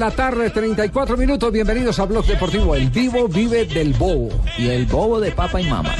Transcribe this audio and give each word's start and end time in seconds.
La 0.00 0.10
tarde, 0.10 0.48
34 0.48 1.14
minutos. 1.18 1.52
Bienvenidos 1.52 1.98
a 1.98 2.06
Blog 2.06 2.24
Deportivo. 2.24 2.74
El 2.74 2.88
vivo 2.88 3.28
vive 3.28 3.66
del 3.66 3.92
bobo. 3.92 4.30
Y 4.56 4.68
el 4.68 4.86
bobo 4.86 5.20
de 5.20 5.30
papa 5.30 5.60
y 5.60 5.68
mamá. 5.68 5.94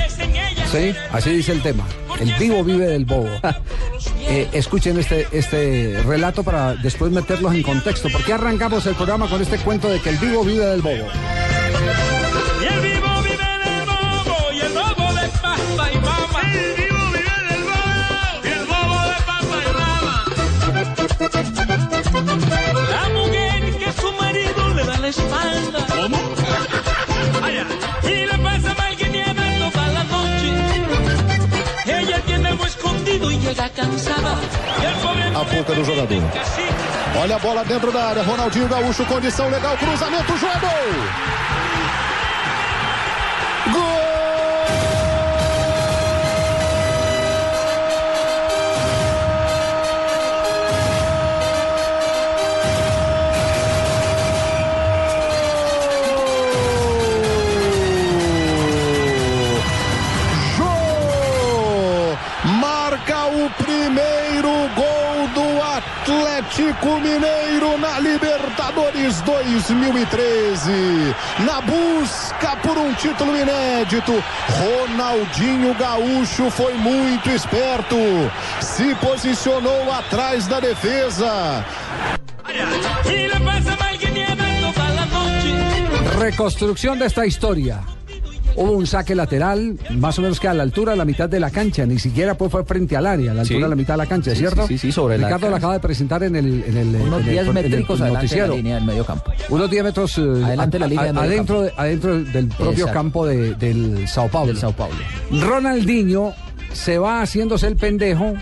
Sí, 0.72 0.94
así 1.12 1.30
dice 1.30 1.52
el 1.52 1.60
tema. 1.60 1.86
El 2.18 2.32
vivo 2.38 2.64
vive 2.64 2.86
del 2.86 3.04
bobo. 3.04 3.28
Eh, 4.22 4.48
escuchen 4.52 4.96
este, 4.96 5.26
este 5.32 6.00
relato 6.06 6.44
para 6.44 6.76
después 6.76 7.10
meterlos 7.10 7.52
en 7.52 7.64
contexto. 7.64 8.08
¿Por 8.10 8.22
qué 8.22 8.34
arrancamos 8.34 8.86
el 8.86 8.94
programa 8.94 9.28
con 9.28 9.42
este 9.42 9.58
cuento 9.58 9.88
de 9.88 10.00
que 10.00 10.10
el 10.10 10.18
vivo 10.18 10.44
vive 10.44 10.66
del 10.66 10.82
bobo? 10.82 11.08
A 35.34 35.44
boca 35.44 35.74
do 35.74 35.84
jogador. 35.84 36.22
Olha 37.20 37.36
a 37.36 37.38
bola 37.38 37.64
dentro 37.64 37.90
da 37.90 38.04
área. 38.04 38.22
Ronaldinho 38.22 38.68
Gaúcho, 38.68 39.04
condição 39.06 39.48
legal. 39.48 39.76
Cruzamento, 39.76 40.36
jogador. 40.36 41.59
Atlético 66.70 67.00
Mineiro 67.00 67.78
na 67.78 67.98
Libertadores 67.98 69.20
2013. 69.22 70.70
Na 71.44 71.60
busca 71.60 72.56
por 72.62 72.78
um 72.78 72.94
título 72.94 73.36
inédito, 73.36 74.12
Ronaldinho 74.48 75.74
Gaúcho 75.74 76.50
foi 76.50 76.74
muito 76.74 77.28
esperto. 77.30 77.96
Se 78.60 78.94
posicionou 78.96 79.92
atrás 79.92 80.46
da 80.46 80.60
defesa. 80.60 81.64
Y 83.04 83.26
le 83.26 83.40
pasa 83.40 83.76
mal 83.76 83.98
que 83.98 84.10
nieva 84.10 84.44
toda 84.72 84.88
la 84.90 85.06
noche. 85.06 86.18
Reconstrucción 86.18 86.98
de 86.98 87.06
esta 87.06 87.26
historia. 87.26 87.80
Hubo 88.62 88.72
un 88.72 88.86
saque 88.86 89.14
lateral, 89.14 89.78
más 89.96 90.18
o 90.18 90.22
menos 90.22 90.38
que 90.38 90.46
a 90.46 90.52
la 90.52 90.62
altura 90.62 90.92
de 90.92 90.98
la 90.98 91.06
mitad 91.06 91.28
de 91.30 91.40
la 91.40 91.50
cancha, 91.50 91.86
ni 91.86 91.98
siquiera 91.98 92.34
pues 92.36 92.50
fue 92.52 92.62
frente 92.64 92.94
al 92.94 93.06
área, 93.06 93.30
a 93.30 93.34
la 93.34 93.40
altura 93.40 93.56
Sí. 93.58 93.62
de 93.62 93.68
la 93.70 93.74
mitad 93.76 93.94
de 93.94 93.98
la 93.98 94.06
cancha, 94.06 94.34
¿cierto? 94.34 94.66
sí, 94.66 94.76
sí, 94.76 94.88
sí, 94.88 94.92
sobre 94.92 95.16
la 95.16 95.28
Ricardo 95.28 95.46
la 95.46 95.52
cancha. 95.52 95.56
acaba 95.58 95.72
de 95.74 95.80
presentar 95.80 96.22
en 96.24 96.36
el, 96.36 96.64
en 96.64 96.76
el, 96.76 96.88
Unos 96.96 97.20
en 97.22 97.26
el- 97.28 97.30
10 97.30 97.40
en 97.42 97.46
el 97.48 97.54
métricos 97.54 98.00
adelante 98.00 98.02
de 98.02 98.12
la 98.12 98.18
noticiero. 98.20 98.56
línea 98.56 98.74
del 98.74 98.84
medio 98.84 99.04
campo. 99.06 99.32
Unos 99.48 99.70
10 99.70 99.82
metros 99.84 100.18
Adelante 100.18 100.76
de 100.76 100.78
la 100.80 100.86
línea 100.86 101.04
del 101.06 101.14
medio 101.14 101.26
adentro, 101.30 101.56
campo. 101.56 101.62
de- 101.76 101.82
adentro 101.82 102.18
del 102.22 102.46
propio 102.48 102.70
Exacto. 102.72 102.92
campo 102.92 103.26
de- 103.26 103.54
del 103.54 104.06
Sao 104.08 104.28
Paulo. 104.28 104.48
Del 104.52 104.58
Sao 104.58 104.72
Paulo. 104.72 104.94
Ronaldinho 105.30 106.34
se 106.72 106.98
va 106.98 107.22
haciéndose 107.22 107.66
el 107.66 107.76
pendejo 107.76 108.34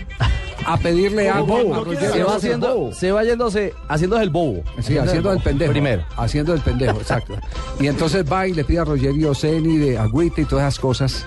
a 0.65 0.77
pedirle 0.77 1.29
agua 1.29 1.59
a 1.59 1.79
Rogerio 1.83 2.13
Se 2.13 2.23
va 2.23 2.35
haciendo, 2.35 2.91
se 2.93 3.11
va 3.11 3.23
yéndose, 3.23 3.73
haciéndose 3.87 4.23
el 4.23 4.29
bobo. 4.29 4.63
Sí, 4.81 4.97
haciendo 4.97 5.31
el 5.31 5.39
pendejo. 5.39 5.71
Primero. 5.71 6.03
Haciendo 6.17 6.53
el 6.53 6.61
pendejo, 6.61 6.97
exacto. 7.01 7.35
Y 7.79 7.87
entonces 7.87 8.25
va 8.29 8.47
y 8.47 8.53
le 8.53 8.63
pide 8.63 8.79
a 8.79 8.85
Rogerio 8.85 9.33
Ceni 9.33 9.77
de 9.77 9.97
agüita 9.97 10.41
y 10.41 10.45
todas 10.45 10.65
esas 10.65 10.79
cosas. 10.79 11.25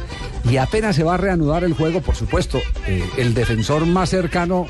Y 0.48 0.56
apenas 0.56 0.97
se 0.97 1.04
va 1.04 1.15
a 1.15 1.16
reanudar 1.16 1.65
el 1.65 1.75
juego, 1.75 2.00
por 2.00 2.15
supuesto, 2.15 2.59
eh, 2.87 3.09
el 3.16 3.34
defensor 3.34 3.87
más 3.87 4.10
cercano 4.10 4.66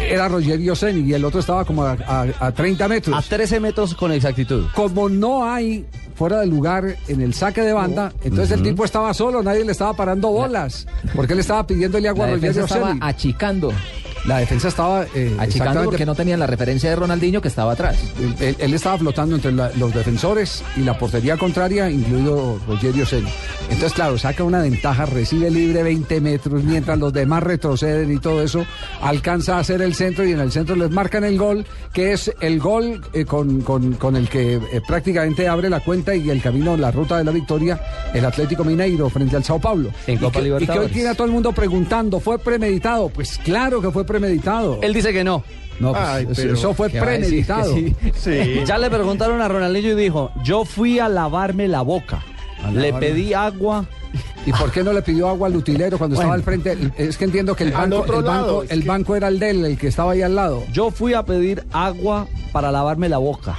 era 0.00 0.28
Rogerio 0.28 0.74
Ceni 0.76 1.08
y 1.08 1.14
el 1.14 1.24
otro 1.24 1.40
estaba 1.40 1.64
como 1.64 1.82
a, 1.82 1.92
a- 2.06 2.26
a 2.46 2.52
30 2.52 2.88
metros. 2.88 3.16
A 3.16 3.22
13 3.28 3.60
metros 3.60 3.94
con 3.94 4.12
exactitud. 4.12 4.66
Como 4.74 5.08
no 5.08 5.50
hay 5.50 5.84
fuera 6.14 6.40
de 6.40 6.46
lugar 6.46 6.96
en 7.08 7.20
el 7.20 7.34
saque 7.34 7.60
de 7.62 7.72
banda, 7.72 8.12
entonces 8.24 8.52
el 8.52 8.62
tipo 8.62 8.84
estaba 8.84 9.12
solo, 9.12 9.42
nadie 9.42 9.64
le 9.64 9.72
estaba 9.72 9.92
parando 9.94 10.28
bolas, 10.30 10.86
porque 11.14 11.34
él 11.34 11.40
estaba 11.40 11.66
pidiéndole 11.66 12.08
agua 12.08 12.26
La 12.26 12.32
a 12.32 12.34
Rogerio 12.36 12.64
estaba 12.64 12.96
achicando. 13.00 13.72
La 14.26 14.38
defensa 14.38 14.68
estaba 14.68 15.06
eh, 15.14 15.36
Achicando 15.38 15.84
porque 15.84 16.04
no 16.04 16.14
tenían 16.14 16.40
la 16.40 16.46
referencia 16.48 16.90
de 16.90 16.96
Ronaldinho 16.96 17.40
que 17.40 17.48
estaba 17.48 17.72
atrás. 17.72 17.96
Él, 18.40 18.74
estaba 18.74 18.98
flotando 18.98 19.36
entre 19.36 19.52
la- 19.52 19.70
los 19.78 19.94
defensores 19.94 20.64
y 20.76 20.80
la 20.80 20.98
portería 20.98 21.36
contraria, 21.36 21.88
incluido 21.90 22.58
Rogerio 22.66 23.06
Ceni. 23.06 23.28
Entonces, 23.70 23.92
claro, 23.92 24.18
saca 24.18 24.42
una 24.42 24.62
ventaja, 24.62 25.06
recibe 25.06 25.48
libre 25.50 25.82
20 25.84 26.20
metros, 26.20 26.64
mientras 26.64 26.98
los 26.98 27.12
demás 27.12 27.42
retroceden 27.44 28.12
y 28.12 28.18
todo 28.18 28.42
eso, 28.42 28.66
alcanza 29.00 29.56
a 29.56 29.60
hacer 29.60 29.80
el 29.80 29.94
centro 29.94 30.24
y 30.24 30.32
en 30.32 30.40
el 30.40 30.50
centro 30.50 30.74
les 30.74 30.90
marcan 30.90 31.22
el 31.22 31.38
gol, 31.38 31.64
que 31.92 32.12
es 32.12 32.32
el 32.40 32.58
gol 32.58 33.00
eh, 33.12 33.24
con, 33.24 33.60
con- 33.60 33.92
con 33.94 34.16
el 34.16 34.28
que 34.28 34.54
eh, 34.54 34.60
prácticamente 34.88 35.46
abre 35.46 35.70
la 35.70 35.80
cuenta 35.80 36.16
y 36.16 36.30
el 36.30 36.42
camino, 36.42 36.76
la 36.76 36.90
ruta 36.90 37.16
de 37.18 37.22
la 37.24 37.30
victoria, 37.30 37.80
el 38.12 38.24
Atlético 38.24 38.64
Mineiro 38.64 39.08
frente 39.08 39.36
al 39.36 39.44
Sao 39.44 39.60
Paulo. 39.60 39.90
En 40.08 40.16
Y 40.16 40.18
Copa 40.18 40.40
que- 40.40 40.46
y 40.46 40.48
que 40.48 40.52
hoy 40.52 40.60
Libertadores. 40.60 40.92
tiene 40.92 41.08
a 41.10 41.14
todo 41.14 41.26
el 41.26 41.32
mundo 41.32 41.52
preguntando, 41.52 42.18
¿fue 42.18 42.38
premeditado? 42.40 43.08
Pues 43.08 43.38
claro 43.38 43.80
que 43.80 43.90
fue 43.92 44.02
premeditado. 44.04 44.15
Él 44.82 44.92
dice 44.94 45.12
que 45.12 45.24
no. 45.24 45.42
No, 45.78 45.92
pues, 45.92 46.02
Ay, 46.04 46.26
pero 46.34 46.54
eso 46.54 46.72
fue 46.72 46.88
premeditado. 46.88 47.74
Que 47.74 47.94
sí. 48.16 48.62
Ya 48.64 48.78
le 48.78 48.88
preguntaron 48.88 49.40
a 49.42 49.48
Ronaldinho 49.48 49.90
y 49.92 49.94
dijo, 49.94 50.30
yo 50.42 50.64
fui 50.64 50.98
a 50.98 51.08
lavarme 51.08 51.68
la 51.68 51.82
boca. 51.82 52.22
Le 52.72 52.92
pedí 52.94 53.34
agua. 53.34 53.84
¿Y 54.46 54.52
por 54.52 54.70
qué 54.72 54.82
no 54.82 54.92
le 54.92 55.02
pidió 55.02 55.28
agua 55.28 55.48
al 55.48 55.56
utilero 55.56 55.98
cuando 55.98 56.14
estaba 56.16 56.34
al 56.34 56.42
frente? 56.42 56.76
Es 56.96 57.18
que 57.18 57.24
entiendo 57.24 57.54
que 57.54 57.64
el 57.64 57.72
banco, 57.72 58.04
el 58.04 58.10
banco, 58.12 58.20
lado, 58.22 58.62
es 58.62 58.70
el 58.70 58.82
que- 58.82 58.88
banco 58.88 59.16
era 59.16 59.28
el 59.28 59.38
de 59.38 59.50
él, 59.50 59.64
el 59.64 59.76
que 59.76 59.88
estaba 59.88 60.12
ahí 60.12 60.22
al 60.22 60.34
lado. 60.34 60.62
Yo 60.72 60.90
fui 60.90 61.12
a 61.14 61.24
pedir 61.24 61.64
agua 61.72 62.26
para 62.52 62.70
lavarme 62.72 63.08
la 63.08 63.18
boca. 63.18 63.56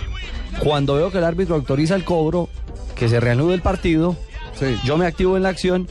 Cuando 0.63 0.95
veo 0.95 1.11
que 1.11 1.19
el 1.19 1.23
árbitro 1.25 1.55
autoriza 1.55 1.93
el 1.95 2.03
cobro, 2.03 2.49
que 2.95 3.07
se 3.09 3.19
reanude 3.19 3.53
el 3.53 3.61
partido, 3.61 4.15
Sí. 4.57 4.75
yo 4.83 4.97
me 4.97 5.05
activo 5.05 5.37
en 5.37 5.43
la 5.43 5.49
acción 5.49 5.87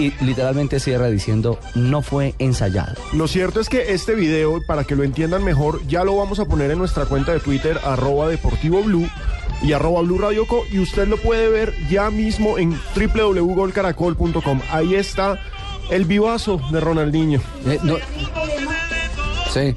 Y 0.00 0.14
literalmente 0.24 0.80
cierra 0.80 1.08
diciendo, 1.08 1.58
no 1.74 2.00
fue 2.00 2.34
ensayado. 2.38 2.94
Lo 3.12 3.28
cierto 3.28 3.60
es 3.60 3.68
que 3.68 3.92
este 3.92 4.14
video, 4.14 4.62
para 4.66 4.84
que 4.84 4.96
lo 4.96 5.02
entiendan 5.04 5.44
mejor, 5.44 5.86
ya 5.86 6.04
lo 6.04 6.16
vamos 6.16 6.40
a 6.40 6.46
poner 6.46 6.70
en 6.70 6.78
nuestra 6.78 7.04
cuenta 7.04 7.32
de 7.32 7.40
Twitter, 7.40 7.78
arroba 7.84 8.28
Deportivo 8.28 8.82
Blue 8.82 9.06
y 9.62 9.72
arroba 9.74 10.00
Blue 10.00 10.16
Radio 10.18 10.46
Co, 10.46 10.62
y 10.72 10.78
usted 10.78 11.06
lo 11.06 11.18
puede 11.18 11.48
ver 11.50 11.74
ya 11.90 12.10
mismo 12.10 12.56
en 12.56 12.74
www.golcaracol.com. 12.96 14.60
Ahí 14.70 14.94
está 14.94 15.38
el 15.90 16.06
vivazo 16.06 16.60
de 16.72 16.80
Ronaldinho. 16.80 17.40
Eh, 17.66 17.78
no- 17.82 17.96
Sí. 19.52 19.74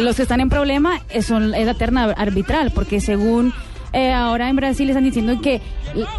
Los 0.00 0.16
que 0.16 0.22
están 0.22 0.40
en 0.40 0.48
problema 0.48 1.00
es, 1.10 1.26
son, 1.26 1.54
es 1.54 1.66
la 1.66 1.74
terna 1.74 2.04
arbitral, 2.16 2.72
porque 2.74 3.00
según 3.00 3.52
eh, 3.92 4.12
ahora 4.12 4.48
en 4.48 4.56
Brasil 4.56 4.88
están 4.90 5.04
diciendo 5.04 5.40
que 5.40 5.60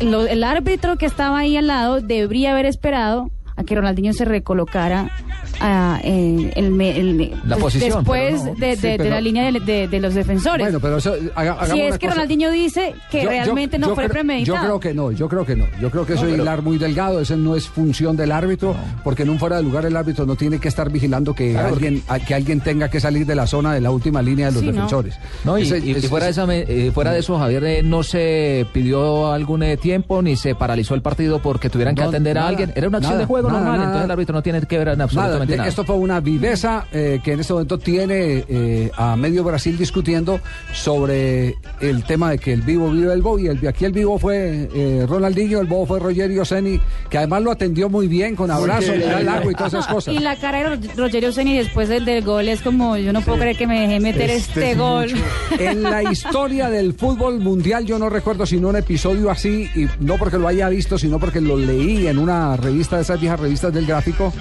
lo- 0.01 0.25
el 0.25 0.43
árbitro 0.43 0.97
que 0.97 1.05
estaba 1.05 1.39
ahí 1.39 1.55
al 1.57 1.67
lado 1.67 2.01
debería 2.01 2.51
haber 2.51 2.65
esperado 2.65 3.29
a 3.55 3.63
que 3.63 3.75
Ronaldinho 3.75 4.13
se 4.13 4.25
recolocara 4.25 5.09
ah, 5.59 5.99
en 6.03 6.51
el, 6.55 6.71
me- 6.71 6.97
el- 6.97 7.31
La 7.45 7.55
des- 7.55 7.63
posición, 7.63 7.99
después 7.99 8.43
no. 8.43 8.53
de, 8.55 8.67
de- 8.67 8.75
Sí, 8.75 8.87
de 8.87 8.97
pero- 8.97 9.09
la 9.09 9.21
línea 9.21 9.51
de, 9.51 9.59
de- 9.59 9.87
de 9.87 9.99
los 9.99 10.13
defensores. 10.13 10.65
Bueno, 10.65 10.79
pero 10.79 10.97
eso, 10.97 11.13
haga- 11.35 11.51
hagamos 11.53 11.69
si 11.69 11.81
es 11.81 11.97
que 11.97 12.07
cosa. 12.07 12.13
Ronaldinho 12.15 12.51
dice 12.51 12.95
que 13.11 13.17
Yo- 13.19 13.23
yo- 13.23 13.29
realmente 13.29 13.79
no 13.79 13.87
yo 13.89 13.95
fue 13.95 14.03
creo- 14.05 14.13
premeditado. 14.13 14.57
Yo 14.57 14.63
creo 14.63 14.79
que 14.79 14.93
no, 14.93 15.11
yo 15.11 15.29
creo 15.29 15.45
que 15.45 15.55
no. 15.55 15.65
Yo 15.81 15.89
creo 15.91 16.05
que 16.05 16.13
eso 16.13 16.27
es 16.27 16.33
hilar 16.37 16.61
muy 16.61 16.77
delgado, 16.77 17.19
ese 17.21 17.35
no 17.37 17.55
es 17.55 17.67
función 17.67 18.15
del 18.17 18.31
árbitro, 18.31 18.75
porque 19.03 19.23
en 19.23 19.29
un 19.29 19.39
fuera 19.39 19.57
de 19.57 19.63
lugar 19.63 19.85
el 19.85 19.95
árbitro 19.95 20.25
no 20.25 20.35
tiene 20.35 20.59
que 20.59 20.67
estar 20.67 20.89
vigilando 20.89 21.33
que 21.33 21.51
Claro, 21.51 21.69
alguien 21.69 22.01
a- 22.07 22.19
que 22.19 22.33
alguien 22.35 22.61
tenga 22.61 22.89
que 22.89 22.99
salir 22.99 23.25
de 23.25 23.35
la 23.35 23.47
zona 23.47 23.73
de 23.73 23.81
la 23.81 23.91
última 23.91 24.21
línea 24.21 24.47
de 24.47 24.51
los 24.53 24.61
Sí, 24.61 24.67
defensores. 24.67 25.15
No, 25.43 25.57
y, 25.57 25.63
Ese- 25.63 25.79
y- 25.79 25.89
y 25.89 25.91
ese- 25.91 26.07
fuera, 26.09 26.25
de 26.25 26.31
esa 26.31 26.45
me- 26.45 26.59
eh, 26.67 26.91
fuera 26.93 27.11
de 27.11 27.19
eso, 27.19 27.37
Javier, 27.37 27.63
eh, 27.63 27.83
no 27.83 28.03
se 28.03 28.65
pidió 28.73 29.31
algún 29.31 29.63
eh, 29.63 29.77
tiempo 29.77 30.21
ni 30.21 30.35
se 30.35 30.55
paralizó 30.55 30.95
el 30.95 31.01
partido 31.01 31.39
porque 31.39 31.69
tuvieran 31.69 31.95
que 31.95 32.03
atender 32.03 32.35
nada, 32.35 32.47
a 32.47 32.49
alguien. 32.49 32.71
Era 32.75 32.87
una 32.87 32.97
acción 32.97 33.13
nada, 33.13 33.21
de 33.21 33.25
juego 33.27 33.47
nada, 33.49 33.59
normal, 33.59 33.77
nada. 33.77 33.85
entonces 33.89 34.05
el 34.05 34.11
árbitro 34.11 34.35
no 34.35 34.41
tiene 34.41 34.61
que 34.61 34.77
ver 34.77 34.87
en 34.89 34.97
Nada, 34.99 35.07
absolutamente 35.53 35.57
nada. 35.57 35.69
esto 35.69 35.85
fue 35.85 35.95
una 35.97 36.19
viveza 36.19 36.85
eh, 36.91 37.19
que 37.23 37.33
en 37.33 37.39
este 37.39 37.53
momento 37.53 37.77
tiene 37.77 38.45
eh, 38.47 38.91
a 38.95 39.15
medio 39.15 39.43
Brasil 39.43 39.77
discutiendo 39.77 40.39
sobre 40.73 41.55
el 41.81 42.03
tema 42.03 42.31
de 42.31 42.37
que 42.39 42.53
el 42.53 42.61
vivo 42.61 42.89
vive 42.91 43.13
el 43.13 43.21
bobo 43.21 43.39
y 43.39 43.47
el, 43.47 43.67
aquí 43.67 43.85
el 43.85 43.91
vivo 43.91 44.17
fue 44.19 44.69
eh, 44.73 45.05
Ronaldinho, 45.07 45.59
el 45.59 45.67
bobo 45.67 45.85
fue 45.85 45.99
Rogerio 45.99 46.45
Seni, 46.45 46.79
que 47.09 47.17
además 47.17 47.43
lo 47.43 47.51
atendió 47.51 47.89
muy 47.89 48.07
bien 48.07 48.35
con 48.35 48.49
abrazo, 48.51 48.95
le 48.95 49.05
da 49.05 49.21
largo 49.21 49.51
y 49.51 49.55
todas 49.55 49.73
esas 49.73 49.87
cosas. 49.93 50.13
Y 50.13 50.19
la 50.19 50.35
cara 50.37 50.59
de 50.59 50.75
Ro- 50.75 50.93
Rogerio 50.97 51.31
Ceni 51.31 51.57
después 51.57 51.89
del, 51.89 52.05
del 52.05 52.23
gol 52.23 52.47
es 52.49 52.61
como, 52.61 52.97
yo 52.97 53.13
no 53.13 53.21
puedo 53.21 53.39
creer 53.39 53.57
que 53.57 53.67
me 53.67 53.81
dejé 53.81 53.99
meter 53.99 54.29
este, 54.29 54.71
es 54.71 54.77
gol. 54.77 55.09
En 55.59 55.83
la 55.83 56.03
historia 56.03 56.69
del 56.69 56.93
fútbol 56.93 57.39
mundial 57.39 57.85
yo 57.85 57.99
no 57.99 58.09
recuerdo 58.09 58.45
sino 58.45 58.69
un 58.69 58.75
episodio 58.75 59.29
así, 59.29 59.69
y 59.75 59.87
no 59.99 60.17
porque 60.17 60.37
lo 60.37 60.47
haya 60.47 60.69
visto, 60.69 60.97
sino 60.97 61.19
porque 61.19 61.41
lo 61.41 61.57
leí 61.57 62.07
en 62.07 62.17
una 62.17 62.55
revista 62.57 62.95
de 62.95 63.01
esas 63.03 63.19
viejas 63.19 63.39
revistas 63.39 63.73
del 63.73 63.85
gráfico, 63.85 64.31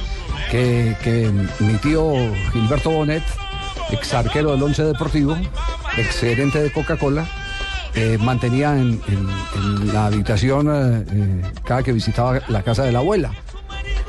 que, 0.50 0.97
mi 1.61 1.75
tío 1.75 2.12
Gilberto 2.53 2.91
Bonet, 2.91 3.23
ex 3.91 4.15
arquero 4.15 4.53
del 4.53 4.62
Once 4.62 4.83
Deportivo, 4.83 5.37
ex 5.97 6.23
de 6.61 6.71
Coca-Cola, 6.73 7.27
eh, 7.95 8.19
mantenía 8.21 8.73
en, 8.77 9.00
en- 9.09 9.29
en 9.56 9.93
la 9.93 10.06
habitación 10.06 10.69
eh, 10.69 11.05
eh, 11.11 11.43
cada 11.65 11.83
que 11.83 11.93
visitaba 11.93 12.41
la 12.49 12.62
casa 12.62 12.85
de 12.85 12.93
la 12.93 12.99
abuela. 13.00 13.33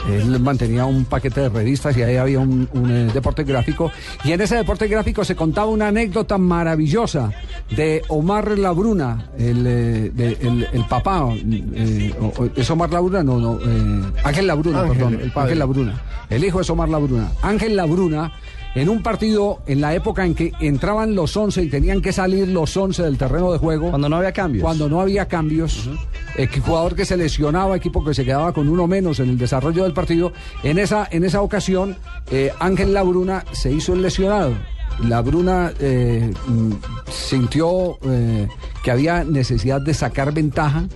Él 0.09 0.39
mantenía 0.39 0.85
un 0.85 1.05
paquete 1.05 1.41
de 1.41 1.49
revistas 1.49 1.95
y 1.97 2.01
ahí 2.03 2.15
había 2.17 2.39
un, 2.39 2.67
un, 2.73 2.89
eh, 2.91 3.09
deporte 3.13 3.43
gráfico. 3.43 3.91
Y 4.23 4.31
en 4.31 4.41
ese 4.41 4.55
deporte 4.55 4.87
gráfico 4.87 5.23
se 5.23 5.35
contaba 5.35 5.67
una 5.67 5.87
anécdota 5.89 6.37
maravillosa 6.37 7.31
de 7.75 8.01
Omar 8.07 8.57
Labruna, 8.57 9.29
el, 9.37 9.65
eh, 9.67 10.11
de- 10.13 10.37
el, 10.41 10.67
el 10.71 10.83
papá. 10.85 11.25
eh, 11.33 12.13
¿Es 12.55 12.69
Omar 12.69 12.91
Labruna? 12.91 13.23
No, 13.23 13.39
no. 13.39 13.59
eh, 13.61 14.11
Ángel 14.23 14.47
Labruna, 14.47 14.81
Ángel, 14.81 14.97
perdón. 14.97 15.13
el 15.21 15.31
padre. 15.31 15.43
Ángel 15.49 15.59
Labruna. 15.59 16.01
El 16.29 16.43
hijo 16.43 16.61
es 16.61 16.69
Omar 16.69 16.89
Labruna. 16.89 17.31
Ángel 17.41 17.75
Labruna. 17.75 18.31
En 18.75 18.88
un 18.89 19.01
partido, 19.01 19.62
en 19.66 19.81
la 19.81 19.95
época 19.95 20.25
en 20.25 20.36
que 20.36 20.51
entraban 20.60 21.16
los 21.16 21.36
11 21.36 21.63
y 21.63 21.69
tenían 21.69 22.01
que 22.01 22.13
salir 22.13 22.48
los 22.48 22.75
11 22.75 23.04
del 23.04 23.18
terreno 23.18 23.51
de 23.51 23.57
juego. 23.57 23.89
Cuando 23.89 24.10
no 24.10 24.18
había 24.18 24.31
cambios. 24.31 24.63
Cuando 24.63 24.88
no 24.88 25.01
había 25.01 25.27
cambios, 25.27 25.89
que 26.36 26.60
jugador 26.62 26.95
que 26.95 27.06
se 27.06 27.18
lesionaba, 27.18 27.75
equipo 27.75 28.04
que 28.04 28.13
se 28.13 28.24
quedaba 28.24 28.54
con 28.54 28.69
uno 28.69 28.88
menos 28.88 29.19
en 29.19 29.30
el 29.30 29.38
desarrollo 29.38 29.83
del 29.83 29.94
partido. 29.94 30.31
En 30.63 30.77
esa, 30.77 31.07
en 31.12 31.24
esa 31.24 31.42
ocasión, 31.42 31.98
eh, 32.31 32.51
Ángel 32.60 32.94
Labruna 32.94 33.44
se 33.51 33.71
hizo 33.71 33.94
el 33.94 34.01
lesionado. 34.01 34.54
Labruna 35.07 35.72
eh, 35.80 36.31
mm, 36.48 36.72
sintió 37.10 37.98
eh, 38.04 38.48
que 38.83 38.92
había 38.92 39.24
necesidad 39.24 39.81
de 39.81 39.94
sacar 39.94 40.33
ventaja. 40.33 40.88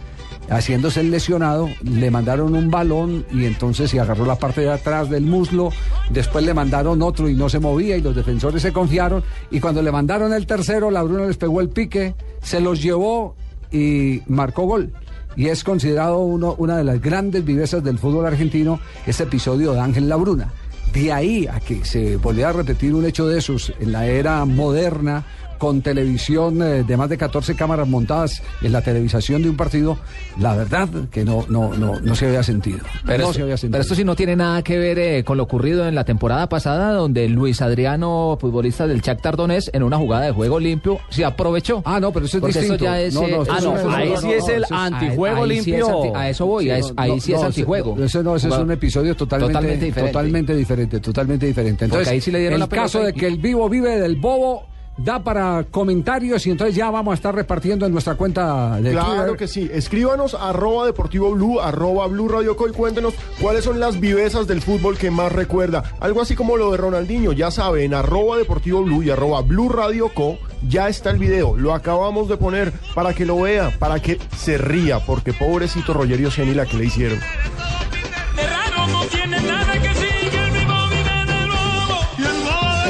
Haciéndose 0.54 1.00
el 1.00 1.10
lesionado, 1.10 1.68
le 1.82 2.12
mandaron 2.12 2.56
un 2.56 2.70
balón 2.70 3.26
y 3.32 3.46
entonces 3.46 3.90
se 3.90 4.00
agarró 4.00 4.24
la 4.24 4.36
parte 4.36 4.62
de 4.62 4.72
atrás 4.72 5.10
del 5.10 5.24
muslo. 5.24 5.72
Después 6.12 6.46
le 6.46 6.54
mandaron 6.54 7.02
otro 7.02 7.28
y 7.28 7.34
no 7.34 7.50
se 7.50 7.58
movía 7.58 7.98
y 7.98 8.02
los 8.02 8.16
defensores 8.16 8.62
se 8.62 8.72
confiaron. 8.72 9.24
Y 9.50 9.60
cuando 9.60 9.82
le 9.82 9.92
mandaron 9.92 10.32
el 10.32 10.46
tercero, 10.46 10.92
Labruna 10.92 11.26
les 11.26 11.38
pegó 11.38 11.60
el 11.60 11.70
pique, 11.70 12.14
se 12.44 12.62
los 12.62 12.84
llevó 12.84 13.36
y 13.72 14.22
marcó 14.28 14.68
gol. 14.68 14.94
Y 15.36 15.48
es 15.48 15.64
considerado 15.64 16.20
uno, 16.20 16.54
una 16.60 16.78
de 16.78 16.84
las 16.84 17.02
grandes 17.02 17.44
vivezas 17.44 17.84
del 17.84 17.98
fútbol 17.98 18.28
argentino 18.28 18.80
ese 19.08 19.24
episodio 19.24 19.74
de 19.74 19.80
Ángel 19.80 20.08
Labruna. 20.08 20.54
De 20.94 21.12
ahí 21.12 21.48
a 21.48 21.60
que 21.60 21.84
se 21.84 22.18
volviera 22.18 22.50
a 22.50 22.54
repetir 22.54 22.94
un 22.94 23.06
hecho 23.06 23.26
de 23.26 23.40
esos 23.40 23.74
en 23.80 23.92
la 23.92 24.06
era 24.06 24.46
moderna, 24.46 25.26
con 25.64 25.82
televisión 25.82 26.62
eh, 26.62 26.84
de 26.84 26.98
más 26.98 27.08
de 27.08 27.18
14 27.18 27.56
cámaras 27.56 27.88
montadas 27.88 28.44
en 28.62 28.74
la 28.74 28.82
televisación 28.82 29.42
de 29.44 29.50
un 29.50 29.56
partido, 29.56 29.98
la 30.38 30.58
verdad 30.58 30.90
que 31.10 31.24
no, 31.24 31.46
no, 31.48 31.74
no, 31.74 32.02
no 32.02 32.16
se 32.16 32.28
había 32.28 32.44
sentido. 32.44 32.80
Pero, 33.06 33.20
no 33.20 33.30
esto, 33.30 33.34
se 33.36 33.42
había 33.44 33.56
sentido. 33.56 33.72
pero 33.72 33.82
esto 33.84 33.96
sí 33.96 34.04
no 34.04 34.14
tiene 34.14 34.36
nada 34.36 34.62
que 34.62 34.78
ver 34.78 35.00
eh, 35.00 35.24
con 35.24 35.38
lo 35.38 35.44
ocurrido 35.44 35.88
en 35.88 35.96
la 35.96 36.04
temporada 36.04 36.50
pasada, 36.50 36.92
donde 36.92 37.30
Luis 37.30 37.62
Adriano, 37.62 38.38
futbolista 38.42 38.88
del 38.88 39.00
Shakhtar 39.00 39.38
Donetsk, 39.38 39.74
en 39.74 39.84
una 39.84 39.98
jugada 39.98 40.26
de 40.26 40.32
juego 40.34 40.60
limpio, 40.60 41.00
se 41.08 41.24
aprovechó. 41.24 41.82
Ah, 41.86 42.02
no, 42.02 42.12
pero 42.12 42.26
eso 42.26 42.40
es 42.40 42.42
Porque 42.42 42.60
distinto. 42.60 42.84
esto 42.84 42.84
ya 42.84 43.00
es, 43.00 43.14
No, 43.14 43.22
no, 43.22 43.44
esto 43.44 43.54
ah, 43.54 43.62
no, 43.62 43.96
ahí 43.96 44.14
sí 44.20 44.32
es 44.34 44.48
el 44.50 44.66
antijuego 44.70 45.46
limpio. 45.46 46.14
a 46.14 46.28
eso 46.28 46.46
voy, 46.46 46.72
ahí 46.72 47.22
sí 47.22 47.32
es 47.32 47.42
antijuego. 47.42 47.96
Ese 48.04 48.22
no, 48.22 48.36
ese 48.36 48.50
es 48.50 48.58
un 48.58 48.70
episodio 48.70 49.16
totalmente, 49.16 49.54
Totalmente 49.54 49.86
diferente. 49.86 50.12
totalmente 50.12 50.56
diferente, 50.58 51.00
totalmente 51.00 51.46
diferente. 51.46 51.86
Entonces, 51.86 52.10
ahí 52.10 52.20
sí 52.20 52.32
le 52.32 52.40
dieron 52.40 52.56
el 52.56 52.60
la 52.60 52.68
caso 52.68 53.02
de 53.02 53.14
que 53.14 53.28
el 53.28 53.38
vivo 53.38 53.70
vive 53.70 53.98
del 53.98 54.18
bobo 54.18 54.74
da 54.98 55.24
para 55.24 55.66
comentarios 55.70 56.46
y 56.48 56.52
entonces 56.52 56.76
ya 56.76 56.90
vamos 56.92 57.14
a 57.14 57.16
estar 57.16 57.34
repartiendo 57.34 57.86
en 57.86 57.92
nuestra 57.92 58.16
cuenta 58.16 58.80
de 58.80 58.92
Claro 58.92 59.14
Twitter. 59.22 59.38
que 59.38 59.48
sí. 59.48 59.70
Escríbanos 59.74 60.34
arroba 60.36 60.86
deportivo 60.86 61.32
blue, 61.32 61.60
arroba 61.60 62.08
blue 62.08 62.28
radio 62.28 62.56
co 62.56 62.68
y 62.68 62.72
cuéntenos 62.72 63.14
cuáles 63.42 63.64
son 63.64 63.80
las 63.80 64.00
vivezas 64.00 64.48
del 64.48 64.62
fútbol 64.62 64.98
que 64.98 65.12
más 65.12 65.32
recuerda. 65.32 65.84
Algo 66.00 66.22
así 66.22 66.36
como 66.36 66.58
lo 66.58 66.72
de 66.72 66.78
Ronaldinho, 66.78 67.32
ya 67.32 67.52
sabe, 67.52 67.84
en 67.86 67.94
arroba 67.94 68.38
deportivo 68.38 68.84
blue 68.84 69.04
y 69.04 69.10
arroba 69.10 69.42
blue 69.42 69.70
radio 69.70 70.10
co 70.14 70.38
ya 70.68 70.88
está 70.88 71.10
el 71.10 71.18
video. 71.18 71.58
Lo 71.58 71.74
acabamos 71.74 72.30
de 72.30 72.38
poner 72.38 72.72
para 72.94 73.14
que 73.14 73.26
lo 73.26 73.42
vea, 73.42 73.72
para 73.80 74.00
que 74.00 74.18
se 74.38 74.58
ría, 74.58 75.00
porque 75.00 75.34
pobrecito 75.34 75.94
Rogerio 75.94 76.32
Ceni 76.32 76.54
la 76.54 76.66
que 76.66 76.78
le 76.78 76.86
hicieron. 76.86 77.20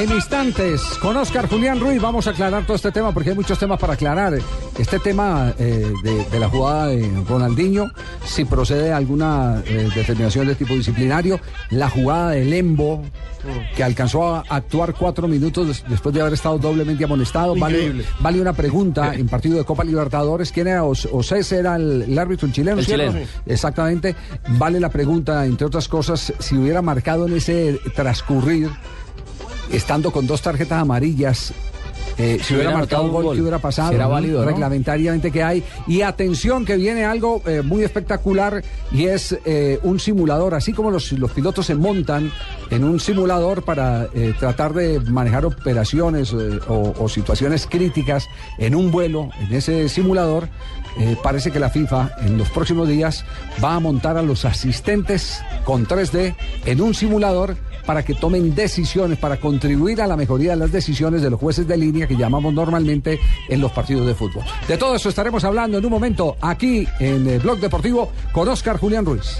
En 0.03 0.11
instantes, 0.11 0.81
con 1.01 1.15
Oscar 1.15 1.47
Julián 1.47 1.79
Ruiz 1.79 2.01
vamos 2.01 2.27
a 2.27 2.31
aclarar 2.31 2.65
todo 2.65 2.75
este 2.75 2.91
tema 2.91 3.13
porque 3.13 3.29
hay 3.29 3.35
muchos 3.37 3.57
temas 3.57 3.79
para 3.79 3.93
aclarar. 3.93 4.33
Este 4.77 4.99
tema 4.99 5.53
eh, 5.57 5.93
de, 6.03 6.25
de 6.25 6.39
la 6.39 6.49
jugada 6.49 6.87
de 6.87 7.09
Ronaldinho, 7.25 7.89
si 8.25 8.43
procede 8.43 8.91
alguna 8.91 9.63
eh, 9.65 9.87
determinación 9.95 10.47
de 10.47 10.55
tipo 10.55 10.73
disciplinario, 10.73 11.39
la 11.69 11.89
jugada 11.89 12.31
de 12.31 12.43
Lembo, 12.43 13.01
que 13.77 13.83
alcanzó 13.83 14.35
a 14.35 14.43
actuar 14.49 14.93
cuatro 14.93 15.25
minutos 15.29 15.67
des- 15.67 15.83
después 15.87 16.13
de 16.13 16.19
haber 16.19 16.33
estado 16.33 16.57
doblemente 16.57 17.05
amonestado. 17.05 17.55
Vale, 18.19 18.41
una 18.41 18.51
pregunta 18.53 19.15
en 19.15 19.29
partido 19.29 19.57
de 19.57 19.63
Copa 19.63 19.85
Libertadores. 19.85 20.51
¿Quién 20.51 20.67
era? 20.67 20.83
Os- 20.83 21.07
Osés 21.13 21.49
era 21.53 21.77
el, 21.77 22.01
el 22.01 22.19
árbitro, 22.19 22.47
el 22.47 22.53
chileno. 22.53 22.81
Chileno. 22.81 23.19
Exactamente. 23.45 24.15
Vale 24.57 24.81
la 24.81 24.89
pregunta, 24.89 25.45
entre 25.45 25.65
otras 25.65 25.87
cosas, 25.87 26.33
si 26.39 26.57
hubiera 26.57 26.81
marcado 26.81 27.25
en 27.27 27.37
ese 27.37 27.79
transcurrir 27.95 28.69
estando 29.71 30.11
con 30.11 30.27
dos 30.27 30.41
tarjetas 30.41 30.81
amarillas. 30.81 31.53
eh, 32.17 32.37
si 32.43 32.53
hubiera 32.53 32.69
hubiera 32.69 32.77
marcado 32.77 33.03
un 33.03 33.11
gol, 33.11 33.23
gol. 33.23 33.35
¿qué 33.35 33.41
hubiera 33.41 33.59
pasado? 33.59 33.91
Será 33.91 34.07
válido, 34.07 34.41
¿no? 34.41 34.45
Reglamentariamente 34.45 35.31
que 35.31 35.41
hay. 35.41 35.63
Y 35.87 36.01
atención 36.01 36.63
que 36.65 36.75
viene 36.75 37.05
algo 37.05 37.41
eh, 37.45 37.61
muy 37.63 37.83
espectacular 37.83 38.63
y 38.91 39.05
es 39.05 39.35
eh, 39.45 39.79
un 39.83 39.99
simulador. 39.99 40.53
Así 40.53 40.73
como 40.73 40.91
los, 40.91 41.11
los 41.13 41.31
pilotos 41.31 41.65
se 41.65 41.75
montan 41.75 42.31
en 42.69 42.83
un 42.83 42.99
simulador 42.99 43.63
para 43.63 44.07
tratar 44.39 44.73
de 44.73 44.99
manejar 44.99 45.45
operaciones 45.45 46.33
o, 46.33 46.93
o 46.97 47.09
situaciones 47.09 47.65
críticas 47.67 48.27
en 48.57 48.75
un 48.75 48.91
vuelo, 48.91 49.29
en 49.39 49.53
ese 49.53 49.89
simulador, 49.89 50.49
eh, 50.97 51.17
parece 51.21 51.51
que 51.51 51.59
la 51.59 51.69
FIFA 51.69 52.11
en 52.21 52.37
los 52.37 52.49
próximos 52.49 52.87
días 52.87 53.25
va 53.63 53.75
a 53.75 53.79
montar 53.79 54.17
a 54.17 54.21
los 54.21 54.45
asistentes 54.45 55.41
con 55.63 55.87
3D 55.87 56.35
en 56.65 56.81
un 56.81 56.93
simulador 56.93 57.57
para 57.85 58.03
que 58.03 58.13
tomen 58.13 58.55
decisiones, 58.55 59.17
para 59.17 59.37
contribuir 59.37 60.01
a 60.01 60.07
la 60.07 60.15
mejoría 60.15 60.51
de 60.51 60.57
las 60.57 60.71
decisiones 60.71 61.21
de 61.21 61.29
los 61.29 61.39
jueces 61.39 61.67
de 61.67 61.77
línea 61.77 62.07
que 62.07 62.15
llamamos 62.15 62.53
normalmente 62.53 63.19
en 63.49 63.61
los 63.61 63.71
partidos 63.71 64.07
de 64.07 64.15
fútbol. 64.15 64.43
De 64.67 64.77
todo 64.77 64.95
eso 64.95 65.09
estaremos 65.09 65.43
hablando 65.43 65.77
en 65.77 65.85
un 65.85 65.91
momento 65.91 66.37
aquí 66.41 66.87
en 66.99 67.27
el 67.27 67.39
Blog 67.39 67.59
Deportivo 67.59 68.11
con 68.31 68.47
Oscar 68.47 68.77
Julián 68.77 69.05
Ruiz. 69.05 69.39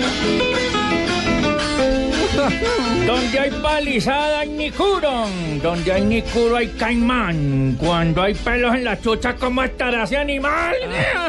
Donde 3.05 3.39
hay 3.39 3.51
palizada 3.61 4.39
hay 4.41 4.49
nicuro, 4.49 5.25
donde 5.61 5.91
hay 5.91 6.01
nicuro 6.03 6.55
hay 6.57 6.67
caimán. 6.69 7.75
Cuando 7.79 8.21
hay 8.21 8.33
pelos 8.33 8.75
en 8.75 8.83
la 8.83 8.99
chucha, 8.99 9.35
¿cómo 9.35 9.63
estará 9.63 10.03
ese 10.03 10.17
animal? 10.17 10.75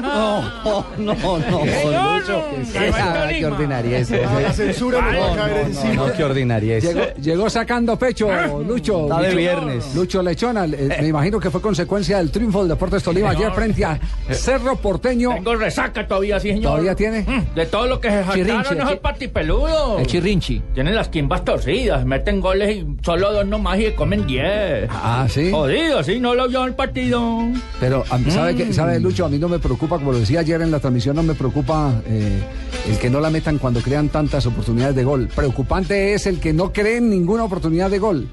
No, 0.02 0.40
no, 0.98 1.14
no, 1.38 1.64
Señor, 1.64 2.20
Lucho. 2.20 2.32
no, 2.32 2.72
Qué, 2.72 2.90
no, 2.90 3.48
no, 3.48 3.54
ordinaria 3.54 3.98
es. 3.98 4.10
No, 4.10 4.40
la 4.40 4.52
censura 4.52 5.00
nos 5.00 5.14
va 5.14 5.32
a 5.32 5.36
caer 5.36 5.50
No, 5.62 5.66
encima. 5.68 5.94
no, 5.94 6.12
qué 6.12 6.24
ordinaria 6.24 6.76
es. 6.76 6.84
Llegó, 6.84 7.02
llegó 7.20 7.50
sacando 7.50 7.98
pecho, 7.98 8.28
Lucho. 8.66 9.02
Está 9.04 9.20
de 9.20 9.28
Lucho- 9.28 9.36
viernes. 9.36 9.94
Lucho 9.94 10.22
Lechona, 10.22 10.64
eh, 10.66 10.96
me 11.00 11.08
imagino 11.08 11.38
que 11.40 11.50
fue 11.50 11.60
consecuencia 11.60 12.18
del 12.18 12.30
triunfo 12.30 12.60
del 12.60 12.68
Deportes 12.68 13.02
Tolima 13.02 13.30
ayer 13.30 13.50
frente 13.52 13.84
a 13.84 13.98
Cerro 14.30 14.76
Porteño. 14.76 15.34
Tengo 15.34 15.54
resaca 15.56 16.06
todavía, 16.06 16.38
sí, 16.40 16.48
señor. 16.48 16.72
¿Todavía 16.72 16.94
tiene? 16.94 17.22
Mm, 17.22 17.54
De 17.54 17.66
todo 17.66 17.86
lo 17.86 18.00
que 18.00 18.10
se 18.10 18.24
jactaron 18.24 18.78
esos 18.78 18.90
chi- 18.92 18.96
patipeludos. 19.02 20.00
El 20.00 20.06
chirrinchi. 20.06 20.62
Tienen 20.74 20.94
las 21.02 21.08
quimbas 21.08 21.44
torcidas, 21.44 22.04
meten 22.06 22.40
goles 22.40 22.76
y 22.76 22.86
solo 23.04 23.32
dos 23.32 23.44
nomás 23.44 23.80
y 23.80 23.90
comen 23.90 24.24
diez. 24.24 24.88
Ah, 24.88 25.26
sí. 25.28 25.50
Jodido, 25.50 26.00
sí, 26.04 26.20
no 26.20 26.32
lo 26.36 26.48
vio 26.48 26.64
el 26.64 26.74
partido. 26.74 27.40
Pero 27.80 28.04
¿sabe, 28.28 28.54
qué- 28.54 28.72
sabe 28.72 29.00
Lucho? 29.00 29.24
A 29.24 29.28
mí 29.28 29.36
no 29.36 29.48
me 29.48 29.58
preocupa, 29.58 29.98
como 29.98 30.12
lo 30.12 30.20
decía 30.20 30.40
ayer 30.40 30.62
en 30.62 30.70
la 30.70 30.78
transmisión, 30.78 31.16
no 31.16 31.24
me 31.24 31.34
preocupa 31.34 31.92
eh, 32.06 32.40
el 32.88 32.98
que 32.98 33.10
no 33.10 33.18
la 33.18 33.30
metan 33.30 33.58
cuando 33.58 33.80
crean 33.80 34.10
tantas 34.10 34.46
oportunidades 34.46 34.94
de 34.94 35.02
gol. 35.02 35.28
Preocupante 35.34 36.14
es 36.14 36.26
el 36.28 36.38
que 36.38 36.52
no 36.52 36.72
creen 36.72 37.10
ninguna 37.10 37.42
oportunidad 37.42 37.90
de 37.90 37.98
gol. 37.98 38.28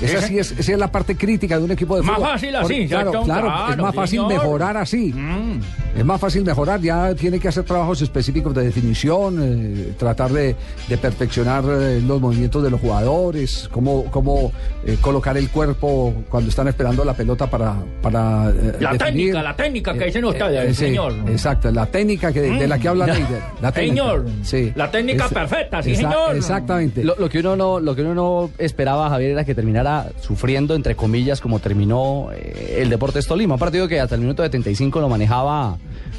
Esa 0.00 0.22
sí 0.22 0.38
es, 0.38 0.52
esa 0.52 0.72
es 0.72 0.78
la 0.78 0.90
parte 0.92 1.16
crítica 1.16 1.58
de 1.58 1.64
un 1.64 1.70
equipo 1.72 1.96
de 1.96 2.02
Más 2.02 2.16
fútbol. 2.16 2.30
fácil 2.30 2.56
así, 2.56 2.62
Porque, 2.62 2.86
claro, 2.88 3.10
claro, 3.10 3.24
Claro, 3.24 3.70
es 3.72 3.76
más 3.78 3.94
fácil 3.94 4.20
señor. 4.20 4.32
mejorar 4.32 4.76
así. 4.76 5.12
Mm. 5.12 5.60
Es 5.98 6.04
más 6.04 6.20
fácil 6.20 6.44
mejorar, 6.44 6.80
ya 6.80 7.14
tiene 7.14 7.40
que 7.40 7.48
hacer 7.48 7.64
trabajos 7.64 8.00
específicos 8.02 8.54
de 8.54 8.64
definición, 8.64 9.38
eh, 9.42 9.92
tratar 9.98 10.30
de, 10.30 10.54
de 10.88 10.98
perfeccionar 10.98 11.64
eh, 11.68 12.00
los 12.06 12.20
movimientos 12.20 12.62
de 12.62 12.70
los 12.70 12.80
jugadores, 12.80 13.68
cómo, 13.72 14.04
cómo 14.10 14.52
eh, 14.86 14.96
colocar 15.00 15.36
el 15.36 15.48
cuerpo 15.50 16.14
cuando 16.28 16.50
están 16.50 16.68
esperando 16.68 17.04
la 17.04 17.14
pelota 17.14 17.48
para... 17.50 17.74
para 18.00 18.50
eh, 18.50 18.76
La 18.80 18.92
definir. 18.92 18.98
técnica, 18.98 19.42
la 19.42 19.56
técnica 19.56 19.94
que 19.94 20.04
dicen 20.04 20.24
ustedes, 20.24 20.64
Eh, 20.64 20.74
sí, 20.74 20.84
señor. 20.86 21.14
Exacto, 21.28 21.70
la 21.72 21.86
técnica 21.86 22.32
que, 22.32 22.40
de 22.42 22.68
la 22.68 22.78
que 22.78 22.88
habla 22.88 23.06
Mm. 23.06 23.10
Leider. 23.10 23.42
La 23.62 23.72
técnica. 23.72 24.02
Señor, 24.04 24.24
Sí. 24.42 24.72
la 24.76 24.90
técnica 24.90 25.24
Es- 25.26 25.32
perfecta, 25.32 25.82
sí, 25.82 25.90
exa- 25.92 25.96
señor. 25.96 26.36
Exactamente. 26.36 27.02
Lo, 27.02 27.16
lo 27.16 27.28
que 27.28 27.38
uno 27.40 27.56
no, 27.56 27.80
lo 27.80 27.96
que 27.96 28.02
uno 28.02 28.14
no 28.14 28.50
esperaba, 28.58 29.08
Javier, 29.10 29.30
era 29.32 29.44
que 29.44 29.54
terminara 29.54 29.77
sufriendo, 30.20 30.74
entre 30.74 30.96
comillas, 30.96 31.40
como 31.40 31.58
terminó 31.58 32.28
eh, 32.32 32.78
el 32.82 32.90
Deportes 32.90 33.26
Tolima. 33.26 33.54
Un 33.54 33.60
partido 33.60 33.88
que 33.88 34.00
hasta 34.00 34.14
el 34.14 34.20
minuto 34.20 34.42
75 34.42 35.00
lo 35.00 35.08
manejaba 35.08 35.78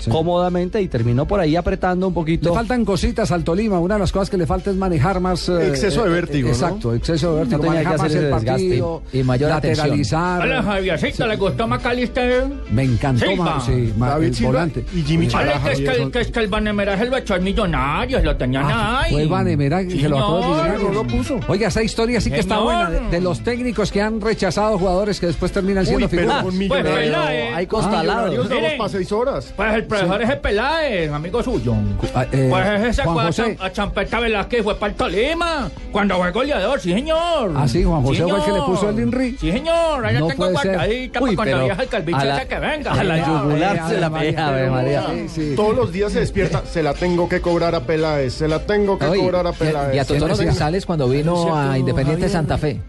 cómodamente 0.09 0.81
y 0.81 0.87
terminó 0.87 1.25
por 1.27 1.39
ahí 1.39 1.55
apretando 1.55 2.07
un 2.07 2.13
Le 2.13 2.15
poquito. 2.15 2.53
faltan 2.53 2.85
cositas 2.85 3.31
al 3.31 3.43
Tolima. 3.43 3.79
Una 3.79 3.95
de 3.95 3.99
las 4.01 4.11
cosas 4.11 4.29
que 4.29 4.37
le 4.37 4.45
falta 4.45 4.69
es 4.71 4.75
manejar 4.75 5.19
más. 5.19 5.47
eh, 5.49 5.67
Exceso 5.69 6.03
de 6.03 6.09
eh, 6.09 6.13
vértigo, 6.13 6.47
¿no? 6.49 6.53
Exacto, 6.53 6.93
exceso 6.93 7.33
de 7.33 7.39
vértigo. 7.41 7.57
No 7.57 7.63
tenía 7.63 7.79
que 7.79 7.85
manejar 7.85 7.97
más 7.97 8.05
hacer 8.05 8.17
el 8.17 8.23
ese 8.27 8.35
desgaste 8.35 8.51
partido. 8.63 9.01
y 9.13 9.23
mayor 9.23 9.51
atención. 9.51 9.77
lateralizar. 9.87 10.41
Hola, 10.41 10.63
Javiercito, 10.63 11.27
¿le 11.27 11.35
gustó 11.35 11.67
Macalister? 11.67 12.45
Me 12.71 12.83
encantó 12.83 13.35
más. 13.35 13.65
Sí, 13.65 13.93
ma- 13.97 14.09
David 14.09 14.27
el 14.27 14.35
Silva 14.35 14.51
volante. 14.51 14.85
y 14.93 15.01
Jimmy 15.03 15.27
Vale, 15.27 15.49
Chalaja. 15.49 15.65
que 15.67 15.71
es 15.73 15.79
que, 15.79 16.01
el- 16.03 16.11
que 16.11 16.19
es 16.21 16.31
que 16.31 16.39
el 16.39 16.47
Banemeraje 16.47 17.05
lo 17.05 17.17
echó 17.17 17.33
al 17.33 17.41
millonario, 17.41 18.21
lo 18.21 18.35
tenían 18.37 18.65
Ah, 18.67 19.01
ahí. 19.03 19.11
fue 19.13 19.25
Vanemera 19.27 19.83
que 19.83 19.91
Sí, 19.91 20.01
lo. 20.03 20.17
Millonarios. 20.39 20.83
no 20.83 20.89
lo 20.91 21.07
puso. 21.07 21.39
Oiga, 21.47 21.67
esa 21.67 21.83
historia 21.83 22.21
sí 22.21 22.29
que 22.31 22.39
está 22.39 22.59
buena. 22.59 22.89
De, 22.89 22.99
de 23.09 23.21
los 23.21 23.41
técnicos 23.41 23.91
que 23.91 24.01
han 24.01 24.21
rechazado 24.21 24.77
jugadores 24.77 25.19
que 25.19 25.27
después 25.27 25.51
terminan 25.51 25.85
siendo 25.85 26.07
figuras. 26.09 26.43
Pues 26.43 26.55
millonarios. 26.55 26.95
Peláez. 26.99 27.55
hay 27.55 27.67
costalados. 27.67 28.29
Millonarios 28.31 28.49
damos 28.49 28.63
Miren. 28.63 28.77
para 28.77 28.89
seis 28.89 29.11
horas. 29.11 29.53
Pues 29.55 29.78
el 29.79 29.85
profesor 29.85 30.21
es 30.21 30.29
el 30.29 30.37
Peláez, 30.39 31.11
amigo 31.11 31.41
suyo. 31.43 31.73
Ah, 32.13 32.25
eh, 32.31 32.47
Pues 32.49 32.67
ese 32.67 32.93
se 32.93 33.03
Juan 33.03 33.13
fue 33.15 33.23
a, 33.23 33.25
José. 33.27 33.43
Cham- 33.43 33.57
a 33.65 33.71
Champeta 33.71 34.19
Velázquez, 34.19 34.63
fue 34.63 34.75
para 34.77 34.91
el 34.91 34.97
Tolima, 34.97 35.69
cuando 35.91 36.17
fue 36.17 36.31
goleador, 36.31 36.79
sí 36.79 36.91
señor. 36.93 37.53
Ah, 37.55 37.67
sí, 37.67 37.83
Juan 37.83 38.01
José 38.03 38.23
fue 38.23 38.37
el 38.37 38.43
que 38.43 38.51
le 38.51 38.53
señor. 38.59 38.65
puso 38.65 38.89
el 38.89 38.99
INRI. 38.99 39.37
Sí 39.39 39.51
señor, 39.51 40.01
la 40.01 40.11
No 40.13 40.27
tengo 40.27 40.37
puede 40.45 40.57
ser. 40.57 40.71
guardadita 40.73 41.19
Uy, 41.21 41.35
para 41.35 41.35
cuando 41.35 41.53
pero 41.55 41.65
viaje 41.65 41.81
el 41.83 41.89
calviche 41.89 42.17
a 42.19 42.25
la- 42.25 42.37
ese 42.37 42.47
que 42.47 42.59
venga. 42.59 42.91
a 42.91 43.03
la 43.03 43.15
señor. 43.25 43.43
yugular 43.43 43.75
Eh, 43.75 43.81
se 43.89 43.97
la 43.99 44.05
Ave 44.07 44.19
pega, 44.19 44.47
Ave 44.47 44.69
María. 44.69 45.03
Sí, 45.09 45.29
sí. 45.29 45.53
Todos 45.55 45.75
los 45.75 45.91
días 45.91 46.11
se 46.11 46.19
despierta, 46.19 46.63
se 46.65 46.83
la 46.83 46.93
tengo 46.93 47.27
que 47.29 47.41
cobrar 47.41 47.75
a 47.75 47.81
Peláez, 47.81 48.33
se 48.33 48.47
la 48.47 48.59
tengo 48.59 48.97
que 48.99 49.05
Oye, 49.05 49.21
cobrar 49.21 49.47
a 49.47 49.49
y 49.49 49.53
a- 49.53 49.57
Peláez. 49.57 49.95
y 49.95 49.99
a 49.99 50.05
Totono 50.05 50.27
decía? 50.27 50.45
González 50.45 50.85
cuando 50.85 51.07
vino 51.09 51.55
a 51.57 51.77
Independiente 51.77 52.29
Santa 52.29 52.57
Fe. 52.57 52.81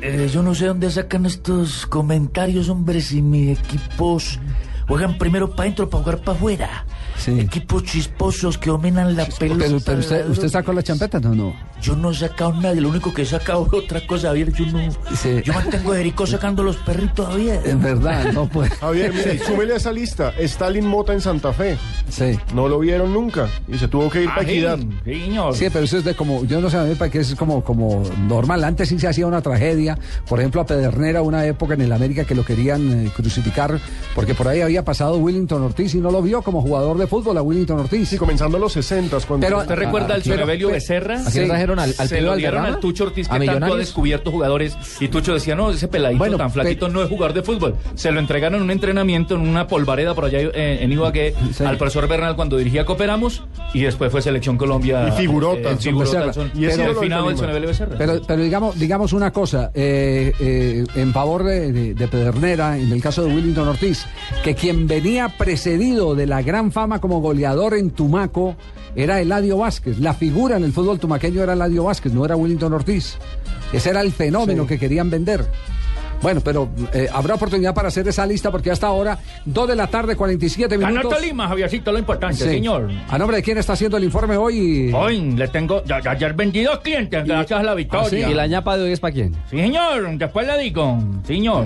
Eh, 0.00 0.28
yo 0.32 0.44
no 0.44 0.54
sé 0.54 0.66
dónde 0.66 0.90
sacan 0.92 1.26
estos 1.26 1.84
comentarios, 1.86 2.68
hombre, 2.68 3.00
si 3.00 3.20
mis 3.20 3.58
equipos 3.58 4.38
juegan 4.88 5.18
primero 5.18 5.50
para 5.50 5.62
adentro 5.64 5.88
para 5.88 6.02
jugar 6.02 6.18
para 6.18 6.36
afuera. 6.36 6.84
Sí. 7.16 7.38
Equipos 7.38 7.84
chisposos 7.84 8.58
que 8.58 8.70
dominan 8.70 9.14
la 9.14 9.26
pelota. 9.26 9.64
Pero, 9.64 9.78
pero 9.84 9.98
usted, 10.00 10.28
¿usted 10.28 10.48
sacó 10.48 10.72
la 10.72 10.82
champeta? 10.82 11.20
No, 11.20 11.34
no. 11.34 11.54
Yo 11.80 11.94
no 11.96 12.10
he 12.10 12.14
sacado 12.14 12.52
nada, 12.54 12.74
lo 12.74 12.88
único 12.88 13.14
que 13.14 13.22
he 13.22 13.26
sacado 13.26 13.66
es 13.66 13.72
otra 13.72 14.04
cosa, 14.06 14.28
Javier. 14.28 14.52
Yo 14.52 14.66
no. 14.66 14.80
Sí. 15.16 15.40
Yo 15.44 15.52
mantengo 15.54 15.92
a 15.92 15.96
Jericó 15.96 16.26
sacando 16.26 16.62
los 16.62 16.76
perritos, 16.76 17.26
Javier. 17.28 17.60
En 17.64 17.80
verdad, 17.80 18.32
no 18.32 18.46
puede. 18.48 18.70
Javier, 18.70 19.12
mire, 19.12 19.38
súmele 19.46 19.74
a 19.74 19.76
esa 19.76 19.92
lista. 19.92 20.32
Stalin 20.38 20.86
Mota 20.86 21.12
en 21.12 21.20
Santa 21.20 21.52
Fe. 21.52 21.78
Sí. 22.08 22.38
No 22.54 22.68
lo 22.68 22.78
vieron 22.80 23.12
nunca 23.12 23.48
y 23.68 23.78
se 23.78 23.86
tuvo 23.88 24.10
que 24.10 24.22
ir 24.22 24.28
Ah, 24.28 24.34
para 24.36 24.46
sí, 24.48 24.52
Equidad. 24.54 24.78
sí, 25.04 25.14
señor. 25.14 25.54
Sí, 25.54 25.66
pero 25.72 25.84
eso 25.84 25.98
es 25.98 26.04
de 26.04 26.14
como, 26.14 26.44
yo 26.44 26.60
no 26.60 26.68
sé, 26.70 26.76
a 26.78 26.82
mí 26.84 26.94
parece 26.94 27.12
que 27.12 27.20
es 27.22 27.34
como, 27.34 27.62
como 27.62 28.02
normal. 28.26 28.64
Antes 28.64 28.88
sí 28.88 28.98
se 28.98 29.06
hacía 29.08 29.26
una 29.26 29.40
tragedia. 29.42 29.98
Por 30.28 30.40
ejemplo, 30.40 30.60
a 30.60 30.66
Pedernera, 30.66 31.22
una 31.22 31.44
época 31.46 31.74
en 31.74 31.82
el 31.82 31.92
América 31.92 32.24
que 32.24 32.34
lo 32.34 32.44
querían 32.44 33.06
eh, 33.06 33.10
crucificar, 33.14 33.78
porque 34.14 34.34
por 34.34 34.48
ahí 34.48 34.60
había 34.62 34.84
pasado 34.84 35.16
Willington 35.18 35.62
Ortiz 35.62 35.94
y 35.94 35.98
no 36.00 36.10
lo 36.10 36.22
vio 36.22 36.42
como 36.42 36.60
jugador 36.62 36.98
de 36.98 37.06
fútbol 37.06 37.36
a 37.38 37.42
Willington 37.42 37.78
Ortiz. 37.80 38.08
Sí, 38.08 38.16
comenzando 38.16 38.58
los 38.58 38.72
60 38.72 39.16
cuando 39.26 39.46
Pero- 39.46 39.58
¿Usted 39.60 39.74
recuerda 39.76 40.14
al 40.14 40.22
pero- 40.22 40.68
Becerra? 40.68 41.20
Aquí 41.26 41.38
al, 41.78 41.94
al 41.98 42.08
se 42.08 42.20
lo 42.20 42.36
dieron 42.36 42.64
al 42.64 42.78
Tucho 42.80 43.04
Ortiz 43.04 43.28
a 43.30 43.38
que 43.38 43.46
tanto 43.46 43.74
ha 43.74 43.76
descubierto 43.76 44.30
jugadores 44.30 44.76
y 45.00 45.08
Tucho 45.08 45.34
decía, 45.34 45.54
no, 45.54 45.70
ese 45.70 45.88
peladito 45.88 46.18
Bueno, 46.18 46.36
tan 46.36 46.50
flaquito 46.50 46.86
pe- 46.86 46.92
no 46.92 47.02
es 47.02 47.08
jugador 47.08 47.34
de 47.34 47.42
fútbol. 47.42 47.74
Se 47.94 48.10
lo 48.12 48.20
entregaron 48.20 48.58
en 48.58 48.62
un 48.64 48.70
entrenamiento 48.70 49.34
en 49.34 49.40
una 49.42 49.66
polvareda 49.66 50.14
por 50.14 50.24
allá 50.26 50.38
eh, 50.40 50.78
en 50.82 50.92
Ibagué 50.92 51.34
Sí. 51.52 51.64
al 51.64 51.76
profesor 51.76 52.06
Bernal 52.08 52.36
cuando 52.36 52.56
dirigía 52.56 52.84
Cooperamos 52.84 53.42
y 53.74 53.82
después 53.82 54.10
fue 54.12 54.22
Selección 54.22 54.56
Colombia. 54.56 55.08
Y 55.08 55.12
figurota, 55.20 55.72
eh, 55.72 55.76
figurota, 55.76 56.32
son- 56.32 56.50
Y 56.54 56.64
es 56.66 56.74
el 56.74 56.80
ídolo 56.80 56.94
del 56.94 57.02
finado 57.02 57.26
del 57.26 57.36
Tolima. 57.36 57.38
Son 57.38 57.50
Evelio 57.50 57.68
Becerra. 57.68 57.94
Pero, 57.98 58.20
pero 58.26 58.42
digamos, 58.42 58.78
digamos 58.78 59.12
una 59.12 59.32
cosa, 59.32 59.70
eh, 59.74 60.32
eh, 60.40 60.84
en 60.94 61.12
favor 61.12 61.42
de, 61.44 61.72
de- 61.72 61.94
de 61.94 62.08
Pedernera, 62.08 62.78
en 62.78 62.92
el 62.92 63.02
caso 63.02 63.24
de 63.24 63.34
Willington 63.34 63.66
Ortiz, 63.68 64.04
que 64.44 64.54
quien 64.54 64.86
venía 64.86 65.28
precedido 65.36 66.14
de 66.14 66.26
la 66.26 66.42
gran 66.42 66.70
fama 66.70 67.00
como 67.00 67.20
goleador 67.20 67.74
en 67.74 67.90
Tumaco 67.90 68.56
era 68.94 69.20
Eladio 69.20 69.58
Vázquez. 69.58 69.98
La 69.98 70.14
figura 70.14 70.56
en 70.56 70.64
el 70.64 70.72
fútbol 70.72 70.98
tumaqueño 70.98 71.42
era 71.42 71.54
Eladio 71.58 71.84
Vázquez, 71.84 72.12
no 72.12 72.24
era 72.24 72.36
Willington 72.36 72.72
Ortiz. 72.72 73.16
Ese 73.72 73.90
era 73.90 74.00
el 74.00 74.12
fenómeno 74.12 74.66
que 74.66 74.78
querían 74.78 75.10
vender. 75.10 75.44
Bueno, 76.20 76.40
pero 76.40 76.68
eh, 76.92 77.08
habrá 77.12 77.36
oportunidad 77.36 77.72
para 77.74 77.88
hacer 77.88 78.08
esa 78.08 78.26
lista 78.26 78.50
porque 78.50 78.72
hasta 78.72 78.88
ahora, 78.88 79.18
2 79.44 79.68
de 79.68 79.76
la 79.76 79.86
tarde, 79.86 80.16
47 80.16 80.76
Ganó 80.76 80.90
minutos. 80.96 81.14
Tolima, 81.16 81.46
Javiercito, 81.46 81.92
lo 81.92 81.98
importante, 82.00 82.38
Sí. 82.38 82.50
señor. 82.50 82.90
¿A 83.08 83.18
nombre 83.18 83.36
de 83.36 83.42
quién 83.44 83.56
está 83.58 83.74
haciendo 83.74 83.96
el 83.98 84.02
informe 84.04 84.36
hoy? 84.36 84.90
Hoy 84.92 85.20
le 85.36 85.46
tengo, 85.46 85.84
ya, 85.84 86.00
ya- 86.02 86.10
ayer 86.10 86.32
vendí 86.34 86.64
dos 86.64 86.80
clientes 86.80 87.24
gracias 87.24 87.60
a 87.60 87.62
la 87.62 87.74
victoria. 87.74 88.28
¿Y 88.28 88.34
la 88.34 88.48
ñapa 88.48 88.76
de 88.76 88.82
hoy 88.84 88.92
es 88.92 88.98
para 89.00 89.14
quién? 89.14 89.32
Sí, 89.48 89.58
señor, 89.58 90.18
después 90.18 90.44
le 90.44 90.58
digo, 90.58 90.98
señor. 91.24 91.64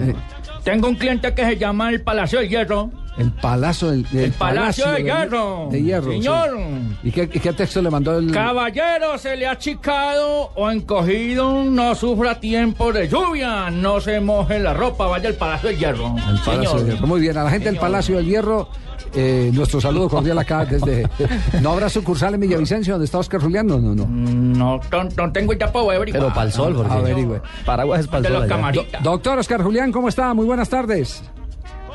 Tengo 0.64 0.88
un 0.88 0.96
cliente 0.96 1.32
que 1.32 1.44
se 1.46 1.56
llama 1.56 1.88
el 1.88 2.02
Palacio 2.02 2.40
del 2.40 2.48
Hierro. 2.50 2.90
El 3.18 3.30
Palacio 3.30 3.90
del 3.90 4.06
El 4.12 4.32
Palacio 4.32 4.90
de 4.90 5.02
Hierro. 5.02 5.68
De 5.70 5.82
hierro. 5.82 6.12
sí. 6.12 6.18
Señor. 6.18 6.58
¿Y 7.02 7.10
qué, 7.10 7.26
texto 7.52 7.82
le 7.82 7.90
mandó 7.90 8.16
el.? 8.18 8.30
Caballero, 8.32 9.18
se 9.18 9.36
le 9.36 9.46
ha 9.46 9.52
achicado 9.52 10.50
o 10.54 10.70
encogido, 10.70 11.64
no 11.64 11.94
sufra 11.94 12.40
tiempo 12.40 12.92
de 12.92 13.08
lluvia, 13.08 13.70
no 13.70 14.00
se 14.00 14.20
moje 14.20 14.58
la 14.58 14.72
ropa, 14.72 15.06
vaya 15.06 15.28
al 15.28 15.34
Palacio 15.34 15.68
del 15.68 15.78
Hierro. 15.78 16.14
El 16.16 16.40
Palacio 16.40 16.78
del 16.78 16.86
Hierro. 16.94 17.06
Muy 17.06 17.20
bien, 17.20 17.36
a 17.36 17.44
la 17.44 17.50
gente 17.50 17.66
del. 17.66 17.78
Palacio 17.78 18.16
del 18.16 18.26
Hierro, 18.26 18.68
eh, 19.14 19.50
nuestro 19.52 19.80
saludo 19.80 20.08
cordial 20.08 20.38
acá 20.38 20.64
desde. 20.64 21.06
¿No 21.60 21.72
habrá 21.72 21.88
sucursal 21.90 22.34
en 22.34 22.40
Villavicencio 22.40 22.94
donde 22.94 23.04
está 23.06 23.18
Oscar 23.18 23.40
Julián? 23.40 23.66
No, 23.66 23.78
no, 23.78 23.94
no. 23.94 24.06
No, 24.06 24.80
no, 25.16 25.32
tengo 25.32 25.52
ya 25.52 25.70
para 25.70 25.96
averiguar. 25.96 26.22
Pero 26.22 26.34
para 26.34 26.46
el 26.46 26.52
sol, 26.52 26.74
Jorge. 26.74 26.92
Averigüe. 26.94 27.42
Paraguas 27.66 28.00
es 28.00 28.06
para 28.06 28.18
el 28.18 28.22
De 28.22 28.28
sol. 28.28 28.34
los 28.34 28.42
allá. 28.44 28.56
camaritas. 28.56 29.02
Doctor 29.02 29.38
Oscar 29.38 29.62
Julián, 29.62 29.92
¿cómo 29.92 30.08
está? 30.08 30.32
Muy 30.32 30.46
buenas 30.46 30.68
tardes. 30.68 31.22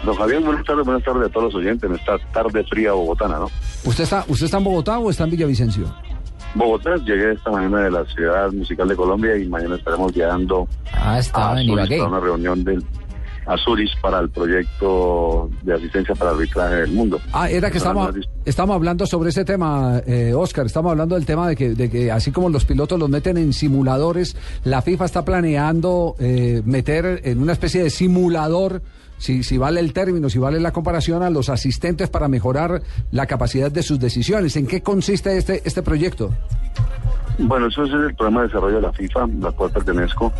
Don 0.06 0.16
Javier, 0.16 0.42
buenas 0.42 0.63
tardes, 0.66 0.86
buenas 0.86 1.04
tardes 1.04 1.27
a 1.27 1.30
todos 1.32 1.46
los 1.54 1.56
oyentes 1.56 1.89
en 1.89 1.96
esta 1.96 2.18
tarde 2.32 2.63
fría 2.63 2.92
bogotana, 2.94 3.39
¿no? 3.39 3.50
¿Usted 3.84 4.04
está, 4.04 4.24
¿Usted 4.27 4.46
está 4.46 4.58
en 4.58 4.63
Bogotá 4.63 5.00
o 5.00 5.10
está 5.10 5.24
en 5.25 5.32
Villavicencio? 5.32 5.86
Bogotá, 6.56 6.96
llegué 6.98 7.34
esta 7.34 7.51
mañana 7.51 7.82
de 7.82 7.92
la 7.92 8.06
ciudad 8.06 8.51
musical 8.51 8.88
de 8.88 8.96
Colombia 8.96 9.36
y 9.38 9.48
mañana 9.48 9.75
estaremos 9.75 10.13
llegando 10.16 10.68
Ah, 10.94 11.20
estaba 11.20 11.54
a 11.56 11.62
en 11.62 11.70
Ibagué. 11.70 12.01
una 12.01 12.20
reunión 12.20 12.63
del 12.63 12.84
a 13.46 13.56
Zurich 13.58 13.89
para 14.01 14.20
el 14.20 14.30
proyecto 14.30 15.50
de 15.63 15.74
asistencia 15.74 16.13
para 16.16 16.32
arbitraje 16.32 16.75
del 16.75 16.92
mundo. 16.92 17.18
Ah, 17.32 17.50
era 17.50 17.72
que 17.72 17.77
estamos, 17.77 18.13
estamos 18.44 18.75
hablando 18.75 19.06
sobre 19.06 19.30
ese 19.30 19.46
tema, 19.46 20.01
eh, 20.06 20.34
Oscar. 20.34 20.66
Estamos 20.66 20.92
hablando 20.92 21.16
del 21.16 21.25
tema 21.25 21.48
de 21.48 21.56
que, 21.56 21.70
de 21.70 21.89
que 21.89 22.12
así 22.12 22.32
como 22.32 22.50
los 22.50 22.66
pilotos 22.66 23.00
los 23.00 23.10
meten 23.10 23.38
en 23.38 23.54
simuladores, 23.54 24.36
la 24.66 24.82
FIFA 24.82 25.06
está 25.06 25.24
planeando 25.24 26.16
eh, 26.20 26.62
meter 26.66 27.22
en 27.24 27.42
una 27.42 27.54
especie 27.54 27.82
de 27.84 27.89
simulador, 27.89 28.82
si, 29.17 29.43
si 29.43 29.57
vale 29.57 29.79
el 29.79 29.93
término, 29.93 30.29
si 30.29 30.39
vale 30.39 30.59
la 30.59 30.71
comparación, 30.71 31.24
a 31.24 31.29
los 31.29 31.50
asistentes 31.50 32.09
para 32.09 32.27
mejorar 32.27 32.81
la 33.12 33.25
capacidad 33.25 33.71
de 33.71 33.83
sus 33.83 34.00
decisiones. 34.00 34.55
¿En 34.55 34.67
qué 34.67 34.81
consiste 34.81 35.38
este, 35.38 35.62
este 35.65 35.81
proyecto? 35.81 36.33
Bueno, 37.39 37.67
eso 37.67 37.83
es 37.83 37.91
el 37.91 38.15
programa 38.15 38.41
de 38.41 38.47
desarrollo 38.47 38.75
de 38.77 38.81
la 38.81 38.93
FIFA, 38.93 39.27
la 39.39 39.51
cual 39.51 39.71
pertenezco, 39.71 40.33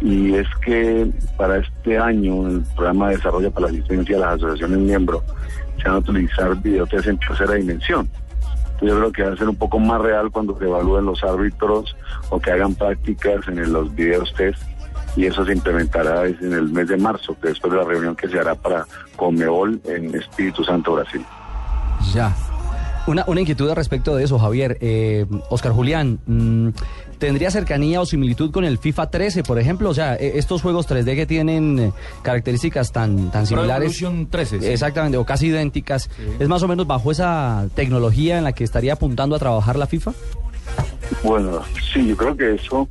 y 0.00 0.34
es 0.34 0.46
que 0.64 1.10
para 1.36 1.58
este 1.58 1.98
año 1.98 2.46
el 2.46 2.62
programa 2.76 3.08
de 3.08 3.16
desarrollo 3.16 3.50
para 3.50 3.66
la 3.66 3.72
asistencia 3.72 4.16
a 4.16 4.20
las 4.20 4.34
asociaciones 4.34 4.78
miembros 4.78 5.22
se 5.78 5.88
van 5.88 5.96
a 5.96 5.98
utilizar 5.98 6.54
videotest 6.62 7.06
en 7.06 7.18
tercera 7.18 7.54
dimensión. 7.54 8.08
Yo 8.80 8.96
creo 8.96 9.12
que 9.12 9.22
va 9.24 9.32
a 9.32 9.36
ser 9.36 9.48
un 9.48 9.56
poco 9.56 9.80
más 9.80 10.00
real 10.00 10.30
cuando 10.30 10.56
se 10.58 10.64
evalúen 10.64 11.06
los 11.06 11.22
árbitros 11.24 11.96
o 12.30 12.38
que 12.38 12.52
hagan 12.52 12.74
prácticas 12.76 13.48
en 13.48 13.72
los 13.72 13.92
videos 13.94 14.32
test 14.34 14.62
y 15.16 15.26
eso 15.26 15.44
se 15.44 15.52
implementará 15.52 16.26
en 16.26 16.52
el 16.52 16.68
mes 16.68 16.88
de 16.88 16.96
marzo, 16.96 17.36
después 17.42 17.72
de 17.72 17.78
la 17.78 17.84
reunión 17.84 18.14
que 18.14 18.28
se 18.28 18.38
hará 18.38 18.54
para 18.54 18.86
Conmebol 19.16 19.80
en 19.84 20.14
Espíritu 20.14 20.64
Santo, 20.64 20.94
Brasil. 20.94 21.24
Ya. 22.14 22.34
Una, 23.06 23.24
una 23.26 23.40
inquietud 23.40 23.68
al 23.70 23.76
respecto 23.76 24.14
de 24.14 24.24
eso, 24.24 24.38
Javier. 24.38 24.76
Eh, 24.82 25.24
Oscar 25.48 25.72
Julián, 25.72 26.20
mm, 26.26 26.68
¿tendría 27.18 27.50
cercanía 27.50 28.02
o 28.02 28.06
similitud 28.06 28.50
con 28.50 28.64
el 28.64 28.76
FIFA 28.76 29.10
13, 29.10 29.42
por 29.44 29.58
ejemplo? 29.58 29.88
O 29.88 29.94
sea, 29.94 30.14
eh, 30.14 30.32
estos 30.34 30.60
juegos 30.60 30.86
3D 30.86 31.16
que 31.16 31.24
tienen 31.24 31.78
eh, 31.78 31.92
características 32.20 32.92
tan, 32.92 33.30
tan 33.30 33.46
similares. 33.46 34.02
Evolution 34.02 34.28
13, 34.28 34.60
sí. 34.60 34.66
Exactamente, 34.66 35.16
o 35.16 35.24
casi 35.24 35.46
idénticas. 35.46 36.10
¿Es 36.38 36.48
más 36.48 36.62
o 36.62 36.68
menos 36.68 36.86
bajo 36.86 37.10
esa 37.10 37.66
tecnología 37.74 38.36
en 38.36 38.44
la 38.44 38.52
que 38.52 38.64
estaría 38.64 38.92
apuntando 38.92 39.36
a 39.36 39.38
trabajar 39.38 39.76
la 39.76 39.86
FIFA? 39.86 40.12
Bueno, 41.22 41.62
sí, 41.92 42.06
yo 42.06 42.16
creo 42.16 42.36
que 42.36 42.54
eso 42.54 42.88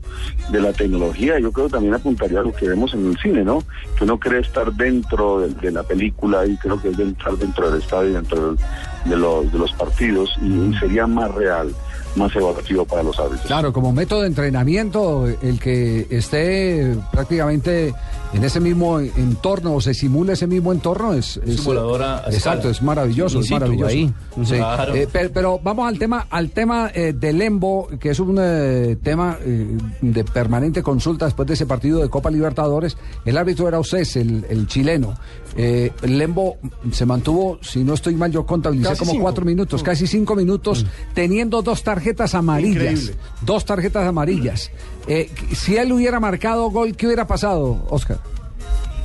de 0.50 0.60
la 0.60 0.74
tecnología, 0.74 1.40
yo 1.40 1.52
creo 1.52 1.68
que 1.68 1.74
también 1.74 1.94
apuntaría 1.94 2.40
a 2.40 2.44
lo 2.44 2.52
que 2.54 2.68
vemos 2.68 2.94
en 2.94 3.08
el 3.08 3.18
cine, 3.20 3.44
¿no? 3.44 3.64
Que 3.98 4.04
uno 4.04 4.20
cree 4.20 4.42
estar 4.42 4.72
dentro 4.74 5.40
de, 5.42 5.50
de 5.54 5.72
la 5.72 5.84
película 5.84 6.46
y 6.46 6.58
creo 6.58 6.82
que 6.82 6.90
es 6.90 6.98
de 6.98 7.04
estar 7.10 7.34
dentro 7.38 7.70
del 7.72 7.82
estadio, 7.82 8.14
dentro 8.14 8.48
del- 8.48 8.58
de, 9.06 9.16
los, 9.16 9.52
de 9.52 9.58
los 9.60 9.72
partidos 9.74 10.36
y 10.42 10.74
sería 10.80 11.08
más 11.08 11.34
real, 11.34 11.74
más 12.18 12.36
evaluativo 12.36 12.86
para 12.86 13.04
los 13.04 13.18
árbitros. 13.20 13.46
Claro, 13.48 13.72
como 13.72 13.92
método 13.94 14.22
de 14.22 14.28
entrenamiento, 14.28 15.28
el 15.28 15.60
que 15.60 16.08
esté 16.10 16.96
prácticamente 17.12 17.94
en 18.34 18.44
ese 18.44 18.60
mismo 18.60 19.00
entorno 19.00 19.76
o 19.76 19.82
se 19.82 19.94
simule 19.94 20.34
ese 20.34 20.48
mismo 20.48 20.74
entorno 20.74 21.14
es, 21.14 21.38
es- 21.46 21.62
Simulador 21.62 22.02
a- 22.04 22.26
a 22.26 22.30
exacto, 22.30 22.70
es 22.70 22.82
maravilloso, 22.82 23.40
es 23.40 23.50
maravilloso. 23.52 23.88
ahí. 23.88 24.14
Sí. 24.44 24.56
Claro. 24.56 24.96
Eh, 24.96 25.08
pe- 25.08 25.30
pero, 25.30 25.60
vamos 25.64 25.88
al 25.88 25.98
tema, 25.98 26.28
al 26.30 26.50
tema 26.52 26.92
eh, 26.94 27.14
del 27.14 27.38
Lembo, 27.38 27.88
que 28.00 28.10
es 28.10 28.20
un 28.20 28.38
eh, 28.42 28.98
tema 29.02 29.38
eh, 29.42 29.78
de 30.02 30.24
permanente 30.26 30.84
consulta 30.84 31.26
después 31.26 31.48
de 31.48 31.54
ese 31.54 31.66
partido 31.66 32.02
de 32.02 32.10
Copa 32.10 32.30
Libertadores. 32.30 32.98
El 33.24 33.38
árbitro 33.38 33.68
era 33.68 33.80
Océs, 33.80 34.18
el, 34.18 34.46
el 34.50 34.68
chileno. 34.68 35.16
Eh, 35.56 35.92
el 36.02 36.18
Lembo 36.18 36.58
se 36.92 37.06
mantuvo, 37.06 37.58
si 37.62 37.84
no 37.84 37.94
estoy 37.94 38.16
mal, 38.16 38.32
yo 38.32 38.46
contabilicé 38.46 38.90
Casi 38.90 39.00
como 39.00 39.12
cinco. 39.12 39.24
cuatro 39.24 39.46
minutos, 39.46 39.82
casi 39.82 40.06
cinco 40.06 40.36
minutos, 40.36 40.86
teniendo 41.14 41.62
dos 41.62 41.82
tarjetas 41.84 42.07
amarillas. 42.34 42.84
Increíble. 42.84 43.16
Dos 43.42 43.66
tarjetas 43.66 44.08
amarillas. 44.08 44.72
Eh, 45.08 45.32
si 45.56 45.78
él 45.78 45.92
hubiera 45.92 46.20
marcado 46.20 46.70
gol, 46.70 46.96
¿qué 46.96 47.08
hubiera 47.08 47.28
pasado, 47.28 47.86
Oscar? 47.90 48.20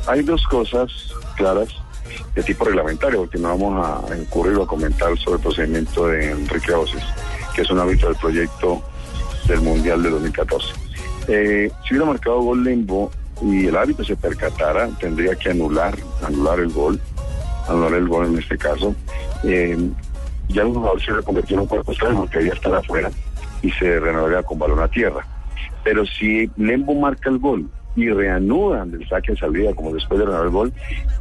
Hay 0.07 0.23
dos 0.23 0.43
cosas 0.49 0.91
claras 1.37 1.69
de 2.35 2.43
tipo 2.43 2.65
reglamentario, 2.65 3.21
porque 3.21 3.39
no 3.39 3.57
vamos 3.57 4.11
a 4.11 4.17
incurrir 4.17 4.57
o 4.57 4.65
a 4.65 4.67
comentar 4.67 5.17
sobre 5.19 5.37
el 5.37 5.43
procedimiento 5.43 6.07
de 6.09 6.31
Enrique 6.31 6.73
Oces, 6.73 7.03
que 7.55 7.63
es 7.63 7.71
un 7.71 7.79
árbitro 7.79 8.09
del 8.09 8.19
proyecto 8.19 8.83
del 9.47 9.61
Mundial 9.61 10.03
de 10.03 10.11
2014. 10.11 10.67
Eh, 11.29 11.71
si 11.85 11.95
hubiera 11.95 12.07
marcado 12.07 12.41
gol 12.41 12.65
Lembo 12.65 13.11
y 13.43 13.67
el 13.67 13.77
árbitro 13.77 14.05
se 14.05 14.17
percatara, 14.17 14.89
tendría 15.01 15.35
que 15.37 15.51
anular, 15.51 15.97
anular 16.27 16.61
el 16.61 16.73
gol, 16.73 17.01
anular 17.69 17.95
el 17.95 18.09
gol 18.09 18.27
en 18.27 18.39
este 18.39 18.59
caso. 18.59 18.95
Eh, 19.45 19.77
ya 20.53 20.63
el 20.63 20.69
jugador 20.69 21.01
se 21.03 21.13
reconvirtió 21.13 21.55
en 21.57 21.61
un 21.63 21.67
cuerpo 21.67 21.93
extraño 21.93 22.17
porque 22.21 22.39
debía 22.39 22.53
estar 22.55 22.75
afuera 22.75 23.11
y 23.63 23.71
se 23.73 23.99
renovaría 24.01 24.43
con 24.43 24.59
balón 24.59 24.81
a 24.81 24.89
tierra. 24.89 25.27
Pero 25.85 26.05
si 26.07 26.51
Lembo 26.57 26.95
marca 26.95 27.29
el 27.31 27.39
gol 27.39 27.69
y 27.97 28.09
reanudan 28.09 28.91
del 28.91 29.07
saque 29.09 29.33
de 29.33 29.39
salida 29.39 29.75
como 29.75 29.93
después 29.95 30.19
de 30.21 30.27
renovar 30.27 30.47
el 30.47 30.53
gol 30.53 30.73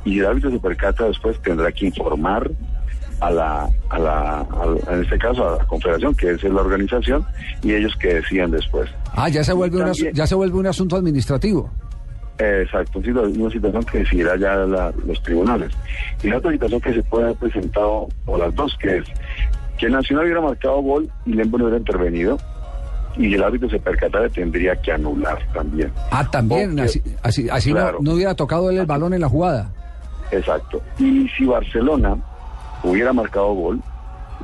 y 0.06 0.20
el 0.20 0.26
árbitro 0.26 0.52
se 0.52 0.60
percata 0.60 1.06
después 1.06 1.42
tendrá 1.42 1.72
que 1.72 1.88
informar 1.88 2.50
a 3.20 3.30
la, 3.30 3.70
a 3.90 4.00
la 4.00 4.40
a- 4.40 4.94
en 4.94 5.04
este 5.04 5.18
caso 5.20 5.48
a 5.48 5.58
la 5.58 5.66
confederación 5.66 6.16
que 6.16 6.32
es 6.32 6.44
la 6.44 6.62
organización 6.62 7.26
y 7.62 7.74
ellos 7.74 7.94
que 8.00 8.16
decían 8.16 8.50
después 8.52 8.90
Ah, 9.14 9.28
ya 9.30 9.44
se 9.44 9.54
vuelve, 9.54 9.80
También- 9.80 10.14
ya 10.14 10.26
se 10.26 10.34
vuelve 10.36 10.58
un 10.58 10.68
asunto 10.68 10.96
administrativo. 10.96 11.70
Exacto, 12.42 13.00
una 13.00 13.50
situación 13.52 13.84
que 13.84 14.00
decidirá 14.00 14.36
ya 14.38 14.56
la- 14.56 14.92
los 15.06 15.22
tribunales. 15.24 15.72
Y 16.24 16.30
la 16.30 16.38
otra 16.38 16.52
situación 16.52 16.82
que 16.82 16.94
se 16.94 17.04
puede 17.04 17.26
haber 17.26 17.38
presentado, 17.38 18.08
o 18.26 18.38
las 18.38 18.54
dos, 18.56 18.76
que 18.80 18.98
es 18.98 19.06
que 19.78 19.86
el 19.88 19.92
Nacional 19.94 20.26
hubiera 20.26 20.42
marcado 20.42 20.80
gol 20.82 21.10
y 21.26 21.34
Lembo 21.34 21.58
no 21.58 21.66
hubiera 21.66 21.80
intervenido, 21.80 22.38
y 23.18 23.34
el 23.34 23.44
árbitro 23.44 23.70
se 23.70 23.80
percatara, 23.80 24.30
tendría 24.30 24.76
que 24.82 24.92
anular 24.92 25.38
también. 25.54 25.92
Ah, 26.12 26.26
también, 26.30 26.70
Porque- 26.70 26.84
así, 26.84 27.02
así, 27.24 27.50
así 27.50 27.70
no- 27.74 27.76
Claro. 27.82 27.98
no, 28.02 28.14
hubiera 28.14 28.34
tocado 28.36 28.70
él 28.70 28.78
el 28.78 28.86
balón 28.86 29.14
en 29.14 29.22
la 29.22 29.30
jugada. 29.30 29.70
Exacto. 30.32 30.82
Y 30.98 31.28
si 31.38 31.46
Barcelona 31.46 32.16
hubiera 32.84 33.12
marcado 33.12 33.54
gol 33.54 33.82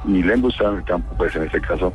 y 0.06 0.22
Lembo 0.22 0.50
estaba 0.50 0.72
en 0.72 0.78
el 0.80 0.84
campo, 0.84 1.14
pues 1.18 1.36
en 1.36 1.44
este 1.44 1.62
caso 1.62 1.94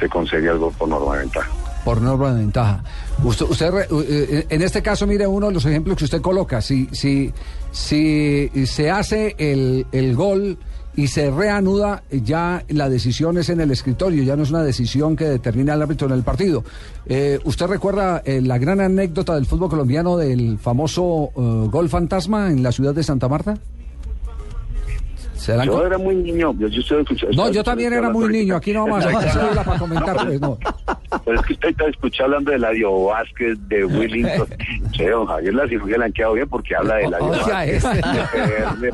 se 0.00 0.08
concedía 0.08 0.50
el 0.52 0.58
gol 0.58 0.72
por 0.76 0.88
norma 0.88 1.14
de 1.14 1.20
ventaja. 1.20 1.50
Por 1.84 2.00
norma 2.02 2.32
de 2.32 2.40
ventaja. 2.40 2.80
Usted, 3.24 3.46
usted 3.50 3.70
re- 3.70 3.88
eh, 3.90 4.46
en 4.48 4.62
este 4.62 4.80
caso, 4.80 5.06
mire 5.06 5.26
uno 5.26 5.48
de 5.48 5.52
los 5.54 5.66
ejemplos 5.66 5.96
que 5.98 6.04
usted 6.04 6.20
coloca. 6.20 6.60
Si, 6.62 6.88
si, 6.92 7.32
si 7.72 8.48
se 8.66 8.90
hace 8.90 9.34
el, 9.38 9.86
el 9.92 10.14
gol 10.14 10.56
y 10.94 11.08
se 11.08 11.30
reanuda, 11.30 12.02
ya 12.10 12.64
la 12.68 12.88
decisión 12.88 13.36
es 13.38 13.48
en 13.50 13.60
el 13.60 13.70
escritorio, 13.70 14.22
ya 14.22 14.36
no 14.36 14.44
es 14.44 14.50
una 14.50 14.62
decisión 14.62 15.16
que 15.16 15.24
determina 15.24 15.74
el 15.74 15.82
árbitro 15.82 16.06
en 16.06 16.14
el 16.14 16.22
partido. 16.22 16.64
Eh, 17.06 17.38
¿Usted 17.44 17.66
recuerda 17.66 18.22
eh, 18.24 18.40
la 18.40 18.56
gran 18.58 18.80
anécdota 18.80 19.34
del 19.34 19.46
fútbol 19.46 19.68
colombiano 19.70 20.16
del 20.16 20.58
famoso 20.58 21.30
eh, 21.36 21.68
gol 21.70 21.88
fantasma 21.88 22.50
en 22.50 22.62
la 22.62 22.72
ciudad 22.72 22.94
de 22.94 23.02
Santa 23.02 23.28
Marta? 23.28 23.58
¿Se 25.38 25.52
dan 25.54 25.66
Yo 25.66 25.86
era 25.86 25.96
muy 25.98 26.16
niño, 26.16 26.52
yo, 26.58 26.66
yo 26.68 26.80
estoy 26.80 27.00
escuchando- 27.02 27.36
No, 27.44 27.50
yo 27.52 27.62
también 27.62 27.92
era 27.92 28.10
muy 28.10 28.28
niño. 28.28 28.56
Aquí 28.56 28.72
no 28.72 28.84
vamos 28.86 29.06
a 29.06 29.22
cédula 29.30 29.62
para 29.64 29.78
comentar, 29.78 30.16
pues 30.26 30.40
no. 30.40 30.58
Pero 31.24 31.40
es 31.40 31.46
que 31.46 31.52
usted 31.54 31.68
está 31.70 31.86
escuchando 31.88 32.24
hablando 32.36 32.50
de 32.50 32.58
Ladio 32.58 33.04
Vázquez, 33.04 33.56
de 33.68 33.84
Willington. 33.84 34.48
Che, 34.92 35.08
don 35.08 35.26
Javier, 35.26 35.54
la 35.54 35.68
cirugía 35.68 35.98
le 35.98 36.04
han 36.06 36.12
quedado 36.12 36.34
bien 36.34 36.48
porque 36.48 36.74
habla 36.74 36.96
de 36.96 37.08
Ladio 37.08 37.28
Vázquez, 37.28 37.84
ese. 37.84 37.88
de, 37.94 38.02
Peder- 38.02 38.90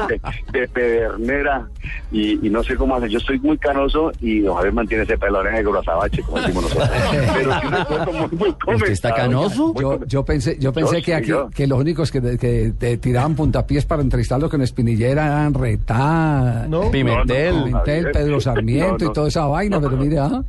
de, 0.53 0.59
de 0.61 0.69
Pedernera, 0.69 1.67
y, 2.15 2.47
y 2.47 2.51
no 2.51 2.63
sé 2.63 2.77
cómo 2.77 2.95
hace. 2.97 3.09
Yo 3.11 3.19
estoy 3.19 3.39
muy 3.41 3.59
canoso 3.59 4.13
y 4.21 4.41
don 4.41 4.55
Javier 4.55 4.73
mantiene 4.73 5.03
ese 5.03 5.19
pelo 5.19 5.43
negro 5.43 5.79
azabache, 5.79 6.23
como 6.23 6.39
decimos 6.41 6.63
nosotros. 6.63 6.89
Pero 7.35 7.53
sí 7.61 7.67
recuerdo 7.69 8.13
muy, 8.13 8.39
muy 8.39 8.53
comentado. 8.55 9.75
Yo, 9.81 10.05
yo 10.07 10.25
pensé, 10.25 10.57
yo 10.61 10.73
pensé 10.73 10.97
Yo 10.97 10.99
que 11.01 11.05
sí, 11.05 11.13
aquí, 11.13 11.29
yo. 11.29 11.51
que 11.51 11.67
los 11.67 11.79
únicos 11.81 12.11
que, 12.13 12.39
que 12.39 12.73
te 12.79 12.97
tiraban 12.99 13.35
puntapiés 13.35 13.85
para 13.85 14.03
entrevistarlo 14.03 14.49
con 14.49 14.63
Espinillera 14.63 15.27
eran 15.27 15.55
Retá, 15.55 16.67
No. 16.69 16.91
Pimentel. 16.91 17.55
No, 17.55 17.61
no, 17.67 17.67
no, 17.71 17.83
Pimentel. 17.83 18.13
Pedro 18.13 18.41
Sarmiento 18.41 18.93
No, 18.99 19.05
no. 19.07 19.11
y 19.11 19.13
toda 19.13 19.29
esa 19.29 19.47
vaina, 19.47 19.81
pero 19.81 19.97
mire, 19.97 20.19
ah. 20.21 20.43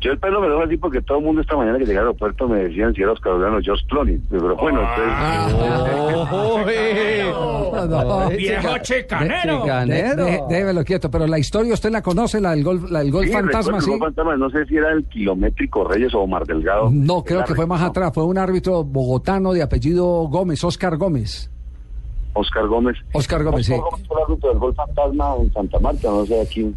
Yo 0.00 0.12
el 0.12 0.18
pelo 0.18 0.40
me 0.40 0.46
lo 0.48 0.54
dejo 0.54 0.66
así 0.66 0.76
porque 0.76 1.00
todo 1.02 1.18
el 1.18 1.24
mundo 1.24 1.40
esta 1.40 1.56
mañana 1.56 1.78
que 1.78 1.86
llegué 1.86 1.98
al 1.98 2.04
aeropuerto 2.06 2.46
me 2.46 2.64
decían 2.64 2.94
si 2.94 3.02
era 3.02 3.12
Oscar 3.12 3.32
Orlando 3.32 3.58
o 3.58 3.62
George 3.62 3.84
Clooney. 3.88 4.20
Pero 4.30 4.56
bueno, 4.56 4.80
entonces... 4.80 6.26
¡Viejo 8.36 8.78
chicanero! 8.82 9.64
Déjelo 10.48 10.84
quieto, 10.84 11.10
pero 11.10 11.26
la 11.26 11.38
historia 11.38 11.74
usted 11.74 11.90
la 11.90 12.02
conoce, 12.02 12.40
la 12.40 12.50
del 12.50 12.64
gol, 12.64 12.86
la 12.90 13.00
del 13.00 13.10
gol 13.10 13.26
Sí, 13.26 13.32
fantasma, 13.32 13.80
sí. 13.80 13.90
el 13.90 13.98
gol 13.98 14.08
fantasma, 14.08 14.36
no 14.36 14.50
sé 14.50 14.64
si 14.66 14.76
era 14.76 14.92
el 14.92 15.04
kilométrico 15.06 15.84
Reyes 15.84 16.14
o 16.14 16.20
Omar 16.20 16.46
Delgado. 16.46 16.90
No, 16.92 17.24
creo 17.24 17.44
que 17.44 17.54
fue 17.54 17.66
más 17.66 17.82
atrás, 17.82 18.12
fue 18.14 18.24
un 18.24 18.38
árbitro 18.38 18.84
bogotano 18.84 19.52
de 19.52 19.62
apellido 19.62 20.04
Gómez, 20.28 20.62
Oscar 20.62 20.96
Gómez. 20.96 21.50
Oscar 22.34 22.66
Gómez. 22.66 22.96
Oscar 23.14 23.42
Gómez, 23.42 23.66
sí. 23.66 23.72
Oscar 23.72 23.90
Gómez 23.90 24.06
fue 24.06 24.16
el 24.18 24.22
árbitro 24.24 24.48
del 24.50 24.58
gol 24.58 24.74
fantasma 24.74 25.34
en 25.40 25.52
Santa 25.52 25.78
Marta, 25.80 26.08
no 26.08 26.26
sé 26.26 26.40
aquí. 26.40 26.74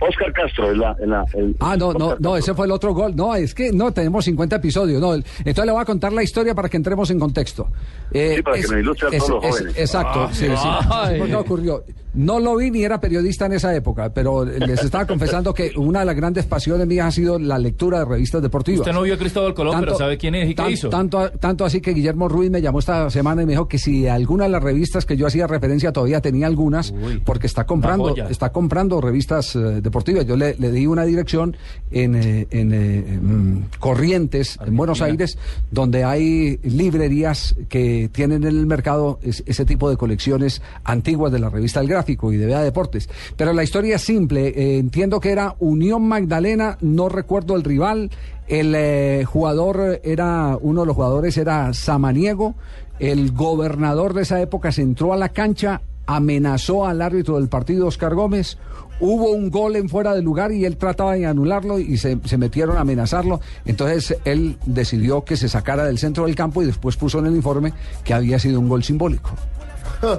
Oscar 0.00 0.32
Castro 0.32 0.70
es 0.70 0.76
la... 0.76 0.92
es 1.00 1.08
la- 1.08 1.24
el- 1.34 1.56
Ah, 1.60 1.76
no, 1.76 1.92
no, 1.92 2.16
no, 2.18 2.36
ese 2.36 2.52
fue 2.54 2.66
el 2.66 2.72
otro 2.72 2.92
gol. 2.94 3.14
No, 3.16 3.34
es 3.34 3.54
que 3.54 3.72
no, 3.72 3.92
tenemos 3.92 4.24
50 4.24 4.56
episodios. 4.56 5.00
No, 5.00 5.14
el- 5.14 5.24
entonces 5.38 5.64
le 5.66 5.72
voy 5.72 5.80
a 5.82 5.84
contar 5.84 6.12
la 6.12 6.22
historia 6.22 6.54
para 6.54 6.68
que 6.68 6.76
entremos 6.76 7.10
en 7.10 7.18
contexto. 7.18 7.68
Eh, 8.12 8.34
Sí, 8.36 8.42
para 8.42 8.56
que 8.56 8.62
nos 8.62 8.72
ilustre 8.72 9.08
a 9.08 9.18
todos 9.18 9.30
los 9.30 9.44
jóvenes. 9.44 9.78
Exacto, 9.78 10.28
sí, 10.32 10.46
sí. 10.46 10.68
Ay. 10.90 11.18
¿Por 11.18 11.28
qué 11.28 11.36
ocurrió? 11.36 11.84
No 12.14 12.38
lo 12.40 12.56
vi 12.56 12.70
ni 12.70 12.84
era 12.84 13.00
periodista 13.00 13.46
en 13.46 13.52
esa 13.54 13.74
época, 13.74 14.12
pero 14.14 14.44
les 14.44 14.82
estaba 14.84 15.06
confesando 15.06 15.52
que 15.52 15.72
una 15.76 16.00
de 16.00 16.06
las 16.06 16.14
grandes 16.16 16.44
pasiones 16.46 16.86
mías 16.86 17.06
ha 17.08 17.10
sido 17.10 17.38
la 17.38 17.58
lectura 17.58 17.98
de 18.00 18.04
revistas 18.04 18.40
deportivas. 18.40 18.80
Usted 18.80 18.92
no 18.92 19.02
vio 19.02 19.14
a 19.14 19.18
Cristóbal 19.18 19.52
Colón, 19.54 19.80
pero 19.80 19.98
sabe 19.98 20.16
quién 20.16 20.34
es 20.36 20.48
y 20.50 20.54
qué 20.54 20.70
hizo. 20.70 20.88
Tanto, 20.90 21.30
tanto 21.40 21.64
así 21.64 21.80
que 21.80 21.92
Guillermo 21.92 22.28
Ruiz 22.28 22.50
me 22.50 22.62
llamó 22.62 22.78
esta 22.78 23.10
semana 23.10 23.42
y 23.42 23.46
me 23.46 23.52
dijo 23.52 23.66
que 23.66 23.78
si 23.78 24.06
alguna 24.06 24.44
de 24.44 24.50
las 24.50 24.62
revistas 24.62 25.04
que 25.06 25.16
yo 25.16 25.26
hacía 25.26 25.46
referencia 25.46 25.92
todavía 25.92 26.20
tenía 26.20 26.46
algunas, 26.46 26.94
porque 27.24 27.46
está 27.48 27.66
comprando, 27.66 28.14
está 28.30 28.52
comprando 28.52 29.00
revistas 29.00 29.56
eh, 29.56 29.58
deportivas. 29.80 30.24
Yo 30.24 30.36
le, 30.36 30.54
le 30.58 30.70
di 30.70 30.86
una 30.86 31.04
dirección 31.04 31.56
en, 31.90 32.14
eh, 32.14 32.46
en, 32.50 32.72
eh, 32.72 33.18
mm, 33.20 33.58
Corrientes, 33.80 34.58
en 34.64 34.76
Buenos 34.76 35.02
Aires, 35.02 35.36
donde 35.70 36.04
hay 36.04 36.58
librerías 36.62 37.56
que 37.68 38.08
tienen 38.12 38.44
en 38.44 38.48
el 38.56 38.66
mercado 38.66 39.18
es- 39.22 39.42
ese 39.46 39.64
tipo 39.64 39.90
de 39.90 39.96
colecciones 39.96 40.62
antiguas 40.84 41.32
de 41.32 41.38
la 41.40 41.50
revista 41.50 41.80
El 41.80 41.88
Gráfico 41.88 42.03
y 42.08 42.36
de 42.36 42.46
Vea 42.46 42.62
Deportes. 42.62 43.08
Pero 43.36 43.52
la 43.52 43.62
historia 43.62 43.96
es 43.96 44.02
simple. 44.02 44.48
eh, 44.48 44.78
entiendo 44.78 45.20
que 45.20 45.30
era 45.30 45.54
Unión 45.58 46.06
Magdalena, 46.06 46.78
no 46.80 47.08
recuerdo 47.08 47.56
el 47.56 47.64
rival. 47.64 48.10
El 48.46 48.74
eh, 48.76 49.24
jugador 49.26 50.00
era, 50.04 50.58
uno 50.60 50.82
de 50.82 50.86
los 50.86 50.96
jugadores 50.96 51.36
era 51.38 51.72
Samaniego. 51.72 52.54
El 52.98 53.32
gobernador 53.32 54.14
de 54.14 54.22
esa 54.22 54.40
época 54.40 54.70
se 54.70 54.82
entró 54.82 55.12
a 55.12 55.16
la 55.16 55.30
cancha, 55.30 55.80
amenazó 56.06 56.86
al 56.86 57.02
árbitro 57.02 57.36
del 57.36 57.48
partido, 57.48 57.86
Oscar 57.86 58.14
Gómez. 58.14 58.58
Hubo 59.00 59.30
un 59.32 59.50
gol 59.50 59.74
en 59.74 59.88
fuera 59.88 60.14
de 60.14 60.22
lugar 60.22 60.52
y 60.52 60.64
él 60.64 60.76
trataba 60.76 61.14
de 61.14 61.26
anularlo 61.26 61.80
y 61.80 61.96
se, 61.96 62.16
se 62.24 62.38
metieron 62.38 62.76
a 62.76 62.82
amenazarlo. 62.82 63.40
Entonces 63.64 64.16
él 64.24 64.56
decidió 64.66 65.24
que 65.24 65.36
se 65.36 65.48
sacara 65.48 65.84
del 65.84 65.98
centro 65.98 66.26
del 66.26 66.36
campo 66.36 66.62
y 66.62 66.66
después 66.66 66.96
puso 66.96 67.18
en 67.18 67.26
el 67.26 67.34
informe 67.34 67.72
que 68.04 68.14
había 68.14 68.38
sido 68.38 68.60
un 68.60 68.68
gol 68.68 68.84
simbólico. 68.84 69.30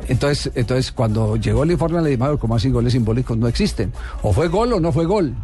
Entonces, 0.07 0.51
entonces 0.55 0.91
cuando 0.91 1.35
llegó 1.35 1.63
el 1.63 1.71
informe 1.71 2.01
le 2.01 2.09
dijimos, 2.09 2.39
¿cómo 2.39 2.55
así 2.55 2.69
goles 2.69 2.93
simbólicos 2.93 3.37
no 3.37 3.47
existen? 3.47 3.93
O 4.21 4.33
fue 4.33 4.47
gol 4.47 4.73
o 4.73 4.79
no 4.79 4.91
fue 4.91 5.05
gol. 5.05 5.35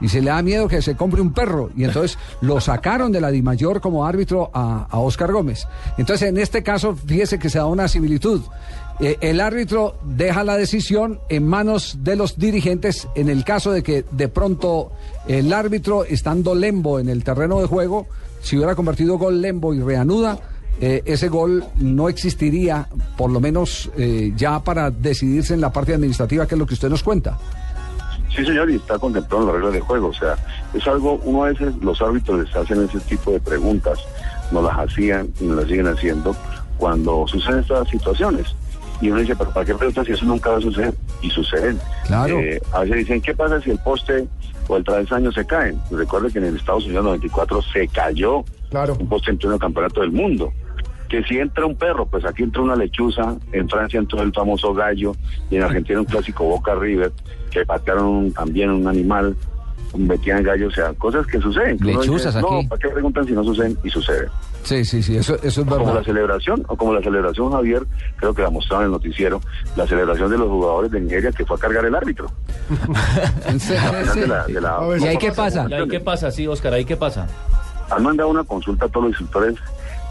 Y 0.00 0.08
se 0.08 0.22
le 0.22 0.30
da 0.30 0.40
miedo 0.40 0.66
que 0.66 0.80
se 0.80 0.96
compre 0.96 1.20
un 1.20 1.32
perro. 1.32 1.70
Y 1.76 1.84
entonces 1.84 2.18
lo 2.40 2.60
sacaron 2.60 3.12
de 3.12 3.20
la 3.20 3.30
Dimayor 3.30 3.80
como 3.80 4.06
árbitro 4.06 4.50
a, 4.54 4.86
a 4.90 4.98
Oscar 4.98 5.32
Gómez. 5.32 5.66
Entonces, 5.98 6.28
en 6.28 6.38
este 6.38 6.62
caso, 6.62 6.96
fíjese 6.96 7.38
que 7.38 7.50
se 7.50 7.58
da 7.58 7.66
una 7.66 7.86
similitud. 7.86 8.40
Eh, 9.00 9.16
el 9.22 9.40
árbitro 9.40 9.96
deja 10.04 10.44
la 10.44 10.58
decisión 10.58 11.20
en 11.30 11.46
manos 11.46 11.98
de 12.00 12.16
los 12.16 12.38
dirigentes 12.38 13.08
en 13.14 13.30
el 13.30 13.44
caso 13.44 13.72
de 13.72 13.82
que 13.82 14.04
de 14.10 14.28
pronto 14.28 14.92
el 15.26 15.54
árbitro, 15.54 16.04
estando 16.04 16.54
lembo 16.54 16.98
en 16.98 17.08
el 17.08 17.24
terreno 17.24 17.60
de 17.60 17.66
juego, 17.66 18.06
si 18.42 18.56
hubiera 18.56 18.74
convertido 18.74 19.16
gol 19.16 19.40
lembo 19.40 19.72
y 19.72 19.80
reanuda, 19.80 20.38
eh, 20.80 21.02
ese 21.04 21.28
gol 21.28 21.64
no 21.76 22.08
existiría, 22.08 22.88
por 23.16 23.30
lo 23.30 23.38
menos 23.38 23.90
eh, 23.98 24.32
ya 24.34 24.60
para 24.60 24.90
decidirse 24.90 25.52
en 25.52 25.60
la 25.60 25.72
parte 25.72 25.94
administrativa, 25.94 26.46
que 26.46 26.54
es 26.54 26.58
lo 26.58 26.66
que 26.66 26.74
usted 26.74 26.88
nos 26.88 27.02
cuenta. 27.02 27.38
Sí, 28.34 28.44
señor, 28.44 28.70
y 28.70 28.76
está 28.76 28.98
contemplado 28.98 29.42
en 29.42 29.46
las 29.46 29.56
reglas 29.56 29.72
de 29.74 29.80
juego. 29.80 30.08
O 30.08 30.14
sea, 30.14 30.36
es 30.72 30.86
algo, 30.86 31.20
uno 31.24 31.44
a 31.44 31.48
veces 31.48 31.74
los 31.82 32.00
árbitros 32.00 32.44
les 32.44 32.56
hacen 32.56 32.82
ese 32.82 33.00
tipo 33.00 33.32
de 33.32 33.40
preguntas, 33.40 33.98
no 34.52 34.62
las 34.62 34.78
hacían 34.78 35.28
y 35.40 35.44
no 35.44 35.56
las 35.56 35.66
siguen 35.66 35.88
haciendo 35.88 36.34
cuando 36.78 37.26
suceden 37.26 37.60
estas 37.60 37.88
situaciones. 37.88 38.46
Y 39.00 39.10
uno 39.10 39.20
dice, 39.20 39.34
pero 39.36 39.50
¿para 39.50 39.66
qué 39.66 39.74
preguntas 39.74 40.06
si 40.06 40.12
eso 40.12 40.24
nunca 40.24 40.50
va 40.50 40.58
a 40.58 40.60
suceder? 40.60 40.94
Y 41.22 41.30
suceden. 41.30 41.78
Claro. 42.06 42.38
Eh, 42.38 42.60
a 42.72 42.80
veces 42.80 42.96
dicen, 42.98 43.20
¿qué 43.20 43.34
pasa 43.34 43.60
si 43.60 43.70
el 43.70 43.78
poste 43.78 44.26
o 44.68 44.76
el 44.76 44.84
travesaño 44.84 45.32
se 45.32 45.44
caen? 45.46 45.80
Recuerde 45.90 46.30
que 46.30 46.38
en 46.38 46.44
el 46.44 46.56
Estados 46.56 46.84
Unidos 46.84 47.04
94 47.04 47.62
se 47.62 47.88
cayó 47.88 48.44
un 48.98 49.08
poste 49.08 49.30
en 49.30 49.38
pleno 49.38 49.58
campeonato 49.58 50.00
del 50.00 50.12
mundo. 50.12 50.52
Que 51.10 51.22
si 51.24 51.38
entra 51.38 51.66
un 51.66 51.74
perro, 51.76 52.06
pues 52.06 52.24
aquí 52.24 52.44
entra 52.44 52.62
una 52.62 52.76
lechuza, 52.76 53.34
en 53.52 53.68
Francia 53.68 53.98
entró 53.98 54.22
el 54.22 54.32
famoso 54.32 54.72
gallo, 54.72 55.12
y 55.50 55.56
en 55.56 55.64
Argentina 55.64 55.98
un 55.98 56.06
clásico 56.06 56.44
Boca 56.44 56.74
River, 56.76 57.12
que 57.50 57.66
patearon 57.66 58.32
también 58.32 58.70
un 58.70 58.86
animal, 58.86 59.36
metían 59.96 60.44
gallo, 60.44 60.68
o 60.68 60.70
sea, 60.70 60.92
cosas 60.94 61.26
que 61.26 61.40
suceden. 61.40 61.78
Lechuzas 61.80 62.34
dice, 62.34 62.38
aquí. 62.46 62.62
No, 62.62 62.68
¿para 62.68 62.78
qué 62.80 62.88
preguntan 62.90 63.26
si 63.26 63.32
no 63.32 63.42
suceden? 63.42 63.76
Y 63.82 63.90
sucede. 63.90 64.28
Sí, 64.62 64.84
sí, 64.84 65.02
sí, 65.02 65.16
eso, 65.16 65.34
eso 65.42 65.62
es 65.62 65.66
Como 65.66 65.78
la 65.78 65.84
verdad. 65.94 66.02
celebración, 66.04 66.64
o 66.68 66.76
como 66.76 66.94
la 66.94 67.00
celebración, 67.02 67.50
Javier, 67.50 67.82
creo 68.16 68.32
que 68.32 68.42
la 68.42 68.50
mostraron 68.50 68.82
en 68.82 68.86
el 68.86 68.92
noticiero, 68.92 69.40
la 69.74 69.86
celebración 69.88 70.30
de 70.30 70.38
los 70.38 70.48
jugadores 70.48 70.92
de 70.92 71.00
Nigeria 71.00 71.32
que 71.32 71.44
fue 71.44 71.56
a 71.56 71.58
cargar 71.58 71.84
el 71.86 71.94
árbitro. 71.96 72.30
Al 73.46 73.58
final 73.60 74.14
de 74.14 74.26
la- 74.28 74.46
de 74.46 74.60
la- 74.60 74.78
¿Y 75.00 75.04
ahí 75.08 75.16
qué 75.18 75.32
pasa? 75.32 75.66
¿Y 75.68 75.72
ahí 75.72 75.88
qué 75.88 75.98
pasa? 75.98 76.30
Sí, 76.30 76.46
Oscar, 76.46 76.72
¿ahí 76.74 76.84
qué 76.84 76.96
pasa? 76.96 77.26
Han 77.90 78.02
mandado 78.04 78.28
una 78.30 78.44
consulta 78.44 78.84
a 78.84 78.88
todos 78.88 79.06
los 79.06 79.20
instructores 79.20 79.56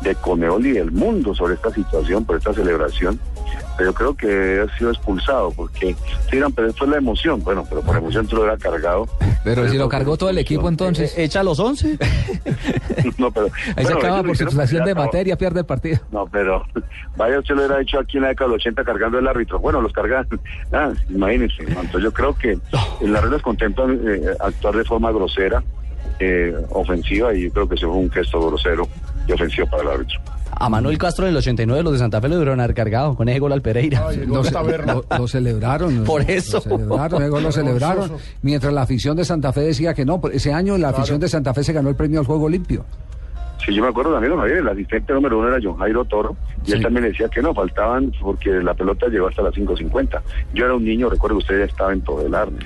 de 0.02 0.16
Coneol 0.16 0.66
y 0.66 0.72
del 0.72 0.92
mundo 0.92 1.34
sobre 1.36 1.56
esta 1.56 1.72
situación, 1.72 2.26
por 2.26 2.38
esta 2.38 2.54
celebración. 2.54 3.20
Pero 3.78 3.92
yo 3.92 3.94
creo 3.94 4.16
que 4.16 4.62
ha 4.62 4.78
sido 4.78 4.92
expulsado 4.92 5.52
porque 5.52 5.96
si 6.30 6.36
dirán, 6.36 6.52
pero 6.52 6.68
esto 6.68 6.84
es 6.84 6.92
la 6.92 6.98
emoción. 6.98 7.42
Bueno, 7.44 7.66
pero 7.68 7.82
por 7.82 7.96
emoción 7.96 8.28
tú 8.28 8.36
lo 8.36 8.42
hubiera 8.44 8.58
cargado. 8.58 9.08
Pero 9.44 9.68
si 9.70 9.78
lo 9.78 9.88
cargó 9.88 10.18
todo 10.18 10.30
el 10.30 10.38
equipo 10.38 10.68
entonces. 10.68 11.18
Echa 11.18 11.44
los 11.44 11.60
11. 11.60 11.98
no, 13.18 13.32
pero, 13.32 13.48
Ahí 13.76 13.86
se 13.86 13.94
acaba 13.94 14.22
por 14.22 14.38
porque 14.38 14.86
de 14.86 14.96
materia, 14.96 15.38
pierde 15.38 15.62
el 15.62 15.66
partido. 15.66 16.00
No, 16.12 16.28
pero 16.28 16.66
vaya 17.16 17.40
usted 17.40 17.56
lo 17.56 17.62
hubiera 17.66 17.82
hecho 17.82 18.00
aquí 18.00 18.18
en 18.18 18.24
la 18.24 18.30
década 18.30 18.50
del 18.50 18.60
80 18.60 18.84
cargando 18.84 19.20
el 19.20 19.28
árbitro. 19.28 19.60
Bueno, 19.60 19.82
los 19.82 19.94
cargan. 19.94 20.28
Ah, 20.72 20.92
imagínense. 21.10 21.64
Entonces 21.64 22.04
yo 22.04 22.12
creo 22.12 22.36
que 22.36 22.58
en 23.02 23.14
las 23.14 23.24
reglas 23.24 23.42
contemplan 23.42 24.00
eh, 24.06 24.22
actuar 24.40 24.76
de 24.76 24.84
forma 24.84 25.12
grosera, 25.12 25.64
eh, 26.20 26.54
ofensiva, 26.70 27.34
y 27.34 27.44
yo 27.44 27.52
creo 27.52 27.70
que 27.70 27.76
eso 27.76 27.88
fue 27.88 27.98
un 27.98 28.12
gesto 28.12 28.46
grosero 28.48 28.88
y 29.30 29.32
ofensivo 29.32 29.68
para 29.70 29.84
el 29.84 29.90
árbitro. 29.90 30.20
A 30.52 30.68
Manuel 30.68 30.98
Castro 30.98 31.26
en 31.26 31.32
el 31.32 31.38
89 31.38 31.84
los 31.84 31.94
de 31.94 32.00
Santa 32.00 32.20
Fe 32.20 32.28
lo 32.28 32.36
debieron 32.36 32.60
haber 32.60 32.74
cargado 32.76 33.16
con 33.16 33.30
ese 33.30 33.40
gol 33.40 33.54
al 33.54 33.62
Pereira. 33.62 34.12
Lo, 34.26 34.44
ce- 34.44 34.78
lo- 34.86 35.06
lo 35.18 35.28
celebraron. 35.28 36.04
Por 36.04 36.24
lo- 36.24 36.30
eso. 36.34 36.58
Lo 36.58 36.62
celebraron, 36.78 37.22
ese 37.22 37.30
gol 37.30 37.44
lo 37.44 37.52
celebraron. 37.52 38.12
Mientras 38.42 38.74
la 38.74 38.82
afición 38.82 39.16
de 39.16 39.24
Santa 39.26 39.54
Fe 39.54 39.62
decía 39.62 39.94
que 39.94 40.04
no. 40.06 40.20
Ese 40.34 40.52
año 40.52 40.78
la 40.78 40.90
afición 40.90 41.20
de 41.20 41.30
Santa 41.30 41.54
Fe 41.54 41.64
se 41.64 41.72
ganó 41.72 41.90
el 41.90 41.96
premio 41.96 42.20
al 42.20 42.26
juego 42.26 42.50
limpio. 42.50 42.84
Sí, 43.66 43.74
yo 43.74 43.84
me 43.84 43.90
acuerdo 43.90 44.14
también, 44.14 44.36
Javier, 44.38 44.60
el 44.60 44.70
asistente 44.70 45.12
número 45.14 45.38
uno 45.40 45.50
era 45.50 45.60
John 45.62 45.78
Jairo 45.78 46.06
Toro, 46.06 46.38
y 46.66 46.72
él 46.72 46.82
también 46.82 47.06
decía 47.06 47.28
que 47.28 47.42
no, 47.42 47.54
faltaban 47.54 48.12
porque 48.22 48.52
la 48.52 48.74
pelota 48.74 49.08
llegó 49.08 49.28
hasta 49.28 49.42
las 49.42 49.54
5.50. 49.54 50.22
Yo 50.54 50.66
era 50.66 50.76
un 50.76 50.86
niño, 50.86 51.10
recuerdo 51.10 51.38
que 51.38 51.44
usted 51.44 51.60
ya 51.60 51.66
estaba 51.66 51.92
en 51.94 52.02
Todelar. 52.02 52.48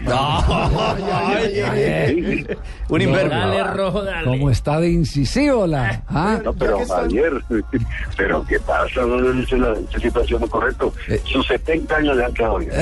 Un 2.89 3.01
imberbe. 3.01 3.29
Dale, 3.29 3.63
rojo, 3.63 4.03
dale. 4.03 4.25
Como 4.25 4.49
está 4.49 4.79
de 4.79 4.89
incisivo 4.91 5.65
la. 5.65 6.03
¿ah? 6.08 6.39
No, 6.43 6.53
pero 6.53 6.86
Javier, 6.86 7.34
pero 8.17 8.45
¿qué 8.45 8.60
pasa? 8.60 9.01
No, 9.01 9.19
no, 9.19 9.41
esa 9.41 9.56
es 9.56 9.62
la 9.62 9.75
situación 9.99 10.41
no 10.41 10.47
correcto. 10.47 10.93
Sus 11.23 11.47
70 11.47 11.95
años 11.95 12.17
le 12.17 12.25
han 12.25 12.34
quedado 12.34 12.60
bien. 12.60 12.71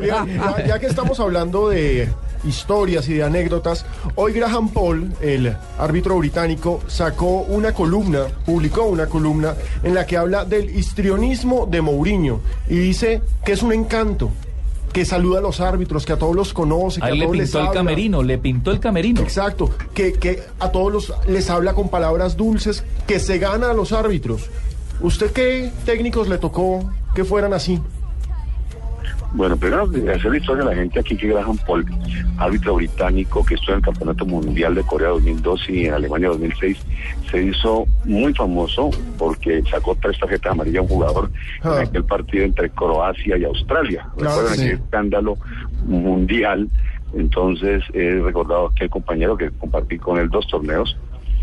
Ya, 0.00 0.26
ya 0.66 0.78
que 0.78 0.86
estamos 0.86 1.18
hablando 1.20 1.68
de 1.68 2.08
historias 2.44 3.08
y 3.08 3.14
de 3.14 3.22
anécdotas, 3.22 3.86
hoy 4.14 4.32
Graham 4.32 4.68
Paul, 4.70 5.12
el 5.20 5.54
árbitro 5.78 6.18
británico, 6.18 6.80
sacó 6.86 7.42
una 7.42 7.72
columna, 7.72 8.24
publicó 8.44 8.84
una 8.84 9.06
columna 9.06 9.54
en 9.82 9.94
la 9.94 10.06
que 10.06 10.16
habla 10.16 10.44
del 10.44 10.70
histrionismo 10.70 11.66
de 11.66 11.80
Mourinho 11.80 12.40
y 12.68 12.76
dice 12.76 13.22
que 13.44 13.52
es 13.52 13.62
un 13.62 13.72
encanto, 13.72 14.30
que 14.92 15.04
saluda 15.04 15.38
a 15.38 15.42
los 15.42 15.60
árbitros, 15.60 16.04
que 16.04 16.12
a 16.12 16.18
todos 16.18 16.34
los 16.34 16.52
conoce, 16.52 17.00
que 17.00 17.06
a 17.06 17.10
le 17.10 17.24
todos 17.24 17.36
les 17.36 17.50
pintó 17.50 17.66
el 17.66 17.74
camerino, 17.74 18.22
le 18.22 18.38
pintó 18.38 18.70
el 18.70 18.80
camerino. 18.80 19.20
Exacto, 19.20 19.70
que, 19.94 20.14
que 20.14 20.42
a 20.58 20.70
todos 20.70 20.92
los, 20.92 21.14
les 21.28 21.48
habla 21.50 21.74
con 21.74 21.88
palabras 21.88 22.36
dulces, 22.36 22.84
que 23.06 23.20
se 23.20 23.38
gana 23.38 23.70
a 23.70 23.74
los 23.74 23.92
árbitros. 23.92 24.50
¿Usted 25.00 25.32
qué 25.32 25.70
técnicos 25.84 26.28
le 26.28 26.38
tocó 26.38 26.90
que 27.14 27.24
fueran 27.24 27.54
así? 27.54 27.80
Bueno, 29.32 29.56
primero 29.56 29.86
de 29.86 30.12
hacer 30.12 30.32
la 30.32 30.38
historia 30.38 30.64
a 30.64 30.66
la 30.66 30.74
gente 30.74 30.98
aquí 30.98 31.16
que 31.16 31.28
Graham 31.28 31.56
Paul, 31.66 31.86
árbitro 32.38 32.74
británico 32.74 33.44
que 33.44 33.54
estuvo 33.54 33.72
en 33.72 33.78
el 33.78 33.84
Campeonato 33.84 34.26
Mundial 34.26 34.74
de 34.74 34.82
Corea 34.82 35.10
2002 35.10 35.68
y 35.70 35.86
en 35.86 35.94
Alemania 35.94 36.28
2006, 36.28 36.78
se 37.30 37.42
hizo 37.42 37.86
muy 38.04 38.34
famoso 38.34 38.90
porque 39.18 39.62
sacó 39.70 39.96
tres 40.00 40.18
tarjetas 40.18 40.52
amarillas 40.52 40.80
a 40.80 40.82
un 40.82 40.88
jugador 40.88 41.30
en 41.62 41.70
aquel 41.70 42.04
partido 42.04 42.44
entre 42.44 42.70
Croacia 42.70 43.36
y 43.38 43.44
Australia. 43.44 44.08
Claro, 44.16 44.36
Recuerdan 44.36 44.54
sí. 44.56 44.62
aquel 44.64 44.80
escándalo 44.80 45.38
mundial 45.86 46.68
Entonces 47.14 47.82
he 47.92 48.20
recordado 48.20 48.66
a 48.66 48.70
aquel 48.70 48.90
compañero 48.90 49.36
que 49.36 49.50
compartí 49.50 49.98
con 49.98 50.18
él 50.18 50.28
dos 50.28 50.46
torneos, 50.48 50.96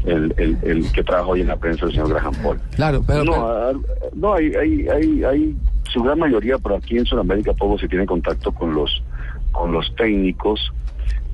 el, 0.08 0.34
el, 0.38 0.58
el 0.64 0.92
que 0.92 1.04
trabaja 1.04 1.28
hoy 1.30 1.42
en 1.42 1.48
la 1.48 1.56
prensa, 1.58 1.86
el 1.86 1.92
señor 1.92 2.10
Graham 2.10 2.34
Paul. 2.42 2.60
Claro, 2.76 3.04
pero... 3.06 3.24
no, 3.24 3.32
pero- 3.32 3.48
ah, 3.48 3.72
no 4.16 4.34
hay, 4.34 4.54
hay, 4.56 4.88
hay, 4.88 5.24
hay 5.24 5.56
su 5.92 6.02
gran 6.04 6.20
mayoría, 6.20 6.58
pero 6.58 6.76
aquí 6.76 6.98
en 6.98 7.06
Sudamérica 7.06 7.54
poco 7.54 7.78
se 7.78 7.88
tiene 7.88 8.06
contacto 8.06 8.52
con 8.52 8.74
los, 8.74 9.04
con 9.52 9.72
los 9.72 9.94
técnicos, 9.96 10.72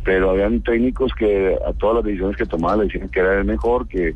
pero 0.04 0.32
habían 0.32 0.62
técnicos 0.62 1.14
que 1.18 1.56
a 1.68 1.74
todas 1.74 1.98
las 1.98 2.06
decisiones 2.06 2.38
que 2.38 2.46
tomaban 2.46 2.80
le 2.80 2.86
decían 2.86 3.10
que 3.10 3.20
era 3.20 3.40
el 3.40 3.46
mejor, 3.46 3.88
que, 3.88 4.14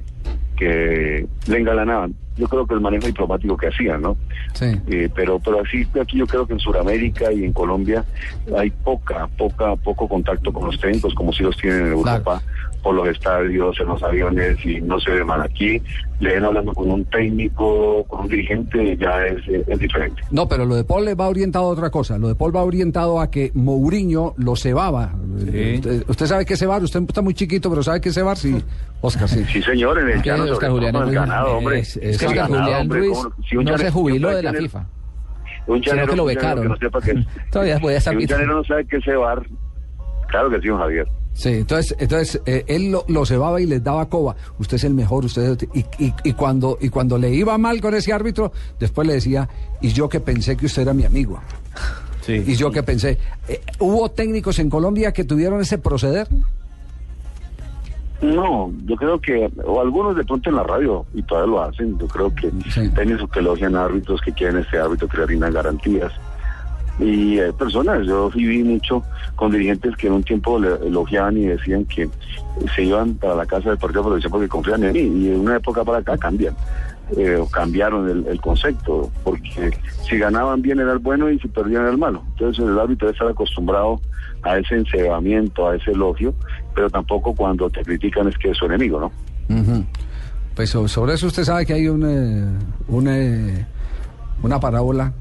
que 0.57 1.25
le 1.47 1.57
engalanaban. 1.57 2.13
Yo 2.35 2.47
creo 2.47 2.67
que 2.67 2.75
el 2.75 2.81
manejo 2.81 3.07
diplomático 3.07 3.57
que 3.57 3.67
hacían, 3.67 4.03
¿no? 4.03 4.15
Sí. 4.53 4.67
Eh, 4.89 5.09
pero 5.15 5.39
pero 5.39 5.59
así 5.61 5.87
aquí 5.99 6.19
yo 6.19 6.27
creo 6.27 6.45
que 6.45 6.53
en 6.53 6.59
Sudamérica 6.59 7.31
y 7.31 7.43
en 7.43 7.51
Colombia 7.51 8.05
hay 8.55 8.69
poca 8.69 9.27
poca 9.39 9.75
poco 9.77 10.07
contacto 10.07 10.53
con 10.53 10.67
los 10.67 10.79
técnicos 10.79 11.15
como 11.15 11.33
si 11.33 11.41
los 11.41 11.57
tienen 11.57 11.87
en 11.87 11.91
Europa 11.93 12.39
por 12.87 12.95
los 12.95 13.09
estadios 13.09 13.77
en 13.81 13.85
los 13.87 14.01
aviones 14.01 14.65
y 14.65 14.79
no 14.79 14.97
se 14.97 15.11
ve 15.11 15.21
mal 15.25 15.41
aquí 15.41 15.81
le 16.21 16.35
ven 16.35 16.45
hablando 16.45 16.73
con 16.73 16.89
un 16.89 17.03
técnico 17.03 18.05
con 18.05 18.21
un 18.21 18.27
dirigente 18.29 18.95
ya 18.95 19.25
es, 19.25 19.41
es 19.67 19.77
diferente 19.77 20.21
No, 20.31 20.47
pero 20.47 20.65
lo 20.65 20.73
de 20.75 20.85
Paul 20.85 21.03
le 21.03 21.13
va 21.13 21.27
orientado 21.27 21.65
a 21.65 21.67
otra 21.67 21.89
cosa. 21.89 22.17
Lo 22.17 22.29
de 22.29 22.35
Paul 22.35 22.55
va 22.55 22.63
orientado 22.63 23.19
a 23.19 23.29
que 23.29 23.51
Mourinho 23.55 24.33
lo 24.37 24.55
cebaba. 24.55 25.11
Eh, 25.51 25.73
Usted, 25.75 26.03
usted 26.07 26.25
sabe 26.27 26.45
qué 26.45 26.53
es 26.53 26.59
cebar, 26.61 26.81
usted 26.81 27.01
está 27.01 27.21
muy 27.21 27.33
chiquito, 27.33 27.69
pero 27.69 27.83
¿sabe 27.83 27.99
qué 27.99 28.07
es 28.07 28.15
cebar? 28.15 28.37
Sí, 28.37 28.55
Oscar, 29.01 29.27
sí. 29.27 29.43
sí 29.51 29.61
señor 29.61 29.99
en 29.99 30.07
el 30.11 30.21
Que 30.21 30.29
llano 30.29 30.43
Oscar 30.45 30.69
sobre 30.69 30.69
todo 30.69 30.71
Julián 30.71 30.95
el 30.95 31.01
Ruiz 31.03 31.15
ganado 31.19 31.57
hombre 31.57 31.79
es- 31.79 31.97
es 31.97 32.03
El 32.13 32.17
que 32.19 32.25
Oscar 32.27 32.35
ganado, 32.47 32.63
Julián 32.63 32.81
hombre, 32.83 32.99
Ruiz 32.99 33.17
¿cómo- 33.17 33.35
si 33.49 33.57
un 33.57 33.63
no 33.65 33.77
se 33.77 33.91
jubiló 33.91 34.27
un 34.29 34.35
de 34.35 34.43
la 34.43 34.53
FIFA. 34.53 34.85
un 35.67 35.83
Sino 35.83 35.91
llanero- 35.95 36.09
que 36.11 36.15
lo 36.15 36.23
un 36.23 36.29
llanero 36.29 36.41
becaron. 36.41 36.63
que 36.63 36.69
no 36.69 36.77
sepa 36.77 37.01
qué 37.01 37.11
es 37.19 37.51
Todavía 37.51 37.79
voy 37.79 37.93
a 37.93 37.97
estar 37.97 38.13
si 38.13 38.19
un 38.23 38.25
llanero 38.25 38.55
no 38.55 38.63
sabe 38.63 38.85
qué 38.87 38.95
es 38.97 39.03
cebar 39.03 39.43
claro 40.29 40.49
que 40.49 40.61
sí 40.61 40.67
don 40.69 40.77
Javier 40.79 41.07
Sí, 41.37 41.49
entonces, 41.49 41.95
entonces 41.99 42.41
eh, 42.47 42.65
él 42.67 42.91
lo, 42.91 43.05
lo 43.07 43.23
cebaba 43.23 43.61
y 43.61 43.67
les 43.67 43.83
daba 43.83 44.09
coba. 44.09 44.35
Usted 44.57 44.77
es 44.77 44.83
el 44.85 44.95
mejor, 44.95 45.23
usted 45.23 45.55
y, 45.71 45.81
y, 46.03 46.13
y 46.23 46.33
cuando 46.33 46.79
y 46.81 46.89
cuando 46.89 47.15
le 47.19 47.29
iba 47.29 47.55
mal 47.59 47.79
con 47.79 47.93
ese 47.93 48.11
árbitro, 48.11 48.51
después 48.79 49.07
le 49.07 49.13
decía 49.13 49.47
y 49.79 49.89
yo 49.89 50.09
que 50.09 50.19
pensé 50.19 50.57
que 50.57 50.65
usted 50.65 50.81
era 50.81 50.93
mi 50.93 51.05
amigo. 51.05 51.39
Y 52.27 52.55
yo 52.55 52.71
que 52.71 52.83
pensé, 52.83 53.17
eh, 53.47 53.61
¿hubo 53.79 54.09
técnicos 54.09 54.59
en 54.59 54.69
Colombia 54.69 55.13
que 55.13 55.23
tuvieron 55.23 55.61
ese 55.61 55.77
proceder? 55.77 56.27
No, 58.21 58.73
yo 58.85 58.95
creo 58.95 59.21
que, 59.21 59.49
o 59.63 59.79
algunos 59.79 60.15
de 60.15 60.25
pronto 60.25 60.49
en 60.49 60.55
la 60.55 60.63
radio, 60.63 61.05
y 61.13 61.21
todavía 61.21 61.51
lo 61.51 61.61
hacen, 61.61 61.97
yo 61.99 62.07
creo 62.07 62.33
que 62.33 62.51
técnicos 62.95 63.29
que 63.29 63.39
elogian 63.39 63.75
árbitros 63.75 64.19
que 64.21 64.33
quieren 64.33 64.57
este 64.57 64.77
árbitro 64.77 65.07
que 65.07 65.17
le 65.17 65.25
rindan 65.27 65.53
garantías. 65.53 66.11
Y 66.99 67.39
hay 67.39 67.51
personas, 67.51 68.05
yo 68.07 68.29
viví 68.31 68.63
mucho 68.63 69.03
con 69.35 69.51
dirigentes 69.51 69.95
que 69.97 70.07
en 70.07 70.13
un 70.13 70.23
tiempo 70.23 70.57
le 70.59 70.69
elogiaban 70.87 71.37
y 71.37 71.45
decían 71.45 71.85
que 71.85 72.09
se 72.75 72.83
iban 72.83 73.13
para 73.15 73.35
la 73.35 73.45
casa 73.45 73.69
del 73.69 73.77
partido 73.77 74.03
protección 74.03 74.31
porque 74.31 74.47
confían 74.47 74.83
en 74.83 74.93
mí, 74.93 74.99
y 74.99 75.27
de 75.29 75.37
una 75.37 75.57
época 75.57 75.83
para 75.83 75.99
acá 75.99 76.17
cambian. 76.17 76.55
eh, 77.15 77.39
cambiaron 77.51 78.09
el, 78.09 78.27
el 78.27 78.41
concepto, 78.41 79.09
porque 79.23 79.71
si 80.09 80.17
ganaban 80.17 80.61
bien 80.61 80.79
era 80.79 80.91
el 80.91 80.97
bueno 80.99 81.29
y 81.29 81.39
si 81.39 81.47
perdían 81.47 81.83
era 81.83 81.91
el 81.91 81.97
malo. 81.97 82.21
Entonces 82.33 82.65
el 82.65 82.77
árbitro 82.77 83.07
debe 83.07 83.13
estar 83.15 83.27
acostumbrado 83.29 84.01
a 84.43 84.57
ese 84.57 84.75
encebamiento, 84.75 85.69
a 85.69 85.75
ese 85.77 85.91
elogio, 85.91 86.33
pero 86.75 86.89
tampoco 86.89 87.33
cuando 87.33 87.69
te 87.69 87.81
critican 87.83 88.27
es 88.27 88.37
que 88.37 88.49
es 88.51 88.57
su 88.57 88.65
enemigo, 88.65 88.99
¿no? 88.99 89.11
Ujú. 89.55 89.85
Pues 90.55 90.69
so- 90.69 90.87
sobre 90.87 91.13
eso 91.13 91.27
usted 91.27 91.43
sabe 91.43 91.65
que 91.65 91.73
hay 91.73 91.87
un, 91.87 92.03
eh, 92.05 92.59
eh, 93.09 93.65
una 94.43 94.59
parábola 94.59 95.13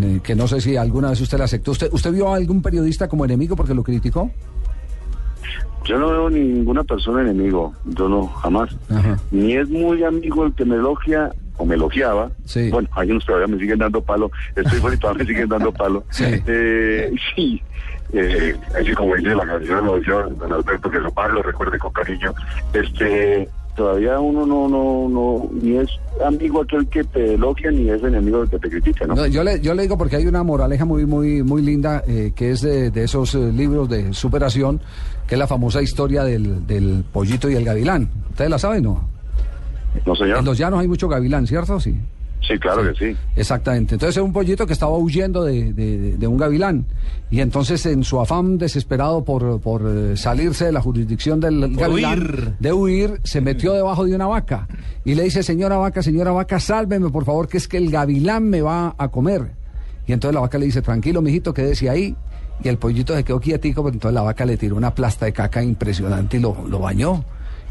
eh, 0.00 0.20
que 0.22 0.34
no 0.34 0.48
sé 0.48 0.60
si 0.60 0.76
alguna 0.76 1.10
vez 1.10 1.20
usted 1.20 1.38
la 1.38 1.44
aceptó. 1.44 1.72
¿Usted, 1.72 1.88
¿Usted 1.92 2.12
vio 2.12 2.32
a 2.32 2.36
algún 2.36 2.62
periodista 2.62 3.08
como 3.08 3.24
enemigo 3.24 3.56
porque 3.56 3.74
lo 3.74 3.82
criticó? 3.82 4.30
Yo 5.84 5.98
no 5.98 6.10
veo 6.10 6.30
ninguna 6.30 6.84
persona 6.84 7.22
enemigo, 7.22 7.74
yo 7.84 8.08
no, 8.08 8.26
jamás. 8.28 8.70
Ni 9.30 9.54
es 9.54 9.68
muy 9.68 10.04
amigo 10.04 10.44
el 10.44 10.54
que 10.54 10.64
me 10.64 10.76
elogia 10.76 11.30
o 11.56 11.66
me 11.66 11.74
elogiaba. 11.74 12.30
Bueno, 12.70 12.88
hay 12.92 13.10
unos 13.10 13.26
todavía 13.26 13.48
me 13.48 13.58
siguen 13.58 13.78
dando 13.78 14.00
palo, 14.00 14.30
estoy 14.54 14.78
fuera 14.78 14.96
y 14.96 14.98
todavía 14.98 15.24
me 15.24 15.28
siguen 15.28 15.48
dando 15.48 15.72
palo. 15.72 16.04
Eh, 16.46 17.12
sí, 17.34 17.60
eh, 18.12 18.54
así 18.78 18.92
como 18.92 19.16
dice 19.16 19.34
la 19.34 19.46
canción, 19.46 19.86
lo 19.86 19.98
dice 19.98 20.10
don 20.10 20.52
Alberto, 20.52 20.90
que 20.90 21.00
su 21.00 21.12
padre 21.12 21.34
lo 21.34 21.42
recuerde 21.42 21.78
con 21.78 21.92
cariño. 21.92 22.34
Este, 22.72 23.48
todavía 23.74 24.20
uno 24.20 24.46
no, 24.46 24.68
no, 24.68 25.08
no, 25.08 25.48
ni 25.60 25.76
es 25.76 25.88
amigo 26.24 26.62
aquel 26.62 26.86
que 26.88 27.04
te 27.04 27.34
elogia, 27.34 27.70
ni 27.70 27.88
es 27.88 28.02
enemigo 28.02 28.42
el 28.42 28.50
que 28.50 28.58
te 28.58 28.68
critica, 28.68 29.06
¿no? 29.06 29.14
No, 29.14 29.26
yo, 29.26 29.42
le, 29.42 29.60
yo 29.60 29.74
le 29.74 29.82
digo 29.82 29.96
porque 29.96 30.16
hay 30.16 30.26
una 30.26 30.42
moraleja 30.42 30.84
muy, 30.84 31.06
muy, 31.06 31.42
muy 31.42 31.62
linda 31.62 32.02
eh, 32.06 32.32
que 32.34 32.50
es 32.50 32.60
de, 32.60 32.90
de 32.90 33.04
esos 33.04 33.34
eh, 33.34 33.52
libros 33.52 33.88
de 33.88 34.12
superación, 34.12 34.80
que 35.26 35.34
es 35.34 35.38
la 35.38 35.46
famosa 35.46 35.80
historia 35.82 36.24
del, 36.24 36.66
del 36.66 37.04
pollito 37.12 37.48
y 37.50 37.54
el 37.54 37.64
gavilán. 37.64 38.10
¿Ustedes 38.30 38.50
la 38.50 38.58
saben, 38.58 38.84
no? 38.84 39.08
No, 40.06 40.14
señor. 40.14 40.38
En 40.38 40.44
los 40.44 40.58
llanos 40.58 40.80
hay 40.80 40.88
mucho 40.88 41.08
gavilán, 41.08 41.46
¿cierto? 41.46 41.78
Sí. 41.80 41.94
Sí, 42.46 42.58
claro 42.58 42.82
que 42.82 42.98
sí. 43.12 43.16
Exactamente. 43.36 43.94
Entonces 43.94 44.16
es 44.16 44.22
un 44.22 44.32
pollito 44.32 44.66
que 44.66 44.72
estaba 44.72 44.96
huyendo 44.98 45.44
de, 45.44 45.72
de- 45.72 46.16
de 46.16 46.26
un 46.26 46.36
gavilán. 46.36 46.86
Y 47.30 47.40
entonces 47.40 47.86
en 47.86 48.02
su 48.02 48.20
afán 48.20 48.58
desesperado 48.58 49.24
por, 49.24 49.60
por 49.60 49.82
eh, 49.86 50.16
salirse 50.16 50.64
de 50.64 50.72
la 50.72 50.80
jurisdicción 50.80 51.38
del 51.38 51.60
Por 51.72 51.76
gavilán, 51.82 52.18
huir. 52.18 52.52
de 52.58 52.72
huir, 52.72 53.20
se 53.22 53.40
metió 53.40 53.72
debajo 53.74 54.04
de 54.04 54.14
una 54.16 54.26
vaca. 54.26 54.66
Y 55.04 55.14
le 55.14 55.22
dice, 55.22 55.42
señora 55.44 55.76
vaca, 55.76 56.02
señora 56.02 56.32
vaca, 56.32 56.58
sálveme 56.58 57.10
por 57.10 57.24
favor, 57.24 57.46
que 57.48 57.58
es 57.58 57.68
que 57.68 57.76
el 57.76 57.90
gavilán 57.90 58.42
me 58.50 58.60
va 58.60 58.94
a 58.98 59.08
comer. 59.08 59.52
Y 60.08 60.12
entonces 60.12 60.34
la 60.34 60.40
vaca 60.40 60.58
le 60.58 60.66
dice, 60.66 60.82
tranquilo, 60.82 61.22
mijito, 61.22 61.54
quédese 61.54 61.88
ahí. 61.88 62.16
Y 62.64 62.68
el 62.68 62.76
pollito 62.76 63.14
se 63.14 63.22
quedó 63.22 63.38
quietico, 63.40 63.84
pero 63.84 63.94
entonces 63.94 64.14
la 64.14 64.22
vaca 64.22 64.44
le 64.44 64.56
tiró 64.56 64.74
una 64.76 64.92
plasta 64.94 65.26
de 65.26 65.32
caca 65.32 65.62
impresionante 65.62 66.38
y 66.38 66.40
lo, 66.40 66.56
lo 66.68 66.80
bañó. 66.80 67.24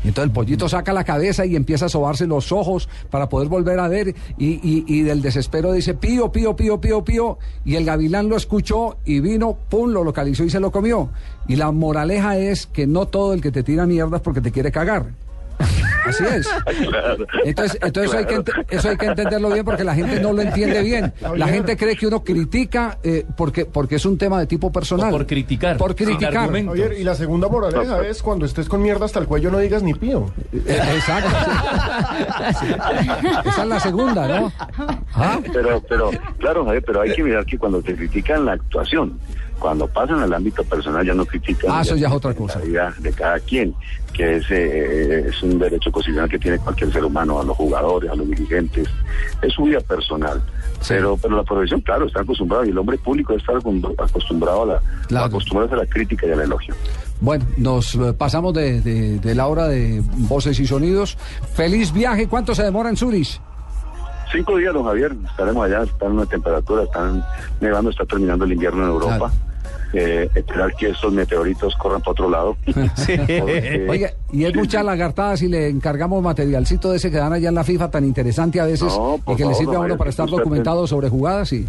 Y 0.04 0.08
entonces 0.08 0.30
el 0.30 0.34
pollito 0.34 0.68
saca 0.68 0.94
la 0.94 1.04
cabeza 1.04 1.46
y 1.46 1.56
empieza 1.56 1.86
a 1.86 1.90
sobarse 1.90 2.26
los 2.26 2.52
ojos 2.52 2.90
para 3.10 3.30
poder 3.30 3.50
volver 3.50 3.80
a 3.80 3.88
ver. 3.88 4.16
Y, 4.38 4.60
y- 4.88 5.02
del 5.04 5.22
desespero 5.22 5.72
dice, 5.74 5.94
pío, 5.94 6.32
pío, 6.32 6.56
pío, 6.56 6.82
pío, 6.82 7.04
pío. 7.04 7.38
Y 7.66 7.76
el 7.76 7.86
gavilán 7.86 8.28
lo 8.30 8.36
escuchó 8.36 8.98
y 9.06 9.20
vino, 9.20 9.58
pum, 9.70 9.92
lo 9.92 10.04
localizó 10.04 10.44
y 10.44 10.50
se 10.50 10.60
lo 10.60 10.72
comió. 10.72 11.10
Y 11.48 11.56
la 11.56 11.72
moraleja 11.72 12.38
es 12.38 12.66
que 12.66 12.88
no 12.88 13.08
todo 13.08 13.34
el 13.34 13.42
que 13.42 13.52
te 13.52 13.64
tira 13.64 13.86
mierda 13.86 14.18
es 14.18 14.24
porque 14.24 14.42
te 14.42 14.52
quiere 14.52 14.72
cagar. 14.72 15.08
Así 16.06 16.24
es. 16.24 16.48
Claro. 16.90 17.26
Entonces, 17.46 17.80
entonces 17.82 18.12
eso, 18.12 18.18
hay 18.18 18.26
que 18.26 18.76
eso 18.76 18.90
hay 18.90 18.98
que 18.98 19.06
entenderlo 19.06 19.50
bien 19.50 19.64
porque 19.64 19.84
la 19.84 19.96
gente 19.96 20.20
no 20.20 20.34
lo 20.34 20.42
entiende 20.42 20.82
bien. 20.82 21.14
La 21.36 21.48
gente 21.48 21.78
cree 21.78 21.96
que 21.96 22.08
uno 22.08 22.24
critica 22.24 22.98
eh, 23.04 23.26
porque, 23.38 23.66
porque 23.66 23.96
es 23.96 24.06
un 24.06 24.18
tema 24.18 24.40
de 24.40 24.48
tipo 24.48 24.72
personal. 24.72 25.12
por 25.12 25.26
criticar. 25.26 25.78
Por 25.78 25.96
criticar. 25.96 26.34
Javier, 26.34 26.96
y 26.98 27.04
la 27.04 27.16
segunda 27.16 27.48
moraleja 27.48 28.06
es 28.06 28.22
cuando 28.22 28.46
estés 28.46 28.68
con 28.68 28.82
mierda 28.82 29.06
hasta 29.06 29.20
el 29.20 29.28
cuello 29.28 29.52
no 29.52 29.60
digas 29.60 29.84
ni 29.84 29.94
pío. 29.94 30.32
Eh, 30.54 30.80
Exacto. 30.96 31.30
sí. 32.60 32.68
Esa 33.46 33.62
es 33.62 33.68
la 33.68 33.80
segunda, 33.80 34.28
¿no? 34.28 34.52
¿Ah? 35.14 35.40
Pero, 35.52 35.82
pero, 35.88 36.12
claro, 36.40 36.66
Javier, 36.66 36.84
pero 36.86 37.02
hay 37.02 37.14
que 37.14 37.24
mirar 37.24 37.46
que 37.46 37.58
cuando 37.58 37.82
te 37.82 37.96
critican 37.96 38.46
la 38.46 38.54
actuación, 38.54 39.20
cuando 39.62 39.88
pasan 39.88 40.20
al 40.20 40.34
ámbito 40.34 40.64
personal 40.64 41.06
ya 41.06 41.14
no 41.14 41.24
critican 41.26 41.70
Ah, 41.72 41.82
eso 41.82 41.96
ya 41.96 42.08
es 42.08 42.12
la 42.12 42.18
otra 42.18 42.34
cosa. 42.34 42.60
vida 42.60 42.94
de 43.00 43.14
cada 43.14 43.40
quien, 43.40 43.74
que 44.12 44.38
es, 44.38 44.46
eh, 44.50 45.28
es 45.30 45.44
un 45.44 45.60
derecho 45.60 45.92
constitucional 45.92 46.28
que 46.30 46.40
tiene 46.40 46.58
cualquier 46.58 46.92
ser 46.92 47.06
humano, 47.06 47.40
a 47.40 47.44
los 47.44 47.56
jugadores, 47.56 48.10
a 48.10 48.16
los 48.16 48.28
dirigentes, 48.28 48.88
es 49.42 49.54
su 49.54 49.64
vida 49.64 49.80
personal. 49.82 50.42
Pero, 50.88 51.16
pero 51.16 51.36
la 51.38 51.44
profesión, 51.44 51.80
claro, 51.82 52.08
está 52.08 52.22
acostumbrado 52.22 52.66
y 52.66 52.70
el 52.70 52.78
hombre 52.80 52.98
público 52.98 53.34
está 53.36 53.54
acostum- 53.54 53.94
acostumbrado 54.04 54.64
a 54.64 54.66
la, 54.66 54.82
Claro. 55.08 55.26
acostumbrado 55.28 55.76
a 55.76 55.78
la 55.78 55.86
crítica 55.86 56.26
y 56.26 56.32
al 56.32 56.42
elogio. 56.42 56.74
Bueno, 57.22 57.46
nos 57.58 57.94
eh, 57.94 58.14
pasamos 58.18 58.54
de, 58.56 58.82
de- 58.82 59.20
de 59.20 59.36
la 59.36 59.46
hora 59.46 59.68
de 59.68 60.02
voces 60.28 60.60
y 60.60 60.66
sonidos. 60.66 61.18
Feliz 61.54 61.94
viaje. 61.94 62.28
¿Cuánto 62.28 62.56
se 62.56 62.64
demora 62.64 62.90
en 62.90 62.98
Zurich? 62.98 63.40
Cinco 64.32 64.58
días, 64.58 64.74
don 64.74 64.86
Javier, 64.86 65.14
estaremos 65.30 65.66
allá, 65.66 65.84
está 65.84 66.06
en 66.06 66.14
una 66.14 66.26
temperatura, 66.26 66.84
están 66.84 67.24
nevando, 67.60 67.90
está 67.92 68.06
terminando 68.06 68.46
el 68.46 68.54
invierno 68.54 68.84
en 68.84 68.90
Europa. 68.90 69.32
Eh, 69.94 70.30
esperar 70.36 70.74
que 70.76 70.90
estos 70.90 71.12
meteoritos 71.12 71.76
corran 71.76 72.00
para 72.00 72.12
otro 72.12 72.30
lado. 72.30 72.56
Porque- 72.66 73.88
Oiga, 73.90 74.12
y 74.32 74.46
es 74.46 74.56
mucha 74.56 74.84
lagartada 74.84 75.36
si 75.36 75.48
le 75.50 75.68
encargamos 75.68 76.24
materialcito 76.24 76.92
de 76.92 76.98
ese 76.98 77.12
que 77.12 77.18
dan 77.18 77.34
allá 77.34 77.50
en 77.50 77.56
la 77.56 77.64
FIFA 77.66 77.92
tan 77.92 78.06
interesante 78.06 78.62
a 78.62 78.66
veces 78.66 78.94
No, 78.96 79.16
y 79.28 79.36
que 79.36 79.44
le 79.44 79.52
favor, 79.52 79.56
sirve 79.56 79.76
a 79.76 79.80
uno 79.80 79.98
para 79.98 80.10
estar 80.10 80.30
documentado 80.30 80.88
sobre 80.88 81.10
jugadas 81.10 81.52
y 81.54 81.68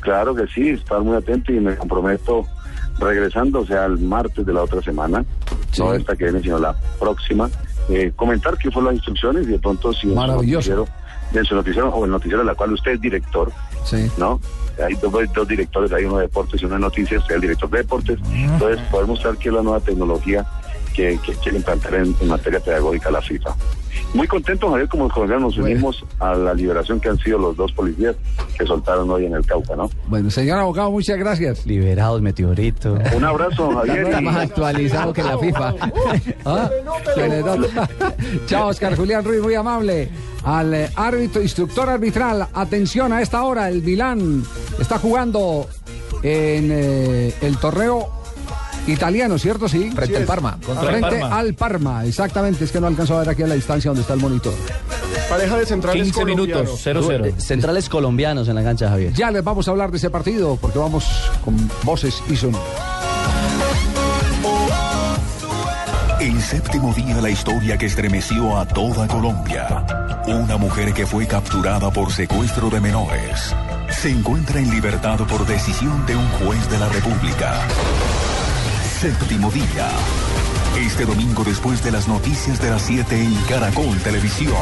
Claro 0.00 0.34
que 0.34 0.46
sí, 0.46 0.70
estar 0.70 1.00
muy 1.02 1.16
atento 1.16 1.52
y 1.52 1.60
me 1.60 1.76
comprometo 1.76 2.46
regresando, 2.98 3.60
o 3.60 3.66
sea, 3.66 3.84
el 3.84 3.98
martes 3.98 4.46
de 4.46 4.52
la 4.52 4.62
otra 4.62 4.80
semana, 4.82 5.24
no 5.78 5.92
esta 5.94 6.16
que 6.16 6.24
viene, 6.24 6.40
sino 6.40 6.58
la 6.58 6.74
próxima, 6.98 7.50
eh, 7.88 8.12
comentar 8.16 8.56
qué 8.58 8.70
fueron 8.70 8.86
las 8.86 8.94
instrucciones 8.96 9.46
y 9.46 9.50
de 9.50 9.58
pronto 9.58 9.92
si 9.92 10.06
Maravilloso. 10.08 10.70
noticiero, 10.70 10.86
en 11.34 11.44
su 11.44 11.54
noticiero 11.54 11.88
o 11.90 12.04
el 12.04 12.10
noticiero 12.10 12.38
de 12.38 12.44
la 12.46 12.54
cual 12.54 12.72
usted 12.72 12.92
es 12.92 13.00
director, 13.00 13.52
Sí. 13.84 14.10
¿no? 14.16 14.40
Hay 14.84 14.94
dos, 14.94 15.12
dos 15.32 15.48
directores, 15.48 15.92
hay 15.92 16.04
uno 16.04 16.18
de 16.18 16.22
deportes 16.22 16.62
y 16.62 16.64
uno 16.64 16.74
de 16.74 16.80
noticias, 16.80 17.24
es 17.24 17.30
el 17.30 17.40
director 17.40 17.68
de 17.70 17.78
deportes, 17.78 18.18
entonces 18.32 18.80
poder 18.90 19.06
mostrar 19.06 19.36
que 19.36 19.50
la 19.50 19.62
nueva 19.62 19.80
tecnología 19.80 20.46
que, 20.98 21.16
que 21.24 21.32
quiere 21.34 21.58
implantar 21.58 21.94
en, 21.94 22.12
en 22.20 22.28
materia 22.28 22.58
pedagógica 22.58 23.08
la 23.08 23.22
FIFA. 23.22 23.54
Muy 24.14 24.26
contentos, 24.26 24.68
Javier, 24.68 24.88
como 24.88 25.08
colombianos 25.08 25.56
nos 25.56 25.64
unimos 25.64 26.04
a 26.18 26.34
la 26.34 26.54
liberación 26.54 26.98
que 26.98 27.08
han 27.08 27.18
sido 27.18 27.38
los 27.38 27.56
dos 27.56 27.70
policías 27.72 28.16
que 28.56 28.66
soltaron 28.66 29.08
hoy 29.08 29.26
en 29.26 29.34
el 29.34 29.46
Cauca, 29.46 29.76
¿no? 29.76 29.88
Bueno, 30.08 30.28
señor 30.30 30.58
abogado, 30.58 30.90
muchas 30.90 31.16
gracias. 31.18 31.66
Liberados, 31.66 32.20
meteorito. 32.20 32.98
Un 33.14 33.24
abrazo, 33.24 33.70
Javier. 33.76 34.06
Está 34.06 34.20
más 34.20 34.36
actualizado 34.36 35.12
que 35.12 35.22
la 35.22 35.38
FIFA. 35.38 35.74
Ah. 36.44 36.70
Chao, 38.46 38.68
Oscar 38.68 38.96
Julián 38.96 39.24
Ruiz, 39.24 39.40
muy 39.42 39.54
amable. 39.54 40.08
Al 40.44 40.72
eh, 40.72 40.90
árbitro, 40.96 41.42
instructor 41.42 41.88
arbitral, 41.88 42.48
atención 42.54 43.12
a 43.12 43.20
esta 43.20 43.42
hora, 43.42 43.68
el 43.68 43.82
Milán 43.82 44.42
está 44.78 44.98
jugando 44.98 45.66
en 46.22 46.70
eh, 46.72 47.34
el 47.42 47.58
torneo 47.58 48.17
italiano, 48.88 49.38
¿cierto? 49.38 49.68
Sí. 49.68 49.90
Frente 49.94 50.16
al 50.16 50.24
Parma. 50.24 50.58
Contra 50.64 50.84
el 50.90 50.98
Frente 50.98 51.20
Parma. 51.20 51.38
al 51.38 51.54
Parma, 51.54 52.04
exactamente, 52.04 52.64
es 52.64 52.72
que 52.72 52.80
no 52.80 52.86
alcanzó 52.86 53.16
a 53.16 53.20
ver 53.20 53.28
aquí 53.30 53.42
a 53.42 53.46
la 53.46 53.54
distancia 53.54 53.90
donde 53.90 54.02
está 54.02 54.14
el 54.14 54.20
monitor. 54.20 54.54
Pareja 55.28 55.56
de 55.58 55.66
centrales 55.66 56.02
15 56.04 56.24
minutos, 56.24 56.80
colombianos. 56.82 57.08
0-0. 57.08 57.26
Eh, 57.26 57.40
Centrales 57.40 57.88
colombianos 57.88 58.48
en 58.48 58.54
la 58.54 58.62
cancha, 58.62 58.88
Javier. 58.88 59.12
Ya 59.12 59.30
les 59.30 59.44
vamos 59.44 59.68
a 59.68 59.70
hablar 59.70 59.90
de 59.90 59.98
ese 59.98 60.10
partido 60.10 60.56
porque 60.56 60.78
vamos 60.78 61.04
con 61.44 61.56
voces 61.84 62.22
y 62.30 62.36
sonidos. 62.36 62.62
El 66.20 66.40
séptimo 66.42 66.92
día 66.94 67.20
la 67.20 67.30
historia 67.30 67.78
que 67.78 67.86
estremeció 67.86 68.56
a 68.58 68.66
toda 68.66 69.06
Colombia. 69.06 69.86
Una 70.26 70.56
mujer 70.56 70.92
que 70.92 71.06
fue 71.06 71.26
capturada 71.26 71.90
por 71.92 72.12
secuestro 72.12 72.68
de 72.70 72.80
menores. 72.80 73.54
Se 73.90 74.10
encuentra 74.10 74.58
en 74.58 74.68
libertad 74.70 75.18
por 75.28 75.46
decisión 75.46 76.04
de 76.06 76.16
un 76.16 76.28
juez 76.30 76.68
de 76.70 76.78
la 76.78 76.88
República. 76.88 77.54
Séptimo 79.00 79.48
día. 79.52 79.88
Este 80.76 81.04
domingo 81.04 81.44
después 81.44 81.84
de 81.84 81.92
las 81.92 82.08
noticias 82.08 82.60
de 82.60 82.70
las 82.70 82.82
7 82.82 83.22
en 83.22 83.32
Caracol 83.42 83.96
Televisión. 83.98 84.56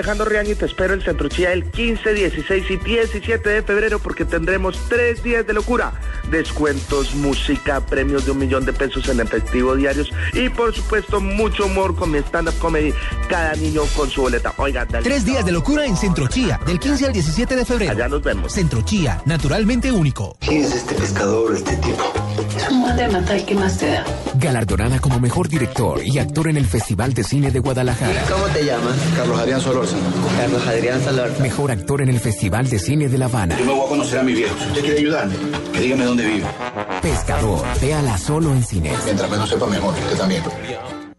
Alejandro 0.00 0.24
Riaño 0.24 0.52
y 0.52 0.54
te 0.54 0.64
espero 0.64 0.94
en 0.94 1.02
Centro 1.02 1.28
Chía 1.28 1.52
el 1.52 1.70
15, 1.70 2.14
16 2.14 2.70
y 2.70 2.76
17 2.78 3.46
de 3.46 3.62
febrero 3.62 3.98
porque 3.98 4.24
tendremos 4.24 4.78
tres 4.88 5.22
días 5.22 5.46
de 5.46 5.52
locura. 5.52 5.92
Descuentos, 6.30 7.14
música, 7.14 7.84
premios 7.84 8.24
de 8.24 8.30
un 8.30 8.38
millón 8.38 8.64
de 8.64 8.72
pesos 8.72 9.06
en 9.10 9.20
efectivo 9.20 9.76
diarios 9.76 10.10
y 10.32 10.48
por 10.48 10.74
supuesto 10.74 11.20
mucho 11.20 11.66
humor 11.66 11.94
con 11.94 12.12
mi 12.12 12.18
stand-up 12.20 12.58
comedy. 12.58 12.94
Cada 13.28 13.52
niño 13.56 13.82
con 13.94 14.08
su 14.08 14.22
boleta. 14.22 14.54
Oiga, 14.56 14.86
dale. 14.86 15.04
Tres 15.04 15.26
días 15.26 15.44
de 15.44 15.52
locura 15.52 15.84
en 15.84 15.94
Centro 15.98 16.28
Chía, 16.28 16.58
del 16.64 16.80
15 16.80 17.04
al 17.04 17.12
17 17.12 17.56
de 17.56 17.64
febrero. 17.66 17.92
Allá 17.92 18.08
nos 18.08 18.22
vemos. 18.22 18.50
Centro 18.50 18.80
Chía, 18.80 19.20
naturalmente 19.26 19.92
único. 19.92 20.34
¿Quién 20.40 20.64
es 20.64 20.76
este 20.76 20.94
pescador, 20.94 21.54
este 21.54 21.76
tipo? 21.76 22.10
Es 22.56 22.70
un 22.70 22.96
de 22.96 23.08
matar, 23.08 23.44
¿qué 23.44 23.54
más 23.54 23.76
te 23.76 23.86
da? 23.86 24.04
Galardonada 24.34 24.98
como 24.98 25.20
mejor 25.20 25.48
director 25.48 26.00
y 26.02 26.18
actor 26.18 26.48
en 26.48 26.56
el 26.56 26.66
Festival 26.66 27.12
de 27.12 27.22
Cine 27.22 27.50
de 27.50 27.58
Guadalajara. 27.58 28.22
¿Cómo 28.30 28.46
te 28.46 28.64
llamas? 28.64 28.96
Carlos 29.14 29.38
Adrián 29.38 29.60
Solórzano. 29.60 29.89
Carlos 30.36 30.66
Adrián 30.66 31.04
Solórzano. 31.04 31.40
Mejor 31.40 31.70
actor 31.70 32.02
en 32.02 32.08
el 32.08 32.20
Festival 32.20 32.68
de 32.68 32.78
Cine 32.78 33.08
de 33.08 33.18
La 33.18 33.26
Habana. 33.26 33.58
Yo 33.58 33.64
me 33.64 33.72
voy 33.72 33.86
a 33.86 33.88
conocer 33.88 34.18
a 34.18 34.22
mi 34.22 34.32
viejo. 34.32 34.54
Si 34.58 34.66
usted 34.66 34.80
quiere 34.80 34.98
ayudarme, 34.98 35.34
que 35.72 35.80
dígame 35.80 36.04
dónde 36.04 36.24
vive. 36.24 36.46
Pescador, 37.02 37.62
véala 37.80 38.18
solo 38.18 38.52
en 38.52 38.62
cines. 38.62 38.94
Mientras 39.04 39.30
menos 39.30 39.48
sepa 39.48 39.66
mejor, 39.66 39.94
usted 39.94 40.16
también. 40.18 40.42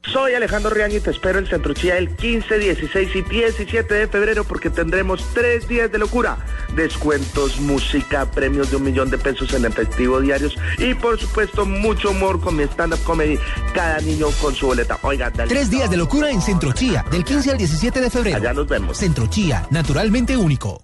Soy 0.03 0.33
Alejandro 0.33 0.71
Riaño 0.71 0.97
y 0.97 0.99
te 0.99 1.11
espero 1.11 1.37
en 1.37 1.45
Centro 1.45 1.73
Chía 1.73 1.97
el 1.97 2.15
15, 2.15 2.57
16 2.57 3.15
y 3.15 3.21
17 3.21 3.93
de 3.93 4.07
febrero 4.07 4.43
porque 4.43 4.69
tendremos 4.69 5.23
tres 5.33 5.67
días 5.67 5.91
de 5.91 5.99
locura. 5.99 6.37
Descuentos, 6.75 7.59
música, 7.59 8.29
premios 8.31 8.71
de 8.71 8.77
un 8.77 8.83
millón 8.83 9.11
de 9.11 9.19
pesos 9.19 9.53
en 9.53 9.65
efectivo 9.65 10.19
diarios 10.19 10.57
y 10.79 10.95
por 10.95 11.19
supuesto 11.19 11.65
mucho 11.65 12.11
humor 12.11 12.41
con 12.41 12.55
mi 12.55 12.63
stand-up 12.63 13.01
comedy. 13.03 13.37
Cada 13.73 13.99
niño 13.99 14.27
con 14.41 14.55
su 14.55 14.67
boleta. 14.67 14.97
Oiga, 15.03 15.29
dale. 15.29 15.49
Tres 15.49 15.69
días 15.69 15.89
de 15.89 15.97
locura 15.97 16.31
en 16.31 16.41
Centro 16.41 16.71
Chía, 16.73 17.05
del 17.11 17.23
15 17.23 17.51
al 17.51 17.57
17 17.57 18.01
de 18.01 18.09
febrero. 18.09 18.37
Allá 18.37 18.53
nos 18.53 18.67
vemos. 18.67 18.97
Centro 18.97 19.27
Chía, 19.27 19.67
naturalmente 19.69 20.35
único. 20.35 20.83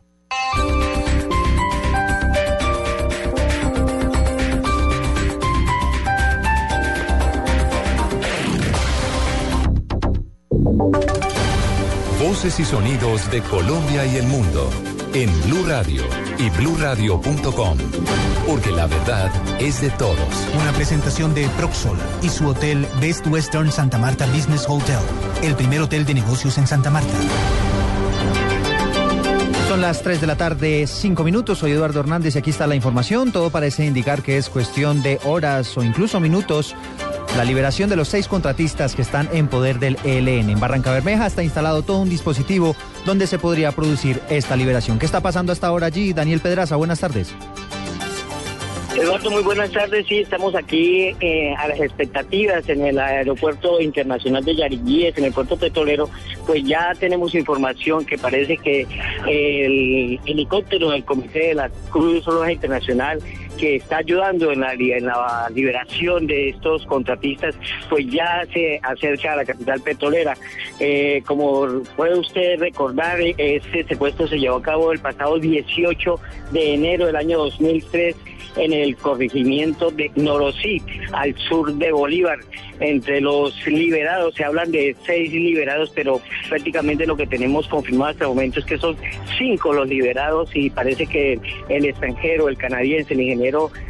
Voces 12.19 12.59
y 12.59 12.65
sonidos 12.65 13.31
de 13.31 13.41
Colombia 13.41 14.05
y 14.05 14.17
el 14.17 14.27
mundo 14.27 14.69
en 15.13 15.29
Blue 15.43 15.65
Radio 15.65 16.03
y 16.37 16.51
bluradio.com, 16.51 17.77
porque 18.45 18.71
la 18.71 18.85
verdad 18.85 19.31
es 19.59 19.81
de 19.81 19.89
todos. 19.91 20.17
Una 20.61 20.71
presentación 20.73 21.33
de 21.33 21.47
Proxol 21.57 21.97
y 22.21 22.29
su 22.29 22.47
hotel 22.47 22.85
Best 23.01 23.25
Western 23.25 23.71
Santa 23.71 23.97
Marta 23.97 24.27
Business 24.27 24.65
Hotel, 24.67 24.99
el 25.41 25.55
primer 25.55 25.81
hotel 25.81 26.05
de 26.05 26.13
negocios 26.13 26.57
en 26.59 26.67
Santa 26.67 26.91
Marta. 26.91 27.13
Son 29.67 29.81
las 29.81 30.01
3 30.01 30.21
de 30.21 30.27
la 30.27 30.37
tarde, 30.37 30.87
5 30.87 31.23
minutos. 31.23 31.57
Soy 31.57 31.71
Eduardo 31.71 31.99
Hernández 31.99 32.35
y 32.35 32.39
aquí 32.39 32.51
está 32.51 32.67
la 32.67 32.75
información. 32.75 33.31
Todo 33.31 33.49
parece 33.49 33.85
indicar 33.85 34.21
que 34.21 34.37
es 34.37 34.49
cuestión 34.49 35.01
de 35.01 35.19
horas 35.25 35.75
o 35.77 35.83
incluso 35.83 36.19
minutos 36.19 36.75
la 37.35 37.43
liberación 37.43 37.89
de 37.89 37.95
los 37.95 38.07
seis 38.07 38.27
contratistas 38.27 38.95
que 38.95 39.01
están 39.01 39.29
en 39.33 39.47
poder 39.47 39.79
del 39.79 39.97
ELN. 40.03 40.49
En 40.49 40.59
Barranca 40.59 40.91
Bermeja 40.91 41.27
está 41.27 41.43
instalado 41.43 41.81
todo 41.81 41.99
un 41.99 42.09
dispositivo 42.09 42.75
donde 43.05 43.27
se 43.27 43.39
podría 43.39 43.71
producir 43.71 44.21
esta 44.29 44.55
liberación. 44.55 44.99
¿Qué 44.99 45.05
está 45.05 45.21
pasando 45.21 45.51
hasta 45.51 45.67
ahora 45.67 45.87
allí? 45.87 46.13
Daniel 46.13 46.39
Pedraza, 46.39 46.75
buenas 46.75 46.99
tardes. 46.99 47.33
Eduardo, 48.97 49.29
muy 49.29 49.43
buenas 49.43 49.71
tardes. 49.71 50.07
Sí, 50.07 50.19
estamos 50.19 50.55
aquí 50.55 51.15
eh, 51.19 51.53
a 51.55 51.67
las 51.67 51.79
expectativas 51.79 52.67
en 52.67 52.83
el 52.83 52.97
Aeropuerto 52.97 53.79
Internacional 53.79 54.43
de 54.43 54.55
Yariguíes, 54.55 55.15
en 55.19 55.25
el 55.25 55.33
puerto 55.33 55.55
petrolero. 55.55 56.09
Pues 56.47 56.63
ya 56.63 56.93
tenemos 56.99 57.35
información 57.35 58.05
que 58.05 58.17
parece 58.17 58.57
que 58.57 58.87
el 59.27 60.19
helicóptero 60.25 60.89
del 60.89 61.05
Comité 61.05 61.49
de 61.49 61.53
la 61.53 61.69
Cruz 61.91 62.25
Roja 62.25 62.51
Internacional 62.51 63.19
que 63.57 63.75
está 63.77 63.97
ayudando 63.97 64.51
en 64.51 64.61
la, 64.61 64.75
liberación 65.53 66.27
de 66.27 66.49
estos 66.49 66.85
contratistas, 66.85 67.55
pues 67.89 68.05
ya 68.07 68.45
se 68.53 68.79
acerca 68.83 69.33
a 69.33 69.37
la 69.37 69.45
capital 69.45 69.81
petrolera. 69.81 70.35
Eh, 70.79 71.23
como 71.25 71.81
puede 71.95 72.17
usted 72.17 72.59
recordar, 72.59 73.19
este 73.21 73.83
secuestro 73.85 74.27
se 74.27 74.39
llevó 74.39 74.57
a 74.57 74.61
cabo 74.61 74.91
el 74.91 74.99
pasado 74.99 75.39
18 75.39 76.19
de 76.51 76.73
enero 76.73 77.07
del 77.07 77.15
año 77.15 77.37
2003 77.39 78.15
en 78.57 78.73
el 78.73 78.95
corregimiento 78.97 79.91
de 79.91 80.11
Norosí, 80.15 80.81
al 81.13 81.35
sur 81.37 81.73
de 81.73 81.91
Bolívar. 81.91 82.39
Entre 82.79 83.21
los 83.21 83.65
liberados, 83.65 84.35
se 84.35 84.43
hablan 84.43 84.71
de 84.71 84.95
seis 85.05 85.31
liberados, 85.31 85.91
pero 85.95 86.21
prácticamente 86.47 87.07
lo 87.07 87.17
que 87.17 87.25
tenemos 87.25 87.67
confirmado 87.67 88.11
hasta 88.11 88.25
el 88.25 88.29
momento 88.29 88.59
es 88.59 88.65
que 88.65 88.77
son 88.77 88.95
cinco 89.37 89.73
los 89.73 89.87
liberados 89.87 90.55
y 90.55 90.69
parece 90.69 91.07
que 91.07 91.39
el 91.69 91.85
extranjero, 91.85 92.49
el 92.49 92.57
canadiense, 92.57 93.13
el 93.13 93.21
ingeniero 93.21 93.46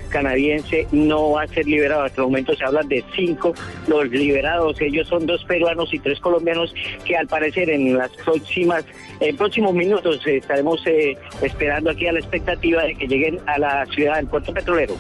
canadiense 0.10 0.88
no 0.92 1.32
va 1.32 1.44
a 1.44 1.48
ser 1.48 1.66
liberado. 1.66 2.04
Hasta 2.04 2.22
el 2.22 2.28
momento 2.28 2.56
se 2.56 2.64
hablan 2.64 2.88
de 2.88 3.04
cinco 3.16 3.54
los 3.88 4.10
liberados. 4.10 4.80
Ellos 4.82 5.08
son 5.08 5.26
dos 5.26 5.44
peruanos 5.46 5.94
y 5.94 6.00
tres 6.00 6.20
colombianos 6.20 6.74
que 7.06 7.16
al 7.16 7.28
parecer 7.28 7.70
en 7.70 7.98
las 7.98 8.12
próximas, 8.12 8.86
en 9.20 9.36
próximos 9.38 9.74
minutos 9.74 10.26
estaremos 10.26 10.86
eh, 10.88 11.18
esperando 11.42 11.92
aquí 11.92 12.08
a 12.08 12.14
la 12.14 12.20
expectativa 12.20 12.84
de 12.84 12.96
que 12.96 13.08
lleguen 13.08 13.40
a 13.46 13.58
la 13.58 13.86
ciudad 13.88 14.18
del 14.18 14.28
puerto 14.28 14.54
petrolero. 14.54 14.96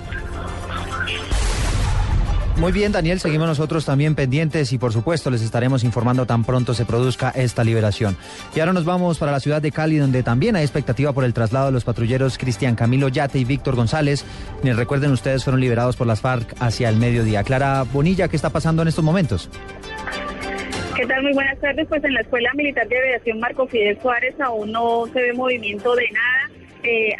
Muy 2.59 2.71
bien, 2.71 2.91
Daniel, 2.91 3.19
seguimos 3.19 3.47
nosotros 3.47 3.85
también 3.85 4.15
pendientes 4.15 4.73
y 4.73 4.79
por 4.79 4.91
supuesto 4.91 5.29
les 5.29 5.43
estaremos 5.43 5.83
informando 5.83 6.25
tan 6.25 6.43
pronto 6.43 6.73
se 6.73 6.85
produzca 6.85 7.29
esta 7.29 7.63
liberación. 7.63 8.17
Y 8.55 8.59
ahora 8.59 8.73
nos 8.73 8.83
vamos 8.83 9.19
para 9.19 9.31
la 9.31 9.39
ciudad 9.39 9.61
de 9.61 9.71
Cali, 9.71 9.97
donde 9.97 10.23
también 10.23 10.55
hay 10.55 10.63
expectativa 10.63 11.13
por 11.13 11.23
el 11.23 11.35
traslado 11.35 11.67
de 11.67 11.71
los 11.71 11.83
patrulleros 11.83 12.39
Cristian 12.39 12.75
Camilo 12.75 13.09
Yate 13.09 13.37
y 13.37 13.45
Víctor 13.45 13.75
González, 13.75 14.25
quienes 14.61 14.75
recuerden 14.75 15.11
ustedes 15.11 15.43
fueron 15.43 15.61
liberados 15.61 15.95
por 15.95 16.07
las 16.07 16.21
FARC 16.21 16.55
hacia 16.59 16.89
el 16.89 16.97
mediodía. 16.97 17.43
Clara 17.43 17.83
Bonilla, 17.83 18.27
¿qué 18.27 18.35
está 18.35 18.49
pasando 18.49 18.81
en 18.81 18.87
estos 18.87 19.03
momentos? 19.03 19.51
¿Qué 20.95 21.05
tal? 21.05 21.21
Muy 21.21 21.33
buenas 21.33 21.59
tardes. 21.59 21.87
Pues 21.87 22.03
en 22.03 22.15
la 22.15 22.21
Escuela 22.21 22.49
Militar 22.55 22.87
de 22.87 22.97
Aviación 22.97 23.39
Marco 23.39 23.67
Fidel 23.67 23.99
Suárez 24.01 24.33
aún 24.39 24.71
no 24.71 25.05
se 25.13 25.21
ve 25.21 25.33
movimiento 25.33 25.95
de 25.95 26.09
nada. 26.09 26.66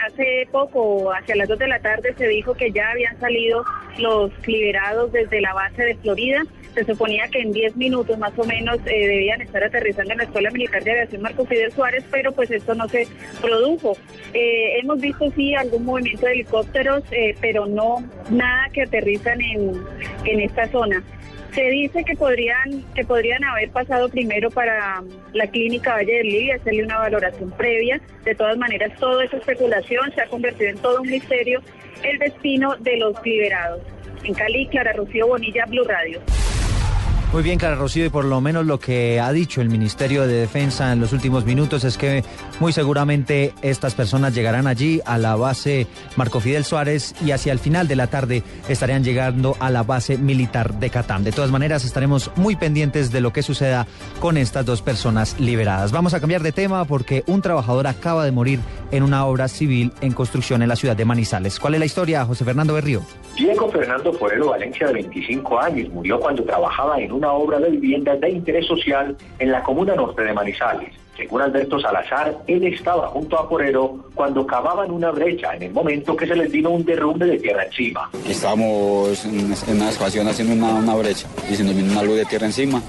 Hace 0.05 0.47
poco, 0.51 1.11
hacia 1.11 1.35
las 1.35 1.47
2 1.47 1.59
de 1.59 1.67
la 1.67 1.79
tarde, 1.79 2.13
se 2.17 2.27
dijo 2.27 2.53
que 2.53 2.71
ya 2.71 2.91
habían 2.91 3.19
salido 3.19 3.63
los 3.97 4.31
liberados 4.47 5.11
desde 5.11 5.41
la 5.41 5.53
base 5.53 5.83
de 5.83 5.95
Florida. 5.95 6.43
Se 6.73 6.85
suponía 6.85 7.27
que 7.27 7.39
en 7.39 7.51
10 7.51 7.75
minutos 7.75 8.17
más 8.19 8.37
o 8.37 8.43
menos 8.45 8.77
eh, 8.85 9.07
debían 9.07 9.41
estar 9.41 9.63
aterrizando 9.63 10.11
en 10.11 10.19
la 10.19 10.23
Escuela 10.25 10.51
Militar 10.51 10.83
de 10.83 10.91
Aviación 10.91 11.21
Marco 11.21 11.45
Fidel 11.45 11.71
Suárez, 11.71 12.03
pero 12.11 12.31
pues 12.31 12.51
esto 12.51 12.75
no 12.75 12.87
se 12.87 13.07
produjo. 13.41 13.97
Eh, 14.33 14.79
hemos 14.79 14.99
visto 15.01 15.31
sí 15.31 15.55
algún 15.55 15.85
movimiento 15.85 16.27
de 16.27 16.33
helicópteros, 16.33 17.03
eh, 17.11 17.35
pero 17.41 17.65
no 17.65 17.97
nada 18.29 18.69
que 18.73 18.83
aterrizan 18.83 19.41
en, 19.41 19.71
en 20.25 20.41
esta 20.41 20.67
zona. 20.67 21.03
Se 21.53 21.63
dice 21.69 22.03
que 22.03 22.15
podrían, 22.15 22.83
que 22.93 23.03
podrían 23.03 23.43
haber 23.43 23.71
pasado 23.71 24.09
primero 24.09 24.51
para 24.51 25.03
la 25.33 25.47
clínica 25.47 25.93
Valle 25.93 26.17
del 26.17 26.27
Lili, 26.27 26.51
hacerle 26.51 26.83
una 26.83 26.99
valoración 26.99 27.51
previa. 27.51 27.99
De 28.23 28.35
todas 28.35 28.57
maneras, 28.57 28.91
todo 28.99 29.21
es 29.21 29.33
especulación, 29.33 30.11
se 30.13 30.21
ha 30.21 30.27
convertido 30.27 30.69
en 30.69 30.77
todo 30.77 31.01
un 31.01 31.09
misterio 31.09 31.61
el 32.03 32.19
destino 32.19 32.75
de 32.77 32.97
los 32.97 33.15
liberados. 33.23 33.81
En 34.23 34.33
Cali, 34.33 34.67
Clara 34.67 34.93
Rocío 34.93 35.27
Bonilla, 35.27 35.65
Blue 35.65 35.83
Radio. 35.83 36.19
Muy 37.33 37.43
bien, 37.43 37.59
Clara 37.59 37.75
Rocío, 37.75 38.05
y 38.05 38.09
por 38.09 38.23
lo 38.23 38.39
menos 38.39 38.65
lo 38.65 38.79
que 38.79 39.19
ha 39.19 39.33
dicho 39.33 39.59
el 39.59 39.69
Ministerio 39.69 40.25
de 40.25 40.33
Defensa 40.33 40.93
en 40.93 41.01
los 41.01 41.11
últimos 41.11 41.43
minutos 41.43 41.83
es 41.83 41.97
que 41.97 42.23
muy 42.61 42.71
seguramente 42.71 43.53
estas 43.61 43.95
personas 43.95 44.33
llegarán 44.33 44.65
allí 44.65 45.01
a 45.05 45.17
la 45.17 45.35
base 45.35 45.87
Marco 46.15 46.39
Fidel 46.39 46.63
Suárez 46.63 47.13
y 47.21 47.31
hacia 47.31 47.51
el 47.51 47.59
final 47.59 47.89
de 47.89 47.97
la 47.97 48.07
tarde 48.07 48.43
estarían 48.69 49.03
llegando 49.03 49.57
a 49.59 49.69
la 49.69 49.83
base 49.83 50.17
militar 50.17 50.75
de 50.79 50.89
Catán. 50.89 51.25
De 51.25 51.33
todas 51.33 51.51
maneras, 51.51 51.83
estaremos 51.83 52.31
muy 52.37 52.55
pendientes 52.55 53.11
de 53.11 53.19
lo 53.19 53.33
que 53.33 53.43
suceda 53.43 53.87
con 54.21 54.37
estas 54.37 54.65
dos 54.65 54.81
personas 54.81 55.37
liberadas. 55.37 55.91
Vamos 55.91 56.13
a 56.13 56.21
cambiar 56.21 56.41
de 56.41 56.53
tema 56.53 56.85
porque 56.85 57.25
un 57.27 57.41
trabajador 57.41 57.87
acaba 57.87 58.23
de 58.23 58.31
morir 58.31 58.61
en 58.91 59.03
una 59.03 59.25
obra 59.25 59.49
civil 59.49 59.91
en 59.99 60.13
construcción 60.13 60.61
en 60.61 60.69
la 60.69 60.77
ciudad 60.77 60.95
de 60.95 61.03
Manizales. 61.03 61.59
¿Cuál 61.59 61.73
es 61.73 61.81
la 61.81 61.85
historia, 61.85 62.23
José 62.23 62.45
Fernando 62.45 62.73
Berrío? 62.73 63.01
Diego 63.35 63.69
Fernando 63.69 64.13
Forero 64.13 64.49
Valencia, 64.49 64.87
de 64.87 64.93
25 64.93 65.59
años, 65.59 65.89
murió 65.89 66.19
cuando 66.19 66.43
trabajaba 66.43 66.99
en 66.99 67.16
una 67.17 67.33
obra 67.33 67.59
de 67.59 67.71
vivienda 67.71 68.15
de 68.15 68.29
interés 68.29 68.65
social 68.67 69.15
en 69.39 69.51
la 69.51 69.63
comuna 69.63 69.95
norte 69.95 70.23
de 70.23 70.33
Manizales. 70.33 70.93
Según 71.17 71.41
Alberto 71.41 71.79
Salazar, 71.79 72.37
él 72.45 72.63
estaba 72.67 73.07
junto 73.07 73.39
a 73.39 73.47
Forero 73.47 74.05
cuando 74.13 74.45
cavaban 74.45 74.91
una 74.91 75.09
brecha 75.09 75.55
en 75.55 75.63
el 75.63 75.71
momento 75.73 76.15
que 76.15 76.27
se 76.27 76.35
les 76.35 76.51
vino 76.51 76.69
un 76.69 76.85
derrumbe 76.85 77.25
de 77.25 77.39
tierra 77.39 77.65
encima. 77.65 78.07
Estábamos 78.27 79.25
en 79.25 79.75
una 79.75 79.87
excavación 79.87 80.27
haciendo 80.27 80.53
una, 80.53 80.75
una 80.75 80.93
brecha 80.93 81.27
y 81.51 81.55
se 81.55 81.63
nos 81.63 81.75
vino 81.75 81.91
una 81.91 82.03
luz 82.03 82.17
de 82.17 82.25
tierra 82.25 82.45
encima 82.45 82.83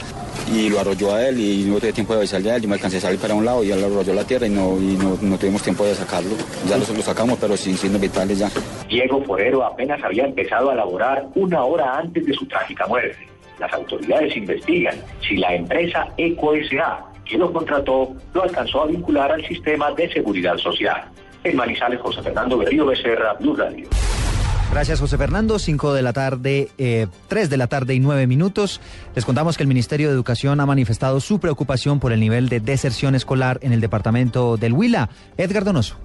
y 0.53 0.69
lo 0.69 0.79
arrolló 0.81 1.15
a 1.15 1.27
él 1.27 1.41
y 1.41 1.65
no 1.65 1.79
tuve 1.79 1.93
tiempo 1.93 2.13
de 2.13 2.21
avisarle 2.21 2.51
a 2.51 2.57
él. 2.57 2.63
Yo 2.63 2.69
me 2.69 2.75
alcancé 2.75 2.99
a 2.99 3.01
salir 3.01 3.19
para 3.19 3.35
un 3.35 3.47
lado 3.47 3.65
y 3.65 3.71
él 3.71 3.83
arrolló 3.83 4.13
la 4.13 4.25
tierra 4.25 4.47
y 4.47 4.51
no, 4.51 4.77
y 4.77 4.97
no, 4.97 5.17
no 5.23 5.39
tuvimos 5.39 5.63
tiempo 5.63 5.87
de 5.87 5.95
sacarlo. 5.95 6.35
Ya 6.69 6.77
lo, 6.77 6.85
lo 6.85 7.03
sacamos, 7.03 7.39
pero 7.41 7.57
sin 7.57 7.79
signos 7.79 8.01
vitales 8.01 8.39
ya. 8.39 8.51
Diego 8.91 9.23
Forero 9.25 9.65
apenas 9.65 10.03
había 10.05 10.27
empezado 10.27 10.71
a 10.71 10.75
laborar 10.75 11.27
una 11.35 11.65
hora 11.65 11.99
antes 11.99 12.27
de 12.27 12.35
su 12.35 12.47
trágica 12.47 12.87
muerte. 12.87 13.27
Las 13.59 13.73
autoridades 13.73 14.37
investigan 14.37 14.97
si 15.27 15.37
la 15.37 15.55
empresa 15.55 16.09
Eco 16.17 16.55
S.A., 16.55 17.05
que 17.25 17.37
lo 17.37 17.53
contrató, 17.53 18.15
lo 18.33 18.43
alcanzó 18.43 18.83
a 18.83 18.87
vincular 18.87 19.31
al 19.33 19.45
sistema 19.47 19.91
de 19.93 20.11
seguridad 20.11 20.57
social. 20.57 21.05
En 21.45 21.57
Manizales, 21.57 22.01
José 22.01 22.23
Fernando 22.23 22.59
Berrío 22.59 22.87
Becerra, 22.87 23.35
Blue 23.35 23.55
Radio. 23.55 23.89
Gracias, 24.71 25.01
José 25.01 25.17
Fernando. 25.17 25.59
Cinco 25.59 25.95
de 25.95 26.03
la 26.03 26.13
tarde, 26.13 26.69
eh, 26.79 27.07
tres 27.29 27.49
de 27.49 27.57
la 27.57 27.69
tarde 27.69 27.95
y 27.95 28.01
nueve 28.01 28.27
minutos. 28.27 28.81
Les 29.15 29.25
contamos 29.25 29.57
que 29.57 29.63
el 29.63 29.69
Ministerio 29.69 30.09
de 30.09 30.15
Educación 30.15 30.61
ha 30.61 30.67
manifestado 30.67 31.21
su 31.21 31.41
preocupación 31.41 32.01
por 32.01 32.13
el 32.13 32.21
nivel 32.21 32.49
de 32.49 32.61
deserción 32.61 33.15
escolar 33.15 33.59
en 33.63 33.73
el 33.73 33.81
departamento 33.81 34.57
del 34.57 34.75
Huila. 34.75 35.09
Edgar 35.37 35.65
Donoso. 35.65 35.97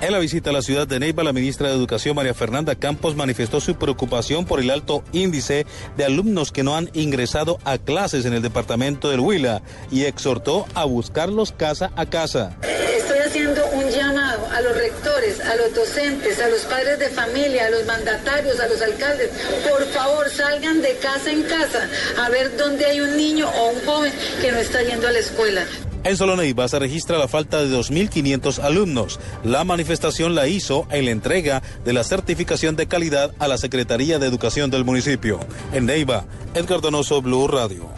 En 0.00 0.12
la 0.12 0.20
visita 0.20 0.50
a 0.50 0.52
la 0.52 0.62
ciudad 0.62 0.86
de 0.86 1.00
Neiva, 1.00 1.24
la 1.24 1.32
ministra 1.32 1.68
de 1.68 1.74
Educación, 1.74 2.14
María 2.14 2.32
Fernanda 2.32 2.76
Campos, 2.76 3.16
manifestó 3.16 3.60
su 3.60 3.74
preocupación 3.74 4.44
por 4.44 4.60
el 4.60 4.70
alto 4.70 5.02
índice 5.12 5.66
de 5.96 6.04
alumnos 6.04 6.52
que 6.52 6.62
no 6.62 6.76
han 6.76 6.88
ingresado 6.94 7.58
a 7.64 7.78
clases 7.78 8.24
en 8.24 8.32
el 8.32 8.42
departamento 8.42 9.10
del 9.10 9.18
Huila 9.18 9.60
y 9.90 10.04
exhortó 10.04 10.66
a 10.74 10.84
buscarlos 10.84 11.50
casa 11.50 11.90
a 11.96 12.06
casa. 12.06 12.56
Estoy 12.62 13.18
haciendo 13.18 13.66
un 13.72 13.90
llamado 13.90 14.46
a 14.52 14.60
los 14.60 14.76
rectores, 14.76 15.40
a 15.40 15.56
los 15.56 15.74
docentes, 15.74 16.40
a 16.40 16.48
los 16.48 16.60
padres 16.60 17.00
de 17.00 17.08
familia, 17.08 17.66
a 17.66 17.70
los 17.70 17.84
mandatarios, 17.84 18.60
a 18.60 18.68
los 18.68 18.80
alcaldes. 18.80 19.30
Por 19.68 19.84
favor, 19.86 20.30
salgan 20.30 20.80
de 20.80 20.96
casa 20.98 21.30
en 21.32 21.42
casa 21.42 21.88
a 22.22 22.28
ver 22.28 22.56
dónde 22.56 22.84
hay 22.84 23.00
un 23.00 23.16
niño 23.16 23.48
o 23.48 23.70
un 23.70 23.84
joven 23.84 24.12
que 24.40 24.52
no 24.52 24.58
está 24.58 24.82
yendo 24.82 25.08
a 25.08 25.10
la 25.10 25.18
escuela. 25.18 25.64
En 26.04 26.16
solo 26.16 26.36
Neiva 26.36 26.68
se 26.68 26.78
registra 26.78 27.18
la 27.18 27.28
falta 27.28 27.62
de 27.62 27.76
2.500 27.76 28.62
alumnos. 28.62 29.20
La 29.44 29.64
manifestación 29.64 30.34
la 30.34 30.46
hizo 30.46 30.86
en 30.90 31.04
la 31.06 31.10
entrega 31.10 31.62
de 31.84 31.92
la 31.92 32.04
certificación 32.04 32.76
de 32.76 32.86
calidad 32.86 33.34
a 33.38 33.48
la 33.48 33.58
Secretaría 33.58 34.18
de 34.18 34.26
Educación 34.26 34.70
del 34.70 34.84
municipio. 34.84 35.40
En 35.72 35.86
Neiva, 35.86 36.24
Edgar 36.54 36.80
Donoso, 36.80 37.20
Blue 37.20 37.48
Radio. 37.48 37.88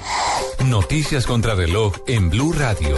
Noticias 0.67 1.27
contra 1.27 1.55
reloj 1.55 1.95
en 2.07 2.31
Blue 2.31 2.53
Radio. 2.53 2.97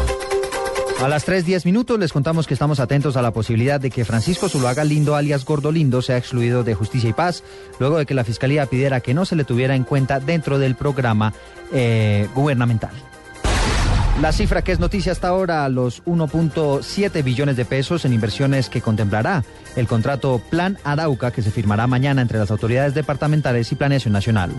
A 1.03 1.09
las 1.09 1.27
3.10 1.27 1.65
minutos 1.65 1.99
les 1.99 2.13
contamos 2.13 2.47
que 2.47 2.55
estamos 2.55 2.79
atentos 2.79 3.17
a 3.17 3.23
la 3.23 3.33
posibilidad 3.33 3.81
de 3.81 3.91
que 3.91 4.05
Francisco 4.05 4.49
Zuluaga 4.49 4.85
Lindo, 4.85 5.17
alias 5.17 5.45
Gordo 5.45 5.73
Lindo, 5.73 6.01
sea 6.01 6.17
excluido 6.17 6.63
de 6.63 6.75
Justicia 6.75 7.11
y 7.11 7.13
Paz, 7.13 7.43
luego 7.81 7.99
de 7.99 8.07
que 8.07 8.15
la 8.15 8.23
Fiscalía 8.23 8.67
pidiera 8.67 9.01
que 9.01 9.13
no 9.13 9.25
se 9.25 9.35
le 9.35 9.43
tuviera 9.43 9.75
en 9.75 9.83
cuenta 9.83 10.21
dentro 10.21 10.61
del 10.61 10.77
programa 10.77 11.35
eh, 11.73 12.29
gubernamental. 12.37 12.93
La 14.23 14.31
cifra 14.31 14.63
que 14.63 14.71
es 14.71 14.79
noticia 14.79 15.11
hasta 15.11 15.27
ahora, 15.27 15.69
los 15.69 16.05
1.7 16.05 17.25
billones 17.25 17.57
de 17.57 17.65
pesos 17.65 18.05
en 18.05 18.13
inversiones 18.13 18.69
que 18.69 18.81
contemplará 18.81 19.43
el 19.75 19.89
contrato 19.89 20.41
Plan 20.49 20.79
Arauca 20.85 21.33
que 21.33 21.43
se 21.43 21.51
firmará 21.51 21.89
mañana 21.89 22.23
entre 22.23 22.39
las 22.39 22.53
autoridades 22.53 22.95
departamentales 22.95 23.73
y 23.73 23.75
Planeación 23.75 24.13
Nacional. 24.13 24.53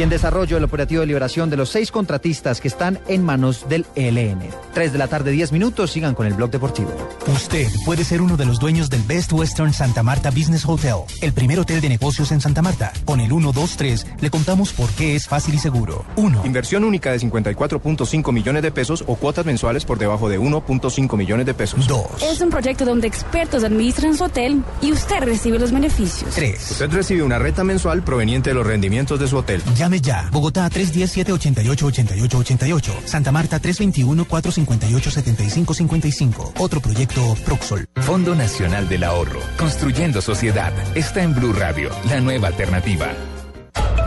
Y 0.00 0.02
en 0.02 0.08
desarrollo 0.08 0.56
el 0.56 0.64
operativo 0.64 1.02
de 1.02 1.08
liberación 1.08 1.50
de 1.50 1.58
los 1.58 1.68
seis 1.68 1.90
contratistas 1.90 2.62
que 2.62 2.68
están 2.68 2.98
en 3.06 3.22
manos 3.22 3.68
del 3.68 3.84
ELN. 3.96 4.40
3 4.72 4.92
de 4.92 4.98
la 4.98 5.08
tarde, 5.08 5.30
10 5.30 5.52
minutos, 5.52 5.90
sigan 5.90 6.14
con 6.14 6.26
el 6.26 6.32
blog 6.32 6.50
deportivo. 6.50 6.90
Usted 7.26 7.66
puede 7.84 8.02
ser 8.04 8.22
uno 8.22 8.38
de 8.38 8.46
los 8.46 8.58
dueños 8.58 8.88
del 8.88 9.02
Best 9.02 9.30
Western 9.30 9.74
Santa 9.74 10.02
Marta 10.02 10.30
Business 10.30 10.64
Hotel, 10.64 11.00
el 11.20 11.34
primer 11.34 11.58
hotel 11.58 11.82
de 11.82 11.90
negocios 11.90 12.32
en 12.32 12.40
Santa 12.40 12.62
Marta. 12.62 12.94
Con 13.04 13.20
el 13.20 13.28
123 13.28 14.06
le 14.22 14.30
contamos 14.30 14.72
por 14.72 14.88
qué 14.92 15.16
es 15.16 15.28
fácil 15.28 15.56
y 15.56 15.58
seguro. 15.58 16.06
1. 16.16 16.46
Inversión 16.46 16.84
única 16.84 17.12
de 17.12 17.18
54.5 17.18 18.32
millones 18.32 18.62
de 18.62 18.70
pesos 18.70 19.04
o 19.06 19.16
cuotas 19.16 19.44
mensuales 19.44 19.84
por 19.84 19.98
debajo 19.98 20.30
de 20.30 20.40
1.5 20.40 21.14
millones 21.18 21.44
de 21.44 21.52
pesos. 21.52 21.86
2. 21.86 22.22
Es 22.22 22.40
un 22.40 22.48
proyecto 22.48 22.86
donde 22.86 23.06
expertos 23.06 23.64
administran 23.64 24.16
su 24.16 24.24
hotel 24.24 24.62
y 24.80 24.92
usted 24.92 25.20
recibe 25.24 25.58
los 25.58 25.72
beneficios. 25.72 26.34
3. 26.34 26.70
Usted 26.70 26.90
recibe 26.90 27.22
una 27.22 27.38
renta 27.38 27.64
mensual 27.64 28.02
proveniente 28.02 28.48
de 28.48 28.54
los 28.54 28.66
rendimientos 28.66 29.20
de 29.20 29.28
su 29.28 29.36
hotel. 29.36 29.62
Llame 29.90 30.00
ya. 30.00 30.28
Bogotá 30.30 30.70
317-88-88-88. 30.70 33.06
Santa 33.06 33.32
Marta 33.32 33.60
321-458-7555. 33.60 36.52
Otro 36.58 36.80
proyecto 36.80 37.34
Proxol. 37.44 37.88
Fondo 37.96 38.36
Nacional 38.36 38.88
del 38.88 39.02
Ahorro. 39.04 39.40
Construyendo 39.58 40.22
sociedad. 40.22 40.72
Está 40.94 41.24
en 41.24 41.34
Blue 41.34 41.52
Radio, 41.52 41.90
la 42.08 42.20
nueva 42.20 42.46
alternativa. 42.48 43.08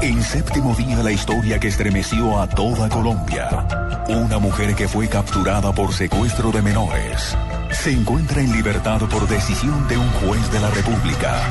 En 0.02 0.24
séptimo 0.24 0.74
día 0.76 1.04
la 1.04 1.12
historia 1.12 1.60
que 1.60 1.68
estremeció 1.68 2.40
a 2.40 2.48
toda 2.48 2.88
Colombia. 2.90 3.68
Una 4.08 4.40
mujer 4.40 4.76
que 4.76 4.88
fue 4.88 5.10
capturada 5.10 5.74
por 5.74 5.94
secuestro 5.94 6.52
de 6.52 6.62
menores. 6.62 7.36
Se 7.72 7.92
encuentra 7.92 8.40
en 8.42 8.54
libertad 8.54 9.02
por 9.10 9.28
decisión 9.28 9.86
de 9.88 9.98
un 9.98 10.10
juez 10.12 10.52
de 10.52 10.60
la 10.60 10.70
República. 10.72 11.50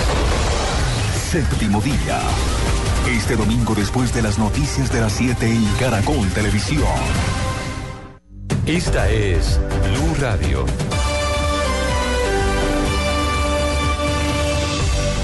Séptimo 1.31 1.81
día. 1.81 2.21
Este 3.13 3.37
domingo 3.37 3.75
después 3.75 4.15
de 4.15 4.23
las 4.23 4.39
noticias 4.39 4.91
de 4.91 5.03
las 5.03 5.13
7 5.13 5.47
en 5.47 5.63
Caracol 5.79 6.27
Televisión. 6.31 6.87
Esta 8.65 9.11
es 9.11 9.61
Blue 9.91 10.15
Radio. 10.19 10.65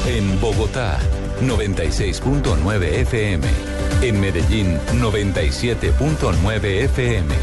En 0.07 0.39
Bogotá, 0.39 0.99
96.9 1.41 2.83
FM. 2.83 3.47
En 4.03 4.21
Medellín, 4.21 4.79
97.9 4.93 6.65
FM. 6.65 7.35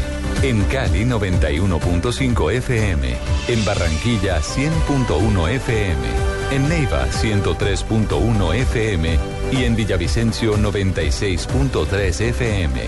En 0.42 0.62
Cali, 0.64 1.04
91.5 1.04 2.52
FM. 2.52 3.16
En 3.48 3.64
Barranquilla, 3.64 4.40
100.1 4.40 5.48
FM. 5.50 6.35
En 6.50 6.68
Neiva, 6.68 7.06
103.1 7.06 8.54
FM. 8.54 9.18
Y 9.52 9.64
en 9.64 9.76
Villavicencio, 9.76 10.56
96.3 10.56 12.20
FM. 12.20 12.80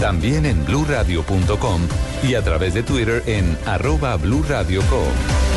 También 0.00 0.46
en 0.46 0.64
bluradio.com 0.64 1.80
y 2.22 2.34
a 2.34 2.42
través 2.42 2.74
de 2.74 2.82
Twitter 2.82 3.22
en 3.26 3.56
arroba 3.66 4.16
bluradio.com. 4.16 5.50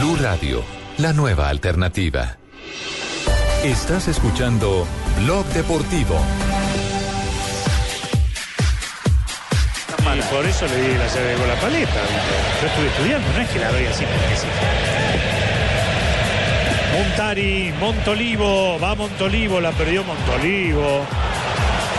Blue 0.00 0.16
Radio, 0.16 0.64
la 1.00 1.14
nueva 1.14 1.48
alternativa. 1.48 2.36
Estás 3.64 4.06
escuchando 4.08 4.86
Blog 5.22 5.46
Deportivo. 5.46 6.20
Y 10.14 10.22
por 10.34 10.44
eso 10.44 10.66
le 10.66 10.76
di 10.76 10.98
la 10.98 11.06
llave 11.06 11.28
de 11.28 11.36
gol 11.36 11.50
a 11.50 11.54
paleta. 11.54 12.00
Yo 12.60 12.66
estuve 12.66 12.86
estudiando, 12.88 13.32
no 13.32 13.40
es 13.40 13.48
que 13.48 13.58
la 13.60 13.72
doy 13.72 13.86
así 13.86 14.04
porque 14.04 14.36
sí. 14.36 14.46
Montari, 16.98 17.72
Montolivo, 17.80 18.78
va 18.78 18.94
Montolivo, 18.94 19.60
la 19.60 19.72
perdió 19.72 20.04
Montolivo. 20.04 21.06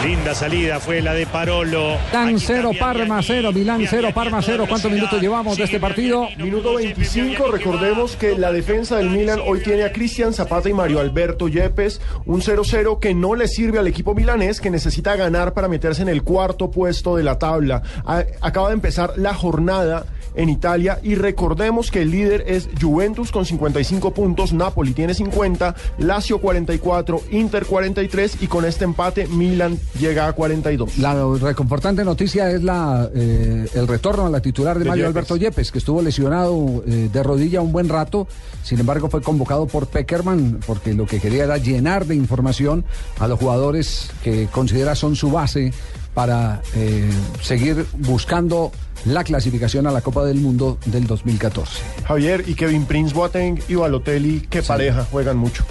Linda 0.03 0.33
salida 0.33 0.79
fue 0.79 0.99
la 1.01 1.13
de 1.13 1.27
Parolo. 1.27 1.97
Milán 2.11 2.39
0, 2.39 2.71
Parma 2.79 3.21
0, 3.21 3.51
Milán 3.53 3.85
0, 3.87 4.09
Parma 4.15 4.41
0. 4.41 4.65
¿Cuántos 4.67 4.91
minutos 4.91 5.21
llevamos 5.21 5.57
de 5.57 5.63
este 5.65 5.79
partido? 5.79 6.27
Minuto 6.37 6.75
25. 6.75 7.51
Recordemos 7.51 8.15
que 8.15 8.35
la 8.37 8.51
defensa 8.51 8.97
del 8.97 9.09
Milan 9.11 9.39
hoy 9.45 9.61
tiene 9.61 9.83
a 9.83 9.91
Cristian 9.91 10.33
Zapata 10.33 10.69
y 10.69 10.73
Mario 10.73 10.99
Alberto 10.99 11.47
Yepes. 11.47 12.01
Un 12.25 12.41
0-0 12.41 12.99
que 12.99 13.13
no 13.13 13.35
le 13.35 13.47
sirve 13.47 13.77
al 13.77 13.87
equipo 13.87 14.15
milanés 14.15 14.59
que 14.59 14.71
necesita 14.71 15.15
ganar 15.15 15.53
para 15.53 15.67
meterse 15.67 16.01
en 16.01 16.09
el 16.09 16.23
cuarto 16.23 16.71
puesto 16.71 17.15
de 17.15 17.23
la 17.23 17.37
tabla. 17.37 17.83
A- 18.05 18.23
Acaba 18.41 18.69
de 18.69 18.73
empezar 18.73 19.13
la 19.17 19.35
jornada 19.35 20.05
en 20.35 20.49
Italia 20.49 20.99
y 21.03 21.15
recordemos 21.15 21.91
que 21.91 22.01
el 22.01 22.11
líder 22.11 22.43
es 22.47 22.69
Juventus 22.79 23.31
con 23.31 23.45
55 23.45 24.13
puntos, 24.13 24.53
Napoli 24.53 24.93
tiene 24.93 25.13
50, 25.13 25.75
Lazio 25.99 26.39
44, 26.39 27.21
Inter 27.31 27.65
43 27.65 28.37
y 28.41 28.47
con 28.47 28.65
este 28.65 28.85
empate 28.85 29.27
Milan 29.27 29.79
llega 29.99 30.27
a 30.27 30.33
42. 30.33 30.97
La 30.97 31.15
reconfortante 31.39 32.03
noticia 32.03 32.49
es 32.51 32.63
la 32.63 33.09
eh, 33.13 33.67
el 33.73 33.87
retorno 33.87 34.25
a 34.25 34.29
la 34.29 34.41
titular 34.41 34.77
de, 34.77 34.83
De 34.83 34.89
Mario 34.89 35.03
Yepes. 35.03 35.15
Alberto 35.15 35.37
Yepes, 35.37 35.71
que 35.71 35.77
estuvo 35.79 36.01
lesionado 36.01 36.83
eh, 36.87 37.09
de 37.11 37.23
rodilla 37.23 37.61
un 37.61 37.71
buen 37.71 37.89
rato. 37.89 38.27
Sin 38.63 38.79
embargo, 38.79 39.09
fue 39.09 39.21
convocado 39.21 39.67
por 39.67 39.87
Peckerman 39.87 40.59
porque 40.65 40.93
lo 40.93 41.05
que 41.05 41.19
quería 41.19 41.43
era 41.45 41.57
llenar 41.57 42.05
de 42.05 42.15
información 42.15 42.85
a 43.19 43.27
los 43.27 43.39
jugadores 43.39 44.11
que 44.23 44.47
considera 44.47 44.95
son 44.95 45.15
su 45.15 45.31
base 45.31 45.73
para 46.13 46.61
eh, 46.75 47.09
seguir 47.41 47.85
buscando 47.97 48.71
la 49.05 49.23
clasificación 49.23 49.87
a 49.87 49.91
la 49.91 50.01
Copa 50.01 50.23
del 50.25 50.39
Mundo 50.39 50.77
del 50.85 51.07
2014. 51.07 51.81
Javier 52.05 52.43
y 52.47 52.53
Kevin 52.53 52.85
Prince 52.85 53.13
Boateng 53.13 53.59
y 53.67 53.75
Balotelli, 53.75 54.41
qué 54.49 54.61
pareja, 54.61 55.05
juegan 55.09 55.37
mucho. 55.37 55.63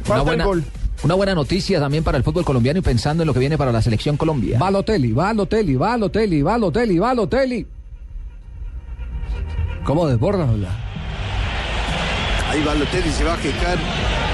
Una 0.00 0.08
Falta 0.16 0.22
buena, 0.22 0.42
el 0.44 0.48
gol. 0.48 0.64
una 1.04 1.14
buena 1.14 1.34
noticia 1.34 1.80
también 1.80 2.04
para 2.04 2.18
el 2.18 2.24
fútbol 2.24 2.44
colombiano 2.44 2.78
y 2.78 2.82
pensando 2.82 3.22
en 3.22 3.26
lo 3.26 3.32
que 3.34 3.40
viene 3.40 3.56
para 3.56 3.72
la 3.72 3.80
selección 3.82 4.16
Colombia. 4.16 4.58
Balotelli, 4.58 5.12
Balotelli, 5.12 5.76
Balotelli, 5.76 6.42
Balotelli, 6.42 6.98
Balotelli. 6.98 7.66
¿Cómo 9.84 10.06
desborda? 10.06 10.46
Ahí 12.50 12.62
Balotelli 12.62 13.10
se 13.10 13.24
va 13.24 13.34
a 13.34 13.38
quejar 13.38 13.78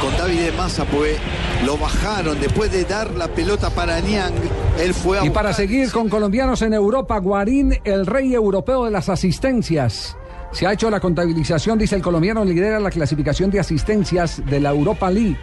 con 0.00 0.16
David 0.16 0.52
Massa, 0.56 0.84
pues 0.84 1.16
lo 1.64 1.78
bajaron 1.78 2.38
después 2.40 2.70
de 2.70 2.84
dar 2.84 3.10
la 3.12 3.28
pelota 3.28 3.70
para 3.70 4.00
Niang. 4.00 4.34
Él 4.78 4.92
fue 4.92 5.18
a 5.18 5.24
Y 5.24 5.30
para 5.30 5.52
seguir 5.52 5.90
con 5.90 6.08
colombianos 6.08 6.62
en 6.62 6.74
Europa, 6.74 7.18
Guarín, 7.18 7.78
el 7.84 8.06
rey 8.06 8.34
europeo 8.34 8.84
de 8.84 8.90
las 8.90 9.08
asistencias. 9.08 10.16
Se 10.52 10.66
ha 10.66 10.72
hecho 10.72 10.90
la 10.90 11.00
contabilización, 11.00 11.78
dice 11.78 11.96
el 11.96 12.02
colombiano, 12.02 12.44
lidera 12.44 12.78
la 12.78 12.90
clasificación 12.90 13.50
de 13.50 13.60
asistencias 13.60 14.42
de 14.46 14.60
la 14.60 14.70
Europa 14.70 15.10
League. 15.10 15.38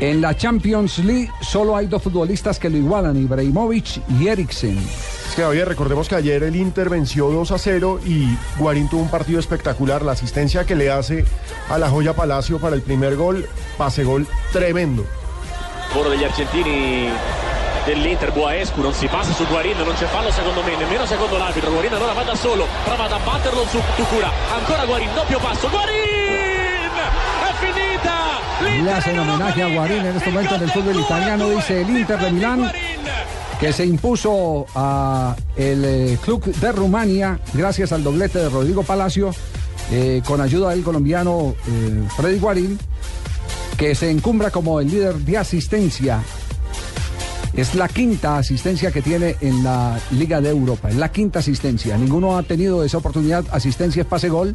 En 0.00 0.20
la 0.22 0.34
Champions 0.34 0.98
League 0.98 1.30
solo 1.42 1.76
hay 1.76 1.86
dos 1.86 2.02
futbolistas 2.02 2.58
que 2.58 2.70
lo 2.70 2.78
igualan, 2.78 3.16
Ibrahimovic 3.16 4.00
y 4.18 4.28
Eriksen. 4.28 4.78
Es 5.30 5.36
que 5.36 5.42
Javier, 5.42 5.68
recordemos 5.68 6.08
que 6.08 6.16
ayer 6.16 6.42
el 6.42 6.56
Inter 6.56 6.88
venció 6.88 7.30
2 7.30 7.52
a 7.52 7.58
0 7.58 8.00
y 8.04 8.36
Guarín 8.58 8.88
tuvo 8.88 9.02
un 9.02 9.08
partido 9.08 9.38
espectacular. 9.38 10.02
La 10.02 10.10
asistencia 10.10 10.64
que 10.64 10.74
le 10.74 10.90
hace 10.90 11.24
a 11.68 11.78
la 11.78 11.88
Joya 11.88 12.14
Palacio 12.14 12.58
para 12.58 12.74
el 12.74 12.82
primer 12.82 13.14
gol, 13.14 13.48
pase 13.78 14.02
gol 14.02 14.26
tremendo. 14.52 15.06
Lavoro 15.90 16.10
degli 16.10 16.24
argentini 16.24 17.10
dell'Inter, 17.86 18.32
Buaescu 18.32 18.80
non 18.80 18.92
si 18.92 19.06
passa 19.06 19.32
su 19.32 19.46
Guarin, 19.46 19.76
non 19.76 19.94
c'è 19.94 20.06
fallo 20.06 20.32
secondo 20.32 20.64
me, 20.64 20.74
nemmeno 20.74 21.06
secondo 21.06 21.38
l'arbitro. 21.38 21.70
Guarin 21.70 21.94
allora 21.94 22.12
va 22.12 22.24
da 22.24 22.34
solo, 22.34 22.66
prova 22.82 23.04
ad 23.04 23.12
abbatterlo 23.12 23.64
su 23.66 23.80
Tucura. 23.94 24.32
Ancora 24.52 24.84
Guarin, 24.84 25.14
doppio 25.14 25.38
passo. 25.38 25.68
Guarin! 25.68 26.90
È 27.46 27.52
finita! 27.60 28.82
Le 28.82 28.92
hacen 28.92 29.16
homenaje 29.16 29.62
a 29.62 29.68
Guarín 29.68 30.06
en 30.06 30.16
este 30.16 30.30
momento 30.30 30.56
en 30.56 30.62
el 30.62 30.70
fútbol 30.72 30.98
italiano, 30.98 31.48
dice 31.50 31.82
el 31.82 31.90
Inter 31.90 32.18
de 32.18 32.30
Milán, 32.32 32.72
que 33.60 33.74
se 33.74 33.84
impuso 33.84 34.64
a 34.74 35.36
el 35.54 35.84
eh, 35.84 36.18
club 36.24 36.42
de 36.42 36.72
Rumania 36.72 37.38
gracias 37.52 37.92
al 37.92 38.02
doblete 38.02 38.38
de 38.38 38.48
Rodrigo 38.48 38.82
Palacio, 38.82 39.32
eh, 39.92 40.22
con 40.26 40.40
ayuda 40.40 40.70
del 40.70 40.82
colombiano 40.82 41.54
eh, 41.68 42.02
Freddy 42.16 42.38
Guarín, 42.38 42.78
que 43.76 43.94
se 43.94 44.10
encumbra 44.10 44.50
como 44.50 44.80
el 44.80 44.90
líder 44.90 45.16
de 45.16 45.36
asistencia. 45.36 46.22
Es 47.54 47.74
la 47.74 47.88
quinta 47.88 48.38
asistencia 48.38 48.92
que 48.92 49.02
tiene 49.02 49.36
en 49.40 49.64
la 49.64 49.98
Liga 50.12 50.40
de 50.40 50.50
Europa, 50.50 50.88
es 50.88 50.96
la 50.96 51.10
quinta 51.10 51.40
asistencia. 51.40 51.98
Ninguno 51.98 52.38
ha 52.38 52.42
tenido 52.44 52.84
esa 52.84 52.98
oportunidad. 52.98 53.44
Asistencia 53.50 54.02
es 54.02 54.08
pase 54.08 54.28
gol, 54.28 54.54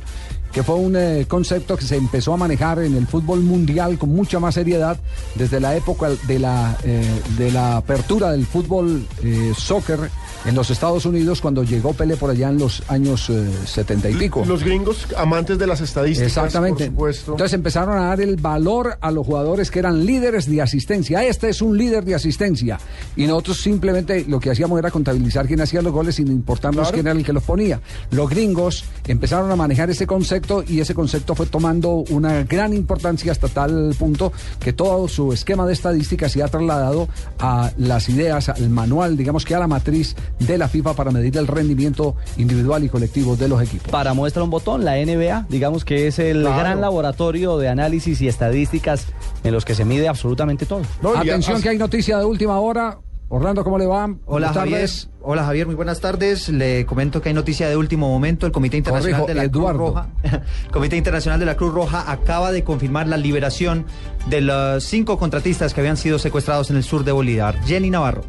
que 0.54 0.64
fue 0.64 0.76
un 0.76 0.96
eh, 0.96 1.26
concepto 1.28 1.76
que 1.76 1.84
se 1.84 1.98
empezó 1.98 2.34
a 2.34 2.38
manejar 2.38 2.80
en 2.80 2.96
el 2.96 3.06
fútbol 3.06 3.42
mundial 3.42 3.98
con 3.98 4.16
mucha 4.16 4.40
más 4.40 4.56
seriedad 4.56 4.98
desde 5.36 5.60
la 5.60 5.76
época 5.76 6.10
de 6.26 6.40
la, 6.40 6.78
eh, 6.84 7.04
de 7.38 7.52
la 7.52 7.78
apertura 7.78 8.32
del 8.32 8.46
fútbol 8.46 9.06
eh, 9.22 9.52
soccer 9.58 10.10
en 10.46 10.56
los 10.56 10.70
Estados 10.70 11.06
Unidos 11.06 11.42
cuando 11.42 11.64
llegó 11.64 11.94
Pele 11.94 12.18
por 12.18 12.30
allá 12.30 12.50
en 12.50 12.60
los 12.60 12.84
años 12.88 13.30
eh, 13.30 13.50
70 13.66 14.10
y 14.12 14.16
pico. 14.16 14.44
Los 14.46 14.64
gringos 14.64 15.08
amantes 15.18 15.58
de 15.58 15.68
las 15.68 15.82
estadísticas, 15.82 16.28
Exactamente. 16.28 16.86
por 16.86 16.92
supuesto. 17.14 17.32
Entonces 17.32 17.54
empezaron 17.54 17.98
a 17.98 18.06
dar 18.08 18.22
el 18.22 18.36
valor 18.38 18.98
a 19.02 19.12
los 19.12 19.26
jugadores 19.26 19.72
que 19.72 19.80
eran 19.80 20.06
líderes 20.06 20.50
de 20.50 20.62
asistencia. 20.62 21.24
Este 21.24 21.50
es 21.50 21.62
un 21.62 21.78
líder 21.78 22.06
de 22.06 22.16
asistencia. 22.16 22.80
Y 23.16 23.26
nosotros 23.26 23.62
simplemente 23.62 24.26
lo 24.28 24.40
que 24.40 24.52
hacíamos 24.52 24.78
era 24.80 24.92
contabilizar 24.92 25.48
quién 25.48 25.62
hacía 25.62 25.82
los 25.82 25.92
goles 25.94 26.16
sin 26.16 26.28
importarnos 26.28 26.84
Claro. 26.90 26.94
quién 26.94 27.08
era 27.08 27.18
el 27.18 27.26
que 27.26 27.34
los 27.34 27.44
ponía. 27.44 27.80
Los 28.12 28.30
gringos 28.30 28.86
empezaron 29.08 29.50
a 29.52 29.56
manejar 29.56 29.90
ese 29.90 30.06
concepto 30.06 30.64
y 30.68 30.80
ese 30.80 30.94
concepto 30.94 31.36
fue 31.36 31.46
tomando 31.48 31.90
una 32.10 32.44
gran 32.44 32.74
importancia 32.74 33.32
hasta 33.32 33.48
tal 33.48 33.96
punto 33.98 34.32
que 34.60 34.74
todo 34.74 35.08
su 35.08 35.34
esquema 35.34 35.66
de 35.66 35.74
estadística 35.74 36.30
se 36.30 36.44
ha 36.44 36.48
trasladado 36.48 37.08
a 37.40 37.72
las 37.78 38.10
ideas, 38.10 38.50
al 38.50 38.70
manual, 38.70 39.18
digamos 39.18 39.44
que 39.46 39.56
a 39.56 39.60
la 39.60 39.68
matriz 39.68 40.16
de 40.40 40.58
la 40.58 40.68
FIFA 40.68 40.94
para 40.94 41.12
medir 41.12 41.38
el 41.38 41.48
rendimiento 41.48 42.16
individual 42.38 42.84
y 42.84 42.90
colectivo 42.90 43.36
de 43.36 43.48
los 43.48 43.62
equipos. 43.62 43.90
Para 43.90 44.14
muestra 44.14 44.44
un 44.44 44.50
botón, 44.50 44.84
la 44.86 44.98
NBA, 44.98 45.46
digamos 45.50 45.86
que 45.86 46.08
es 46.08 46.20
el 46.20 46.42
Claro. 46.42 46.58
gran 46.60 46.82
laboratorio 46.82 47.58
de 47.58 47.70
análisis 47.70 48.22
y 48.22 48.28
estadísticas 48.28 49.08
en 49.44 49.54
los 49.54 49.64
que 49.66 49.76
se 49.76 49.86
mide 49.86 50.08
absolutamente 50.08 50.66
todo. 50.66 50.82
Atención 51.16 51.62
que 51.62 51.70
hay 51.70 51.78
noticia 51.78 52.18
de 52.18 52.26
última 52.26 52.60
hora. 52.60 52.98
Orlando, 53.28 53.64
¿cómo 53.64 53.80
le 53.80 53.88
va? 53.88 54.04
Hola 54.06 54.18
Buenas 54.28 54.54
Javier. 54.54 54.74
tardes. 54.82 55.10
Hola 55.24 55.44
Javier, 55.46 55.66
muy 55.66 55.76
buenas 55.76 56.00
tardes. 56.00 56.48
Le 56.50 56.86
comento 56.86 57.24
que 57.24 57.30
hay 57.30 57.36
noticia 57.36 57.68
de 57.68 57.76
último 57.76 58.08
momento. 58.08 58.46
El 58.46 58.52
Comité 58.52 58.78
Internacional 58.78 59.22
Corrijo, 59.22 59.28
de 59.28 59.34
la 59.34 59.44
Eduardo. 59.46 59.80
Cruz 59.94 59.96
Roja, 59.96 60.08
el 60.66 60.72
Comité 60.72 60.96
Internacional 60.98 61.40
de 61.40 61.46
la 61.48 61.56
Cruz 61.58 61.74
Roja 61.74 62.12
acaba 62.12 62.52
de 62.52 62.64
confirmar 62.64 63.08
la 63.08 63.18
liberación 63.18 63.86
de 64.30 64.42
los 64.42 64.84
cinco 64.84 65.18
contratistas 65.18 65.74
que 65.74 65.82
habían 65.82 65.98
sido 65.98 66.20
secuestrados 66.20 66.70
en 66.70 66.78
el 66.78 66.84
sur 66.84 67.04
de 67.04 67.12
Bolívar. 67.14 67.60
Jenny 67.66 67.90
Navarro. 67.90 68.24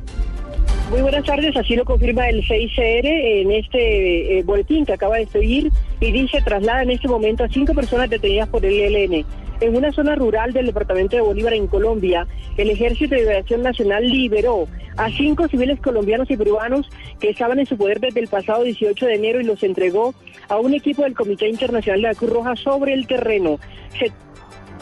Muy 0.91 1.01
buenas 1.01 1.25
tardes, 1.25 1.57
así 1.57 1.75
lo 1.75 1.85
confirma 1.85 2.29
el 2.29 2.47
6CR 2.47 3.05
en 3.05 3.51
este 3.51 4.39
eh, 4.39 4.43
boletín 4.45 4.87
que 4.87 4.93
acaba 4.93 5.17
de 5.17 5.27
seguir 5.27 5.73
y 5.99 6.13
dice 6.13 6.41
traslada 6.43 6.85
en 6.85 6.91
este 6.91 7.09
momento 7.09 7.43
a 7.43 7.49
cinco 7.49 7.75
personas 7.75 8.09
detenidas 8.09 8.49
por 8.49 8.65
el 8.65 8.95
ELN. 8.95 9.27
En 9.61 9.75
una 9.75 9.91
zona 9.91 10.15
rural 10.15 10.53
del 10.53 10.67
departamento 10.67 11.17
de 11.17 11.23
Bolívar 11.23 11.55
en 11.55 11.67
Colombia, 11.67 12.29
el 12.57 12.71
Ejército 12.71 13.17
de 13.17 13.23
Liberación 13.23 13.63
Nacional 13.63 14.09
liberó 14.09 14.69
a 14.97 15.11
cinco 15.11 15.49
civiles 15.49 15.81
colombianos 15.81 16.31
y 16.31 16.37
peruanos 16.37 16.89
que 17.19 17.31
estaban 17.31 17.59
en 17.59 17.67
su 17.67 17.77
poder 17.77 17.99
desde 17.99 18.21
el 18.21 18.29
pasado 18.29 18.63
18 18.63 19.07
de 19.07 19.15
enero 19.15 19.41
y 19.41 19.45
los 19.45 19.63
entregó 19.65 20.15
a 20.49 20.59
un 20.59 20.73
equipo 20.73 21.03
del 21.03 21.15
Comité 21.15 21.49
Internacional 21.49 22.03
de 22.03 22.09
la 22.09 22.15
Cruz 22.15 22.31
Roja 22.31 22.55
sobre 22.55 22.93
el 22.93 23.09
terreno. 23.09 23.59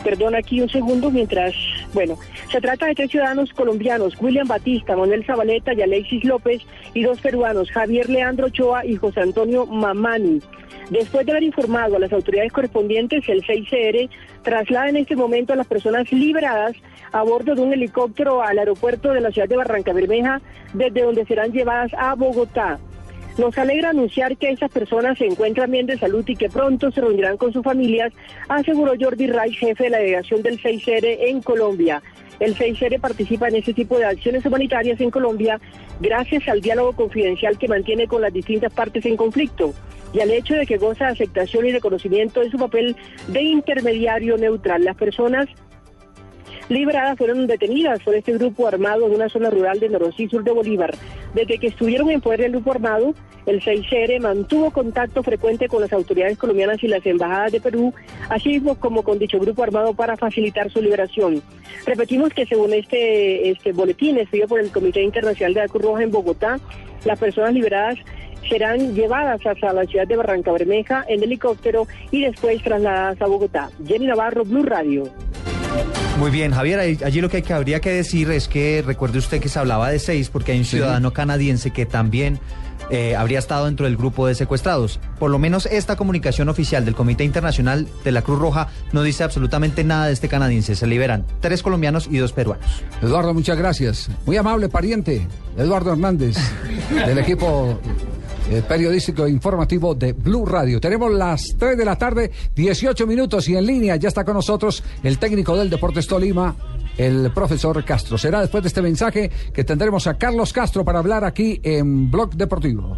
Perdón, 0.04 0.34
aquí 0.34 0.60
un 0.60 0.68
segundo 0.68 1.10
mientras... 1.10 1.54
Bueno, 1.94 2.18
se 2.52 2.60
trata 2.60 2.86
de 2.86 2.94
tres 2.94 3.10
ciudadanos 3.10 3.52
colombianos, 3.54 4.14
William 4.20 4.46
Batista, 4.46 4.94
Manuel 4.96 5.24
Zabaleta 5.24 5.72
y 5.72 5.80
Alexis 5.80 6.24
López, 6.24 6.62
y 6.92 7.02
dos 7.02 7.20
peruanos, 7.20 7.70
Javier 7.70 8.10
Leandro 8.10 8.46
Ochoa 8.46 8.84
y 8.84 8.96
José 8.96 9.20
Antonio 9.20 9.64
Mamani. 9.64 10.40
Después 10.90 11.24
de 11.24 11.32
haber 11.32 11.44
informado 11.44 11.96
a 11.96 11.98
las 11.98 12.12
autoridades 12.12 12.52
correspondientes, 12.52 13.26
el 13.28 13.42
6CR 13.42 14.10
traslada 14.42 14.90
en 14.90 14.98
este 14.98 15.16
momento 15.16 15.54
a 15.54 15.56
las 15.56 15.66
personas 15.66 16.12
liberadas 16.12 16.76
a 17.12 17.22
bordo 17.22 17.54
de 17.54 17.62
un 17.62 17.72
helicóptero 17.72 18.42
al 18.42 18.58
aeropuerto 18.58 19.12
de 19.12 19.22
la 19.22 19.30
ciudad 19.30 19.48
de 19.48 19.56
Barranca 19.56 19.94
Bermeja, 19.94 20.42
desde 20.74 21.02
donde 21.02 21.24
serán 21.24 21.52
llevadas 21.52 21.92
a 21.96 22.14
Bogotá. 22.14 22.78
Nos 23.36 23.58
alegra 23.58 23.90
anunciar 23.90 24.36
que 24.36 24.50
esas 24.50 24.70
personas 24.70 25.18
se 25.18 25.26
encuentran 25.26 25.68
bien 25.68 25.86
de 25.86 25.98
salud 25.98 26.24
y 26.28 26.36
que 26.36 26.48
pronto 26.48 26.92
se 26.92 27.00
reunirán 27.00 27.36
con 27.36 27.52
sus 27.52 27.64
familias, 27.64 28.12
aseguró 28.48 28.92
Jordi 28.98 29.26
Ray, 29.26 29.52
jefe 29.52 29.84
de 29.84 29.90
la 29.90 29.98
delegación 29.98 30.42
del 30.42 30.60
6R 30.60 31.16
en 31.18 31.42
Colombia. 31.42 32.00
El 32.38 32.54
6R 32.54 33.00
participa 33.00 33.48
en 33.48 33.56
este 33.56 33.74
tipo 33.74 33.98
de 33.98 34.04
acciones 34.04 34.46
humanitarias 34.46 35.00
en 35.00 35.10
Colombia 35.10 35.60
gracias 36.00 36.46
al 36.48 36.60
diálogo 36.60 36.92
confidencial 36.92 37.58
que 37.58 37.68
mantiene 37.68 38.06
con 38.06 38.22
las 38.22 38.32
distintas 38.32 38.72
partes 38.72 39.04
en 39.06 39.16
conflicto 39.16 39.72
y 40.12 40.20
al 40.20 40.30
hecho 40.30 40.54
de 40.54 40.66
que 40.66 40.78
goza 40.78 41.08
aceptación 41.08 41.66
y 41.66 41.72
reconocimiento 41.72 42.40
de 42.40 42.50
su 42.50 42.58
papel 42.58 42.94
de 43.28 43.42
intermediario 43.42 44.36
neutral. 44.36 44.84
Las 44.84 44.96
personas 44.96 45.48
liberadas 46.68 47.18
fueron 47.18 47.46
detenidas 47.46 48.00
por 48.02 48.14
este 48.14 48.32
grupo 48.32 48.66
armado 48.66 49.06
en 49.06 49.14
una 49.14 49.28
zona 49.28 49.50
rural 49.50 49.80
de 49.80 49.88
noroeste 49.88 50.24
y 50.24 50.28
sur 50.28 50.44
de 50.44 50.52
Bolívar. 50.52 50.94
Desde 51.34 51.58
que 51.58 51.68
estuvieron 51.68 52.10
en 52.10 52.20
poder 52.20 52.40
del 52.40 52.52
grupo 52.52 52.72
armado, 52.72 53.14
el 53.46 53.60
6CR 53.60 54.20
mantuvo 54.20 54.70
contacto 54.70 55.22
frecuente 55.22 55.68
con 55.68 55.82
las 55.82 55.92
autoridades 55.92 56.38
colombianas 56.38 56.82
y 56.82 56.88
las 56.88 57.04
embajadas 57.04 57.52
de 57.52 57.60
Perú, 57.60 57.92
así 58.30 58.62
como 58.80 59.02
con 59.02 59.18
dicho 59.18 59.38
grupo 59.38 59.62
armado 59.62 59.94
para 59.94 60.16
facilitar 60.16 60.70
su 60.70 60.80
liberación. 60.80 61.42
Repetimos 61.86 62.32
que 62.32 62.46
según 62.46 62.72
este, 62.72 63.50
este 63.50 63.72
boletín 63.72 64.18
estudiado 64.18 64.48
por 64.48 64.60
el 64.60 64.70
Comité 64.70 65.02
Internacional 65.02 65.54
de 65.54 65.60
la 65.60 65.68
Cruz 65.68 65.82
Roja 65.82 66.02
en 66.02 66.10
Bogotá, 66.10 66.58
las 67.04 67.18
personas 67.18 67.52
liberadas 67.52 67.98
serán 68.48 68.94
llevadas 68.94 69.44
hasta 69.46 69.72
la 69.72 69.84
ciudad 69.84 70.06
de 70.06 70.16
Barranca 70.16 70.52
Bermeja 70.52 71.04
en 71.08 71.22
helicóptero 71.22 71.86
y 72.10 72.22
después 72.22 72.62
trasladadas 72.62 73.20
a 73.20 73.26
Bogotá. 73.26 73.70
Jenny 73.86 74.06
Navarro, 74.06 74.44
Blue 74.44 74.62
Radio. 74.62 75.04
Muy 76.18 76.30
bien, 76.30 76.52
Javier, 76.52 76.78
allí 76.78 77.20
lo 77.20 77.28
que 77.28 77.44
habría 77.52 77.80
que 77.80 77.90
decir 77.90 78.30
es 78.30 78.48
que 78.48 78.82
recuerde 78.86 79.18
usted 79.18 79.40
que 79.40 79.48
se 79.48 79.58
hablaba 79.58 79.90
de 79.90 79.98
seis 79.98 80.30
porque 80.30 80.52
hay 80.52 80.58
un 80.58 80.64
ciudadano 80.64 81.12
canadiense 81.12 81.70
que 81.70 81.86
también 81.86 82.38
eh, 82.90 83.16
habría 83.16 83.38
estado 83.38 83.64
dentro 83.64 83.86
del 83.86 83.96
grupo 83.96 84.26
de 84.26 84.34
secuestrados. 84.34 85.00
Por 85.18 85.30
lo 85.30 85.38
menos 85.38 85.66
esta 85.66 85.96
comunicación 85.96 86.48
oficial 86.48 86.84
del 86.84 86.94
Comité 86.94 87.24
Internacional 87.24 87.88
de 88.04 88.12
la 88.12 88.22
Cruz 88.22 88.38
Roja 88.38 88.68
no 88.92 89.02
dice 89.02 89.24
absolutamente 89.24 89.84
nada 89.84 90.06
de 90.06 90.12
este 90.12 90.28
canadiense. 90.28 90.76
Se 90.76 90.86
liberan 90.86 91.24
tres 91.40 91.62
colombianos 91.62 92.08
y 92.10 92.18
dos 92.18 92.32
peruanos. 92.32 92.84
Eduardo, 93.02 93.34
muchas 93.34 93.58
gracias. 93.58 94.08
Muy 94.24 94.36
amable 94.36 94.68
pariente, 94.68 95.26
Eduardo 95.56 95.92
Hernández, 95.92 96.36
del 96.90 97.18
equipo 97.18 97.80
eh, 98.50 98.62
periodístico 98.66 99.26
e 99.26 99.30
informativo 99.30 99.94
de 99.94 100.12
Blue 100.12 100.44
Radio. 100.44 100.80
Tenemos 100.80 101.12
las 101.12 101.54
3 101.58 101.76
de 101.78 101.84
la 101.84 101.96
tarde, 101.96 102.30
18 102.54 103.06
minutos 103.06 103.48
y 103.48 103.56
en 103.56 103.66
línea 103.66 103.96
ya 103.96 104.08
está 104.08 104.24
con 104.24 104.34
nosotros 104.34 104.82
el 105.02 105.18
técnico 105.18 105.56
del 105.56 105.70
Deportes 105.70 106.06
Tolima, 106.06 106.56
el 106.96 107.30
profesor 107.32 107.84
Castro. 107.84 108.18
Será 108.18 108.40
después 108.40 108.62
de 108.62 108.68
este 108.68 108.82
mensaje 108.82 109.30
que 109.52 109.64
tendremos 109.64 110.06
a 110.06 110.14
Carlos 110.14 110.52
Castro 110.52 110.84
para 110.84 110.98
hablar 110.98 111.24
aquí 111.24 111.60
en 111.62 112.10
Blog 112.10 112.34
Deportivo. 112.34 112.96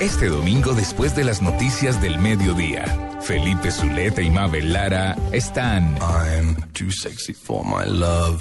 Este 0.00 0.28
domingo, 0.28 0.72
después 0.72 1.14
de 1.14 1.24
las 1.24 1.42
noticias 1.42 2.00
del 2.00 2.18
mediodía, 2.18 2.84
Felipe 3.20 3.70
Zuleta 3.70 4.22
y 4.22 4.30
Mabel 4.30 4.72
Lara 4.72 5.14
están 5.30 5.98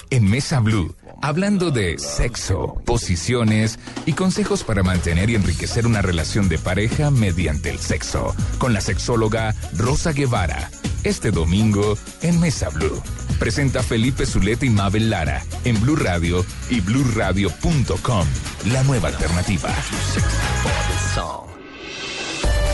en 0.09 0.29
Mesa 0.29 0.61
Blue, 0.61 0.95
hablando 1.21 1.71
de 1.71 1.97
sexo, 1.97 2.81
posiciones 2.85 3.79
y 4.05 4.13
consejos 4.13 4.63
para 4.63 4.83
mantener 4.83 5.29
y 5.29 5.35
enriquecer 5.35 5.85
una 5.85 6.01
relación 6.01 6.49
de 6.49 6.57
pareja 6.57 7.11
mediante 7.11 7.69
el 7.69 7.79
sexo, 7.79 8.35
con 8.57 8.73
la 8.73 8.81
sexóloga 8.81 9.55
Rosa 9.77 10.11
Guevara. 10.11 10.69
Este 11.03 11.31
domingo 11.31 11.97
en 12.21 12.39
Mesa 12.39 12.69
Blue. 12.69 13.01
Presenta 13.39 13.83
Felipe 13.83 14.25
Zuleta 14.25 14.65
y 14.65 14.69
Mabel 14.69 15.09
Lara 15.09 15.43
en 15.63 15.79
Blue 15.81 15.95
Radio 15.95 16.45
y 16.69 16.81
bluradio.com, 16.81 18.27
la 18.71 18.83
nueva 18.83 19.07
alternativa. 19.07 19.69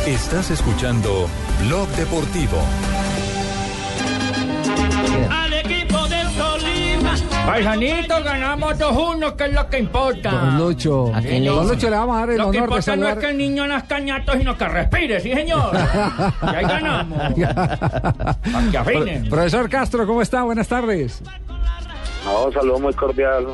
Estás 0.07 0.51
escuchando 0.51 1.27
Blog 1.65 1.87
Deportivo. 1.89 2.61
Paisanito, 7.45 8.23
ganamos 8.23 8.73
2-1, 8.79 9.35
que 9.35 9.43
es 9.45 9.53
lo 9.53 9.69
que 9.69 9.79
importa. 9.79 10.31
Don 10.31 10.57
Lucho, 10.57 11.11
¿A 11.13 11.21
quién 11.21 11.43
le 11.43 11.49
Don 11.49 11.63
hizo? 11.65 11.73
Lucho 11.73 11.89
le 11.89 11.95
vamos 11.95 12.15
a 12.15 12.19
dar 12.21 12.29
el 12.31 12.37
Lo 12.37 12.43
que 12.51 12.57
honor 12.57 12.69
de 12.69 12.75
importa 12.75 12.95
no 12.95 13.03
es 13.03 13.09
saludar. 13.09 13.19
que 13.19 13.29
el 13.31 13.37
niño 13.37 13.67
nazca 13.67 13.99
ñato, 13.99 14.33
sino 14.33 14.57
que 14.57 14.67
respire, 14.67 15.19
sí 15.19 15.33
señor. 15.33 15.71
y 16.43 16.55
ahí 16.55 16.65
ganamos. 16.65 17.17
Para 18.73 19.05
que 19.05 19.23
Profesor 19.29 19.69
Castro, 19.69 20.05
¿cómo 20.07 20.21
está? 20.21 20.43
Buenas 20.43 20.67
tardes. 20.67 21.21
No, 22.25 22.45
un 22.45 22.53
saludo 22.53 22.79
muy 22.79 22.93
cordial 22.93 23.45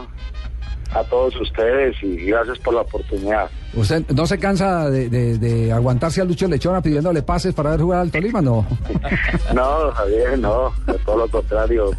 a 0.94 1.04
todos 1.06 1.34
ustedes 1.40 1.96
y 2.04 2.18
gracias 2.26 2.60
por 2.60 2.74
la 2.74 2.82
oportunidad. 2.82 3.50
¿Usted 3.74 4.04
no 4.14 4.26
se 4.28 4.38
cansa 4.38 4.90
de, 4.90 5.08
de- 5.10 5.38
de 5.38 5.72
aguantarse 5.72 6.20
a 6.22 6.26
Lucho 6.26 6.48
Lechona 6.48 6.82
pidiéndole 6.82 7.22
pases 7.22 7.54
para 7.54 7.72
ver 7.72 7.80
jugar 7.82 8.00
al 8.02 8.12
Tolima? 8.12 8.42
No. 8.42 8.66
No, 9.54 9.92
Javier, 9.92 10.40
no, 10.40 10.72
de 10.88 10.94
todo 11.00 11.18
lo 11.18 11.28
contrario. 11.30 11.92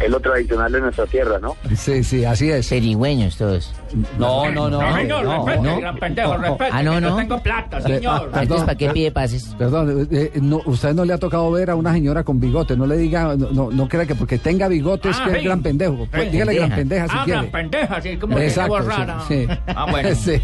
Es 0.00 0.10
lo 0.10 0.20
tradicional 0.20 0.70
de 0.72 0.80
nuestra 0.80 1.06
tierra, 1.06 1.38
¿no? 1.40 1.56
Sí, 1.76 2.02
sí, 2.04 2.24
así 2.24 2.50
es. 2.50 2.66
Serigüeños 2.66 3.36
todos. 3.36 3.72
No, 4.18 4.50
no, 4.50 4.68
no. 4.68 4.80
No, 4.82 4.96
señor, 4.96 5.24
no, 5.24 5.46
respete, 5.46 5.68
no. 5.68 5.80
gran 5.80 5.96
pendejo, 5.98 6.36
respete. 6.36 6.70
Ah, 6.72 6.82
no, 6.82 6.94
que 6.94 7.00
no. 7.00 7.16
tengo 7.16 7.42
plata, 7.42 7.80
señor. 7.80 8.30
Entonces, 8.34 8.64
¿para 8.66 8.78
qué 8.78 8.84
per- 8.86 8.94
pide 8.94 9.10
pases? 9.12 9.54
Perdón, 9.58 10.08
eh, 10.10 10.30
eh, 10.34 10.38
no, 10.42 10.60
usted 10.66 10.94
no 10.94 11.04
le 11.04 11.12
ha 11.14 11.18
tocado 11.18 11.50
ver 11.50 11.70
a 11.70 11.74
una 11.76 11.92
señora 11.92 12.22
con 12.24 12.38
bigote. 12.40 12.76
No 12.76 12.86
le 12.86 12.96
diga, 12.96 13.34
no, 13.36 13.50
no, 13.50 13.70
no 13.70 13.88
crea 13.88 14.04
que 14.06 14.14
porque 14.14 14.38
tenga 14.38 14.68
bigote 14.68 15.10
es 15.10 15.16
Ah, 15.20 15.28
que 15.30 15.38
es 15.38 15.44
gran 15.44 15.62
pendejo. 15.62 16.06
Pues, 16.10 16.24
Sí. 16.24 16.30
dígale 16.30 16.54
gran 16.54 16.70
pendeja 16.70 17.06
si 17.08 17.14
ah, 17.16 17.22
quiere. 17.24 17.40
gran 17.40 17.50
pendeja, 17.52 18.02
sí, 18.02 18.16
como 18.16 18.36
que 18.36 18.46
Exacto, 18.46 18.72
voz 18.72 18.84
sí, 18.84 18.90
rara. 18.90 19.20
sí. 19.28 19.46
Ah, 19.68 19.86
bueno. 19.90 20.08
Sí. 20.18 20.42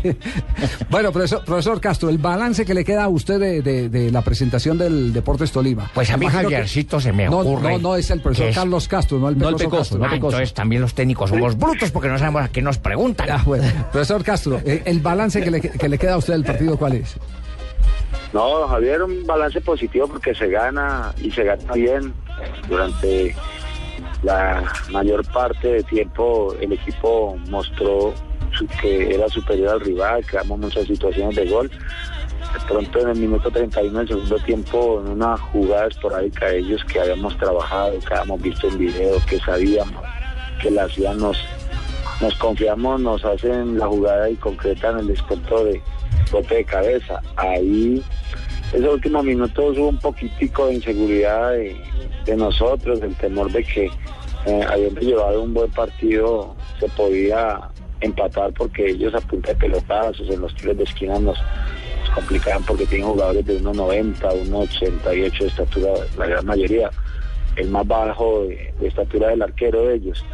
Bueno, 0.91 1.13
profesor, 1.13 1.45
profesor 1.45 1.81
Castro, 1.81 2.09
el 2.09 2.19
balance 2.19 2.65
que 2.65 2.75
le 2.75 2.85
queda 2.85 3.05
a 3.05 3.09
usted 3.09 3.39
de, 3.39 3.63
de- 3.63 3.89
de 3.89 4.11
la 4.11 4.23
presentación 4.23 4.79
del 4.79 5.13
Deportes 5.13 5.53
Tolima. 5.53 5.91
Pues 5.95 6.11
a 6.11 6.17
mí, 6.17 6.27
que- 6.27 6.33
Javiercito, 6.33 7.01
se 7.01 7.13
me 7.13 7.27
no, 7.29 7.39
ocurre. 7.41 7.73
No, 7.73 7.79
no, 7.79 7.97
es 7.97 8.11
el 8.11 8.21
profesor 8.21 8.47
que 8.47 8.51
es- 8.51 8.57
Carlos 8.57 8.89
Castro, 8.89 9.19
no 9.25 9.29
el 9.31 9.39
No 9.39 9.49
el 9.51 9.55
Pecoso 9.57 9.77
Castro, 9.79 9.99
no 9.99 10.05
Ah, 10.07 10.11
Pecoso. 10.11 10.37
entonces 10.37 10.55
también 10.55 10.83
los 10.83 10.95
técnicos 10.95 11.31
somos 11.31 11.57
brutos 11.59 11.91
porque 11.91 12.09
no 12.09 12.19
sabemos 12.19 12.43
a 12.45 12.49
qué 12.49 12.63
nos 12.63 12.79
preguntan. 12.79 13.29
Ah, 13.31 13.43
bueno. 13.45 13.65
Profesor 13.93 14.23
Castro, 14.25 14.61
eh, 14.65 14.83
el 14.85 15.01
balance 15.01 15.43
que 15.43 15.51
le, 15.51 15.61
que 15.61 15.89
le 15.89 15.99
queda 15.99 16.15
a 16.15 16.17
usted 16.19 16.35
del 16.35 16.45
partido, 16.45 16.77
¿cuál 16.77 16.95
es? 16.95 17.17
No, 18.33 18.67
Javier, 18.69 19.03
un 19.03 19.25
balance 19.27 19.61
positivo 19.61 20.09
porque 20.09 20.35
se 20.35 20.49
gana 20.49 21.13
y 21.23 21.31
se 21.31 21.45
gana 21.45 21.73
bien. 21.75 22.13
Durante 22.69 23.35
la 24.23 24.63
mayor 24.91 25.25
parte 25.33 25.69
de 25.69 25.83
tiempo 25.85 26.55
el 26.61 26.73
equipo 26.73 27.37
mostró 27.49 28.13
su- 28.53 28.67
que 28.81 29.15
era 29.15 29.29
superior 29.29 29.69
al 29.75 29.81
rival, 29.81 30.25
creamos 30.27 30.59
muchas 30.59 30.87
situaciones 30.87 31.37
de 31.37 31.49
gol. 31.49 31.71
Pronto 32.63 33.01
en 33.01 33.09
el 33.11 33.19
minuto 33.19 33.51
31 33.51 33.99
del 33.99 34.09
segundo 34.09 34.39
tiempo, 34.39 35.03
en 35.05 35.13
una 35.13 35.37
jugada 35.37 35.87
esporádica 35.87 36.47
de 36.47 36.59
ellos 36.59 36.83
que 36.85 36.99
habíamos 36.99 37.37
trabajado, 37.37 37.99
que 38.01 38.15
habíamos 38.15 38.41
visto 38.41 38.69
en 38.69 38.79
video, 38.79 39.17
que 39.29 39.39
sabíamos 39.41 40.03
que 40.63 40.71
la 40.71 40.89
ciudad 40.89 41.15
nos, 41.15 41.37
nos 42.23 42.35
confiamos, 42.37 43.01
nos 43.01 43.25
hacen 43.25 43.79
la 43.79 43.87
jugada 43.87 44.31
y 44.31 44.37
concretan 44.37 44.99
el 45.01 45.09
descuento 45.09 45.65
de 45.65 45.83
golpe 46.33 46.55
de 46.55 46.65
cabeza. 46.65 47.21
Ahí, 47.37 48.03
esos 48.73 48.95
últimos 48.95 49.25
minutos 49.25 49.77
hubo 49.77 49.89
un 49.89 49.99
poquitico 49.99 50.67
de 50.69 50.75
inseguridad 50.75 51.53
de, 51.53 52.37
nosotros, 52.37 53.01
del 53.01 53.15
temor 53.17 53.53
de 53.53 53.63
que 53.63 53.91
eh, 54.47 54.67
habiendo 54.71 55.01
llevado 55.01 55.43
un 55.43 55.53
buen 55.53 55.71
partido 55.71 56.55
se 56.81 56.89
podía 56.91 57.61
empatar 58.01 58.53
porque 58.53 58.91
ellos 58.91 59.15
a 59.15 59.21
punta 59.21 59.49
de 59.53 59.57
pelotazos 59.57 60.29
en 60.29 60.41
los 60.41 60.55
tiros 60.55 60.77
de 60.77 60.85
esquina 60.85 61.19
nos 61.19 61.39
complicaban 62.15 62.63
porque 62.65 62.87
tienen 62.87 63.09
jugadores 63.09 63.45
de 63.47 63.61
1,90, 63.61 64.19
1,88 64.21 65.39
de 65.39 65.47
estatura, 65.47 65.91
la 66.17 66.27
gran 66.27 66.47
mayoría, 66.47 66.91
el 67.57 67.69
más 67.71 67.87
bajo 67.87 68.45
de, 68.45 68.73
de 68.81 68.89
estatura 68.89 69.29
del 69.29 69.43
arquero 69.43 69.87
de 69.87 69.97
ellos. 69.97 70.25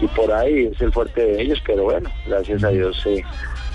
Y 0.00 0.06
por 0.08 0.32
ahí 0.32 0.66
es 0.72 0.80
el 0.80 0.92
fuerte 0.92 1.20
de 1.20 1.42
ellos, 1.42 1.58
pero 1.66 1.84
bueno, 1.84 2.10
gracias 2.26 2.62
a 2.62 2.68
Dios 2.68 3.00
se 3.02 3.24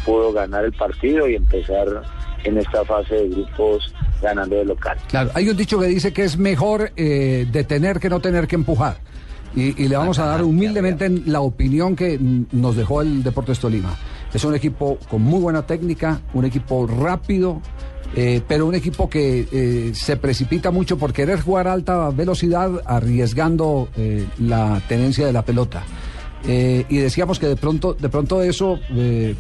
pudo 0.05 0.31
ganar 0.31 0.63
el 0.65 0.73
partido 0.73 1.27
y 1.27 1.35
empezar 1.35 2.03
en 2.43 2.57
esta 2.57 2.85
fase 2.85 3.15
de 3.15 3.29
grupos 3.29 3.93
ganando 4.21 4.55
de 4.55 4.65
local. 4.65 4.97
Claro, 5.07 5.31
hay 5.33 5.49
un 5.49 5.57
dicho 5.57 5.79
que 5.79 5.87
dice 5.87 6.13
que 6.13 6.23
es 6.23 6.37
mejor 6.37 6.91
eh, 6.95 7.47
detener 7.51 7.99
que 7.99 8.09
no 8.09 8.19
tener 8.19 8.47
que 8.47 8.55
empujar. 8.55 8.97
Y, 9.55 9.83
y 9.83 9.87
le 9.87 9.95
vamos 9.95 10.17
a 10.17 10.25
dar 10.25 10.43
humildemente 10.43 11.09
la 11.25 11.41
opinión 11.41 11.95
que 11.95 12.17
mm, 12.17 12.45
nos 12.53 12.75
dejó 12.75 13.01
el 13.01 13.23
Deportes 13.23 13.59
Tolima. 13.59 13.95
Es 14.33 14.43
un 14.43 14.55
equipo 14.55 14.97
con 15.09 15.21
muy 15.21 15.39
buena 15.39 15.65
técnica, 15.65 16.21
un 16.33 16.45
equipo 16.45 16.87
rápido, 16.87 17.61
eh, 18.15 18.41
pero 18.47 18.65
un 18.65 18.75
equipo 18.75 19.09
que 19.09 19.47
eh, 19.51 19.91
se 19.95 20.17
precipita 20.17 20.71
mucho 20.71 20.97
por 20.97 21.13
querer 21.13 21.41
jugar 21.41 21.67
a 21.67 21.73
alta 21.73 22.09
velocidad, 22.09 22.71
arriesgando 22.85 23.89
eh, 23.95 24.25
la 24.39 24.81
tenencia 24.87 25.25
de 25.25 25.33
la 25.33 25.43
pelota. 25.43 25.83
Y 26.45 26.97
decíamos 26.97 27.39
que 27.39 27.47
de 27.47 27.55
pronto, 27.55 27.93
de 27.93 28.09
pronto 28.09 28.43
eso 28.43 28.77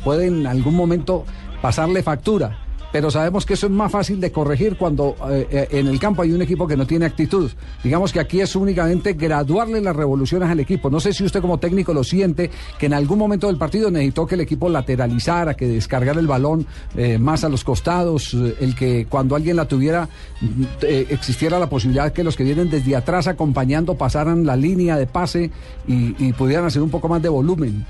puede 0.05 0.27
en 0.27 0.47
algún 0.47 0.73
momento 0.73 1.25
pasarle 1.61 2.01
factura. 2.01 2.62
Pero 2.93 3.09
sabemos 3.09 3.43
que 3.43 3.55
eso 3.55 3.65
es 3.65 3.71
más 3.71 3.91
fácil 3.91 4.21
de 4.21 4.31
corregir 4.31 4.77
cuando 4.77 5.15
eh, 5.27 5.47
eh, 5.49 5.67
en 5.71 5.87
el 5.87 5.99
campo 5.99 6.21
hay 6.21 6.31
un 6.31 6.43
equipo 6.43 6.67
que 6.67 6.77
no 6.77 6.85
tiene 6.85 7.07
actitud. 7.07 7.51
Digamos 7.83 8.13
que 8.13 8.19
aquí 8.19 8.39
es 8.39 8.55
únicamente 8.55 9.13
graduarle 9.13 9.81
las 9.81 9.95
revoluciones 9.95 10.47
al 10.47 10.59
equipo. 10.59 10.91
No 10.91 10.99
sé 10.99 11.11
si 11.11 11.23
usted 11.23 11.41
como 11.41 11.57
técnico 11.57 11.91
lo 11.91 12.03
siente, 12.03 12.51
que 12.77 12.85
en 12.85 12.93
algún 12.93 13.17
momento 13.17 13.47
del 13.47 13.57
partido 13.57 13.89
necesitó 13.89 14.27
que 14.27 14.35
el 14.35 14.41
equipo 14.41 14.69
lateralizara, 14.69 15.55
que 15.55 15.67
descargara 15.67 16.19
el 16.19 16.27
balón 16.27 16.67
eh, 16.95 17.17
más 17.17 17.43
a 17.43 17.49
los 17.49 17.63
costados, 17.63 18.35
el 18.35 18.75
que 18.75 19.07
cuando 19.09 19.35
alguien 19.35 19.55
la 19.55 19.65
tuviera 19.65 20.07
mm, 20.41 20.63
existiera 21.09 21.57
la 21.57 21.67
posibilidad 21.67 22.13
que 22.13 22.23
los 22.23 22.37
que 22.37 22.43
vienen 22.43 22.69
desde 22.69 22.95
atrás 22.95 23.25
acompañando 23.25 23.95
pasaran 23.95 24.45
la 24.45 24.55
línea 24.55 24.97
de 24.97 25.07
pase 25.07 25.49
y, 25.87 26.15
y 26.23 26.31
pudieran 26.33 26.65
hacer 26.65 26.83
un 26.83 26.91
poco 26.91 27.09
más 27.09 27.23
de 27.23 27.29
volumen. 27.29 27.83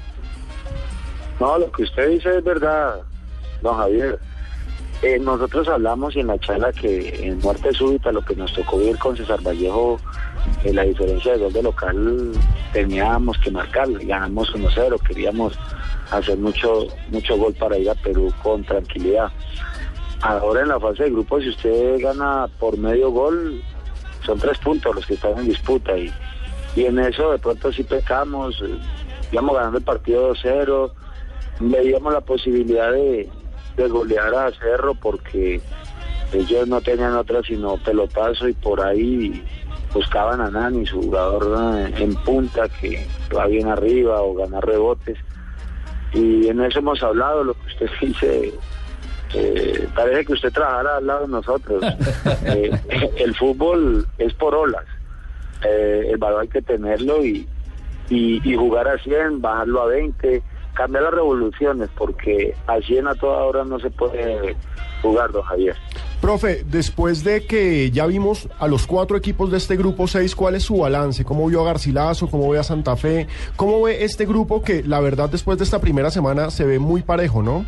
No, 1.41 1.57
lo 1.57 1.69
que 1.73 1.83
usted 1.83 2.09
dice 2.09 2.37
es 2.37 2.43
verdad, 2.45 3.01
don 3.61 3.75
Javier. 3.75 4.17
Eh, 5.03 5.19
nosotros 5.19 5.67
hablamos 5.67 6.15
en 6.15 6.27
la 6.27 6.39
charla 6.39 6.71
que 6.71 7.27
en 7.27 7.37
muerte 7.39 7.73
súbita 7.73 8.09
lo 8.13 8.23
que 8.23 8.37
nos 8.37 8.53
tocó 8.53 8.77
vivir 8.77 8.97
con 8.97 9.17
César 9.17 9.41
Vallejo 9.45 9.99
eh, 10.63 10.73
la 10.73 10.83
diferencia 10.83 11.33
de 11.33 11.39
gol 11.39 11.51
de 11.51 11.61
local 11.61 12.31
teníamos 12.71 13.37
que 13.39 13.51
marcar, 13.51 13.89
ganamos 13.89 14.55
1-0, 14.55 14.97
queríamos 15.01 15.59
hacer 16.09 16.37
mucho, 16.37 16.87
mucho 17.09 17.35
gol 17.35 17.53
para 17.53 17.77
ir 17.77 17.89
a 17.89 17.95
Perú 17.95 18.31
con 18.41 18.63
tranquilidad. 18.63 19.29
Ahora 20.21 20.61
en 20.61 20.69
la 20.69 20.79
fase 20.79 21.03
de 21.03 21.11
grupo, 21.11 21.41
si 21.41 21.49
usted 21.49 21.99
gana 21.99 22.47
por 22.57 22.77
medio 22.77 23.11
gol, 23.11 23.61
son 24.25 24.39
tres 24.39 24.57
puntos 24.59 24.95
los 24.95 25.05
que 25.05 25.15
están 25.15 25.37
en 25.37 25.49
disputa 25.49 25.97
y, 25.97 26.13
y 26.77 26.85
en 26.85 26.97
eso 26.99 27.31
de 27.33 27.39
pronto 27.39 27.73
sí 27.73 27.83
pecamos, 27.83 28.55
eh, 28.61 28.77
íbamos 29.33 29.53
ganando 29.53 29.79
el 29.79 29.83
partido 29.83 30.33
2-0, 30.33 30.91
veíamos 31.59 32.13
la 32.13 32.21
posibilidad 32.21 32.89
de, 32.93 33.29
de 33.75 33.87
golear 33.87 34.33
a 34.35 34.51
Cerro 34.51 34.93
porque 34.95 35.61
ellos 36.31 36.67
no 36.67 36.81
tenían 36.81 37.15
otra 37.15 37.41
sino 37.43 37.77
pelotazo 37.77 38.47
y 38.47 38.53
por 38.53 38.81
ahí 38.81 39.43
buscaban 39.93 40.41
a 40.41 40.49
Nani, 40.49 40.85
su 40.85 41.01
jugador 41.01 41.77
eh, 41.77 41.93
en 41.97 42.15
punta 42.15 42.67
que 42.67 43.05
va 43.35 43.45
bien 43.45 43.67
arriba 43.67 44.21
o 44.21 44.33
ganar 44.33 44.65
rebotes. 44.65 45.17
Y 46.13 46.47
en 46.47 46.61
eso 46.61 46.79
hemos 46.79 47.01
hablado, 47.03 47.43
lo 47.43 47.53
que 47.53 47.67
usted 47.67 47.89
dice, 48.01 48.53
eh, 49.33 49.87
parece 49.95 50.25
que 50.25 50.33
usted 50.33 50.51
trabajara 50.51 50.97
al 50.97 51.07
lado 51.07 51.21
de 51.25 51.31
nosotros. 51.31 51.83
Eh, 52.45 52.71
el 53.17 53.33
fútbol 53.35 54.05
es 54.17 54.33
por 54.33 54.53
olas. 54.53 54.83
Eh, 55.63 56.09
el 56.11 56.17
valor 56.17 56.41
hay 56.41 56.47
que 56.49 56.61
tenerlo 56.61 57.23
y, 57.23 57.47
y, 58.09 58.41
y 58.43 58.55
jugar 58.55 58.87
a 58.87 58.97
100, 58.97 59.41
bajarlo 59.41 59.81
a 59.81 59.85
20, 59.87 60.43
cambiar 60.73 61.03
las 61.03 61.13
revoluciones, 61.13 61.89
porque 61.97 62.55
a 62.67 62.79
100 62.79 63.07
a 63.07 63.15
toda 63.15 63.43
hora 63.43 63.63
no 63.63 63.79
se 63.79 63.89
puede 63.89 64.55
jugar, 65.01 65.31
don 65.31 65.43
Javier. 65.43 65.75
Profe, 66.21 66.63
después 66.63 67.23
de 67.23 67.45
que 67.45 67.91
ya 67.91 68.05
vimos 68.05 68.47
a 68.57 68.67
los 68.67 68.87
cuatro 68.87 69.17
equipos 69.17 69.51
de 69.51 69.57
este 69.57 69.75
grupo 69.75 70.07
6, 70.07 70.35
¿cuál 70.35 70.55
es 70.55 70.63
su 70.63 70.77
balance? 70.77 71.25
¿Cómo 71.25 71.47
vio 71.47 71.61
a 71.61 71.65
Garcilaso? 71.65 72.29
¿Cómo 72.29 72.49
ve 72.49 72.59
a 72.59 72.63
Santa 72.63 72.95
Fe? 72.95 73.27
¿Cómo 73.57 73.81
ve 73.83 74.05
este 74.05 74.25
grupo 74.25 74.63
que 74.63 74.83
la 74.83 75.01
verdad 75.01 75.29
después 75.29 75.57
de 75.57 75.65
esta 75.65 75.79
primera 75.79 76.11
semana 76.11 76.49
se 76.49 76.65
ve 76.65 76.79
muy 76.79 77.01
parejo, 77.01 77.43
¿no? 77.43 77.65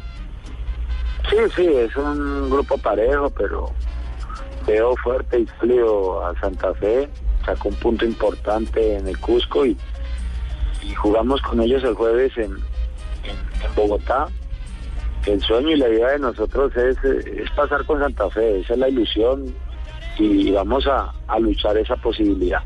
Sí, 1.29 1.37
sí, 1.55 1.67
es 1.67 1.95
un 1.97 2.49
grupo 2.49 2.77
parejo, 2.77 3.29
pero 3.31 3.71
veo 4.65 4.95
fuerte 4.97 5.41
y 5.41 5.47
sólido 5.59 6.25
a 6.25 6.39
Santa 6.39 6.73
Fe. 6.75 7.09
Sacó 7.45 7.69
un 7.69 7.75
punto 7.75 8.05
importante 8.05 8.95
en 8.95 9.07
el 9.07 9.19
Cusco 9.19 9.65
y, 9.65 9.77
y 10.81 10.93
jugamos 10.93 11.41
con 11.41 11.59
ellos 11.61 11.83
el 11.83 11.93
jueves 11.93 12.31
en, 12.37 12.55
en, 13.25 13.65
en 13.65 13.75
Bogotá. 13.75 14.27
El 15.25 15.41
sueño 15.41 15.71
y 15.71 15.77
la 15.77 15.89
idea 15.89 16.09
de 16.09 16.19
nosotros 16.19 16.71
es, 16.75 16.97
es 17.03 17.49
pasar 17.51 17.83
con 17.85 17.99
Santa 17.99 18.29
Fe, 18.29 18.59
esa 18.59 18.73
es 18.73 18.79
la 18.79 18.89
ilusión 18.89 19.53
y 20.19 20.51
vamos 20.51 20.85
a, 20.87 21.11
a 21.27 21.39
luchar 21.39 21.77
esa 21.77 21.95
posibilidad. 21.95 22.61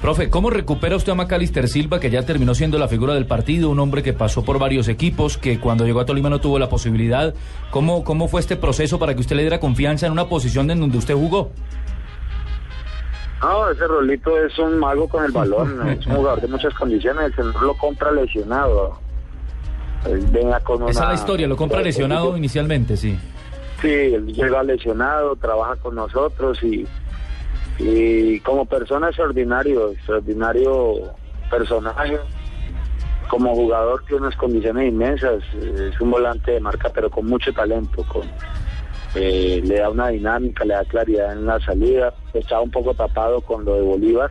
Profe, 0.00 0.28
¿cómo 0.28 0.50
recupera 0.50 0.96
usted 0.96 1.12
a 1.12 1.14
Macalister 1.14 1.68
Silva, 1.68 2.00
que 2.00 2.10
ya 2.10 2.26
terminó 2.26 2.56
siendo 2.56 2.76
la 2.76 2.88
figura 2.88 3.14
del 3.14 3.26
partido, 3.26 3.70
un 3.70 3.78
hombre 3.78 4.02
que 4.02 4.12
pasó 4.12 4.44
por 4.44 4.58
varios 4.58 4.88
equipos, 4.88 5.38
que 5.38 5.60
cuando 5.60 5.86
llegó 5.86 6.00
a 6.00 6.04
Tolima 6.04 6.28
no 6.28 6.40
tuvo 6.40 6.58
la 6.58 6.68
posibilidad? 6.68 7.34
¿Cómo, 7.70 8.02
cómo 8.02 8.26
fue 8.26 8.40
este 8.40 8.56
proceso 8.56 8.98
para 8.98 9.14
que 9.14 9.20
usted 9.20 9.36
le 9.36 9.42
diera 9.42 9.60
confianza 9.60 10.06
en 10.06 10.12
una 10.12 10.28
posición 10.28 10.68
en 10.72 10.80
donde 10.80 10.98
usted 10.98 11.14
jugó? 11.14 11.52
No, 13.40 13.70
ese 13.70 13.86
Rolito 13.86 14.36
es 14.44 14.58
un 14.58 14.78
mago 14.78 15.08
con 15.08 15.24
el 15.24 15.30
balón, 15.30 15.88
es 15.88 16.04
un 16.06 16.16
jugador 16.16 16.40
de 16.40 16.48
muchas 16.48 16.74
condiciones, 16.74 17.26
el 17.26 17.34
señor 17.36 17.62
lo 17.62 17.74
compra 17.74 18.10
lesionado. 18.10 18.98
Venga 20.04 20.60
con 20.60 20.82
una, 20.82 20.90
Esa 20.90 21.04
es 21.04 21.08
la 21.08 21.14
historia, 21.14 21.46
lo 21.46 21.56
compra 21.56 21.80
lesionado 21.80 22.36
inicialmente, 22.36 22.96
sí. 22.96 23.18
Sí, 23.80 23.88
él 23.88 24.26
llega 24.32 24.62
lesionado, 24.62 25.36
trabaja 25.36 25.76
con 25.76 25.94
nosotros 25.94 26.62
y, 26.62 26.86
y 27.78 28.40
como 28.40 28.64
persona 28.64 29.08
extraordinario, 29.08 29.92
extraordinario 29.92 31.14
personaje. 31.50 32.18
Como 33.28 33.54
jugador 33.54 34.04
tiene 34.06 34.22
unas 34.22 34.36
condiciones 34.36 34.88
inmensas, 34.88 35.42
es 35.54 35.98
un 36.00 36.10
volante 36.10 36.52
de 36.52 36.60
marca 36.60 36.90
pero 36.92 37.08
con 37.08 37.26
mucho 37.26 37.52
talento, 37.52 38.04
con 38.04 38.22
eh, 39.14 39.62
le 39.64 39.76
da 39.76 39.90
una 39.90 40.08
dinámica, 40.08 40.64
le 40.64 40.74
da 40.74 40.84
claridad 40.84 41.32
en 41.32 41.46
la 41.46 41.58
salida. 41.60 42.12
Estaba 42.34 42.62
un 42.62 42.70
poco 42.70 42.94
tapado 42.94 43.40
con 43.40 43.64
lo 43.64 43.74
de 43.74 43.82
Bolívar, 43.82 44.30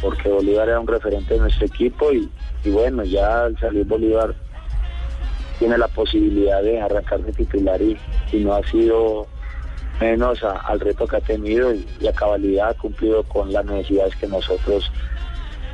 porque 0.00 0.28
Bolívar 0.28 0.68
era 0.68 0.80
un 0.80 0.86
referente 0.86 1.34
de 1.34 1.40
nuestro 1.40 1.66
equipo 1.66 2.12
y, 2.12 2.28
y 2.64 2.70
bueno, 2.70 3.02
ya 3.04 3.44
al 3.44 3.58
salir 3.58 3.86
Bolívar 3.86 4.34
tiene 5.62 5.78
la 5.78 5.86
posibilidad 5.86 6.60
de 6.60 6.80
arrancar 6.80 7.20
de 7.20 7.32
titular 7.32 7.80
y, 7.80 7.96
y 8.32 8.38
no 8.40 8.52
ha 8.54 8.62
sido 8.68 9.28
menos 10.00 10.42
a- 10.42 10.56
al 10.58 10.80
reto 10.80 11.06
que 11.06 11.16
ha 11.18 11.20
tenido 11.20 11.72
y, 11.72 11.86
y 12.00 12.08
a 12.08 12.12
cabalidad 12.12 12.70
ha 12.70 12.74
cumplido 12.74 13.22
con 13.22 13.52
las 13.52 13.64
necesidades 13.64 14.16
que 14.16 14.26
nosotros 14.26 14.90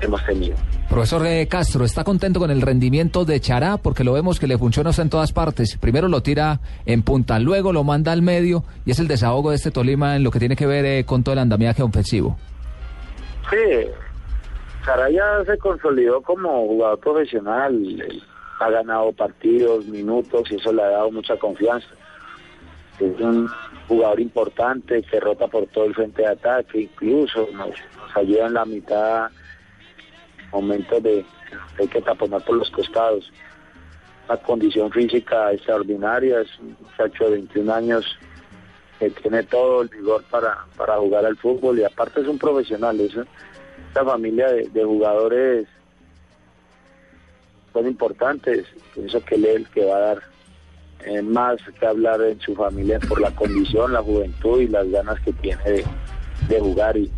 hemos 0.03 0.23
tenido. 0.27 0.57
Profesor 0.91 1.25
eh, 1.27 1.47
Castro, 1.49 1.87
¿está 1.87 2.05
contento 2.05 2.39
con 2.39 2.51
el 2.51 2.61
rendimiento 2.61 3.25
de 3.25 3.41
Chará? 3.41 3.79
Porque 3.79 4.05
lo 4.05 4.13
vemos 4.13 4.39
que 4.39 4.47
le 4.47 4.59
funciona 4.59 4.91
en 4.99 5.09
todas 5.09 5.33
partes. 5.33 5.79
Primero 5.79 6.07
lo 6.09 6.23
tira 6.23 6.61
en 6.85 7.03
punta, 7.03 7.39
luego 7.39 7.73
lo 7.73 7.83
manda 7.83 8.13
al 8.13 8.21
medio 8.21 8.65
y 8.85 8.91
es 8.91 8.99
el 8.99 9.09
desahogo 9.09 9.49
de 9.51 9.57
este 9.57 9.71
Tolima 9.71 10.17
en 10.17 10.23
lo 10.23 10.31
que 10.31 10.39
tiene 10.39 10.55
que 10.55 10.67
ver 10.67 10.85
eh, 10.85 11.05
con 11.07 11.23
todo 11.23 11.33
el 11.33 11.39
andamiaje 11.39 11.83
ofensivo. 11.83 12.37
Sí, 13.49 13.89
Saraya 14.85 15.25
se 15.47 15.57
consolidó 15.57 16.21
como 16.21 16.67
jugador 16.67 16.99
profesional, 17.01 17.75
ha 18.59 18.71
ganado 18.71 19.13
partidos, 19.13 19.87
minutos 19.87 20.51
y 20.51 20.57
eso 20.57 20.73
le 20.73 20.83
ha 20.83 20.91
dado 20.91 21.11
mucha 21.11 21.37
confianza. 21.37 21.89
Es 22.99 23.21
un 23.21 23.49
jugador 23.87 24.21
importante 24.21 25.03
que 25.03 25.21
rota 25.21 25.47
por 25.47 25.67
todo 25.69 25.85
el 25.85 25.95
frente 25.95 26.23
de 26.23 26.29
ataque, 26.29 26.83
incluso 26.83 27.49
nos, 27.53 27.71
ayuda 28.15 28.47
en 28.47 28.55
la 28.55 28.65
mitad, 28.65 29.31
momentos 30.53 31.03
de 31.03 31.25
hay 31.79 31.89
que 31.89 32.03
taponar 32.03 32.45
por 32.45 32.57
los 32.57 32.71
costados. 32.71 33.31
Una 34.29 34.37
condición 34.39 34.91
física 34.91 35.53
extraordinaria, 35.53 36.41
es 36.41 36.59
un 36.59 36.77
muchacho 36.81 37.25
de 37.25 37.31
21 37.31 37.73
años 37.73 38.19
que 38.99 39.11
tiene 39.11 39.45
todo 39.45 39.83
el 39.83 39.89
vigor 39.89 40.25
para, 40.29 40.67
para 40.77 40.97
jugar 40.97 41.25
al 41.25 41.37
fútbol 41.37 41.79
y 41.79 41.85
aparte 41.85 42.21
es 42.21 42.27
un 42.27 42.39
profesional, 42.39 43.01
es 43.01 43.13
esta 43.89 44.05
familia 44.05 44.49
de 44.49 44.85
jugadores 44.85 45.69
son 47.73 47.87
importantes, 47.87 48.67
pienso 48.95 49.21
que 49.25 49.37
él 49.37 49.45
es 49.45 49.57
el 49.57 49.69
que 49.69 49.85
va 49.85 49.97
a 49.97 50.01
dar 50.01 50.23
eh, 51.07 51.23
más 51.23 51.59
que 51.79 51.87
hablar 51.87 52.21
en 52.23 52.41
su 52.41 52.55
familia 52.55 52.99
por 53.01 53.21
la 53.21 53.31
condición, 53.31 53.93
la 53.93 54.03
juventud 54.03 54.61
y 54.61 54.69
las 54.69 54.91
ganas 54.91 55.21
que 55.21 55.33
tiene 55.35 55.85
de, 56.49 56.61
jugar 56.61 56.97
y, 56.97 57.11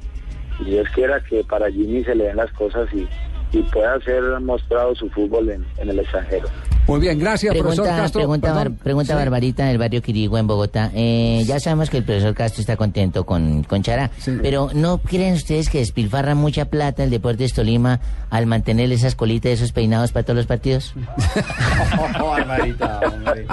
y 0.61 0.65
Dios 0.65 0.89
quiera 0.95 1.23
que 1.23 1.43
para 1.45 1.71
Jimmy 1.71 2.05
se 2.05 2.15
le 2.15 2.25
den 2.25 2.37
las 2.37 2.53
cosas 2.53 2.89
y, 2.93 3.09
y 3.53 3.63
pueda 3.65 4.01
ser 4.01 4.23
mostrado 4.41 4.95
su 4.95 5.09
fútbol 5.11 5.51
en, 5.51 5.67
en 5.79 5.89
el 5.89 5.99
extranjero. 5.99 6.49
Muy 6.91 6.99
bien, 6.99 7.21
gracias, 7.21 7.55
profesor 7.55 7.85
Pregunta, 7.85 8.03
Castro. 8.03 8.19
pregunta. 8.21 8.53
Bar- 8.53 8.73
pregunta 8.73 9.13
Sí. 9.13 9.17
Barbarita 9.17 9.67
del 9.67 9.79
barrio 9.79 10.03
Quirigua 10.03 10.41
en 10.41 10.49
Bogotá. 10.49 10.91
Eh, 10.93 11.45
ya 11.47 11.61
sabemos 11.61 11.89
que 11.89 11.99
el 11.99 12.03
profesor 12.05 12.35
Castro 12.35 12.61
está 12.63 12.77
contento 12.77 13.25
con, 13.25 13.63
con 13.63 13.85
Chará, 13.85 14.11
pero 14.43 14.71
¿no 14.75 14.99
creen 14.99 15.35
ustedes 15.35 15.69
que 15.71 15.79
despilfarra 15.79 16.35
mucha 16.35 16.65
plata 16.65 17.05
el 17.05 17.11
Deportes 17.11 17.53
Tolima 17.55 18.01
al 18.29 18.47
mantener 18.47 18.91
esas 18.91 19.15
colitas 19.15 19.51
y 19.51 19.53
esos 19.53 19.71
peinados 19.71 20.11
para 20.11 20.25
todos 20.25 20.39
los 20.39 20.47
partidos? 20.47 20.93
Barbarita, 22.21 23.01
hombre. 23.07 23.47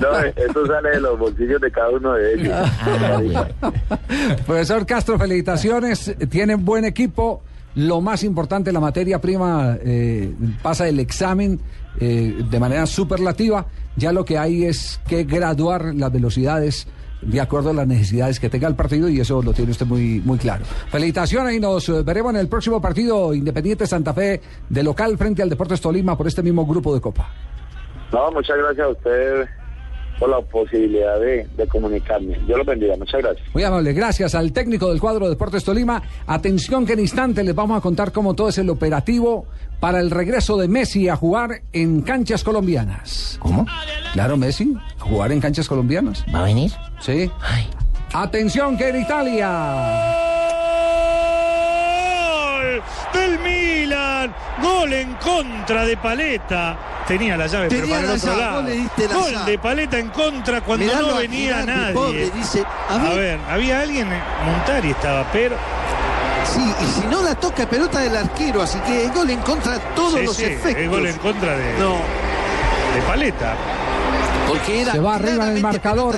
No, 0.00 0.18
eso 0.20 0.66
sale 0.68 0.90
de 0.90 1.00
los 1.00 1.18
bolsillos 1.18 1.60
de 1.60 1.72
cada 1.72 1.90
uno 1.90 2.12
de 2.12 2.34
ellos. 2.34 2.70
Profesor 4.46 4.86
Castro, 4.86 5.18
felicitaciones. 5.18 6.14
Tienen 6.30 6.64
buen 6.64 6.84
equipo. 6.84 7.42
Lo 7.74 8.00
más 8.00 8.22
importante, 8.22 8.70
la 8.72 8.80
materia 8.80 9.20
prima 9.20 9.78
eh, 9.82 10.34
pasa 10.62 10.88
el 10.88 11.00
examen 11.00 11.58
eh, 11.98 12.42
de 12.50 12.60
manera 12.60 12.86
superlativa. 12.86 13.66
Ya 13.96 14.12
lo 14.12 14.24
que 14.24 14.38
hay 14.38 14.64
es 14.64 15.00
que 15.08 15.24
graduar 15.24 15.94
las 15.94 16.12
velocidades 16.12 16.86
de 17.22 17.40
acuerdo 17.40 17.70
a 17.70 17.72
las 17.72 17.86
necesidades 17.86 18.40
que 18.40 18.50
tenga 18.50 18.68
el 18.68 18.74
partido 18.74 19.08
y 19.08 19.20
eso 19.20 19.42
lo 19.42 19.52
tiene 19.52 19.70
usted 19.70 19.86
muy, 19.86 20.20
muy 20.24 20.38
claro. 20.38 20.64
Felicitaciones 20.90 21.54
y 21.54 21.60
nos 21.60 21.88
eh, 21.88 22.02
veremos 22.02 22.34
en 22.34 22.40
el 22.40 22.48
próximo 22.48 22.80
partido 22.80 23.32
Independiente 23.32 23.86
Santa 23.86 24.12
Fe 24.12 24.40
de 24.68 24.82
local 24.82 25.16
frente 25.16 25.42
al 25.42 25.48
Deportes 25.48 25.80
Tolima 25.80 26.16
por 26.16 26.26
este 26.26 26.42
mismo 26.42 26.66
grupo 26.66 26.94
de 26.94 27.00
Copa. 27.00 27.28
No, 28.12 28.30
muchas 28.32 28.58
gracias 28.58 28.86
a 28.86 28.90
usted 28.90 29.48
por 30.22 30.30
la 30.30 30.40
posibilidad 30.40 31.18
de, 31.18 31.48
de 31.56 31.66
comunicarme. 31.66 32.38
Yo 32.46 32.56
lo 32.56 32.64
bendiga, 32.64 32.94
muchas 32.96 33.20
gracias. 33.20 33.44
Muy 33.52 33.64
amable, 33.64 33.92
gracias 33.92 34.36
al 34.36 34.52
técnico 34.52 34.88
del 34.88 35.00
cuadro 35.00 35.28
Deportes 35.28 35.64
Tolima. 35.64 36.00
Atención 36.28 36.86
que 36.86 36.92
en 36.92 37.00
instante 37.00 37.42
les 37.42 37.56
vamos 37.56 37.76
a 37.76 37.80
contar 37.80 38.12
cómo 38.12 38.32
todo 38.32 38.48
es 38.50 38.58
el 38.58 38.70
operativo 38.70 39.46
para 39.80 39.98
el 39.98 40.12
regreso 40.12 40.56
de 40.56 40.68
Messi 40.68 41.08
a 41.08 41.16
jugar 41.16 41.62
en 41.72 42.02
canchas 42.02 42.44
colombianas. 42.44 43.36
¿Cómo? 43.40 43.66
Claro, 44.12 44.36
Messi, 44.36 44.76
a 44.96 45.02
jugar 45.02 45.32
en 45.32 45.40
canchas 45.40 45.66
colombianas. 45.66 46.24
¿Va 46.32 46.38
a 46.38 46.44
venir? 46.44 46.70
Sí. 47.00 47.28
Atención 48.12 48.76
que 48.76 48.90
en 48.90 49.00
Italia. 49.02 49.48
Gol 52.62 52.82
del 53.12 53.38
Gol 54.62 54.92
en 54.92 55.14
contra 55.14 55.84
de 55.84 55.96
Paleta. 55.96 56.76
Tenía 57.06 57.36
la 57.36 57.46
llave, 57.46 57.68
Tenía 57.68 57.84
pero 57.84 57.94
para 57.96 58.12
el 58.12 58.16
otro 58.18 58.28
llave, 58.30 58.40
lado. 58.42 58.54
vos 58.60 58.64
le 58.64 58.76
diste 58.76 59.08
la 59.08 59.14
Gol 59.14 59.32
llave. 59.32 59.50
de 59.50 59.58
Paleta 59.58 59.98
en 59.98 60.08
contra 60.10 60.60
cuando 60.60 60.94
no 60.94 61.16
venía 61.16 61.64
nadie. 61.66 61.94
pobre, 61.94 62.30
dice, 62.30 62.64
a 62.88 62.94
a, 62.94 63.14
ver. 63.14 63.38
había 63.50 63.80
alguien, 63.80 64.08
Montari 64.46 64.90
estaba, 64.90 65.24
pero 65.32 65.56
Sí, 66.44 66.60
y 66.80 67.00
si 67.00 67.06
no 67.06 67.22
la 67.22 67.34
toca 67.36 67.66
pelota 67.66 68.00
del 68.00 68.16
arquero, 68.16 68.62
así 68.62 68.76
que 68.80 69.08
gol 69.08 69.30
en 69.30 69.38
contra 69.40 69.72
de 69.74 69.78
todos 69.94 70.18
Sí, 70.18 70.24
los 70.26 70.36
sí, 70.36 70.44
efectos. 70.44 70.74
el 70.82 70.88
gol 70.88 71.06
en 71.06 71.16
contra 71.18 71.56
de, 71.56 71.78
No. 71.78 71.92
de 72.94 73.02
Paleta. 73.06 73.54
Era 74.68 74.92
Se 74.92 75.00
va 75.00 75.16
arriba 75.16 75.50
en 75.50 75.56
el 75.56 75.62
marcador. 75.62 76.16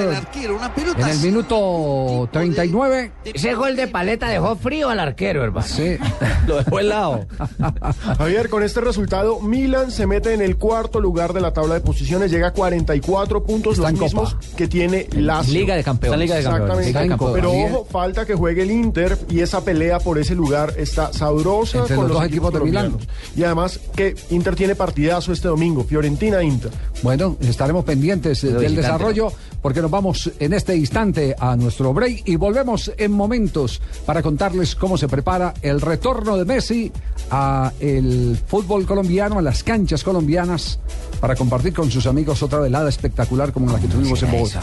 En 0.97 1.09
el 1.09 1.19
minuto 1.21 2.29
39. 2.31 3.13
Ese 3.25 3.55
gol 3.55 3.75
de 3.77 3.89
paleta 3.89 4.29
dejó 4.29 4.55
frío 4.57 4.91
al 4.91 5.01
arquero, 5.01 5.43
hermano. 5.43 5.67
Sí. 5.67 5.97
Lo 6.47 6.57
dejó 6.59 6.79
helado. 6.79 7.27
Javier, 8.19 8.49
con 8.49 8.63
este 8.63 8.81
resultado, 8.81 9.41
Milan 9.41 9.91
se 9.91 10.07
mete 10.07 10.35
en 10.35 10.43
el 10.43 10.57
cuarto 10.57 11.01
lugar 11.01 11.33
de 11.33 11.41
la 11.41 11.53
tabla 11.53 11.75
de 11.75 11.81
posiciones, 11.81 12.31
llega 12.31 12.49
a 12.49 12.53
44 12.53 13.45
puntos, 13.45 13.79
Está 13.79 13.91
los 13.91 14.01
mismos 14.01 14.35
Copa. 14.35 14.47
que 14.57 14.69
tiene 14.69 15.09
Lazio. 15.13 15.55
Liga 15.55 15.77
de 15.77 15.85
Campeones. 15.85 16.21
Liga 16.21 16.35
de. 16.35 16.41
Exactamente. 16.43 16.87
Liga 16.87 17.01
de 17.01 17.09
Campeones. 17.09 17.35
Pero 17.35 17.53
ojo, 17.53 17.87
falta 17.91 18.27
que 18.27 18.35
juegue 18.35 18.63
el 18.63 18.71
Inter 18.71 19.19
y 19.31 19.41
esa 19.41 19.65
pelea 19.65 20.01
por 20.01 20.19
ese 20.19 20.35
lugar 20.35 20.75
está 20.77 21.13
sabrosa 21.13 21.79
Entre 21.79 21.97
con 21.97 22.09
los 22.09 22.19
dos 22.19 22.27
equipos 22.27 22.53
de 22.53 22.61
Milán. 22.61 22.97
Y 23.37 23.43
además 23.45 23.81
que 23.97 24.15
Inter 24.31 24.55
tiene 24.55 24.75
partidazo 24.75 25.33
este 25.33 25.49
domingo, 25.49 25.85
Fiorentina-Inter. 25.85 26.71
Bueno, 27.03 27.37
estaremos 27.41 27.85
pendientes 27.85 28.34
del 28.43 28.55
visitante, 28.55 28.83
desarrollo 28.83 29.33
porque 29.63 29.81
nos 29.81 29.91
vamos 29.91 30.31
en 30.39 30.53
este 30.53 30.77
instante 30.77 31.35
a 31.39 31.57
nuestro 31.57 31.95
break 31.95 32.23
y 32.27 32.37
volvemos 32.37 32.93
en 32.99 33.13
momentos 33.13 33.81
para 34.05 34.23
contarles 34.23 34.75
cómo 34.75 34.99
se 34.99 35.09
prepara 35.09 35.55
el 35.63 35.81
retorno 35.81 36.37
de 36.37 36.45
Messi 36.45 36.93
a 37.31 37.73
el 37.81 38.39
fútbol 38.47 38.85
colombiano, 38.87 39.39
a 39.39 39.43
las 39.43 39.63
canchas 39.65 40.05
colombianas, 40.05 40.79
para 41.21 41.35
compartir 41.35 41.73
con 41.73 41.91
sus 41.91 42.07
amigos 42.07 42.43
otra 42.43 42.59
velada 42.59 42.89
espectacular 42.89 43.53
como 43.53 43.73
la 43.73 43.81
que 43.81 43.89
tuvimos 43.89 44.23
en 44.23 44.33
Bogotá. 44.33 44.63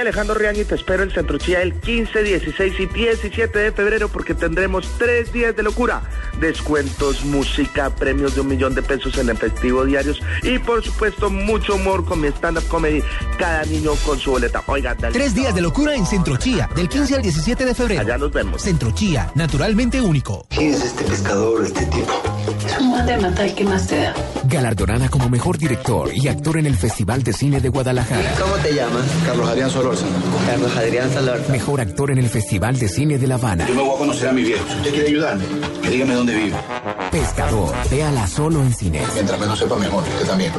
Alejandro 0.00 0.34
Riaño 0.34 0.62
y 0.62 0.64
te 0.64 0.74
espero 0.74 1.02
en 1.02 1.10
Centro 1.10 1.38
Chía 1.38 1.62
el 1.62 1.74
15, 1.74 2.22
16 2.22 2.80
y 2.80 2.86
17 2.86 3.58
de 3.58 3.72
febrero 3.72 4.08
porque 4.08 4.34
tendremos 4.34 4.98
tres 4.98 5.32
días 5.32 5.54
de 5.54 5.62
locura. 5.62 6.02
Descuentos, 6.40 7.24
música, 7.24 7.90
premios 7.90 8.34
de 8.34 8.40
un 8.40 8.48
millón 8.48 8.74
de 8.74 8.82
pesos 8.82 9.16
en 9.18 9.30
efectivo 9.30 9.84
diarios 9.84 10.20
y 10.42 10.58
por 10.58 10.82
supuesto 10.82 11.30
mucho 11.30 11.74
humor 11.74 12.04
con 12.04 12.20
mi 12.20 12.28
stand-up 12.28 12.66
comedy. 12.68 13.02
Cada 13.38 13.64
niño 13.64 13.92
con 14.06 14.18
su 14.18 14.30
boleta. 14.30 14.62
Oigan, 14.66 14.96
dale. 14.98 15.12
Tres 15.12 15.34
días 15.34 15.54
de 15.54 15.60
locura 15.60 15.94
en 15.94 16.06
Centro 16.06 16.36
Chía, 16.36 16.68
del 16.74 16.88
15 16.88 17.16
al 17.16 17.22
17 17.22 17.64
de 17.64 17.74
febrero. 17.74 18.00
Allá 18.00 18.18
nos 18.18 18.32
vemos. 18.32 18.62
Centro 18.62 18.90
Chía, 18.92 19.30
naturalmente 19.34 20.00
único. 20.00 20.46
¿Quién 20.48 20.74
es 20.74 20.82
este 20.84 21.04
pescador, 21.04 21.64
este 21.64 21.84
tipo? 21.86 22.22
Es 22.66 22.78
un 22.78 22.90
mate 22.92 23.12
de 23.12 23.18
matar, 23.18 23.54
¿qué 23.54 23.64
más 23.64 23.86
te 23.86 23.96
da? 23.96 24.14
Galardonada 24.44 25.08
como 25.08 25.28
mejor 25.28 25.58
director 25.58 26.10
y 26.14 26.28
actor 26.28 26.56
en 26.56 26.66
el 26.66 26.76
Festival 26.76 27.22
de 27.22 27.32
Cine 27.32 27.60
de 27.60 27.68
Guadalajara. 27.68 28.34
¿Cómo 28.40 28.54
te 28.56 28.74
llamas? 28.74 29.04
Carlos 29.26 29.48
Adrián 29.48 29.70
Solórzano. 29.70 30.10
Carlos 30.46 30.76
Adrián 30.76 31.12
Solórzano. 31.12 31.52
Mejor 31.52 31.80
actor 31.80 32.10
en 32.10 32.18
el 32.18 32.28
Festival 32.28 32.78
de 32.78 32.88
Cine 32.88 33.18
de 33.18 33.26
La 33.26 33.34
Habana. 33.36 33.66
Yo 33.66 33.74
me 33.74 33.82
voy 33.82 33.94
a 33.94 33.98
conocer 33.98 34.28
a 34.28 34.32
mi 34.32 34.42
viejo. 34.42 34.64
Si 34.68 34.74
usted 34.76 34.90
quiere 34.90 35.08
ayudarme, 35.08 35.44
que 35.79 35.79
dígame 35.90 36.14
dónde 36.14 36.34
vive. 36.34 36.56
Pescador. 37.10 37.74
Véala 37.90 38.26
solo 38.26 38.62
en 38.62 38.72
cine. 38.72 39.02
Mientras 39.14 39.38
menos 39.38 39.58
sepa 39.58 39.76
mejor, 39.76 40.02
usted 40.04 40.26
también. 40.26 40.52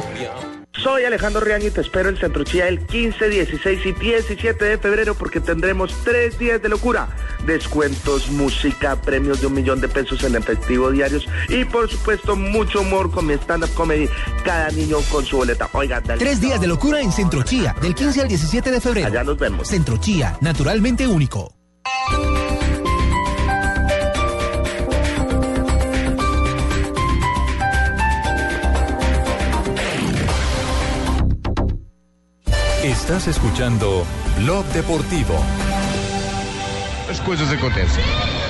Soy 0.74 1.04
Alejandro 1.04 1.40
Riaño 1.40 1.68
y 1.68 1.70
te 1.70 1.82
espero 1.82 2.08
en 2.08 2.16
Centro 2.16 2.44
Chía 2.44 2.66
el 2.66 2.86
15, 2.86 3.28
16 3.28 3.86
y 3.86 3.92
17 3.92 4.64
de 4.64 4.78
febrero 4.78 5.14
porque 5.14 5.38
tendremos 5.38 5.94
tres 6.02 6.38
días 6.38 6.62
de 6.62 6.70
locura. 6.70 7.08
Descuentos, 7.46 8.30
música, 8.30 8.96
premios 9.00 9.40
de 9.40 9.48
un 9.48 9.54
millón 9.54 9.80
de 9.80 9.88
pesos 9.88 10.24
en 10.24 10.34
efectivo 10.34 10.90
diarios 10.90 11.28
y 11.48 11.64
por 11.66 11.90
supuesto 11.90 12.36
mucho 12.36 12.80
humor 12.80 13.10
con 13.10 13.26
mi 13.26 13.34
stand-up 13.34 13.72
comedy. 13.74 14.08
Cada 14.44 14.70
niño 14.70 14.96
con 15.10 15.24
su 15.24 15.36
boleta. 15.36 15.68
Oigan, 15.72 16.02
dale. 16.04 16.18
Tres 16.18 16.40
días 16.40 16.60
de 16.60 16.66
locura 16.66 17.00
en 17.00 17.12
Centro 17.12 17.42
Chía, 17.42 17.76
del 17.80 17.94
15 17.94 18.22
al 18.22 18.28
17 18.28 18.70
de 18.70 18.80
febrero. 18.80 19.06
Allá 19.06 19.24
nos 19.24 19.38
vemos. 19.38 19.68
Centro 19.68 19.98
Chía, 19.98 20.36
naturalmente 20.40 21.06
único. 21.06 21.54
Estás 32.82 33.28
escuchando 33.28 34.04
Blog 34.38 34.64
Deportivo. 34.72 35.34
As 37.08 37.20
coisas 37.20 37.48
acontecem. 37.52 38.02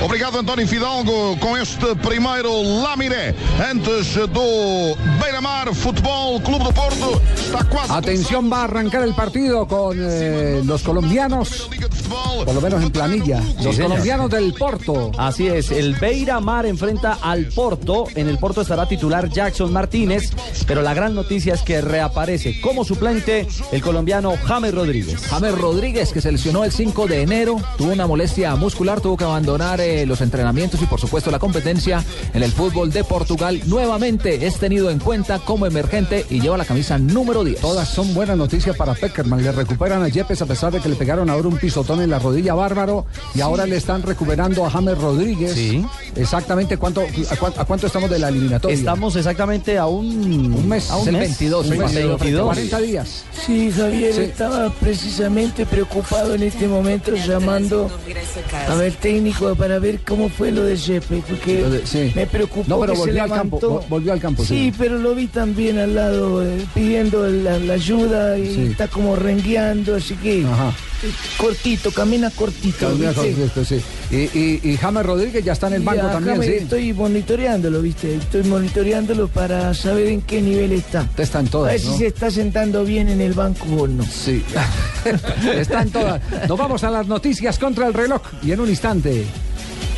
Obrigado, 0.04 0.40
António 0.40 0.66
Fidalgo, 0.66 1.36
com 1.38 1.56
este 1.56 1.94
primeiro 1.94 2.50
Laminé. 2.82 3.36
Antes 3.70 4.16
do 4.16 4.96
Beira-Mar 5.20 5.72
Futebol 5.72 6.40
Clube 6.40 6.64
do 6.64 6.72
Porto. 6.72 7.22
Está 7.36 7.62
quase. 7.64 7.92
Atención, 7.92 8.50
va 8.50 8.62
a 8.62 8.64
arrancar 8.64 9.04
el 9.04 9.14
partido 9.14 9.64
con 9.68 9.96
eh, 9.96 10.60
los 10.64 10.82
colombianos, 10.82 11.68
por 12.44 12.52
lo 12.52 12.60
menos 12.60 12.82
en 12.82 12.90
planilla, 12.90 13.40
los 13.62 13.78
colombianos 13.78 14.28
del 14.28 14.52
Porto. 14.54 15.12
Así 15.16 15.46
es, 15.46 15.70
el 15.70 15.94
Beira 15.94 16.40
Mar 16.40 16.66
enfrenta 16.66 17.18
al 17.22 17.46
Porto. 17.46 18.06
En 18.16 18.28
el 18.28 18.38
Porto 18.38 18.62
estará 18.62 18.88
titular 18.88 19.30
Jackson 19.30 19.72
Martínez, 19.72 20.30
pero 20.66 20.82
la 20.82 20.94
gran 20.94 21.14
noticia 21.14 21.54
es 21.54 21.62
que 21.62 21.80
reaparece 21.80 22.60
como 22.60 22.84
suplente 22.84 23.46
el 23.70 23.80
colombiano 23.80 24.34
James 24.46 24.74
Rodríguez. 24.74 25.28
James 25.28 25.56
Rodríguez, 25.56 26.12
que 26.12 26.20
se 26.20 26.32
lesionó 26.32 26.64
el 26.64 26.72
5 26.72 27.06
de 27.06 27.22
enero, 27.22 27.56
tuvo 27.78 27.92
una 27.92 28.08
molestia 28.08 28.56
muscular, 28.56 29.00
tuvo 29.00 29.16
que 29.16 29.24
abandonar 29.24 29.80
eh, 29.80 29.91
los 30.06 30.20
entrenamientos 30.20 30.80
y 30.82 30.86
por 30.86 31.00
supuesto 31.00 31.30
la 31.30 31.38
competencia 31.38 32.04
en 32.34 32.42
el 32.42 32.50
fútbol 32.52 32.90
de 32.90 33.04
Portugal. 33.04 33.60
Nuevamente 33.66 34.46
es 34.46 34.56
tenido 34.58 34.90
en 34.90 34.98
cuenta 34.98 35.38
como 35.38 35.66
emergente 35.66 36.26
y 36.30 36.40
lleva 36.40 36.56
la 36.56 36.64
camisa 36.64 36.98
número 36.98 37.44
10. 37.44 37.60
Todas 37.60 37.88
son 37.88 38.14
buenas 38.14 38.36
noticias 38.36 38.76
para 38.76 38.94
Peckerman. 38.94 39.42
Le 39.42 39.52
recuperan 39.52 40.02
a 40.02 40.08
Yepes 40.08 40.40
a 40.42 40.46
pesar 40.46 40.72
de 40.72 40.80
que 40.80 40.88
le 40.88 40.96
pegaron 40.96 41.28
ahora 41.30 41.48
un 41.48 41.56
pisotón 41.58 42.00
en 42.02 42.10
la 42.10 42.18
rodilla 42.18 42.54
bárbaro 42.54 43.06
y 43.34 43.40
ahora 43.40 43.66
le 43.66 43.76
están 43.76 44.02
recuperando 44.02 44.64
a 44.64 44.70
James 44.70 44.98
Rodríguez. 44.98 45.52
Sí. 45.54 45.84
Exactamente 46.16 46.76
cuánto, 46.76 47.02
a, 47.30 47.36
cuán- 47.36 47.52
a 47.56 47.64
cuánto 47.64 47.86
estamos 47.86 48.08
de 48.10 48.18
la 48.18 48.28
eliminatoria. 48.28 48.76
Estamos 48.76 49.16
exactamente 49.16 49.78
a 49.78 49.86
un, 49.86 50.06
un 50.06 50.68
mes. 50.68 50.90
a 50.90 50.96
un 50.96 51.06
mes. 51.12 51.20
22, 51.20 51.64
Un 51.66 51.70
mes, 51.78 51.78
mes, 51.92 51.94
22. 51.94 52.44
40 52.46 52.80
días. 52.80 53.24
Sí, 53.46 53.72
Javier, 53.76 54.12
Sí. 54.14 54.20
estaba 54.22 54.70
precisamente 54.70 55.66
preocupado 55.66 56.34
en 56.34 56.42
este 56.42 56.68
momento 56.68 57.12
llamando 57.14 57.90
a 58.68 58.74
ver 58.74 58.92
técnico 58.94 59.54
para 59.54 59.78
ver 59.82 60.00
cómo 60.06 60.28
fue 60.30 60.50
lo 60.52 60.64
de 60.64 60.76
Jeppe, 60.76 61.22
porque 61.28 61.82
sí. 61.84 62.10
me 62.14 62.26
preocupó 62.26 62.64
No, 62.68 62.80
pero 62.80 62.92
que 62.92 62.98
se 63.00 63.04
volvió 63.06 63.22
al 63.24 63.30
campo, 63.30 63.84
volvió 63.90 64.12
al 64.14 64.20
campo, 64.20 64.42
Sí, 64.44 64.70
sí. 64.70 64.74
pero 64.78 64.98
lo 64.98 65.14
vi 65.14 65.26
también 65.26 65.78
al 65.78 65.94
lado 65.94 66.42
eh, 66.42 66.64
pidiendo 66.72 67.26
la, 67.28 67.58
la 67.58 67.74
ayuda 67.74 68.38
y 68.38 68.54
Sí. 68.54 68.62
está 68.70 68.88
como 68.88 69.16
rengueando, 69.16 69.96
así 69.96 70.14
que 70.14 70.44
cortito, 71.36 71.90
camina 71.90 72.30
cortito. 72.30 72.88
Camina 72.88 73.10
¿viste? 73.10 73.32
cortito, 73.32 73.64
sí. 73.64 73.80
Y, 74.10 74.16
y- 74.38 74.60
y 74.62 74.76
James 74.76 75.04
Rodríguez 75.04 75.44
ya 75.44 75.52
está 75.52 75.66
en 75.66 75.74
el 75.74 75.82
banco 75.82 76.06
a 76.06 76.12
también, 76.12 76.36
James 76.36 76.48
sí. 76.50 76.62
Estoy 76.62 76.92
monitoreándolo, 76.92 77.82
¿viste? 77.82 78.14
Estoy 78.16 78.44
monitoreándolo 78.44 79.28
para 79.28 79.74
saber 79.74 80.06
en 80.08 80.22
qué 80.22 80.40
nivel 80.40 80.72
está. 80.72 81.08
Están 81.18 81.46
a 81.46 81.50
todas, 81.50 81.72
ver 81.72 81.80
si 81.80 81.98
se 81.98 82.06
está 82.06 82.30
sentando 82.30 82.84
bien 82.84 83.08
en 83.08 83.20
el 83.20 83.32
banco 83.32 83.64
o 83.78 83.88
no. 83.88 84.04
Sí. 84.04 84.44
Están 85.56 85.90
todas. 85.90 86.20
Nos 86.48 86.58
vamos 86.58 86.84
a 86.84 86.90
las 86.90 87.06
noticias 87.08 87.58
contra 87.58 87.86
el 87.88 87.94
reloj 87.94 88.22
y 88.42 88.52
en 88.52 88.60
un 88.60 88.68
instante 88.68 89.24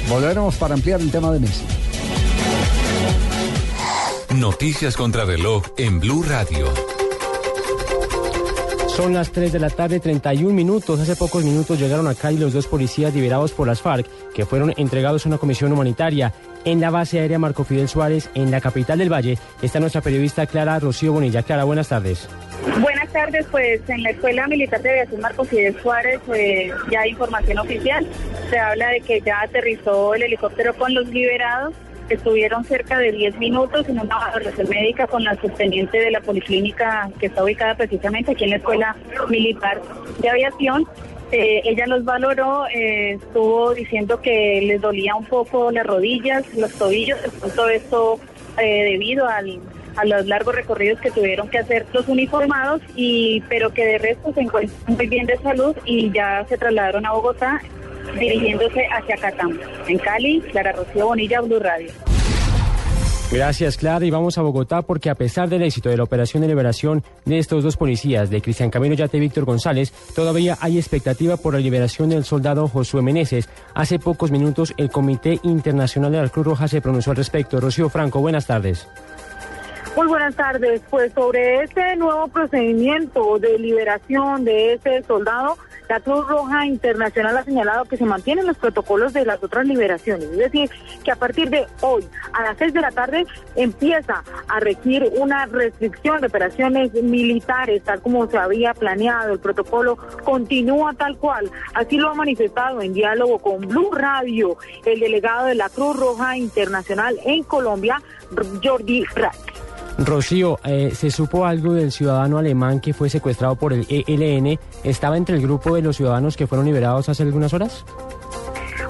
volveremos 0.08 0.56
para 0.56 0.74
ampliar 0.74 1.00
el 1.00 1.10
tema 1.10 1.32
de 1.32 1.40
Messi. 1.40 1.64
Noticias 4.34 4.96
contra 4.96 5.24
reloj 5.24 5.62
en 5.76 6.00
Blue 6.00 6.22
Radio. 6.22 6.93
Son 8.94 9.12
las 9.12 9.32
3 9.32 9.52
de 9.52 9.58
la 9.58 9.70
tarde, 9.70 9.98
31 9.98 10.54
minutos. 10.54 11.00
Hace 11.00 11.16
pocos 11.16 11.42
minutos 11.42 11.80
llegaron 11.80 12.06
acá 12.06 12.30
y 12.30 12.38
los 12.38 12.52
dos 12.52 12.68
policías 12.68 13.12
liberados 13.12 13.50
por 13.50 13.66
las 13.66 13.82
FARC, 13.82 14.06
que 14.32 14.46
fueron 14.46 14.72
entregados 14.76 15.26
a 15.26 15.30
una 15.30 15.38
comisión 15.38 15.72
humanitaria 15.72 16.32
en 16.64 16.80
la 16.80 16.90
base 16.90 17.18
aérea 17.18 17.40
Marco 17.40 17.64
Fidel 17.64 17.88
Suárez, 17.88 18.30
en 18.34 18.52
la 18.52 18.60
capital 18.60 18.98
del 18.98 19.12
Valle. 19.12 19.36
Está 19.62 19.80
nuestra 19.80 20.00
periodista 20.00 20.46
Clara 20.46 20.78
Rocío 20.78 21.12
Bonilla. 21.12 21.42
Clara, 21.42 21.64
buenas 21.64 21.88
tardes. 21.88 22.28
Buenas 22.80 23.08
tardes, 23.12 23.44
pues 23.50 23.80
en 23.88 24.04
la 24.04 24.10
Escuela 24.10 24.46
Militar 24.46 24.80
de 24.80 24.90
Aviación 24.90 25.20
Marco 25.20 25.44
Fidel 25.44 25.76
Suárez 25.82 26.20
eh, 26.32 26.70
ya 26.88 27.00
hay 27.00 27.10
información 27.10 27.58
oficial. 27.58 28.06
Se 28.48 28.58
habla 28.60 28.90
de 28.90 29.00
que 29.00 29.20
ya 29.20 29.40
aterrizó 29.40 30.14
el 30.14 30.22
helicóptero 30.22 30.72
con 30.76 30.94
los 30.94 31.08
liberados. 31.08 31.74
Estuvieron 32.08 32.64
cerca 32.64 32.98
de 32.98 33.12
10 33.12 33.38
minutos 33.38 33.88
en 33.88 33.98
una 33.98 34.16
valoración 34.16 34.68
médica 34.68 35.06
con 35.06 35.24
la 35.24 35.34
subteniente 35.36 35.98
de 35.98 36.10
la 36.10 36.20
policlínica 36.20 37.10
que 37.18 37.26
está 37.26 37.42
ubicada 37.42 37.74
precisamente 37.76 38.32
aquí 38.32 38.44
en 38.44 38.50
la 38.50 38.56
Escuela 38.56 38.96
Militar 39.28 39.80
de 40.20 40.28
Aviación. 40.28 40.86
Eh, 41.32 41.62
ella 41.64 41.86
los 41.86 42.04
valoró, 42.04 42.66
eh, 42.66 43.14
estuvo 43.14 43.74
diciendo 43.74 44.20
que 44.20 44.60
les 44.66 44.80
dolía 44.80 45.14
un 45.16 45.24
poco 45.24 45.72
las 45.72 45.86
rodillas, 45.86 46.44
los 46.54 46.72
tobillos, 46.74 47.18
todo 47.56 47.68
esto 47.70 48.20
eh, 48.58 48.84
debido 48.92 49.26
al, 49.26 49.58
a 49.96 50.04
los 50.04 50.26
largos 50.26 50.54
recorridos 50.54 51.00
que 51.00 51.10
tuvieron 51.10 51.48
que 51.48 51.58
hacer 51.58 51.86
los 51.92 52.06
uniformados, 52.08 52.82
y 52.94 53.40
pero 53.48 53.72
que 53.72 53.84
de 53.84 53.98
resto 53.98 54.32
se 54.32 54.42
encuentran 54.42 54.78
muy 54.86 55.06
bien 55.06 55.26
de 55.26 55.38
salud 55.38 55.74
y 55.84 56.12
ya 56.12 56.44
se 56.48 56.58
trasladaron 56.58 57.06
a 57.06 57.12
Bogotá 57.12 57.60
dirigiéndose 58.18 58.86
hacia 58.86 59.16
Catam. 59.16 59.58
En 59.86 59.98
Cali, 59.98 60.40
Clara 60.52 60.72
Rocío 60.72 61.06
Bonilla, 61.06 61.40
Blue 61.40 61.58
Radio. 61.58 61.90
Gracias, 63.30 63.76
Clara. 63.76 64.04
Y 64.04 64.10
vamos 64.10 64.38
a 64.38 64.42
Bogotá 64.42 64.82
porque 64.82 65.10
a 65.10 65.14
pesar 65.14 65.48
del 65.48 65.62
éxito 65.62 65.88
de 65.88 65.96
la 65.96 66.04
operación 66.04 66.42
de 66.42 66.48
liberación 66.48 67.02
de 67.24 67.38
estos 67.38 67.64
dos 67.64 67.76
policías, 67.76 68.30
de 68.30 68.40
Cristian 68.40 68.70
Camilo 68.70 68.94
Yate 68.94 69.16
y 69.16 69.20
Víctor 69.20 69.44
González, 69.44 69.92
todavía 70.14 70.56
hay 70.60 70.78
expectativa 70.78 71.36
por 71.36 71.54
la 71.54 71.60
liberación 71.60 72.10
del 72.10 72.24
soldado 72.24 72.68
Josué 72.68 73.02
Meneses. 73.02 73.48
Hace 73.74 73.98
pocos 73.98 74.30
minutos 74.30 74.72
el 74.76 74.90
Comité 74.90 75.40
Internacional 75.42 76.12
de 76.12 76.22
la 76.22 76.28
Cruz 76.28 76.46
Roja 76.46 76.68
se 76.68 76.80
pronunció 76.80 77.10
al 77.10 77.16
respecto. 77.16 77.60
Rocío 77.60 77.88
Franco, 77.88 78.20
buenas 78.20 78.46
tardes. 78.46 78.86
Muy 79.96 80.06
buenas 80.06 80.34
tardes. 80.34 80.82
Pues 80.90 81.12
sobre 81.12 81.62
este 81.62 81.96
nuevo 81.96 82.28
procedimiento 82.28 83.38
de 83.38 83.58
liberación 83.58 84.44
de 84.44 84.74
ese 84.74 85.02
soldado, 85.04 85.56
la 85.88 86.00
Cruz 86.00 86.26
Roja 86.26 86.66
Internacional 86.66 87.36
ha 87.36 87.44
señalado 87.44 87.84
que 87.84 87.96
se 87.96 88.04
mantienen 88.04 88.46
los 88.46 88.56
protocolos 88.56 89.12
de 89.12 89.24
las 89.24 89.42
otras 89.42 89.66
liberaciones. 89.66 90.28
Es 90.30 90.38
decir, 90.38 90.70
que 91.02 91.12
a 91.12 91.16
partir 91.16 91.50
de 91.50 91.66
hoy, 91.80 92.04
a 92.32 92.42
las 92.42 92.56
seis 92.58 92.72
de 92.72 92.80
la 92.80 92.90
tarde, 92.90 93.26
empieza 93.56 94.22
a 94.48 94.60
regir 94.60 95.10
una 95.16 95.46
restricción 95.46 96.20
de 96.20 96.28
operaciones 96.28 96.92
militares, 96.94 97.82
tal 97.82 98.00
como 98.00 98.26
se 98.28 98.38
había 98.38 98.74
planeado. 98.74 99.32
El 99.32 99.40
protocolo 99.40 99.96
continúa 100.24 100.94
tal 100.94 101.16
cual. 101.18 101.50
Así 101.74 101.96
lo 101.96 102.10
ha 102.10 102.14
manifestado 102.14 102.80
en 102.80 102.94
diálogo 102.94 103.38
con 103.38 103.60
Blue 103.60 103.90
Radio 103.92 104.56
el 104.84 105.00
delegado 105.00 105.46
de 105.46 105.54
la 105.54 105.68
Cruz 105.68 105.96
Roja 105.96 106.36
Internacional 106.36 107.18
en 107.24 107.42
Colombia, 107.42 108.00
Jordi 108.62 109.04
Rack. 109.14 109.63
Rocío, 109.98 110.58
eh, 110.64 110.90
¿se 110.94 111.10
supo 111.10 111.46
algo 111.46 111.72
del 111.72 111.92
ciudadano 111.92 112.38
alemán 112.38 112.80
que 112.80 112.92
fue 112.92 113.08
secuestrado 113.08 113.54
por 113.56 113.72
el 113.72 113.86
ELN? 113.88 114.58
¿Estaba 114.82 115.16
entre 115.16 115.36
el 115.36 115.42
grupo 115.42 115.74
de 115.74 115.82
los 115.82 115.96
ciudadanos 115.96 116.36
que 116.36 116.46
fueron 116.46 116.66
liberados 116.66 117.08
hace 117.08 117.22
algunas 117.22 117.54
horas? 117.54 117.84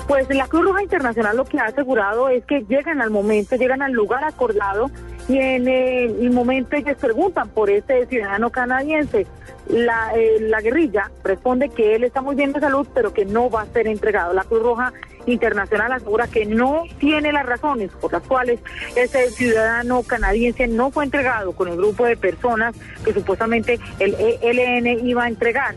Pues 0.08 0.28
la 0.30 0.46
Cruz 0.46 0.64
Roja 0.64 0.82
Internacional 0.82 1.36
lo 1.36 1.44
que 1.44 1.58
ha 1.58 1.64
asegurado 1.64 2.28
es 2.28 2.44
que 2.44 2.64
llegan 2.68 3.00
al 3.00 3.10
momento, 3.10 3.56
llegan 3.56 3.82
al 3.82 3.92
lugar 3.92 4.24
acordado 4.24 4.90
y 5.28 5.38
en 5.38 5.68
el 5.68 6.30
momento 6.30 6.76
ellos 6.76 6.96
preguntan 7.00 7.48
por 7.48 7.70
este 7.70 8.06
ciudadano 8.06 8.50
canadiense. 8.50 9.26
La, 9.68 10.12
eh, 10.14 10.40
la 10.40 10.60
guerrilla 10.60 11.10
responde 11.22 11.70
que 11.70 11.94
él 11.94 12.04
está 12.04 12.20
muy 12.20 12.36
bien 12.36 12.52
de 12.52 12.60
salud, 12.60 12.86
pero 12.92 13.14
que 13.14 13.24
no 13.24 13.48
va 13.48 13.62
a 13.62 13.66
ser 13.66 13.86
entregado. 13.86 14.34
La 14.34 14.44
Cruz 14.44 14.62
Roja 14.62 14.92
Internacional 15.26 15.90
asegura 15.92 16.26
que 16.26 16.44
no 16.44 16.82
tiene 16.98 17.32
las 17.32 17.46
razones 17.46 17.90
por 17.98 18.12
las 18.12 18.22
cuales 18.24 18.60
ese 18.94 19.30
ciudadano 19.30 20.02
canadiense 20.02 20.66
no 20.66 20.90
fue 20.90 21.04
entregado 21.04 21.52
con 21.52 21.68
el 21.68 21.76
grupo 21.76 22.04
de 22.04 22.18
personas 22.18 22.76
que 23.04 23.14
supuestamente 23.14 23.80
el 24.00 24.14
ELN 24.18 25.06
iba 25.06 25.24
a 25.24 25.28
entregar. 25.28 25.74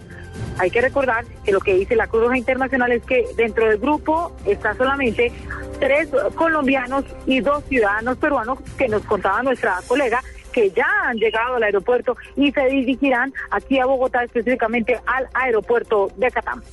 Hay 0.59 0.71
que 0.71 0.81
recordar 0.81 1.25
que 1.43 1.51
lo 1.51 1.59
que 1.59 1.75
dice 1.75 1.95
la 1.95 2.07
Cruz 2.07 2.23
Roja 2.23 2.37
Internacional 2.37 2.91
es 2.91 3.03
que 3.03 3.25
dentro 3.35 3.67
del 3.67 3.77
grupo 3.77 4.35
está 4.45 4.73
solamente 4.75 5.31
tres 5.79 6.09
colombianos 6.35 7.05
y 7.25 7.39
dos 7.41 7.63
ciudadanos 7.65 8.17
peruanos 8.17 8.59
que 8.77 8.87
nos 8.87 9.03
contaba 9.03 9.43
nuestra 9.43 9.79
colega 9.87 10.21
que 10.51 10.71
ya 10.71 10.87
han 11.03 11.17
llegado 11.17 11.57
al 11.57 11.63
aeropuerto 11.63 12.17
y 12.35 12.51
se 12.51 12.65
dirigirán 12.65 13.31
aquí 13.51 13.77
a 13.79 13.85
Bogotá, 13.85 14.23
específicamente 14.23 14.99
al 15.05 15.27
aeropuerto 15.33 16.09
de 16.17 16.31
Catam. 16.31 16.63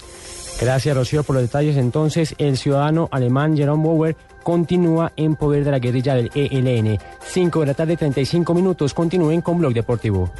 Gracias, 0.59 0.97
Rocío, 0.97 1.23
por 1.23 1.35
los 1.35 1.43
detalles. 1.43 1.77
Entonces, 1.77 2.35
el 2.39 2.57
ciudadano 2.57 3.09
alemán 3.11 3.57
Jerome 3.57 3.85
Bauer 3.85 4.17
continúa 4.43 5.13
en 5.17 5.35
poder 5.35 5.65
de 5.65 5.71
la 5.73 5.81
guerrilla 5.81 6.15
del 6.15 6.31
ELN. 6.35 6.99
5 7.21 7.61
de 7.61 7.67
la 7.67 7.75
tarde, 7.75 7.97
35 7.97 8.55
minutos. 8.55 8.95
Continúen 8.95 9.43
con 9.43 9.59
Blog 9.59 9.75
Deportivo. 9.75 10.31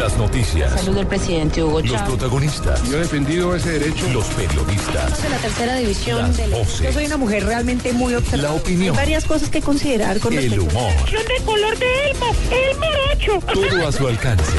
Las 0.00 0.16
noticias. 0.18 0.72
Salud 0.80 0.96
del 0.96 1.06
presidente 1.06 1.62
Hugo 1.62 1.80
Los 1.80 1.90
Chávez. 1.90 2.08
protagonistas. 2.08 2.82
Yo 2.90 2.96
he 2.96 3.00
defendido 3.00 3.54
ese 3.56 3.78
derecho. 3.78 4.06
Los 4.12 4.26
periodistas. 4.26 5.22
de 5.22 5.28
la 5.30 5.36
tercera 5.38 5.74
división 5.76 6.18
Las 6.22 6.36
del... 6.36 6.50
voces. 6.50 6.80
Yo 6.82 6.92
soy 6.92 7.06
una 7.06 7.16
mujer 7.16 7.44
realmente 7.44 7.92
muy 7.92 8.14
observadora. 8.14 8.54
La 8.54 8.60
opinión. 8.60 8.94
Hay 8.94 9.02
varias 9.04 9.24
cosas 9.24 9.48
que 9.50 9.60
considerar 9.62 10.18
con 10.20 10.32
El 10.34 10.50
respecto 10.50 10.64
humor. 10.78 10.92
de 11.10 11.44
color 11.44 11.78
de 11.78 12.10
Elmo, 12.10 12.26
el 12.50 12.78
morocho. 12.78 13.46
Todo 13.52 13.88
a 13.88 13.92
su 13.92 14.06
alcance. 14.06 14.58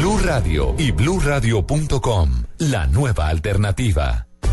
Blue 0.00 0.18
Radio 0.18 0.74
y 0.78 0.90
bluradio.com. 0.90 2.44
La 2.58 2.86
nueva 2.86 3.28
alternativa. 3.28 4.26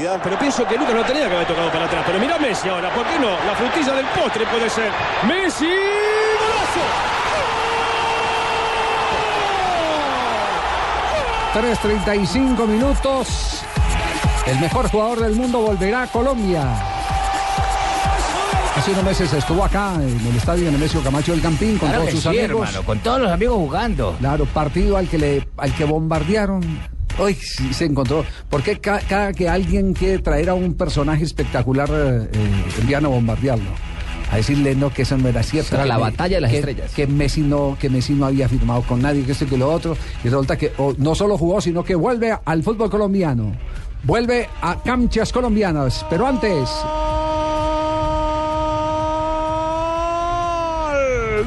Velocidad, 0.00 0.20
pero 0.22 0.38
pienso 0.38 0.66
que 0.66 0.76
Lucas 0.76 0.94
no 0.94 1.04
tenía 1.04 1.28
que 1.28 1.34
haber 1.34 1.46
tocado 1.46 1.70
para 1.70 1.84
atrás. 1.86 2.02
Pero 2.06 2.18
mira 2.18 2.38
Messi 2.38 2.68
ahora, 2.68 2.92
¿por 2.94 3.06
qué 3.06 3.18
no? 3.18 3.30
La 3.30 3.54
frutilla 3.54 3.94
del 3.94 4.06
postre 4.06 4.46
puede 4.46 4.70
ser. 4.70 4.90
Messi, 5.26 5.66
golazo. 6.40 7.10
3.35 11.54 12.66
minutos. 12.66 13.62
El 14.46 14.58
mejor 14.60 14.88
jugador 14.88 15.20
del 15.20 15.34
mundo 15.34 15.60
volverá 15.60 16.02
a 16.02 16.06
Colombia. 16.06 16.64
Hace 18.76 18.92
unos 18.92 19.04
meses 19.04 19.32
estuvo 19.32 19.64
acá 19.64 19.94
en 19.96 20.26
el 20.26 20.36
estadio 20.36 20.70
Nemesio 20.70 21.02
Camacho 21.02 21.32
del 21.32 21.42
Campín 21.42 21.76
con 21.76 21.88
Claro 21.88 22.04
todos 22.04 22.14
sus 22.14 22.22
sí, 22.22 22.28
amigos. 22.28 22.68
hermano, 22.68 22.86
con 22.86 22.98
todos 23.00 23.20
los 23.20 23.30
amigos 23.30 23.56
jugando. 23.56 24.16
Claro, 24.18 24.46
partido 24.46 24.96
al 24.96 25.08
que 25.08 25.18
le, 25.18 25.48
al 25.58 25.74
que 25.74 25.84
bombardearon. 25.84 26.62
Hoy 27.20 27.34
sí 27.34 27.72
se 27.74 27.84
encontró. 27.84 28.24
Porque 28.48 28.78
ca- 28.78 29.00
cada 29.08 29.32
que 29.32 29.48
alguien 29.48 29.92
quiere 29.92 30.18
traer 30.20 30.48
a 30.50 30.54
un 30.54 30.74
personaje 30.74 31.24
espectacular, 31.24 31.88
eh, 31.92 32.28
eh, 32.32 32.94
a 32.96 33.00
bombardearlo. 33.00 33.70
A 34.32 34.36
decirle 34.36 34.74
no, 34.76 34.92
que 34.92 35.02
eso 35.02 35.16
no 35.18 35.28
era 35.28 35.42
cierto. 35.42 35.74
Era 35.74 35.82
que 35.84 35.88
la 35.88 35.96
me- 35.96 36.02
batalla 36.02 36.36
de 36.36 36.40
las 36.40 36.50
que- 36.50 36.58
estrellas. 36.58 36.92
Que 36.94 37.06
Messi 37.06 37.40
no, 37.40 37.76
que 37.80 37.90
Messi 37.90 38.12
no 38.14 38.26
había 38.26 38.48
firmado 38.48 38.82
con 38.82 39.02
nadie, 39.02 39.24
que 39.24 39.32
esto 39.32 39.44
y 39.44 39.48
que 39.48 39.56
lo 39.58 39.70
otro. 39.72 39.96
Y 40.24 40.28
resulta 40.28 40.56
que 40.56 40.72
oh, 40.78 40.94
no 40.98 41.14
solo 41.14 41.36
jugó, 41.36 41.60
sino 41.60 41.82
que 41.84 41.94
vuelve 41.94 42.36
al 42.44 42.62
fútbol 42.62 42.88
colombiano. 42.90 43.52
Vuelve 44.04 44.48
a 44.62 44.76
canchas 44.82 45.32
colombianas. 45.32 46.06
Pero 46.08 46.26
antes. 46.26 46.68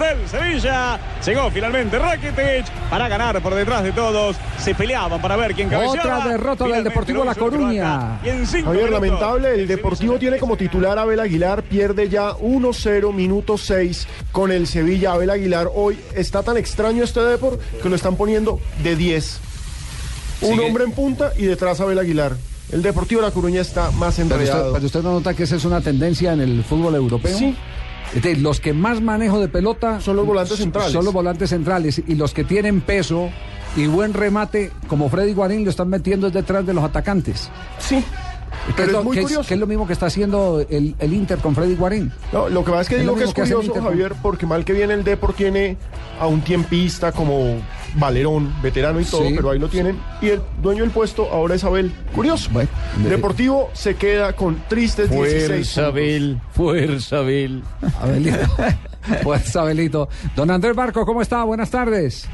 Del 0.03 0.27
Sevilla. 0.29 0.99
Llegó 1.25 1.49
finalmente 1.51 1.97
Rakitic 1.99 2.69
para 2.89 3.07
ganar 3.07 3.41
por 3.41 3.53
detrás 3.55 3.83
de 3.83 3.91
todos. 3.91 4.35
Se 4.59 4.75
peleaban 4.75 5.21
para 5.21 5.35
ver 5.35 5.53
quién 5.53 5.69
cabeceaba. 5.69 6.17
Otra 6.19 6.29
derrota 6.31 6.63
del 6.65 6.73
Finalmente 6.73 6.89
Deportivo 6.89 7.19
lo 7.19 7.25
La 7.25 7.35
Coruña. 7.35 8.19
Javier, 8.63 8.89
lamentable, 8.89 9.53
el 9.55 9.67
Deportivo 9.67 10.17
tiene 10.19 10.37
como 10.37 10.57
titular 10.57 10.97
a 10.97 11.03
Abel 11.03 11.19
Aguilar, 11.19 11.63
pierde 11.63 12.09
ya 12.09 12.31
1-0, 12.31 13.13
minuto 13.13 13.57
6 13.57 14.07
con 14.31 14.51
el 14.51 14.67
Sevilla. 14.67 15.13
Abel 15.13 15.29
Aguilar 15.29 15.69
hoy 15.73 15.99
está 16.15 16.43
tan 16.43 16.57
extraño 16.57 17.03
este 17.03 17.21
Depor 17.21 17.59
que 17.81 17.89
lo 17.89 17.95
están 17.95 18.15
poniendo 18.15 18.59
de 18.83 18.95
10. 18.95 19.39
Un 20.41 20.49
Sigue. 20.55 20.65
hombre 20.65 20.83
en 20.83 20.91
punta 20.91 21.31
y 21.37 21.45
detrás 21.45 21.79
Abel 21.79 21.99
Aguilar. 21.99 22.33
El 22.71 22.81
Deportivo 22.81 23.21
de 23.21 23.27
La 23.27 23.33
Coruña 23.33 23.61
está 23.61 23.91
más 23.91 24.15
Pero 24.15 24.27
usted, 24.29 24.39
enredado. 24.41 24.73
pero 24.73 24.85
usted 24.85 25.01
no 25.03 25.11
nota 25.13 25.33
que 25.33 25.43
esa 25.43 25.55
es 25.55 25.65
una 25.65 25.79
tendencia 25.81 26.33
en 26.33 26.41
el 26.41 26.63
fútbol 26.63 26.95
europeo. 26.95 27.37
Sí. 27.37 27.55
Los 28.39 28.59
que 28.59 28.73
más 28.73 29.01
manejo 29.01 29.39
de 29.39 29.47
pelota 29.47 29.99
Son 30.01 30.15
los 30.15 30.25
volantes 30.25 30.57
centrales. 30.57 30.91
Son 30.91 31.03
los 31.03 31.13
volantes 31.13 31.49
centrales 31.49 32.01
y 32.05 32.15
los 32.15 32.33
que 32.33 32.43
tienen 32.43 32.81
peso 32.81 33.29
y 33.75 33.87
buen 33.87 34.13
remate, 34.13 34.71
como 34.87 35.09
Freddy 35.09 35.33
Guarín, 35.33 35.63
lo 35.63 35.71
están 35.71 35.89
metiendo 35.89 36.29
detrás 36.29 36.65
de 36.65 36.73
los 36.75 36.83
atacantes. 36.83 37.49
Sí. 37.79 38.03
Que 38.67 38.73
Pero 38.75 38.83
es, 38.83 38.87
es 38.89 38.93
lo, 38.93 39.03
muy 39.03 39.13
que 39.15 39.19
es- 39.21 39.25
curioso. 39.25 39.47
que 39.47 39.53
es 39.55 39.59
lo 39.59 39.67
mismo 39.67 39.87
que 39.87 39.93
está 39.93 40.05
haciendo 40.05 40.63
el, 40.69 40.95
el 40.99 41.13
Inter 41.13 41.39
con 41.39 41.55
Freddy 41.55 41.75
Guarín. 41.75 42.11
No, 42.31 42.49
lo 42.49 42.63
que 42.63 42.69
pasa 42.69 42.81
es 42.83 42.89
que 42.89 42.95
Es 42.95 43.01
digo 43.01 43.13
lo 43.13 43.17
que 43.17 43.23
es 43.25 43.33
curioso, 43.33 43.81
Javier, 43.81 44.13
porque 44.21 44.45
mal 44.45 44.63
que 44.63 44.73
viene 44.73 44.93
el 44.93 45.03
Depor 45.03 45.33
tiene 45.33 45.75
a 46.19 46.27
un 46.27 46.41
tiempista 46.41 47.11
como 47.11 47.57
Valerón, 47.95 48.53
veterano 48.61 48.99
y 48.99 49.05
todo, 49.05 49.27
Sí. 49.27 49.33
pero 49.35 49.51
ahí 49.51 49.59
lo 49.59 49.69
tienen. 49.69 49.99
Y 50.21 50.29
el 50.29 50.41
dueño 50.61 50.81
del 50.83 50.91
puesto 50.91 51.29
ahora 51.31 51.55
es 51.55 51.63
Abel. 51.63 51.91
Curioso. 52.15 52.49
de- 52.51 53.09
Deportivo 53.09 53.69
se 53.73 53.95
queda 53.95 54.33
con 54.33 54.57
tristes 54.67 55.09
16 55.09 55.49
puntos. 55.67 55.77
Abel, 55.77 56.39
fuerza, 56.51 57.17
Abel. 57.19 57.63
Abelito. 58.01 58.37
pues 59.23 59.55
Abelito. 59.55 60.09
Don 60.35 60.49
Andrés 60.51 60.75
Barco, 60.75 61.05
¿cómo 61.05 61.21
está? 61.21 61.43
Buenas 61.43 61.69
tardes. 61.69 62.27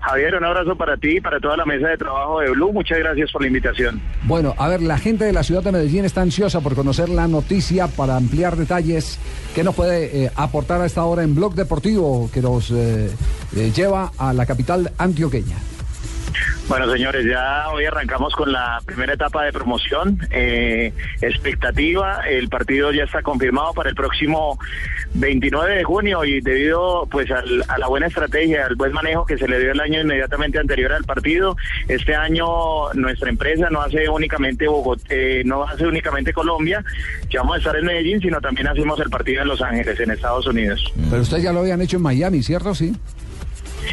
Javier, 0.00 0.34
un 0.34 0.44
abrazo 0.44 0.76
para 0.76 0.96
ti 0.96 1.16
y 1.16 1.20
para 1.20 1.38
toda 1.40 1.56
la 1.56 1.66
mesa 1.66 1.88
de 1.88 1.98
trabajo 1.98 2.40
de 2.40 2.50
Blue. 2.50 2.72
Muchas 2.72 2.98
gracias 2.98 3.30
por 3.30 3.42
la 3.42 3.48
invitación. 3.48 4.00
Bueno, 4.24 4.54
a 4.56 4.68
ver, 4.68 4.80
la 4.80 4.98
gente 4.98 5.24
de 5.24 5.32
la 5.32 5.42
ciudad 5.42 5.62
de 5.62 5.72
Medellín 5.72 6.04
está 6.04 6.22
ansiosa 6.22 6.60
por 6.60 6.74
conocer 6.74 7.08
la 7.08 7.28
noticia 7.28 7.86
para 7.86 8.16
ampliar 8.16 8.56
detalles 8.56 9.18
que 9.54 9.62
nos 9.62 9.74
puede 9.74 10.24
eh, 10.24 10.30
aportar 10.36 10.80
a 10.80 10.86
esta 10.86 11.04
hora 11.04 11.22
en 11.22 11.34
Blog 11.34 11.54
Deportivo 11.54 12.30
que 12.32 12.40
nos 12.40 12.70
eh, 12.70 13.10
eh, 13.56 13.72
lleva 13.74 14.12
a 14.16 14.32
la 14.32 14.46
capital 14.46 14.90
antioqueña. 14.96 15.56
Bueno, 16.70 16.88
señores, 16.92 17.26
ya 17.26 17.68
hoy 17.72 17.84
arrancamos 17.84 18.32
con 18.36 18.52
la 18.52 18.80
primera 18.86 19.14
etapa 19.14 19.42
de 19.42 19.52
promoción. 19.52 20.20
Eh, 20.30 20.92
expectativa, 21.20 22.20
el 22.28 22.48
partido 22.48 22.92
ya 22.92 23.02
está 23.02 23.22
confirmado 23.22 23.74
para 23.74 23.90
el 23.90 23.96
próximo 23.96 24.56
29 25.14 25.74
de 25.74 25.82
junio 25.82 26.24
y 26.24 26.40
debido 26.40 27.08
pues 27.10 27.28
al- 27.32 27.64
a 27.66 27.76
la 27.76 27.88
buena 27.88 28.06
estrategia, 28.06 28.66
al 28.66 28.76
buen 28.76 28.92
manejo 28.92 29.26
que 29.26 29.36
se 29.36 29.48
le 29.48 29.58
dio 29.58 29.72
el 29.72 29.80
año 29.80 30.00
inmediatamente 30.00 30.60
anterior 30.60 30.92
al 30.92 31.02
partido, 31.02 31.56
este 31.88 32.14
año 32.14 32.46
nuestra 32.94 33.30
empresa 33.30 33.68
no 33.68 33.82
hace 33.82 34.08
únicamente 34.08 34.68
Bogotá, 34.68 35.02
eh, 35.10 35.42
no 35.44 35.64
hace 35.64 35.84
únicamente 35.88 36.32
Colombia, 36.32 36.84
que 37.28 37.36
vamos 37.38 37.56
a 37.56 37.58
estar 37.58 37.74
en 37.74 37.84
Medellín, 37.86 38.20
sino 38.20 38.40
también 38.40 38.68
hacemos 38.68 39.00
el 39.00 39.10
partido 39.10 39.42
en 39.42 39.48
Los 39.48 39.60
Ángeles, 39.60 39.98
en 39.98 40.12
Estados 40.12 40.46
Unidos. 40.46 40.84
Pero 41.10 41.22
ustedes 41.22 41.42
ya 41.42 41.52
lo 41.52 41.60
habían 41.60 41.80
hecho 41.82 41.96
en 41.96 42.04
Miami, 42.04 42.44
¿cierto? 42.44 42.76
Sí. 42.76 42.94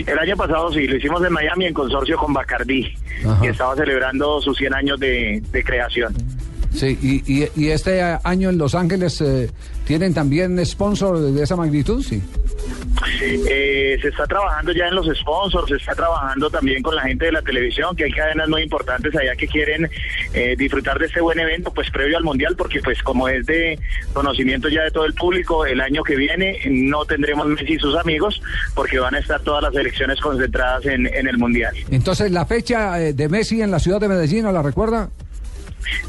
El 0.05 0.19
año 0.19 0.35
pasado 0.38 0.71
sí, 0.71 0.88
lo 0.88 0.95
hicimos 0.97 1.23
en 1.25 1.33
Miami 1.33 1.65
en 1.65 1.73
consorcio 1.73 2.17
con 2.17 2.33
Bacardí, 2.33 2.93
que 3.41 3.49
estaba 3.49 3.75
celebrando 3.75 4.41
sus 4.41 4.57
100 4.57 4.73
años 4.73 4.99
de, 4.99 5.41
de 5.51 5.63
creación. 5.63 6.13
Sí, 6.73 6.97
y, 7.01 7.41
y- 7.43 7.49
y 7.55 7.69
este 7.69 8.01
año 8.23 8.49
en 8.49 8.57
Los 8.57 8.75
Ángeles 8.75 9.19
eh, 9.21 9.49
tienen 9.88 10.13
también 10.13 10.63
sponsor 10.65 11.17
de 11.19 11.41
esa 11.41 11.55
magnitud, 11.55 12.03
sí. 12.03 12.21
Eh, 13.21 13.97
se 14.01 14.09
está 14.09 14.25
trabajando 14.27 14.73
ya 14.73 14.88
en 14.88 14.95
los 14.95 15.07
sponsors, 15.17 15.69
se 15.69 15.75
está 15.75 15.95
trabajando 15.95 16.49
también 16.49 16.83
con 16.83 16.93
la 16.93 17.03
gente 17.03 17.25
de 17.25 17.31
la 17.31 17.41
televisión, 17.41 17.95
que 17.95 18.03
hay 18.03 18.11
cadenas 18.11 18.49
muy 18.49 18.63
importantes 18.63 19.15
allá 19.15 19.33
que 19.35 19.47
quieren 19.47 19.89
eh, 20.33 20.55
disfrutar 20.57 20.99
de 20.99 21.05
este 21.05 21.21
buen 21.21 21.39
evento, 21.39 21.71
pues 21.73 21.89
previo 21.89 22.17
al 22.17 22.23
Mundial, 22.23 22.55
porque 22.57 22.81
pues 22.81 23.01
como 23.01 23.29
es 23.29 23.45
de 23.45 23.79
conocimiento 24.11 24.67
ya 24.67 24.83
de 24.83 24.91
todo 24.91 25.05
el 25.05 25.13
público, 25.13 25.65
el 25.65 25.79
año 25.79 26.03
que 26.03 26.17
viene 26.17 26.59
no 26.69 27.05
tendremos 27.05 27.47
Messi 27.47 27.75
y 27.75 27.79
sus 27.79 27.95
amigos, 27.95 28.41
porque 28.75 28.99
van 28.99 29.15
a 29.15 29.19
estar 29.19 29.39
todas 29.41 29.63
las 29.63 29.73
elecciones 29.73 30.19
concentradas 30.19 30.85
en, 30.85 31.07
en 31.07 31.27
el 31.27 31.38
Mundial. 31.38 31.73
Entonces, 31.89 32.29
la 32.31 32.45
fecha 32.45 33.01
eh, 33.01 33.13
de 33.13 33.29
Messi 33.29 33.61
en 33.61 33.71
la 33.71 33.79
ciudad 33.79 34.01
de 34.01 34.09
Medellín, 34.09 34.43
¿no 34.43 34.51
la 34.51 34.61
recuerda? 34.61 35.09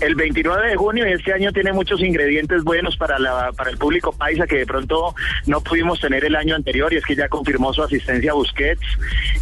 El 0.01 0.15
29 0.15 0.71
de 0.71 0.77
junio 0.77 1.09
y 1.09 1.13
este 1.13 1.33
año 1.33 1.53
tiene 1.53 1.73
muchos 1.73 2.01
ingredientes 2.01 2.65
buenos 2.65 2.97
para 2.97 3.19
la, 3.19 3.53
para 3.53 3.71
el 3.71 3.79
público 3.79 4.13
paisa 4.13 4.47
que 4.47 4.59
de 4.59 4.67
pronto 4.67 5.15
no 5.47 5.61
pudimos 5.61 6.01
tener 6.01 6.25
el 6.25 6.37
año 6.37 6.55
anterior 6.55 6.93
y 6.93 6.97
es 6.97 7.05
que 7.05 7.17
ya 7.17 7.29
confirmó 7.29 7.73
su 7.73 7.83
asistencia 7.83 8.33
a 8.33 8.35
Busquets, 8.35 8.83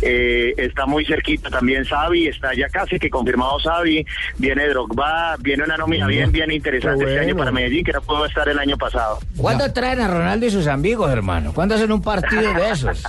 eh, 0.03 0.55
está 0.57 0.87
muy 0.87 1.05
cerquita 1.05 1.51
también 1.51 1.85
Xavi, 1.85 2.29
está 2.29 2.55
ya 2.55 2.69
casi 2.69 2.99
que 2.99 3.11
confirmado 3.11 3.59
Xavi, 3.59 4.05
viene 4.39 4.69
Drogba, 4.69 5.37
viene 5.39 5.65
una 5.65 5.77
nómina 5.77 6.07
bien 6.07 6.33
bien 6.33 6.51
interesante 6.51 7.05
este 7.05 7.21
año 7.21 7.37
para 7.37 7.53
Medellín 7.53 7.85
que 7.85 7.93
no 7.93 8.01
pudo 8.01 8.27
estar 8.27 8.49
el 8.49 8.59
año 8.59 8.77
pasado. 8.77 9.19
¿Cuándo 9.37 9.73
traen 9.73 10.01
a 10.01 10.09
Ronaldo 10.09 10.47
y 10.47 10.51
sus 10.51 10.67
amigos, 10.67 11.11
hermano? 11.11 11.53
¿Cuándo 11.53 11.75
hacen 11.75 11.91
un 11.93 12.03
partido 12.03 12.53
de 12.55 12.71
esos? 12.71 13.03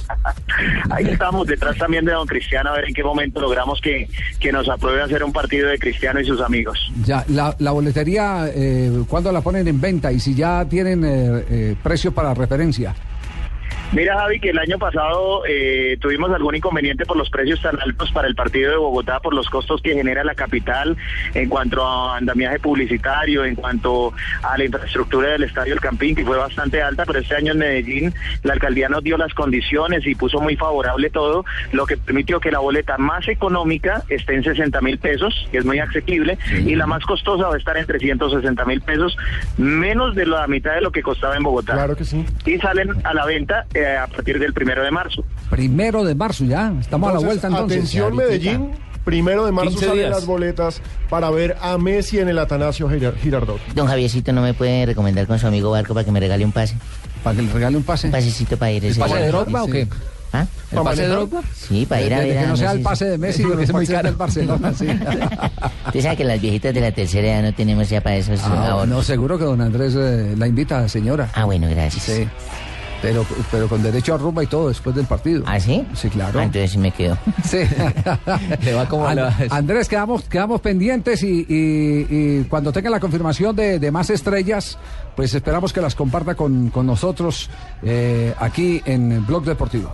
Ahí 0.89 1.05
estamos 1.09 1.47
detrás 1.47 1.77
también 1.77 2.05
de 2.05 2.11
don 2.11 2.27
Cristiano 2.27 2.69
a 2.69 2.73
ver 2.73 2.85
en 2.85 2.93
qué 2.93 3.03
momento 3.03 3.39
logramos 3.39 3.81
que, 3.81 4.09
que 4.39 4.51
nos 4.51 4.67
apruebe 4.69 5.01
hacer 5.01 5.23
un 5.23 5.33
partido 5.33 5.69
de 5.69 5.77
Cristiano 5.77 6.19
y 6.19 6.25
sus 6.25 6.41
amigos. 6.41 6.91
Ya, 7.03 7.16
la, 7.27 7.71
boletería, 7.71 8.49
eh, 8.53 9.03
¿cuándo 9.07 9.31
la 9.31 9.41
ponen 9.41 9.67
en 9.67 9.79
venta? 9.79 10.11
Y 10.11 10.19
si 10.19 10.35
ya 10.35 10.65
tienen 10.65 11.03
eh, 11.03 11.45
eh, 11.49 11.75
precio 11.81 12.13
para 12.13 12.33
referencia. 12.33 12.95
Mira, 13.93 14.19
Javi, 14.19 14.39
que 14.41 14.49
el 14.49 14.59
año 14.59 14.77
pasado 14.77 15.43
eh, 15.47 15.97
tuvimos 16.01 16.29
algún 16.31 16.55
inconveniente 16.55 17.05
por 17.05 17.15
los 17.15 17.29
precios 17.29 17.61
tan 17.61 17.79
altos 17.81 18.11
para 18.11 18.27
el 18.27 18.35
partido 18.35 18.71
de 18.71 18.77
Bogotá, 18.77 19.21
por 19.21 19.33
los 19.33 19.49
costos 19.49 19.81
que 19.81 19.93
genera 19.93 20.25
la 20.25 20.35
capital 20.35 20.97
en 21.33 21.47
cuanto 21.47 21.85
a 21.85 22.17
andamiaje 22.17 22.59
publicitario, 22.59 23.45
en 23.45 23.55
cuanto 23.55 24.13
a 24.43 24.57
la 24.57 24.65
infraestructura 24.65 25.29
del 25.29 25.43
Estadio 25.43 25.73
El 25.73 25.79
Campín, 25.79 26.15
que 26.15 26.25
fue 26.25 26.37
bastante 26.37 26.81
alta, 26.81 27.05
pero 27.05 27.19
este 27.19 27.35
año 27.35 27.53
en 27.53 27.59
Medellín 27.59 28.13
la 28.43 28.53
alcaldía 28.53 28.89
nos 28.89 29.03
dio 29.03 29.17
las 29.17 29.33
condiciones 29.33 30.05
y 30.05 30.15
puso 30.15 30.41
muy 30.41 30.57
favorable 30.57 31.09
todo, 31.09 31.45
lo 31.71 31.85
que 31.85 31.95
permitió 31.95 32.41
que 32.41 32.51
la 32.51 32.59
boleta 32.59 32.97
más 32.97 33.25
económica 33.29 34.03
esté 34.09 34.35
en 34.35 34.43
60 34.43 34.81
mil 34.81 34.97
pesos, 34.99 35.47
que 35.49 35.59
es 35.59 35.65
muy 35.65 35.79
asequible, 35.79 36.37
y 36.51 36.75
la 36.75 36.87
más 36.87 37.03
costosa 37.05 37.47
va 37.47 37.55
a 37.55 37.57
estar 37.57 37.77
en 37.77 37.85
360 37.85 38.65
mil 38.65 38.81
pesos, 38.81 39.17
menos 39.57 40.13
de 40.13 40.25
la 40.25 40.45
mitad 40.47 40.73
de 40.73 40.81
lo 40.81 40.91
que 40.91 41.01
costaba 41.01 41.37
en 41.37 41.43
Bogotá. 41.43 41.73
Claro 41.73 41.95
que 41.95 42.03
sí. 42.03 42.25
Y 42.45 42.57
salen 42.57 42.91
a 43.05 43.13
la 43.13 43.25
venta 43.25 43.65
eh, 43.77 43.97
a 43.97 44.07
partir 44.07 44.39
del 44.39 44.53
primero 44.53 44.83
de 44.83 44.91
marzo. 44.91 45.23
Primero 45.49 46.03
de 46.03 46.15
marzo 46.15 46.43
ya, 46.45 46.73
estamos 46.79 47.09
a 47.09 47.13
la 47.13 47.19
vuelta 47.19 47.47
entonces. 47.47 47.77
Atención 47.77 48.15
Medellín, 48.15 48.71
primero 49.05 49.45
de 49.45 49.51
marzo 49.51 49.69
15 49.71 49.85
salen 49.85 49.99
días. 49.99 50.09
las 50.11 50.25
boletas 50.25 50.81
para 51.09 51.29
ver 51.29 51.55
a 51.61 51.77
Messi 51.77 52.19
en 52.19 52.27
el 52.29 52.39
Atanasio 52.39 52.89
Girar- 52.89 53.15
Girardot. 53.17 53.59
Don 53.75 53.87
Javiercito, 53.87 54.33
¿no 54.33 54.41
me 54.41 54.53
puede 54.53 54.85
recomendar 54.85 55.27
con 55.27 55.39
su 55.39 55.47
amigo 55.47 55.71
Barco 55.71 55.93
para 55.93 56.03
que 56.05 56.11
me 56.11 56.19
regale 56.19 56.43
un 56.45 56.51
pase? 56.51 56.75
¿Para 57.23 57.35
que 57.37 57.41
le 57.43 57.51
regale 57.53 57.77
un 57.77 57.83
pase? 57.83 58.07
Un 58.07 58.11
pasecito 58.13 58.57
para 58.57 58.71
ir. 58.71 58.85
ese 58.85 58.99
pase 58.99 59.15
de. 59.15 59.27
Drogba 59.29 59.63
o 59.63 59.67
qué? 59.67 59.87
¿Ah? 60.33 60.45
¿El 60.73 60.79
pase 60.83 61.03
de 61.03 61.07
Drogba? 61.07 61.41
Sí, 61.55 61.85
para 61.85 62.01
ir 62.01 62.13
a 62.13 62.19
ver 62.19 62.37
que 62.41 62.47
no 62.47 62.57
sea 62.57 62.71
el 62.73 62.81
pase 62.81 63.05
de 63.05 63.17
Messi, 63.17 63.43
porque 63.47 63.63
es 63.63 63.71
muy 63.73 63.87
caro 63.87 64.09
el 64.09 64.15
Barcelona, 64.15 64.73
sí. 64.73 64.85
Usted 65.87 66.01
sabe 66.01 66.17
que 66.17 66.23
las 66.25 66.41
viejitas 66.41 66.73
de 66.73 66.81
la 66.81 66.91
tercera 66.91 67.27
edad 67.29 67.43
no 67.43 67.53
tenemos 67.53 67.89
ya 67.89 68.01
para 68.01 68.17
esos 68.17 68.41
Ah, 68.43 68.83
no, 68.87 69.01
seguro 69.01 69.37
que 69.37 69.45
don 69.45 69.61
Andrés 69.61 69.95
eh, 69.97 70.35
la 70.37 70.47
invita, 70.47 70.87
señora. 70.89 71.29
Ah, 71.33 71.45
bueno, 71.45 71.67
gracias. 71.69 72.03
Sí. 72.03 72.27
Pero, 73.01 73.25
pero 73.51 73.67
con 73.67 73.83
derecho 73.83 74.15
a 74.15 74.17
rumba 74.17 74.43
y 74.43 74.47
todo 74.47 74.69
después 74.69 74.95
del 74.95 75.05
partido. 75.05 75.43
¿Ah, 75.45 75.59
sí? 75.59 75.85
Sí, 75.93 76.09
claro. 76.09 76.39
Ah, 76.39 76.43
entonces 76.43 76.71
sí 76.71 76.77
me 76.79 76.91
quedo. 76.91 77.17
Sí. 77.43 77.59
Le 78.63 78.73
va 78.73 78.87
como 78.87 79.07
An- 79.07 79.15
le 79.15 79.21
va 79.21 79.35
eso. 79.39 79.53
Andrés, 79.53 79.87
quedamos, 79.87 80.23
quedamos 80.27 80.61
pendientes 80.61 81.21
y, 81.23 81.45
y- 81.47 82.07
y 82.09 82.43
cuando 82.49 82.71
tenga 82.73 82.89
la 82.89 82.99
confirmación 82.99 83.55
de, 83.55 83.79
de 83.79 83.91
más 83.91 84.09
estrellas, 84.09 84.77
pues 85.15 85.33
esperamos 85.33 85.71
que 85.73 85.81
las 85.81 85.95
comparta 85.95 86.35
con, 86.35 86.69
con 86.69 86.85
nosotros 86.87 87.49
eh, 87.83 88.33
aquí 88.39 88.81
en 88.85 89.25
Blog 89.25 89.43
Deportivo. 89.45 89.93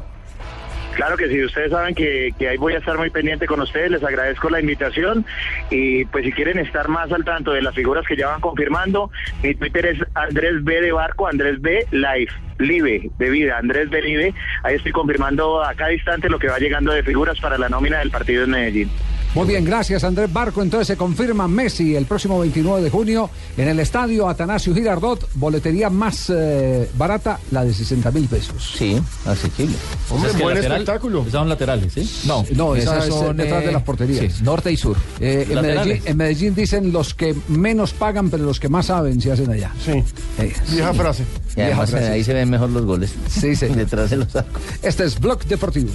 Claro 0.96 1.18
que 1.18 1.28
sí, 1.28 1.44
ustedes 1.44 1.72
saben 1.72 1.96
que, 1.96 2.30
que 2.38 2.50
ahí 2.50 2.58
voy 2.58 2.74
a 2.74 2.78
estar 2.78 2.96
muy 3.00 3.10
pendiente 3.10 3.48
con 3.48 3.60
ustedes, 3.60 3.90
les 3.90 4.04
agradezco 4.04 4.48
la 4.52 4.60
invitación 4.60 5.26
y 5.72 6.06
pues 6.06 6.24
si 6.24 6.32
quieren 6.32 6.60
estar 6.60 6.88
más 6.88 7.12
al 7.12 7.26
tanto 7.26 7.52
de 7.52 7.64
las 7.64 7.74
figuras 7.74 8.06
que 8.08 8.16
ya 8.16 8.28
van 8.28 8.40
confirmando, 8.42 9.10
mi 9.42 9.56
Twitter 9.56 9.88
es 9.88 9.98
Andrés 10.14 10.64
B 10.64 10.82
de 10.82 10.92
Barco, 10.92 11.28
Andrés 11.28 11.60
B 11.60 11.88
Live, 11.90 12.32
Live, 12.60 13.12
de 13.18 13.30
vida, 13.30 13.58
Andrés 13.58 13.90
B 13.90 14.02
Live, 14.02 14.34
ahí 14.64 14.76
estoy 14.76 14.92
confirmando 14.92 15.64
a 15.64 15.74
cada 15.74 15.94
instante 15.94 16.30
lo 16.30 16.40
que 16.40 16.48
va 16.48 16.60
llegando 16.60 16.92
de 16.94 17.04
figuras 17.04 17.40
para 17.40 17.58
la 17.58 17.70
nómina 17.70 18.00
del 18.00 18.12
partido 18.12 18.44
en 18.44 18.52
Medellín. 18.52 18.90
Muy 19.36 19.48
bien, 19.48 19.66
gracias 19.66 20.04
Andrés 20.04 20.32
Barco. 20.32 20.62
Entonces 20.62 20.88
se 20.88 20.96
confirma 20.96 21.48
Messi 21.48 21.96
el 21.96 22.06
próximo 22.06 22.40
29 22.40 22.84
de 22.84 22.90
junio 22.92 23.30
en 23.58 23.68
el 23.68 23.80
estadio 23.80 24.30
Atanasio 24.30 24.76
Girardot, 24.76 25.28
boletería 25.34 25.90
más 25.90 26.30
eh, 26.30 26.88
barata, 26.98 27.40
la 27.52 27.66
de 27.66 27.74
60 27.74 28.12
mil 28.12 28.28
pesos. 28.28 28.76
Sí, 28.78 28.96
asequible. 29.26 29.76
Hombre, 30.12 30.30
¿Es 30.32 30.38
que 30.38 30.44
buen 30.44 30.56
lateral? 30.56 30.82
espectáculo. 30.82 31.22
Esas 31.22 31.32
son 31.34 31.50
laterales, 31.50 31.94
¿sí? 31.94 32.28
No, 32.28 32.46
No, 32.56 32.76
esas 32.76 32.98
esa 33.06 33.08
es, 33.08 33.14
son, 33.14 33.38
detrás 33.38 33.64
eh, 33.64 33.66
de 33.68 33.72
las 33.72 33.82
porterías. 33.84 34.34
sí, 34.34 34.44
norte 34.44 34.72
y 34.72 34.78
sur. 34.78 34.98
Eh, 35.20 35.48
en. 35.50 35.62
Medellín, 35.62 36.02
en 36.06 36.18
Medellín 36.18 36.54
dicen 36.56 36.92
los 36.92 37.14
que 37.16 37.36
menos 37.48 37.92
pagan, 37.94 38.30
pero 38.30 38.44
los 38.46 38.60
que 38.60 38.70
más 38.70 38.86
saben 38.88 39.20
se 39.20 39.32
hacen 39.32 39.50
allá. 39.50 39.72
Sí, 39.84 40.04
Eh, 40.38 40.54
vieja 40.70 40.94
frase. 40.94 41.24
Y 41.56 41.62
además 41.62 41.90
Vieja 41.90 41.98
frase. 42.00 42.14
ahí 42.14 42.24
se 42.24 42.34
ven 42.34 42.50
mejor 42.52 42.70
los 42.70 42.86
goles. 42.86 43.12
Sí, 43.30 43.56
sí. 43.56 43.66
Detrás 43.76 44.12
de 44.12 44.18
los 44.18 44.36
arcos. 44.36 44.62
Este 44.84 45.06
es 45.06 45.20
Blog 45.20 45.44
Deportivo. 45.46 45.90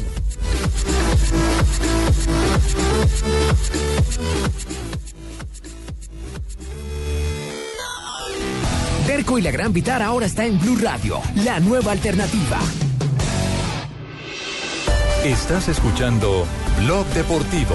Terco 9.06 9.38
y 9.38 9.42
la 9.42 9.50
Gran 9.50 9.72
Vitar 9.72 10.02
ahora 10.02 10.26
está 10.26 10.44
en 10.44 10.58
Blue 10.60 10.76
Radio, 10.80 11.20
la 11.44 11.60
nueva 11.60 11.92
alternativa. 11.92 12.58
Estás 15.24 15.68
escuchando 15.68 16.46
Blog 16.78 17.06
Deportivo. 17.08 17.74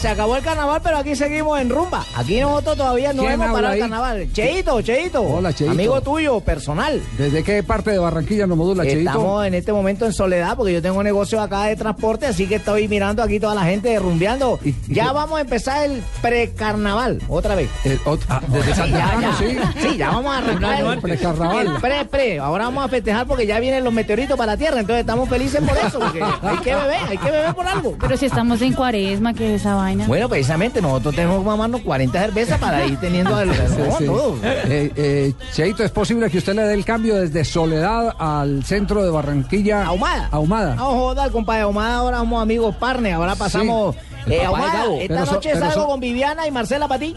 Se 0.00 0.08
acabó 0.08 0.36
el 0.36 0.42
carnaval, 0.44 0.80
pero 0.82 0.98
aquí 0.98 1.16
seguimos 1.16 1.60
en 1.60 1.70
rumba. 1.70 2.04
Aquí 2.16 2.40
nosotros 2.40 2.76
todavía 2.76 3.12
no 3.12 3.22
¿Quién 3.22 3.32
hemos 3.34 3.50
parado 3.52 3.74
el 3.74 3.80
carnaval. 3.80 4.28
Cheito, 4.32 4.80
Cheito. 4.82 5.22
Hola, 5.22 5.52
Cheito. 5.52 5.72
Amigo 5.72 6.00
tuyo, 6.00 6.40
personal. 6.40 7.02
¿Desde 7.16 7.42
qué 7.42 7.62
parte 7.62 7.90
de 7.90 7.98
Barranquilla 7.98 8.46
nos 8.46 8.56
modula, 8.56 8.84
Cheito? 8.84 8.98
Estamos 9.00 9.46
en 9.46 9.54
este 9.54 9.72
momento 9.72 10.06
en 10.06 10.12
soledad 10.12 10.56
porque 10.56 10.72
yo 10.72 10.80
tengo 10.82 10.98
un 10.98 11.04
negocio 11.04 11.40
acá 11.40 11.64
de 11.64 11.76
transporte, 11.76 12.26
así 12.26 12.46
que 12.46 12.56
estoy 12.56 12.86
mirando 12.88 13.22
aquí 13.22 13.40
toda 13.40 13.54
la 13.54 13.64
gente 13.64 13.98
rumbeando. 13.98 14.60
Ya 14.86 15.12
vamos 15.12 15.38
a 15.38 15.40
empezar 15.42 15.84
el 15.90 16.02
precarnaval, 16.22 17.20
otra 17.28 17.54
vez. 17.56 17.68
Eh, 17.84 17.98
ot- 18.04 18.20
ah, 18.28 18.40
desde 18.48 18.74
Sí, 18.74 18.80
tan 18.80 18.90
ya, 18.90 19.18
ya. 19.20 19.34
sí. 19.38 19.58
Sí, 19.80 19.96
ya 19.96 20.10
vamos 20.10 20.32
a 20.34 20.38
arrancar 20.38 20.80
el. 20.80 20.98
Precarnaval. 21.00 21.66
el 21.66 21.80
pre, 21.80 22.04
pre. 22.04 22.38
Ahora 22.38 22.64
vamos 22.66 22.84
a 22.84 22.88
festejar 22.88 23.26
porque 23.26 23.46
ya 23.46 23.58
vienen 23.60 23.82
los 23.84 23.92
meteoritos 23.92 24.36
para 24.36 24.52
la 24.52 24.56
Tierra, 24.56 24.80
entonces 24.80 25.00
estamos 25.00 25.28
felices 25.28 25.60
por 25.60 25.76
eso, 25.76 25.98
porque 25.98 26.22
hay 26.22 26.56
que 26.58 26.74
beber, 26.74 26.98
hay 27.08 27.18
que 27.18 27.30
beber 27.30 27.54
por 27.54 27.66
algo. 27.66 27.96
Pero 28.00 28.16
si 28.16 28.26
estamos 28.26 28.62
en 28.62 28.72
cuaresma, 28.72 29.34
que 29.34 29.54
esa 29.56 29.74
vaina. 29.88 30.06
Bueno, 30.06 30.28
precisamente 30.28 30.80
nosotros 30.82 31.14
tenemos 31.14 31.38
que 31.40 31.46
mamarnos 31.46 31.80
40 31.82 32.18
cervezas 32.20 32.58
para 32.58 32.84
ir 32.86 32.98
teniendo 32.98 33.38
el, 33.40 33.50
el- 33.50 33.56
Sí, 33.68 33.82
sí. 33.98 34.04
todo. 34.06 34.36
Eh, 34.42 34.92
eh, 34.96 35.32
Cheito, 35.52 35.84
¿es 35.84 35.90
posible 35.90 36.30
que 36.30 36.38
usted 36.38 36.54
le 36.54 36.62
dé 36.62 36.74
el 36.74 36.84
cambio 36.84 37.16
desde 37.16 37.44
Soledad 37.44 38.14
al 38.18 38.64
centro 38.64 39.02
de 39.02 39.10
Barranquilla? 39.10 39.84
Ahumada. 39.86 40.28
Ahumada. 40.30 40.74
No 40.74 40.90
joda, 40.90 41.30
compadre 41.30 41.62
Ahumada, 41.62 41.96
ahora 41.96 42.18
somos 42.18 42.42
amigos 42.42 42.74
partner, 42.76 43.14
ahora 43.14 43.34
pasamos... 43.34 43.96
El 44.26 44.32
Eh, 44.34 44.44
Ahumada, 44.44 44.84
esta 44.96 45.14
Pero 45.14 45.26
so- 45.26 45.32
noche 45.34 45.50
pero 45.54 45.66
salgo 45.66 45.82
so- 45.82 45.88
con 45.88 46.00
Viviana 46.00 46.46
y 46.46 46.50
Marcela 46.50 46.86
para 46.86 47.00
ti. 47.00 47.14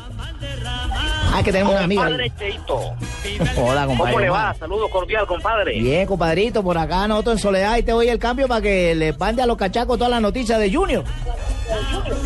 Ah, 1.34 1.41
que 1.43 1.52
tenemos 1.52 1.73
una 1.73 1.84
amiga. 1.84 2.03
ahí. 2.06 2.11
Compadre 2.14 2.31
Cheito. 2.38 2.80
Hola, 3.61 3.85
compadre. 3.85 4.11
¿Cómo 4.14 4.19
le 4.19 4.30
va? 4.30 4.38
Ahumada. 4.39 4.60
Saludo 4.60 4.89
cordial, 4.89 5.26
compadre. 5.27 5.80
Bien, 5.80 6.06
compadrito, 6.06 6.64
por 6.64 6.77
acá 6.77 7.07
nosotros 7.07 7.35
en 7.35 7.39
Soledad 7.39 7.77
y 7.77 7.84
te 7.84 7.91
doy 7.91 8.07
el 8.10 8.19
cambio 8.19 8.48
para 8.48 8.61
que 8.61 8.95
le 8.95 9.11
mande 9.14 9.41
a 9.41 9.45
los 9.45 9.57
cachacos 9.57 9.98
todas 9.98 10.11
las 10.11 10.22
noticias 10.22 10.57
de 10.60 10.73
Junior. 10.73 11.03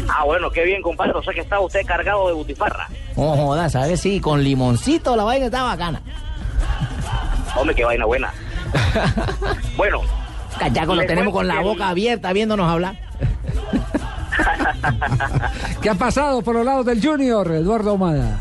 Ah, 0.09 0.23
bueno, 0.25 0.49
qué 0.51 0.63
bien, 0.63 0.81
compadre. 0.81 1.13
O 1.13 1.23
sea 1.23 1.33
que 1.33 1.41
está 1.41 1.59
usted 1.59 1.85
cargado 1.85 2.27
de 2.27 2.33
butifarra. 2.33 2.87
No 3.15 3.35
joda, 3.35 3.69
¿sabes? 3.69 3.99
Sí, 4.01 4.19
con 4.19 4.43
limoncito 4.43 5.15
la 5.15 5.23
vaina 5.23 5.45
está 5.45 5.63
bacana. 5.63 6.01
Hombre, 7.55 7.75
qué 7.75 7.83
vaina 7.85 8.05
buena. 8.05 8.33
bueno. 9.77 10.01
Cachacos, 10.59 10.95
lo 10.97 11.05
tenemos 11.05 11.33
con 11.33 11.47
la 11.47 11.55
el- 11.59 11.63
boca 11.63 11.89
abierta 11.89 12.31
viéndonos 12.33 12.69
hablar. 12.69 12.95
¿Qué 15.81 15.89
ha 15.89 15.95
pasado 15.95 16.41
por 16.41 16.55
los 16.55 16.65
lados 16.65 16.85
del 16.85 17.01
Junior, 17.05 17.51
Eduardo 17.51 17.91
Ahumada? 17.91 18.37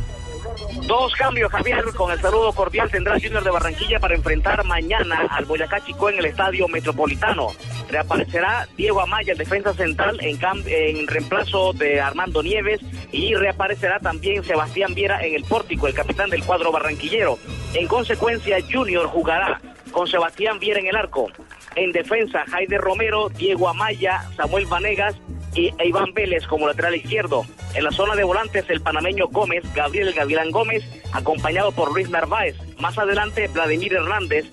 Dos 0.87 1.15
cambios, 1.15 1.51
Javier, 1.51 1.83
con 1.97 2.13
el 2.13 2.21
saludo 2.21 2.53
cordial 2.53 2.91
tendrá 2.91 3.15
Junior 3.15 3.43
de 3.43 3.51
Barranquilla 3.51 3.99
para 3.99 4.15
enfrentar 4.15 4.63
mañana 4.65 5.27
al 5.31 5.47
Boyacá 5.47 5.83
Chico 5.83 6.11
en 6.11 6.19
el 6.19 6.27
Estadio 6.27 6.69
Metropolitano. 6.69 7.53
Reaparecerá 7.89 8.69
Diego 8.77 9.01
Amaya, 9.01 9.33
el 9.33 9.39
defensa 9.39 9.73
central, 9.73 10.19
en, 10.21 10.39
en 10.67 11.07
reemplazo 11.07 11.73
de 11.73 12.03
Armando 12.03 12.43
Nieves 12.43 12.81
y 13.13 13.35
reaparecerá 13.35 13.99
también 13.99 14.45
Sebastián 14.45 14.95
Viera 14.95 15.25
en 15.25 15.35
el 15.35 15.45
pórtico, 15.45 15.87
el 15.87 15.95
capitán 15.95 16.29
del 16.29 16.45
cuadro 16.45 16.71
barranquillero. 16.71 17.39
En 17.73 17.89
consecuencia, 17.89 18.59
Junior 18.71 19.07
jugará 19.07 19.63
con 19.91 20.07
Sebastián 20.07 20.59
Viera 20.59 20.81
en 20.81 20.89
el 20.89 20.97
arco. 20.97 21.31
En 21.77 21.93
defensa, 21.93 22.45
Jaide 22.51 22.77
Romero, 22.77 23.31
Diego 23.31 23.71
Amaya, 23.71 24.23
Samuel 24.37 24.67
Vanegas 24.67 25.17
y 25.55 25.73
Iván 25.83 26.13
Vélez 26.13 26.47
como 26.47 26.67
lateral 26.67 26.97
izquierdo. 26.97 27.45
En 27.75 27.85
la 27.85 27.93
zona 27.93 28.15
de 28.15 28.25
volantes, 28.25 28.65
el 28.69 28.81
panameño 28.81 29.29
Gómez, 29.29 29.65
Gabriel 29.75 30.13
Gavilán 30.13 30.51
Gómez, 30.51 30.85
acompañado 31.13 31.73
por 31.73 31.93
Luis 31.93 32.11
Narváez. 32.11 32.57
Más 32.79 32.99
adelante, 32.99 33.49
Vladimir 33.49 33.95
Hernández, 33.95 34.47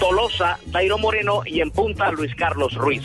Tolosa, 0.00 0.58
Dairo 0.66 0.98
Moreno 0.98 1.42
y 1.44 1.60
en 1.60 1.70
punta, 1.70 2.10
Luis 2.12 2.34
Carlos 2.34 2.74
Ruiz. 2.74 3.04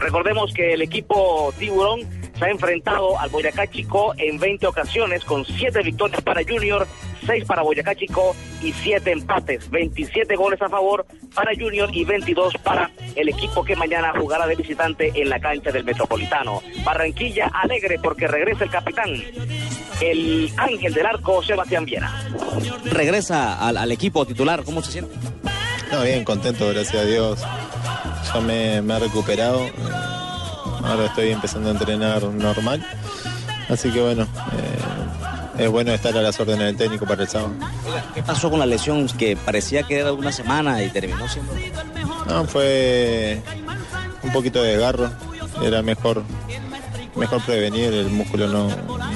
Recordemos 0.00 0.52
que 0.52 0.74
el 0.74 0.82
equipo 0.82 1.52
Tiburón 1.58 2.00
se 2.38 2.44
ha 2.44 2.50
enfrentado 2.50 3.18
al 3.18 3.30
Boyacá 3.30 3.66
Chico 3.66 4.14
en 4.16 4.38
20 4.38 4.66
ocasiones 4.66 5.24
con 5.24 5.44
7 5.44 5.82
victorias 5.82 6.22
para 6.22 6.42
Junior, 6.42 6.86
6 7.26 7.44
para 7.44 7.62
Boyacá 7.62 7.94
Chico 7.94 8.34
y 8.62 8.72
7 8.72 9.10
empates, 9.12 9.70
27 9.70 10.36
goles 10.36 10.60
a 10.62 10.68
favor 10.68 11.06
para 11.34 11.52
Junior 11.54 11.88
y 11.92 12.04
22 12.04 12.54
para 12.62 12.90
el 13.14 13.28
equipo 13.28 13.64
que 13.64 13.76
mañana 13.76 14.12
jugará 14.18 14.46
de 14.46 14.56
visitante 14.56 15.12
en 15.14 15.28
la 15.28 15.40
cancha 15.40 15.70
del 15.70 15.84
Metropolitano. 15.84 16.62
Barranquilla 16.84 17.50
alegre 17.52 17.98
porque 18.02 18.26
regresa 18.28 18.64
el 18.64 18.70
capitán, 18.70 19.10
el 20.00 20.52
ángel 20.56 20.94
del 20.94 21.06
arco 21.06 21.42
Sebastián 21.42 21.84
Viera. 21.84 22.12
Regresa 22.84 23.58
al, 23.66 23.76
al 23.76 23.92
equipo 23.92 24.26
titular, 24.26 24.64
¿cómo 24.64 24.82
se 24.82 24.92
siente? 24.92 25.14
No, 25.90 26.02
bien, 26.02 26.24
contento, 26.24 26.68
gracias 26.68 27.02
a 27.02 27.04
Dios. 27.04 27.40
Ya 28.32 28.40
me, 28.40 28.80
me 28.82 28.96
he 28.96 28.98
recuperado. 28.98 29.60
Ahora 30.84 31.06
estoy 31.06 31.30
empezando 31.30 31.68
a 31.68 31.72
entrenar 31.72 32.22
normal. 32.24 32.84
Así 33.68 33.90
que 33.90 34.00
bueno, 34.00 34.22
eh, 34.22 35.21
es 35.58 35.70
bueno 35.70 35.92
estar 35.92 36.16
a 36.16 36.22
las 36.22 36.38
órdenes 36.40 36.66
del 36.66 36.76
técnico 36.76 37.06
para 37.06 37.22
el 37.22 37.28
sábado. 37.28 37.52
¿Qué 38.14 38.22
pasó 38.22 38.50
con 38.50 38.58
la 38.58 38.66
lesión 38.66 39.06
que 39.06 39.36
parecía 39.36 39.82
que 39.82 39.98
era 39.98 40.12
una 40.12 40.32
semana 40.32 40.82
y 40.82 40.90
terminó 40.90 41.28
siendo? 41.28 41.52
No, 42.26 42.44
fue 42.44 43.40
un 44.22 44.32
poquito 44.32 44.62
de 44.62 44.72
desgarro. 44.72 45.10
Era 45.62 45.82
mejor, 45.82 46.22
mejor 47.16 47.42
prevenir. 47.44 47.92
El 47.92 48.10
músculo 48.10 48.48
no, 48.48 48.68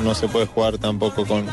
no 0.03 0.15
se 0.15 0.29
puede 0.29 0.47
jugar 0.47 0.79
tampoco 0.79 1.27
con, 1.27 1.47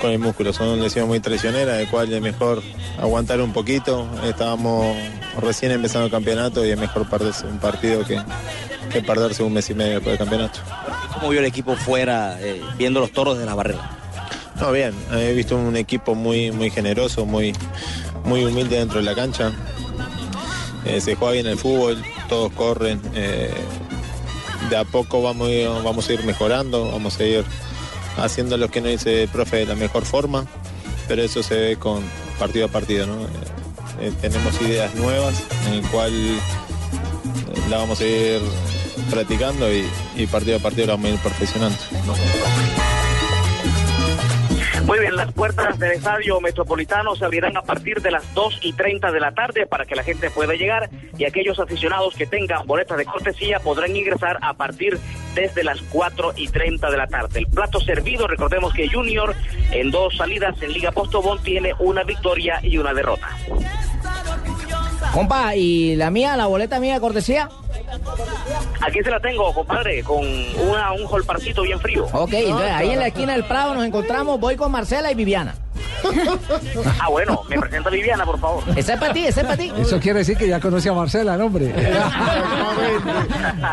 con 0.00 0.10
el 0.10 0.18
músculo. 0.18 0.52
Son 0.52 0.80
lesiones 0.80 1.08
muy 1.08 1.20
traicioneras, 1.20 1.78
de 1.78 1.86
cual 1.86 2.12
es 2.12 2.22
mejor 2.22 2.62
aguantar 2.98 3.40
un 3.40 3.52
poquito. 3.52 4.08
Estábamos 4.24 4.96
recién 5.40 5.72
empezando 5.72 6.06
el 6.06 6.10
campeonato 6.10 6.64
y 6.64 6.70
es 6.70 6.78
mejor 6.78 7.08
perderse 7.08 7.46
un 7.46 7.58
partido 7.58 8.04
que, 8.04 8.20
que 8.90 9.02
perderse 9.02 9.42
un 9.42 9.52
mes 9.52 9.70
y 9.70 9.74
medio 9.74 9.94
después 9.94 10.18
del 10.18 10.18
campeonato. 10.18 10.60
¿Cómo 11.14 11.30
vio 11.30 11.40
el 11.40 11.46
equipo 11.46 11.76
fuera, 11.76 12.38
eh, 12.40 12.60
viendo 12.76 13.00
los 13.00 13.12
toros 13.12 13.38
de 13.38 13.46
la 13.46 13.54
barrera? 13.54 13.98
No, 14.60 14.72
bien, 14.72 14.92
he 15.12 15.32
visto 15.32 15.56
un 15.56 15.76
equipo 15.76 16.14
muy, 16.14 16.52
muy 16.52 16.70
generoso, 16.70 17.24
muy, 17.24 17.54
muy 18.24 18.44
humilde 18.44 18.76
dentro 18.76 18.98
de 18.98 19.04
la 19.04 19.14
cancha. 19.14 19.52
Eh, 20.84 21.00
se 21.00 21.14
juega 21.14 21.34
bien 21.34 21.46
el 21.46 21.56
fútbol, 21.56 22.02
todos 22.28 22.52
corren. 22.52 23.00
eh, 23.14 23.50
de 24.68 24.76
a 24.76 24.84
poco 24.84 25.22
vamos, 25.22 25.48
vamos 25.82 26.08
a 26.08 26.12
ir 26.12 26.24
mejorando, 26.24 26.90
vamos 26.92 27.18
a 27.18 27.24
ir 27.24 27.44
haciendo 28.18 28.56
lo 28.56 28.68
que 28.70 28.80
nos 28.80 28.90
dice 28.90 29.22
el 29.22 29.28
profe 29.28 29.58
de 29.58 29.66
la 29.66 29.74
mejor 29.74 30.04
forma, 30.04 30.46
pero 31.08 31.22
eso 31.22 31.42
se 31.42 31.54
ve 31.54 31.76
con 31.76 32.02
partido 32.38 32.66
a 32.66 32.68
partido. 32.68 33.06
¿no? 33.06 33.14
Eh, 33.22 33.28
eh, 34.00 34.12
tenemos 34.20 34.60
ideas 34.60 34.94
nuevas 34.94 35.42
en 35.68 35.74
el 35.74 35.82
cual 35.88 36.12
eh, 36.12 36.38
la 37.68 37.78
vamos 37.78 38.00
a 38.00 38.04
ir 38.04 38.40
practicando 39.10 39.72
y, 39.72 39.88
y 40.16 40.26
partido 40.26 40.56
a 40.56 40.60
partido 40.60 40.86
la 40.86 40.92
vamos 40.94 41.06
a 41.06 41.14
ir 41.14 41.18
perfeccionando. 41.20 41.78
Muy 44.90 44.98
bien, 44.98 45.14
las 45.14 45.32
puertas 45.32 45.78
del 45.78 45.92
estadio 45.92 46.40
metropolitano 46.40 47.14
se 47.14 47.24
abrirán 47.24 47.56
a 47.56 47.62
partir 47.62 48.02
de 48.02 48.10
las 48.10 48.34
2 48.34 48.58
y 48.62 48.72
30 48.72 49.12
de 49.12 49.20
la 49.20 49.30
tarde 49.30 49.64
para 49.66 49.84
que 49.84 49.94
la 49.94 50.02
gente 50.02 50.30
pueda 50.30 50.54
llegar 50.54 50.90
y 51.16 51.26
aquellos 51.26 51.60
aficionados 51.60 52.16
que 52.16 52.26
tengan 52.26 52.66
boletas 52.66 52.98
de 52.98 53.04
cortesía 53.04 53.60
podrán 53.60 53.94
ingresar 53.94 54.38
a 54.42 54.54
partir 54.54 54.98
desde 55.36 55.62
las 55.62 55.80
4 55.92 56.32
y 56.34 56.48
30 56.48 56.90
de 56.90 56.96
la 56.96 57.06
tarde. 57.06 57.38
El 57.38 57.46
plato 57.46 57.78
servido, 57.78 58.26
recordemos 58.26 58.74
que 58.74 58.88
Junior 58.88 59.36
en 59.70 59.92
dos 59.92 60.16
salidas 60.16 60.60
en 60.60 60.72
Liga 60.72 60.90
Postobón 60.90 61.40
tiene 61.42 61.72
una 61.78 62.02
victoria 62.02 62.58
y 62.60 62.76
una 62.78 62.92
derrota. 62.92 63.28
Compa, 65.12 65.54
¿y 65.54 65.94
la 65.94 66.10
mía, 66.10 66.36
la 66.36 66.46
boleta 66.46 66.80
mía 66.80 66.94
de 66.94 67.00
cortesía? 67.00 67.48
Aquí 68.80 69.00
se 69.02 69.10
la 69.10 69.20
tengo, 69.20 69.52
compadre, 69.52 70.02
con 70.02 70.20
una, 70.68 70.92
un 70.92 71.02
holparcito 71.08 71.62
bien 71.62 71.78
frío. 71.80 72.06
Ok, 72.12 72.32
entonces 72.32 72.70
ahí 72.72 72.90
en 72.90 72.98
la 72.98 73.06
esquina 73.08 73.32
del 73.34 73.44
Prado 73.44 73.74
nos 73.74 73.84
encontramos, 73.84 74.40
voy 74.40 74.56
con 74.56 74.72
Marcela 74.72 75.10
y 75.12 75.14
Viviana. 75.14 75.54
Ah, 76.98 77.08
bueno, 77.10 77.42
me 77.48 77.58
presenta 77.58 77.90
Viviana, 77.90 78.24
por 78.24 78.38
favor. 78.40 78.62
Ese 78.74 78.94
es 78.94 78.98
para 78.98 79.12
ti, 79.12 79.26
ese 79.26 79.40
es 79.40 79.46
para 79.46 79.56
ti. 79.58 79.70
Eso 79.78 80.00
quiere 80.00 80.20
decir 80.20 80.36
que 80.36 80.48
ya 80.48 80.58
conoce 80.60 80.88
a 80.88 80.94
Marcela, 80.94 81.34
el 81.34 81.40
hombre. 81.42 81.74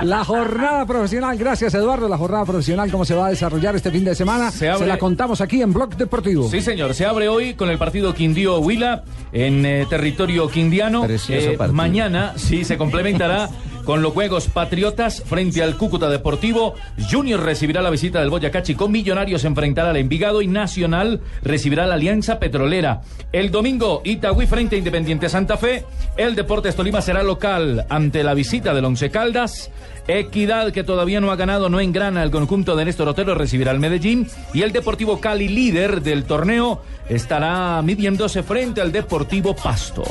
la 0.01 0.23
jornada 0.25 0.85
profesional, 0.85 1.37
gracias 1.37 1.73
Eduardo, 1.73 2.07
la 2.09 2.17
jornada 2.17 2.45
profesional, 2.45 2.91
cómo 2.91 3.05
se 3.05 3.15
va 3.15 3.27
a 3.27 3.29
desarrollar 3.29 3.75
este 3.75 3.91
fin 3.91 4.03
de 4.03 4.15
semana, 4.15 4.51
se, 4.51 4.69
abre- 4.69 4.87
la 4.87 4.97
contamos 4.97 5.41
aquí 5.41 5.61
en 5.61 5.73
Blog 5.73 5.95
Deportivo. 5.95 6.49
Sí, 6.49 6.61
señor. 6.61 6.93
Se 6.93 7.05
abre 7.05 7.27
hoy 7.29 7.53
con 7.53 7.69
el 7.69 7.77
partido 7.77 8.13
Quindío-Huila 8.13 9.03
en 9.31 9.65
eh, 9.65 9.85
territorio 9.89 10.47
quindiano. 10.49 11.03
Precioso 11.03 11.51
Eh, 11.51 11.57
partido. 11.57 11.75
mañana 11.75 12.33
sí 12.35 12.63
se 12.65 12.77
complementará 12.77 13.49
con 13.87 14.01
los 14.01 14.11
Juegos 14.11 14.49
Patriotas 14.49 15.23
frente 15.25 15.63
al 15.63 15.77
Cúcuta 15.77 16.09
Deportivo. 16.09 16.73
Junior 17.09 17.41
recibirá 17.41 17.81
la 17.81 17.89
visita 17.89 18.19
del 18.19 18.29
Boyacá 18.29 18.61
Chico. 18.61 18.89
Millonarios 18.89 19.45
enfrentará 19.45 19.91
al 19.91 19.95
Envigado 19.95 20.41
y 20.41 20.47
Nacional 20.47 21.21
recibirá 21.41 21.87
la 21.87 21.93
Alianza 21.93 22.37
Petrolera. 22.37 22.99
El 23.31 23.49
domingo, 23.49 24.01
Itagüí 24.03 24.45
frente 24.45 24.75
a 24.75 24.79
Independiente 24.79 25.29
Santa 25.29 25.55
Fe. 25.55 25.85
El 26.17 26.35
Deportes 26.35 26.75
Tolima 26.75 27.01
será 27.01 27.23
local 27.23 27.85
ante 27.87 28.25
la 28.25 28.33
visita 28.33 28.73
del 28.73 28.83
Once 28.83 29.09
Caldas. 29.09 29.71
Equidad, 30.09 30.73
que 30.73 30.83
todavía 30.83 31.21
no 31.21 31.31
ha 31.31 31.37
ganado, 31.37 31.69
no 31.69 31.79
engrana 31.79 32.23
el 32.23 32.31
conjunto 32.31 32.75
de 32.75 32.83
Néstor 32.83 33.07
Otero, 33.07 33.35
recibirá 33.35 33.71
al 33.71 33.79
Medellín. 33.79 34.27
Y 34.53 34.63
el 34.63 34.73
Deportivo 34.73 35.21
Cali, 35.21 35.47
líder 35.47 36.01
del 36.01 36.25
torneo, 36.25 36.81
estará 37.07 37.81
midiéndose 37.83 38.43
frente 38.43 38.81
al 38.81 38.91
Deportivo 38.91 39.55
Pasto. 39.55 40.03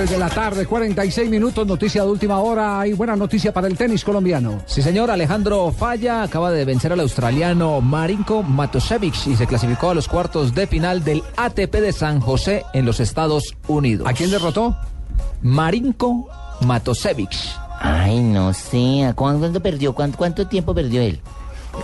3 0.00 0.08
de 0.08 0.18
la 0.18 0.30
tarde, 0.30 0.64
46 0.64 1.28
minutos, 1.28 1.66
noticia 1.66 2.02
de 2.02 2.10
última 2.10 2.38
hora. 2.38 2.80
Hay 2.80 2.94
buena 2.94 3.14
noticia 3.16 3.52
para 3.52 3.66
el 3.66 3.76
tenis 3.76 4.02
colombiano. 4.02 4.62
Sí, 4.64 4.80
señor, 4.80 5.10
Alejandro 5.10 5.70
Falla 5.72 6.22
acaba 6.22 6.50
de 6.50 6.64
vencer 6.64 6.90
al 6.94 7.00
australiano 7.00 7.82
Marinko 7.82 8.42
Matosevic 8.42 9.26
y 9.26 9.36
se 9.36 9.46
clasificó 9.46 9.90
a 9.90 9.94
los 9.94 10.08
cuartos 10.08 10.54
de 10.54 10.66
final 10.66 11.04
del 11.04 11.22
ATP 11.36 11.74
de 11.74 11.92
San 11.92 12.18
José 12.18 12.64
en 12.72 12.86
los 12.86 12.98
Estados 12.98 13.54
Unidos. 13.68 14.08
¿A 14.08 14.14
quién 14.14 14.30
derrotó? 14.30 14.74
Marinko 15.42 16.30
Matosevic. 16.62 17.36
Ay, 17.78 18.22
no 18.22 18.54
sé. 18.54 19.04
¿a 19.04 19.12
¿Cuánto 19.12 19.60
perdió? 19.60 19.94
¿Cuánto, 19.94 20.16
cuánto 20.16 20.46
tiempo 20.46 20.74
perdió 20.74 21.02
él? 21.02 21.20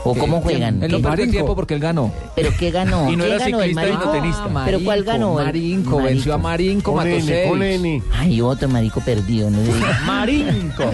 ¿O 0.05 0.15
cómo 0.15 0.41
juegan? 0.41 0.83
Él 0.83 0.93
no 0.93 1.01
perdió 1.01 1.25
el 1.25 1.31
tiempo 1.31 1.55
porque 1.55 1.75
él 1.75 1.81
ganó. 1.81 2.13
¿Pero 2.35 2.51
qué 2.59 2.71
ganó? 2.71 3.11
Y 3.11 3.17
no 3.17 3.25
¿Quién 3.25 3.35
era 3.37 3.45
ganó? 3.45 3.63
¿El 3.63 3.71
ciclista 3.71 3.89
y 3.89 3.93
no 3.93 4.13
tenista. 4.13 4.65
¿Pero 4.65 4.81
cuál 4.81 5.05
Marinco, 5.05 5.13
ganó? 5.13 5.41
El 5.41 5.47
Marinco, 5.47 6.03
venció 6.03 6.35
a 6.35 6.39
Marinco, 6.39 6.95
mató 6.95 7.21
seis. 7.25 8.03
Ay, 8.13 8.41
otro 8.41 8.69
marico 8.69 9.01
perdido. 9.01 9.51
No 9.51 9.59
le 9.59 9.75
diga. 9.75 10.01
Marinco. 10.07 10.85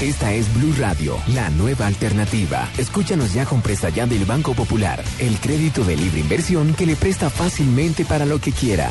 Esta 0.00 0.34
es 0.34 0.52
Blue 0.52 0.74
Radio, 0.78 1.16
la 1.28 1.48
nueva 1.50 1.86
alternativa. 1.86 2.68
Escúchanos 2.76 3.32
ya 3.32 3.46
con 3.46 3.62
presta 3.62 3.88
ya 3.88 4.06
del 4.06 4.26
Banco 4.26 4.52
Popular, 4.52 5.02
el 5.18 5.38
crédito 5.38 5.82
de 5.82 5.96
libre 5.96 6.20
inversión 6.20 6.74
que 6.74 6.84
le 6.84 6.94
presta 6.94 7.30
fácilmente 7.30 8.04
para 8.04 8.26
lo 8.26 8.38
que 8.38 8.52
quiera. 8.52 8.90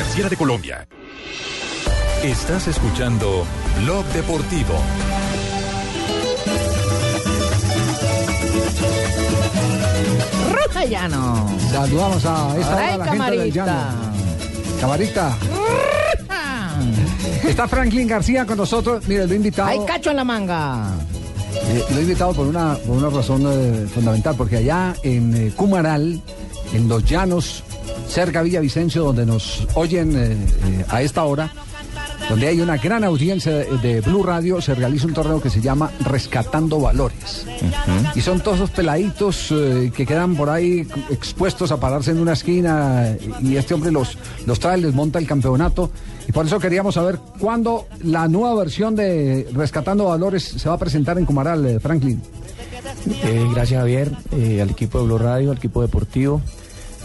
Superfinanciera 0.00 0.28
de 0.30 0.36
Colombia. 0.36 0.88
Estás 2.22 2.68
escuchando 2.68 3.44
Blog 3.82 4.04
Deportivo. 4.14 4.74
Roja 10.52 10.84
Llano. 10.84 11.48
Saludamos 11.70 12.24
a 12.24 12.56
esta 12.58 12.74
hora 12.76 12.86
Ay, 12.86 12.94
a 12.94 12.96
la 12.98 13.04
gente 13.04 13.30
del 13.30 13.52
camarita. 13.52 13.66
llano. 13.66 14.80
Camarita. 14.80 15.36
Está 17.46 17.68
Franklin 17.68 18.06
García 18.06 18.46
con 18.46 18.56
nosotros. 18.56 19.06
Mire, 19.08 19.26
lo 19.26 19.32
he 19.32 19.36
invitado. 19.36 19.68
Hay 19.68 19.80
cacho 19.86 20.10
en 20.10 20.16
la 20.16 20.24
manga. 20.24 20.88
Eh, 21.68 21.84
lo 21.90 21.98
he 21.98 22.02
invitado 22.02 22.32
por 22.32 22.46
una, 22.46 22.74
por 22.86 22.96
una 22.96 23.10
razón 23.10 23.42
eh, 23.46 23.86
fundamental, 23.92 24.34
porque 24.36 24.58
allá 24.58 24.94
en 25.02 25.34
eh, 25.36 25.52
Cumaral, 25.54 26.20
en 26.72 26.88
los 26.88 27.04
llanos, 27.04 27.64
cerca 28.10 28.42
Villavicencio, 28.42 29.04
donde 29.04 29.24
nos 29.24 29.66
oyen 29.74 30.16
eh, 30.16 30.32
eh, 30.32 30.84
a 30.88 31.02
esta 31.02 31.24
hora, 31.24 31.52
donde 32.28 32.48
hay 32.48 32.60
una 32.60 32.76
gran 32.76 33.04
audiencia 33.04 33.52
de, 33.52 33.78
de 33.78 34.00
Blue 34.00 34.22
Radio, 34.22 34.60
se 34.60 34.74
realiza 34.74 35.06
un 35.06 35.14
torneo 35.14 35.40
que 35.40 35.50
se 35.50 35.60
llama 35.60 35.90
Rescatando 36.00 36.80
Valores. 36.80 37.46
Y 38.14 38.20
son 38.20 38.40
todos 38.40 38.58
esos 38.58 38.70
peladitos 38.70 39.48
eh, 39.50 39.90
que 39.94 40.06
quedan 40.06 40.36
por 40.36 40.50
ahí 40.50 40.86
expuestos 41.10 41.72
a 41.72 41.80
pararse 41.80 42.10
en 42.10 42.18
una 42.18 42.34
esquina 42.34 43.16
y 43.42 43.56
este 43.56 43.74
hombre 43.74 43.90
los, 43.90 44.18
los 44.46 44.60
trae, 44.60 44.78
les 44.78 44.94
monta 44.94 45.18
el 45.18 45.26
campeonato. 45.26 45.90
Y 46.28 46.32
por 46.32 46.46
eso 46.46 46.60
queríamos 46.60 46.94
saber 46.94 47.18
cuándo 47.40 47.86
la 48.04 48.28
nueva 48.28 48.54
versión 48.54 48.94
de 48.94 49.48
Rescatando 49.52 50.04
Valores 50.04 50.44
se 50.44 50.68
va 50.68 50.76
a 50.76 50.78
presentar 50.78 51.18
en 51.18 51.24
Cumaral, 51.24 51.66
eh, 51.66 51.80
Franklin. 51.80 52.22
Eh, 53.24 53.48
gracias 53.52 53.80
Javier, 53.80 54.12
eh, 54.32 54.60
al 54.62 54.70
equipo 54.70 54.98
de 54.98 55.04
Blue 55.06 55.18
Radio, 55.18 55.50
al 55.50 55.56
equipo 55.56 55.82
deportivo, 55.82 56.40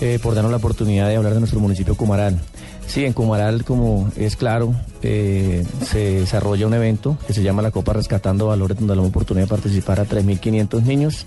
eh, 0.01 0.19
por 0.21 0.35
darnos 0.35 0.51
la 0.51 0.57
oportunidad 0.57 1.07
de 1.07 1.15
hablar 1.15 1.33
de 1.33 1.39
nuestro 1.39 1.59
municipio 1.59 1.95
Cumaral. 1.95 2.39
Sí, 2.87 3.05
en 3.05 3.13
Cumaral, 3.13 3.63
como 3.63 4.11
es 4.15 4.35
claro, 4.35 4.75
eh, 5.01 5.65
se 5.83 6.19
desarrolla 6.19 6.67
un 6.67 6.73
evento 6.73 7.17
que 7.25 7.33
se 7.33 7.43
llama 7.43 7.61
la 7.61 7.71
Copa 7.71 7.93
Rescatando 7.93 8.47
Valores, 8.47 8.77
donde 8.77 8.93
damos 8.95 9.09
oportunidad 9.09 9.45
de 9.45 9.49
participar 9.49 9.99
a 9.99 10.05
3.500 10.05 10.83
niños. 10.83 11.25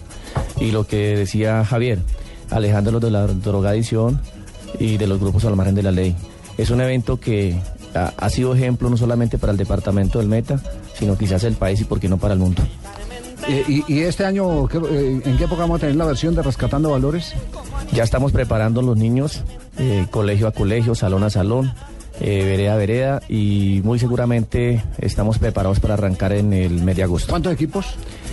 Y 0.60 0.70
lo 0.70 0.86
que 0.86 1.16
decía 1.16 1.64
Javier, 1.64 2.00
alejándolos 2.50 3.00
de 3.00 3.10
la 3.10 3.26
drogadicción 3.26 4.20
y 4.78 4.98
de 4.98 5.06
los 5.06 5.18
grupos 5.18 5.44
al 5.44 5.56
margen 5.56 5.74
de 5.74 5.82
la 5.82 5.90
ley. 5.90 6.14
Es 6.56 6.70
un 6.70 6.80
evento 6.80 7.18
que 7.18 7.58
ha, 7.94 8.12
ha 8.16 8.30
sido 8.30 8.54
ejemplo 8.54 8.90
no 8.90 8.96
solamente 8.96 9.38
para 9.38 9.52
el 9.52 9.58
departamento 9.58 10.18
del 10.18 10.28
Meta, 10.28 10.60
sino 10.98 11.16
quizás 11.16 11.44
el 11.44 11.54
país 11.54 11.80
y 11.80 11.84
por 11.84 12.00
qué 12.00 12.08
no 12.08 12.18
para 12.18 12.34
el 12.34 12.40
mundo. 12.40 12.62
Y, 13.46 13.84
y 13.92 14.00
este 14.00 14.24
año, 14.24 14.66
¿qué- 14.68 14.78
eh, 14.78 15.22
¿en 15.24 15.36
qué 15.36 15.44
época 15.44 15.62
vamos 15.62 15.76
a 15.78 15.80
tener 15.80 15.96
la 15.96 16.04
versión 16.04 16.34
de 16.34 16.42
Rescatando 16.42 16.90
Valores? 16.90 17.34
Ya 17.92 18.02
estamos 18.02 18.32
preparando 18.32 18.82
los 18.82 18.96
niños, 18.96 19.42
eh, 19.78 20.06
colegio 20.10 20.48
a 20.48 20.52
colegio, 20.52 20.94
salón 20.94 21.22
a 21.22 21.30
salón, 21.30 21.72
eh, 22.20 22.44
vereda 22.44 22.74
a 22.74 22.76
vereda 22.76 23.22
y 23.28 23.80
muy 23.84 23.98
seguramente 23.98 24.82
estamos 24.98 25.38
preparados 25.38 25.78
para 25.80 25.94
arrancar 25.94 26.32
en 26.32 26.52
el 26.52 26.82
mes 26.82 26.96
de 26.96 27.04
agosto. 27.04 27.30
¿Cuántos 27.30 27.52
equipos? 27.52 27.86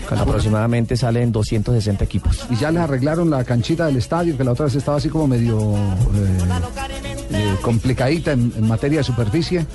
Aproximadamente 0.09 0.97
salen 0.97 1.31
260 1.31 2.03
equipos. 2.03 2.45
Y 2.49 2.55
ya 2.57 2.71
les 2.71 2.81
arreglaron 2.81 3.29
la 3.29 3.43
canchita 3.43 3.85
del 3.85 3.97
estadio, 3.97 4.35
que 4.37 4.43
la 4.43 4.51
otra 4.51 4.65
vez 4.65 4.75
estaba 4.75 4.97
así 4.97 5.09
como 5.09 5.27
medio 5.27 5.75
eh, 7.31 7.55
complicadita 7.61 8.31
en, 8.33 8.51
en 8.57 8.67
materia 8.67 8.99
de 8.99 9.03
superficie. 9.03 9.65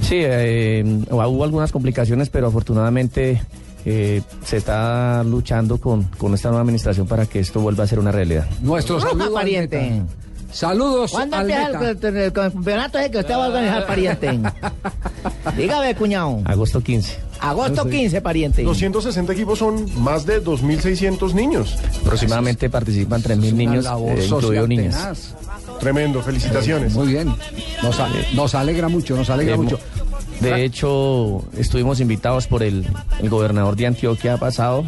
Sí, 0.00 0.16
eh, 0.18 0.84
hubo 1.10 1.44
algunas 1.44 1.72
complicaciones, 1.72 2.28
pero 2.30 2.48
afortunadamente 2.48 3.42
eh, 3.90 4.22
se 4.44 4.58
está 4.58 5.24
luchando 5.24 5.78
con, 5.78 6.02
con 6.18 6.34
esta 6.34 6.48
nueva 6.50 6.60
administración 6.62 7.06
para 7.06 7.24
que 7.26 7.38
esto 7.40 7.60
vuelva 7.60 7.84
a 7.84 7.86
ser 7.86 7.98
una 7.98 8.12
realidad. 8.12 8.46
Nuestro 8.60 9.00
saludo 9.00 9.24
al 9.28 9.32
pariente. 9.32 9.80
Meta. 9.80 10.04
Saludos 10.52 11.10
¿Cuándo 11.10 11.36
al 11.36 11.50
empieza 11.50 11.78
Meta. 11.78 12.08
el, 12.08 12.16
el- 12.16 12.22
el 12.24 12.32
campeonato 12.32 12.98
ese 12.98 13.10
que 13.10 13.18
usted 13.18 13.34
va 13.34 13.44
a 13.44 13.48
organizar, 13.48 13.86
pariente? 13.86 14.38
Dígame, 15.56 15.94
cuñado. 15.94 16.40
Agosto 16.44 16.80
15. 16.82 17.18
Agosto 17.40 17.88
15, 17.88 18.20
pariente. 18.20 18.62
260 18.62 19.32
equipos 19.32 19.58
son 19.58 19.86
más 20.02 20.24
de 20.26 20.42
2.600 20.42 21.32
niños. 21.34 21.76
Aproximadamente 22.02 22.68
participan 22.70 23.22
3.000 23.22 23.52
niños, 23.52 23.86
eh, 23.86 24.24
incluidos 24.26 24.68
niñas. 24.68 25.34
Tremendo, 25.80 26.22
felicitaciones. 26.22 26.94
Muy 26.94 27.08
bien. 27.08 27.32
Nos, 27.82 28.00
a- 28.00 28.08
nos 28.34 28.54
alegra 28.54 28.88
mucho, 28.88 29.16
nos 29.16 29.30
alegra 29.30 29.52
De- 29.52 29.62
mucho. 29.62 29.78
De 30.40 30.64
hecho, 30.64 31.42
estuvimos 31.56 32.00
invitados 32.00 32.46
por 32.46 32.62
el, 32.62 32.84
el 33.20 33.28
gobernador 33.30 33.76
de 33.76 33.86
Antioquia 33.86 34.36
pasado. 34.36 34.84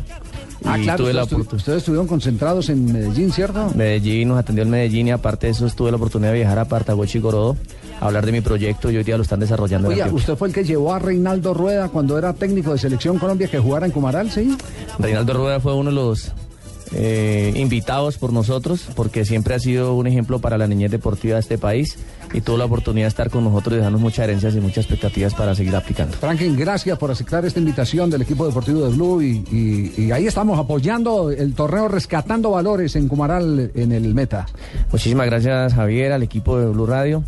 Ah, 0.65 0.79
y 0.79 0.83
claro, 0.83 1.05
tuve 1.05 1.15
la 1.15 1.23
ustedes, 1.23 1.47
estu- 1.47 1.57
ustedes 1.57 1.79
estuvieron 1.79 2.07
concentrados 2.07 2.69
en 2.69 2.93
Medellín, 2.93 3.33
¿cierto? 3.33 3.71
Medellín 3.75 4.29
nos 4.29 4.39
atendió 4.39 4.63
en 4.63 4.71
Medellín 4.71 5.09
y 5.09 5.11
aparte 5.11 5.47
de 5.47 5.53
eso 5.53 5.67
tuve 5.71 5.91
la 5.91 5.97
oportunidad 5.97 6.33
de 6.33 6.39
viajar 6.39 6.59
a 6.59 6.67
Partagochi 6.67 7.17
y 7.17 7.21
Gorodo 7.23 7.57
a 7.99 8.07
hablar 8.07 8.27
de 8.27 8.33
mi 8.33 8.43
proyecto 8.43 8.91
y 8.91 8.97
hoy 8.99 9.03
día 9.05 9.17
lo 9.17 9.23
están 9.23 9.41
desarrollando 9.41 9.89
Oye, 9.89 10.05
usted 10.11 10.37
fue 10.37 10.49
el 10.49 10.55
que 10.55 10.63
llevó 10.65 10.93
a 10.93 10.99
Reinaldo 10.99 11.55
Rueda 11.55 11.89
cuando 11.89 12.19
era 12.19 12.35
técnico 12.35 12.73
de 12.73 12.79
Selección 12.79 13.19
Colombia 13.19 13.49
que 13.49 13.59
jugara 13.59 13.87
en 13.87 13.93
Cumaral, 13.93 14.31
¿sí? 14.31 14.55
Reinaldo 14.99 15.33
Rueda 15.33 15.61
fue 15.61 15.75
uno 15.75 15.89
de 15.89 15.97
los 15.97 16.31
eh, 16.93 17.53
invitados 17.57 18.17
por 18.19 18.33
nosotros 18.33 18.87
porque 18.97 19.25
siempre 19.25 19.55
ha 19.55 19.59
sido 19.61 19.95
un 19.95 20.07
ejemplo 20.07 20.39
para 20.41 20.59
la 20.59 20.67
niñez 20.67 20.91
deportiva 20.91 21.35
de 21.35 21.41
este 21.41 21.57
país 21.59 21.97
y 22.33 22.41
tuvo 22.41 22.57
la 22.59 22.65
oportunidad 22.65 23.05
de 23.07 23.09
estar 23.11 23.31
con 23.31 23.45
nosotros 23.45 23.75
y 23.75 23.77
dejarnos 23.79 24.01
muchas 24.01 24.25
herencias 24.25 24.55
y 24.55 24.61
muchas 24.61 24.85
expectativas 24.85 25.35
para 25.35 25.55
seguir 25.55 25.75
aplicando. 25.77 26.17
Franklin, 26.17 26.57
gracias 26.57 26.99
por 26.99 27.11
aceptar 27.11 27.45
esta 27.45 27.59
invitación 27.59 28.11
del 28.11 28.23
equipo 28.23 28.47
deportivo 28.47 28.83
de 28.83 28.91
Blue 28.95 29.23
y, 29.23 29.45
y- 29.53 30.03
y 30.05 30.13
ahí 30.13 30.27
estamos 30.27 30.59
apoyando 30.59 31.31
el 31.31 31.55
torneo 31.55 31.89
Rescatando 31.89 32.51
Valores 32.51 32.97
en 32.97 33.09
Cumaral 33.09 33.71
en 33.75 33.93
el 33.93 34.15
Meta. 34.15 34.47
Muchísimas 34.93 35.27
gracias 35.27 35.75
Javier, 35.75 36.13
al 36.13 36.23
equipo 36.23 36.59
de 36.59 36.67
Blue 36.67 36.87
Radio. 36.87 37.23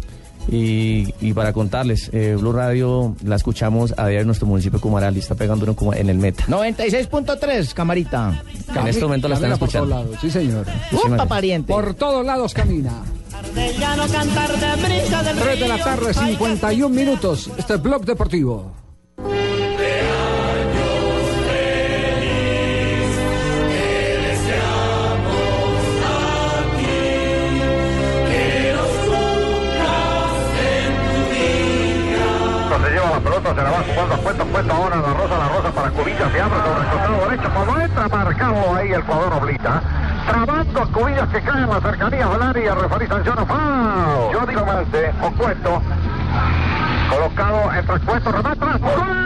Y, 0.51 1.15
y 1.21 1.33
para 1.33 1.53
contarles, 1.53 2.11
eh, 2.13 2.37
Blue 2.39 2.53
Radio 2.53 3.15
la 3.25 3.37
escuchamos 3.37 3.93
a 3.97 4.03
diario 4.09 4.21
en 4.23 4.27
nuestro 4.27 4.47
municipio 4.47 4.79
de 4.79 4.83
Cumaral 4.83 5.17
y 5.17 5.21
está 5.21 5.35
pegando 5.35 5.65
uno 5.65 5.77
como 5.77 5.95
en 5.95 6.11
el 6.11 6.19
meta. 6.19 6.45
96.3, 6.47 7.73
camarita. 7.73 8.43
En 8.75 8.87
este 8.89 9.03
momento 9.03 9.29
la 9.29 9.35
están 9.37 9.51
Camina 9.51 9.59
por 9.59 9.69
escuchando. 9.69 9.95
todos 9.95 10.05
lados, 10.07 10.19
sí 10.21 10.31
señor. 10.31 10.67
Upa, 10.93 11.27
pariente. 11.27 11.73
Por 11.73 11.95
todos 11.95 12.27
lados 12.27 12.55
camina. 12.55 12.93
no 13.97 14.09
cantar 14.09 14.51
de 14.59 14.83
brisa 14.83 15.23
del 15.23 15.39
3 15.39 15.61
de 15.61 15.69
la 15.69 15.79
tarde, 15.79 16.15
51 16.15 16.89
minutos. 16.95 17.51
Este 17.57 17.75
es 17.75 17.83
Blog 17.83 18.05
Deportivo. 18.05 18.82
Se 33.43 33.55
la 33.55 33.71
va 33.71 33.83
jugando 33.83 34.15
a 34.15 34.19
puesto 34.19 34.73
ahora 34.73 34.97
la 34.97 35.15
rosa, 35.15 35.37
la 35.37 35.49
rosa 35.49 35.71
para 35.73 35.91
Cubillas, 35.91 36.33
se 36.33 36.41
abre 36.41 36.59
sobre 36.61 36.81
el 36.81 36.91
costado 36.91 37.29
derecho, 37.29 37.51
cuando 37.53 37.81
entra 37.81 38.09
marcado 38.09 38.77
ahí 38.77 38.93
el 38.93 39.03
jugador 39.03 39.33
Oblita. 39.35 39.83
Trabando 40.27 40.93
Cubillas 40.93 41.29
que 41.29 41.43
cae 41.43 41.63
en 41.63 41.69
la 41.69 41.81
cercanía 41.81 42.27
del 42.29 42.43
área, 42.43 42.75
referí 42.77 43.07
sanciona 43.09 43.45
foul. 43.45 44.33
Yo 44.33 44.47
digo 44.47 44.65
Mante, 44.65 45.13
o 45.21 45.31
Cueto, 45.33 45.83
colocado 47.11 47.73
entre 47.75 48.01
Cueto, 48.01 48.33
remata, 48.33 48.67
¡El 48.73 49.22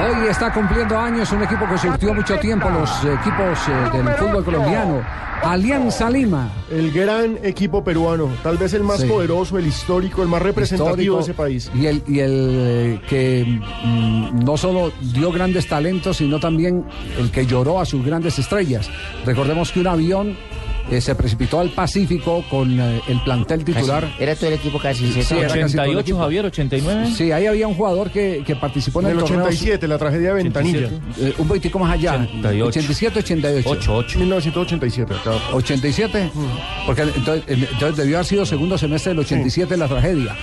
Hoy 0.00 0.28
está 0.28 0.52
cumpliendo 0.52 0.98
años 0.98 1.30
un 1.32 1.42
equipo 1.42 1.68
que 1.68 1.76
surtió 1.76 2.14
mucho 2.14 2.38
tiempo 2.38 2.70
los 2.70 2.90
equipos 3.04 3.58
eh, 3.68 3.96
del 3.98 4.08
fútbol 4.14 4.44
colombiano. 4.44 5.02
Alianza 5.42 6.10
Lima. 6.10 6.50
El 6.70 6.90
gran 6.92 7.38
equipo 7.42 7.82
peruano, 7.82 8.28
tal 8.42 8.56
vez 8.58 8.72
el 8.74 8.82
más 8.82 9.00
Sí. 9.00 9.06
poderoso, 9.06 9.58
el 9.58 9.66
histórico, 9.66 10.22
el 10.22 10.28
más 10.28 10.42
representativo 10.42 10.94
Histórico, 10.94 11.16
de 11.16 11.22
ese 11.22 11.34
país. 11.34 11.70
Y 11.74 11.86
el, 11.86 12.02
y 12.06 12.20
el 12.20 12.50
eh, 12.52 13.00
que 13.08 13.44
mm, 13.84 14.44
no 14.44 14.56
solo 14.56 14.92
dio 15.00 15.32
grandes 15.32 15.66
talentos, 15.66 16.18
sino 16.18 16.38
también 16.40 16.84
el 17.18 17.30
que 17.30 17.46
lloró 17.46 17.80
a 17.80 17.84
sus 17.86 18.04
grandes 18.04 18.38
estrellas. 18.38 18.90
Recordemos 19.24 19.72
que 19.72 19.80
un 19.80 19.86
avión 19.86 20.36
eh, 20.90 21.00
se 21.00 21.14
precipitó 21.14 21.60
al 21.60 21.70
Pacífico 21.70 22.44
con 22.50 22.78
eh, 22.80 23.00
el 23.08 23.20
plantel 23.22 23.64
titular. 23.64 24.04
Casi. 24.04 24.22
Era 24.22 24.34
todo 24.36 24.46
el 24.48 24.54
equipo 24.54 24.78
casi. 24.78 25.06
Sí, 25.12 25.22
¿cierto? 25.22 25.34
era 25.44 25.48
casi 25.62 25.76
todo 25.76 25.84
el 25.84 25.90
88, 25.96 26.00
equipo. 26.00 26.18
Javier, 26.18 26.46
89. 26.46 27.10
Sí, 27.16 27.32
ahí 27.32 27.46
había 27.46 27.68
un 27.68 27.74
jugador 27.74 28.10
que, 28.10 28.42
que 28.46 28.56
participó 28.56 29.00
en 29.00 29.06
En 29.06 29.12
el, 29.12 29.18
el 29.18 29.24
torneo. 29.24 29.44
87, 29.46 29.88
la 29.88 29.98
tragedia 29.98 30.28
de 30.34 30.34
Ventanilla. 30.42 30.88
Eh, 31.18 31.34
un 31.38 31.48
poquitico 31.48 31.78
más 31.78 31.92
allá. 31.92 32.14
88. 32.14 32.64
87, 32.66 33.18
88. 33.20 33.68
88. 33.70 34.18
1987, 34.18 35.14
claro. 35.22 35.40
87, 35.52 36.30
porque 36.86 37.02
entonces, 37.02 37.44
entonces 37.48 37.96
debió 37.96 38.16
haber 38.16 38.26
sido 38.26 38.46
segundo 38.46 38.76
semestre 38.78 39.10
del 39.10 39.20
87 39.20 39.76
la 39.76 39.88
tragedia, 39.88 40.36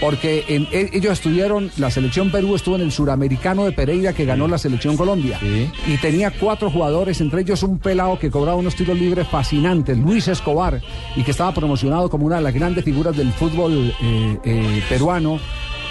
porque 0.00 0.44
en- 0.48 0.66
ellos 0.72 1.12
estuvieron, 1.12 1.70
la 1.76 1.90
selección 1.90 2.30
Perú 2.30 2.54
estuvo 2.56 2.76
en 2.76 2.82
el 2.82 2.92
suramericano 2.92 3.64
de 3.64 3.72
Pereira 3.72 4.12
que 4.12 4.24
ganó 4.24 4.48
la 4.48 4.58
selección 4.58 4.96
Colombia 4.96 5.38
y 5.86 5.96
tenía 5.98 6.30
cuatro 6.30 6.70
jugadores, 6.70 7.20
entre 7.20 7.42
ellos 7.42 7.62
un 7.62 7.78
pelado 7.78 8.18
que 8.18 8.30
cobraba 8.30 8.56
unos 8.56 8.74
tiros 8.74 8.98
libres 8.98 9.26
fascinantes, 9.28 9.91
Luis 9.96 10.28
Escobar, 10.28 10.80
y 11.16 11.22
que 11.22 11.30
estaba 11.30 11.52
promocionado 11.52 12.08
como 12.08 12.26
una 12.26 12.36
de 12.36 12.42
las 12.42 12.54
grandes 12.54 12.84
figuras 12.84 13.16
del 13.16 13.32
fútbol 13.32 13.94
eh, 14.02 14.38
eh, 14.44 14.82
peruano 14.88 15.38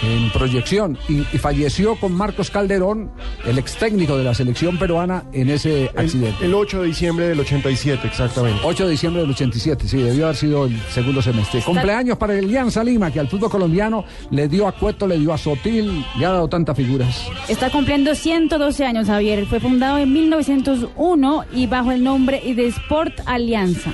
en 0.02 0.30
proyección 0.32 0.98
y, 1.08 1.20
y 1.20 1.38
falleció 1.38 1.96
con 1.96 2.12
Marcos 2.12 2.50
Calderón, 2.50 3.10
el 3.44 3.58
ex 3.58 3.76
técnico 3.76 4.16
de 4.18 4.24
la 4.24 4.34
selección 4.34 4.78
peruana, 4.78 5.24
en 5.32 5.48
ese 5.50 5.90
accidente. 5.96 6.44
El, 6.44 6.50
el 6.50 6.54
8 6.54 6.82
de 6.82 6.86
diciembre 6.88 7.28
del 7.28 7.40
87, 7.40 8.06
exactamente. 8.06 8.60
8 8.64 8.84
de 8.84 8.90
diciembre 8.90 9.22
del 9.22 9.30
87, 9.30 9.88
sí, 9.88 9.98
debió 9.98 10.24
haber 10.24 10.36
sido 10.36 10.66
el 10.66 10.78
segundo 10.90 11.22
semestre. 11.22 11.60
Cumpleaños 11.62 12.18
para 12.18 12.34
el 12.38 12.44
Alianza 12.44 12.82
Lima, 12.84 13.10
que 13.10 13.20
al 13.20 13.28
fútbol 13.28 13.50
colombiano 13.50 14.04
le 14.30 14.48
dio 14.48 14.66
a 14.66 14.72
Cueto, 14.72 15.06
le 15.06 15.18
dio 15.18 15.32
a 15.32 15.38
Sotil, 15.38 16.04
le 16.18 16.26
ha 16.26 16.30
dado 16.32 16.48
tantas 16.48 16.76
figuras. 16.76 17.26
Está 17.48 17.70
cumpliendo 17.70 18.14
112 18.14 18.84
años, 18.84 19.06
Javier. 19.06 19.46
Fue 19.46 19.60
fundado 19.60 19.98
en 19.98 20.12
1901 20.12 21.44
y 21.52 21.66
bajo 21.66 21.92
el 21.92 22.02
nombre 22.02 22.42
de 22.54 22.66
Sport 22.66 23.20
Alianza. 23.26 23.90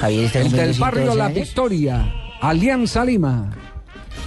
Javier 0.00 0.24
está 0.24 0.38
El 0.38 0.44
cumpliendo 0.46 0.72
del 0.72 0.80
barrio 0.80 1.02
112 1.02 1.18
La 1.18 1.26
años. 1.26 1.38
Victoria, 1.38 2.14
Alianza 2.40 3.04
Lima. 3.04 3.50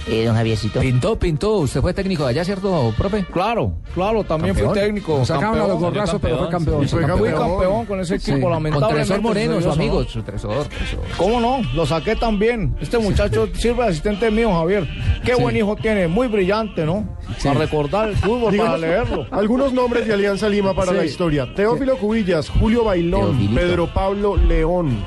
Eh, 0.08 0.24
don 0.24 0.36
Javiercito. 0.36 0.78
Pintó, 0.80 1.18
pintó. 1.18 1.56
¿Usted 1.58 1.80
fue 1.80 1.92
técnico 1.92 2.22
de 2.24 2.30
allá, 2.30 2.44
cierto, 2.44 2.94
profe? 2.96 3.24
Claro, 3.32 3.72
claro, 3.92 4.22
también 4.22 4.54
Campeón. 4.54 4.72
fui 4.74 4.80
técnico. 4.82 5.24
Sacaban 5.24 5.56
a 5.56 5.62
los 5.62 5.68
campeón. 5.70 5.92
gorrazos, 5.94 6.20
pero 6.22 6.38
fue 6.38 6.48
campeón. 6.48 6.84
Y 6.84 6.86
fue 6.86 7.02
sí. 7.04 7.10
Fui 7.18 7.30
campeón 7.32 7.86
con 7.86 8.00
ese 8.00 8.14
equipo, 8.14 8.36
Sí. 8.36 8.42
Con 8.42 8.50
lamentablemente. 8.52 9.04
Tresor 9.08 9.20
Moreno, 9.22 9.60
su 9.60 9.70
amigo. 9.70 10.04
Su 10.04 10.22
Tresor, 10.22 10.64
Tresor. 10.68 11.00
¿Cómo 11.16 11.40
no? 11.40 11.58
Lo 11.74 11.84
saqué 11.86 12.14
también. 12.14 12.76
Este 12.80 12.98
muchacho 12.98 13.48
sirve 13.54 13.82
de 13.82 13.88
asistente 13.90 14.30
mío, 14.30 14.52
Javier. 14.52 14.86
Qué 15.24 15.34
Sí. 15.34 15.42
buen 15.42 15.56
hijo 15.56 15.74
tiene, 15.74 16.06
muy 16.06 16.28
brillante, 16.28 16.86
¿no? 16.86 17.04
Para 17.42 17.58
recordar 17.58 18.08
el 18.08 18.16
fútbol, 18.16 18.52
Díganos 18.52 18.74
para 18.74 18.78
leerlo. 18.86 19.26
Algunos 19.32 19.72
nombres 19.72 20.06
de 20.06 20.14
Alianza 20.14 20.48
Lima 20.48 20.72
para 20.72 20.92
Sí. 20.92 20.98
la 20.98 21.04
historia. 21.04 21.52
Teófilo 21.52 21.96
Cubillas, 21.98 22.48
Julio 22.48 22.84
Bailón, 22.84 23.30
Teofilito. 23.38 23.54
Pedro 23.60 23.92
Pablo 23.92 24.36
León. 24.36 25.04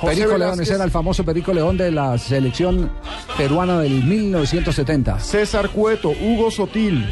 José 0.00 0.16
Perico 0.16 0.36
León, 0.36 0.60
ese 0.60 0.74
era 0.74 0.82
el 0.82 0.90
famoso 0.90 1.24
Perico 1.24 1.52
León 1.52 1.76
de 1.76 1.92
la 1.92 2.18
selección 2.18 2.90
peruana 3.36 3.80
del 3.80 4.04
1970. 4.04 5.20
César 5.20 5.70
Cueto, 5.70 6.10
Hugo 6.10 6.50
Sotil, 6.50 7.06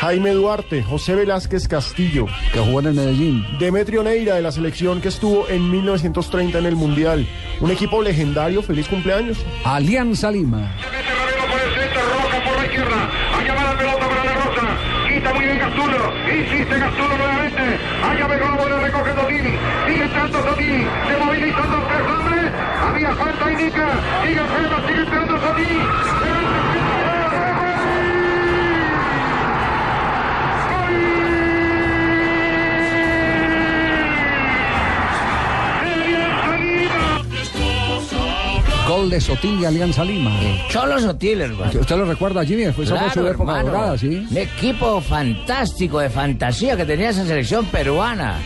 Jaime 0.00 0.30
Duarte, 0.30 0.82
José 0.82 1.14
Velázquez 1.14 1.66
Castillo. 1.66 2.26
Que 2.52 2.60
jugó 2.60 2.80
en 2.80 2.86
el 2.86 2.94
Medellín. 2.94 3.44
Demetrio 3.58 4.02
Neira 4.02 4.36
de 4.36 4.42
la 4.42 4.52
selección 4.52 5.00
que 5.00 5.08
estuvo 5.08 5.48
en 5.48 5.70
1930 5.70 6.58
en 6.58 6.66
el 6.66 6.76
Mundial. 6.76 7.26
Un 7.60 7.70
equipo 7.70 8.00
legendario, 8.00 8.62
feliz 8.62 8.88
cumpleaños. 8.88 9.38
Alianza 9.64 10.30
Lima. 10.30 10.72
Roca 12.22 12.44
por 12.44 12.56
la 12.56 12.64
izquierda. 12.64 13.10
Allá 13.38 13.54
va 13.54 13.64
la 13.64 13.78
pelota 13.78 14.08
para 14.08 14.24
la 14.24 14.34
Rosa. 14.34 14.78
Quita 15.08 15.34
muy 15.34 15.44
bien 15.44 15.58
Gastulo. 15.58 16.12
Insiste 16.32 16.78
Gastulo 16.78 17.16
nuevamente. 17.16 17.78
Allá 18.02 18.26
ve 18.28 18.38
cómo 18.38 18.68
le 18.68 18.78
recoge 18.78 19.12
Totini. 19.12 19.58
Sigue 19.86 20.02
entrando 20.04 20.38
Totini. 20.38 20.86
Se 21.08 21.16
hombres. 21.16 22.37
Había 22.88 23.14
falta 23.14 23.52
indica. 23.52 23.86
Sigue 24.22 24.40
enfermo, 24.40 24.76
sigue 24.88 25.00
entrando 25.00 25.34
Totini. 25.38 26.88
Gol 38.86 39.10
de 39.10 39.20
Sotil 39.20 39.60
y 39.60 39.64
Alianza 39.66 40.02
Lima. 40.02 40.30
Cholo 40.70 40.98
Sotil, 40.98 41.42
hermano. 41.42 41.72
¿Usted 41.78 41.96
lo 41.96 42.06
recuerda, 42.06 42.42
Jimmy? 42.44 42.72
Fue 42.72 42.86
Claro, 42.86 43.10
su 43.12 43.26
época 43.26 43.62
dorada, 43.62 43.98
¿sí? 43.98 44.26
Un 44.30 44.36
equipo 44.36 45.00
fantástico 45.02 45.98
de 46.00 46.08
fantasía 46.08 46.74
que 46.74 46.86
tenía 46.86 47.10
esa 47.10 47.26
selección 47.26 47.66
peruana. 47.66 48.38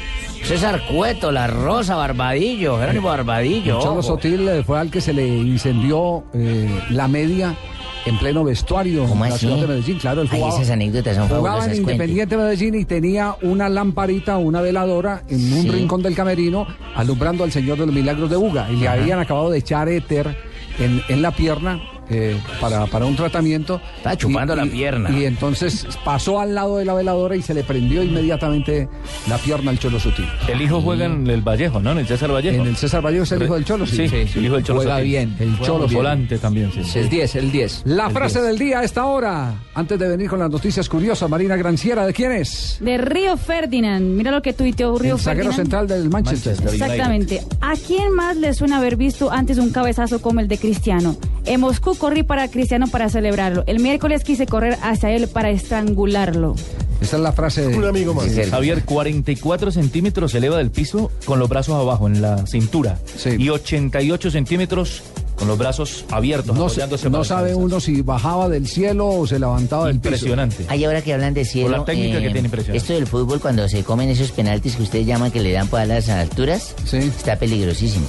César 0.53 0.83
Cueto, 0.87 1.33
La 1.33 1.47
Rosa, 1.47 1.97
Barbadillo, 1.97 2.79
Jerónimo 2.79 3.09
Barbadillo. 3.09 3.81
Cholo. 3.81 4.03
Sotil 4.03 4.47
eh, 4.47 4.63
fue 4.63 4.79
al 4.79 4.91
que 4.91 5.01
se 5.01 5.15
le 5.15 5.27
incendió 5.27 6.25
eh, 6.35 6.69
la 6.91 7.09
media 7.09 7.57
en 8.05 8.19
pleno 8.19 8.45
vestuario 8.45 9.07
¿Cómo 9.07 9.25
en 9.25 9.31
la 9.31 9.37
así? 9.37 9.47
ciudad 9.47 9.63
de 9.63 9.67
Medellín. 9.67 9.99
Claro, 9.99 10.21
Ay, 10.21 10.29
jugaba, 10.29 10.55
esas 10.55 10.69
anécdotas 10.69 11.17
son 11.17 11.29
jugaba 11.29 11.57
en 11.61 11.71
cuente. 11.71 11.93
Independiente 11.93 12.37
Medellín 12.37 12.75
y 12.75 12.85
tenía 12.85 13.35
una 13.41 13.71
lamparita, 13.71 14.37
una 14.37 14.61
veladora 14.61 15.23
en 15.31 15.55
un 15.55 15.73
rincón 15.73 16.03
del 16.03 16.15
camerino 16.15 16.67
alumbrando 16.97 17.45
al 17.45 17.51
Señor 17.51 17.79
de 17.79 17.87
los 17.87 17.95
Milagros 17.95 18.29
de 18.29 18.37
Buga. 18.37 18.71
Y 18.71 18.77
le 18.77 18.89
habían 18.89 19.21
acabado 19.21 19.49
de 19.49 19.57
echar 19.57 19.89
éter 19.89 20.37
en, 20.79 21.01
en 21.09 21.23
la 21.23 21.31
pierna. 21.31 21.81
Eh, 22.13 22.37
para, 22.61 22.87
para 22.87 23.07
un 23.07 23.17
tratamiento. 23.17 23.81
Estaba 23.97 24.17
chupando 24.17 24.55
la 24.55 24.67
pierna. 24.67 25.11
Y 25.11 25.25
entonces 25.25 25.87
pasó 26.05 26.41
al 26.41 26.55
lado 26.55 26.77
de 26.79 26.85
la 26.85 26.95
veladora 26.95 27.35
y 27.37 27.43
se 27.43 27.55
le 27.55 27.63
prendió 27.65 28.03
inmediatamente 28.03 28.89
la 29.29 29.39
pierna 29.39 29.71
al 29.71 29.79
Cholo 29.79 29.99
Sutil. 29.99 30.27
El 30.49 30.61
hijo 30.63 30.81
juega 30.81 31.07
en 31.07 31.27
el 31.29 31.41
Vallejo, 31.43 31.81
¿no? 31.81 31.93
En 31.93 31.99
el 31.99 32.07
César 32.07 32.31
Vallejo. 32.33 32.63
En 32.63 32.69
el 32.69 32.77
César 32.77 33.03
Vallejo 33.05 33.25
es 33.25 33.33
el 33.33 33.43
hijo 33.43 33.55
del 33.55 33.65
Cholo, 33.65 33.87
sí. 33.87 34.09
Sí, 34.09 34.27
Sí, 34.27 34.39
el 34.39 34.45
hijo 34.47 34.55
del 34.57 34.65
Cholo. 34.65 34.81
Juega 34.81 34.99
bien. 35.01 35.35
El 35.41 35.51
Juega 35.57 35.67
Cholo 35.67 35.85
bien. 35.87 35.97
volante 35.97 36.39
también, 36.39 36.71
sí. 36.73 36.99
El 36.99 37.09
10, 37.09 37.35
el 37.37 37.53
10. 37.53 37.83
La 37.87 38.07
El 38.09 38.13
frase 38.13 38.39
10. 38.41 38.47
del 38.51 38.59
día 38.59 38.81
a 38.81 38.85
esta 38.85 39.05
hora, 39.07 39.55
antes 39.75 39.99
de 39.99 40.09
venir 40.09 40.29
con 40.29 40.39
las 40.39 40.51
noticias 40.51 40.89
curiosas, 40.89 41.29
Marina 41.31 41.57
Granciera, 41.57 42.07
¿de 42.07 42.13
quién 42.13 42.33
es? 42.33 42.77
De 42.81 42.99
Río 42.99 43.37
Ferdinand. 43.37 44.05
Mira 44.17 44.31
lo 44.31 44.43
que 44.43 44.53
tuiteó 44.53 44.97
Río 44.99 45.15
El 45.15 45.21
Ferdinand. 45.21 45.55
central 45.57 45.87
del 45.89 46.09
Manchester. 46.11 46.53
Exactamente. 46.53 47.43
¿A 47.61 47.75
quién 47.87 48.13
más 48.15 48.37
le 48.37 48.53
suena 48.55 48.79
haber 48.79 48.97
visto 48.97 49.31
antes 49.31 49.59
un 49.59 49.71
cabezazo 49.71 50.21
como 50.21 50.41
el 50.41 50.49
de 50.49 50.59
Cristiano? 50.59 51.17
En 51.45 51.61
Moscú 51.61 51.97
corrí 52.03 52.25
para 52.25 52.49
Cristiano 52.49 52.89
para 52.89 53.09
celebrarlo. 53.09 53.63
El 53.69 53.79
miércoles 53.79 54.25
quise 54.25 54.45
correr 54.47 54.77
hacia 54.83 55.13
él 55.13 55.29
para 55.29 55.51
estrangularlo. 55.51 56.57
Esa 57.01 57.17
es 57.17 57.23
la 57.23 57.31
frase 57.31 57.69
de... 57.69 57.77
Un 57.77 57.85
amigo 57.85 58.13
más. 58.13 58.27
Javier, 58.51 58.83
44 58.85 59.71
centímetros 59.71 60.33
se 60.33 60.39
eleva 60.39 60.57
del 60.57 60.73
piso 60.73 61.13
con 61.27 61.39
los 61.39 61.49
brazos 61.49 61.77
abajo 61.77 62.09
en 62.09 62.21
la 62.21 62.45
cintura. 62.49 62.99
Y 63.39 63.49
88 63.51 64.33
centímetros 64.33 65.05
con 65.37 65.47
los 65.47 65.57
brazos 65.57 66.05
abiertos. 66.11 66.57
No, 66.57 66.69
se- 66.69 66.85
no 66.89 66.99
para 67.13 67.25
sabe 67.25 67.55
uno 67.55 67.79
si 67.79 68.03
bajaba 68.03 68.49
del 68.49 68.67
cielo 68.67 69.07
o 69.09 69.25
se 69.29 69.39
levantaba 69.39 69.87
del 69.87 70.01
piso. 70.01 70.09
Impresionante. 70.15 70.65
Ay, 70.69 70.85
ahora 70.85 71.03
que 71.03 71.15
hablan 71.15 71.35
de 71.35 71.45
cielo. 71.45 71.69
Por 71.71 71.79
la 71.79 71.85
técnica 71.85 72.19
que 72.21 72.31
tiene 72.31 72.47
impresionante. 72.49 72.79
Esto 72.79 72.95
del 72.95 73.07
fútbol, 73.07 73.41
cuando 73.41 73.69
se 73.69 73.85
comen 73.85 74.09
esos 74.09 74.33
penaltis 74.33 74.75
que 74.75 74.83
ustedes 74.83 75.07
llaman 75.07 75.31
que 75.31 75.39
le 75.41 75.53
dan 75.53 75.69
por 75.69 75.87
las 75.87 76.09
alturas, 76.09 76.75
está 76.93 77.37
peligrosísimo. 77.37 78.07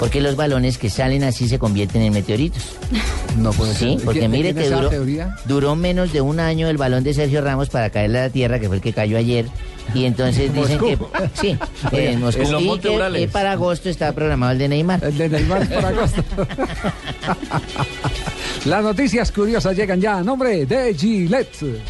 Porque 0.00 0.20
los 0.20 0.34
balones 0.36 0.78
que 0.78 0.90
salen 0.90 1.22
así 1.24 1.48
se 1.48 1.58
convierten 1.58 2.02
en 2.02 2.12
meteoritos. 2.12 2.62
No 3.38 3.52
puede 3.52 3.74
Sí, 3.74 3.94
ser. 3.96 4.04
porque 4.04 4.20
¿Quién- 4.20 4.30
mire 4.32 4.44
quién 4.52 4.56
que 4.56 4.60
es 4.62 4.66
esa 4.68 4.76
duró, 4.76 4.88
teoría? 4.90 5.36
duró 5.44 5.76
menos 5.76 6.12
de 6.12 6.20
un 6.20 6.40
año 6.40 6.68
el 6.68 6.76
balón 6.76 7.04
de 7.04 7.14
Sergio 7.14 7.40
Ramos 7.40 7.68
para 7.70 7.90
caerle 7.90 8.18
a 8.18 8.22
la 8.24 8.30
tierra, 8.30 8.58
que 8.58 8.66
fue 8.66 8.76
el 8.76 8.82
que 8.82 8.92
cayó 8.92 9.16
ayer. 9.16 9.46
Y 9.94 10.04
entonces 10.04 10.52
dicen 10.54 10.78
que. 10.78 10.98
Sí, 11.40 11.56
en 11.92 12.20
Moscú. 12.20 12.42
en 12.42 12.52
los 12.52 12.62
y 12.62 12.64
Montes 12.66 12.90
que 12.90 12.96
Urales. 12.96 13.22
eh, 13.22 13.28
para 13.28 13.52
agosto 13.52 13.88
está 13.88 14.12
programado 14.12 14.52
el 14.52 14.58
de 14.58 14.68
Neymar. 14.68 15.04
El 15.04 15.16
de 15.18 15.28
Neymar 15.28 15.68
para 15.68 15.88
agosto. 15.88 16.22
Las 18.64 18.82
noticias 18.82 19.32
curiosas 19.32 19.76
llegan 19.76 20.00
ya 20.00 20.18
a 20.18 20.22
nombre 20.22 20.66
de 20.66 20.94
Gillette. 20.94 21.80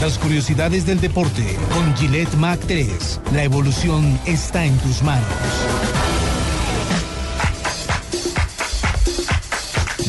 Las 0.00 0.18
curiosidades 0.18 0.84
del 0.86 1.00
deporte 1.00 1.42
con 1.72 1.94
Gillette 1.96 2.34
Mac 2.34 2.60
3. 2.66 3.20
La 3.34 3.44
evolución 3.44 4.18
está 4.26 4.64
en 4.64 4.76
tus 4.78 5.02
manos. 5.02 5.26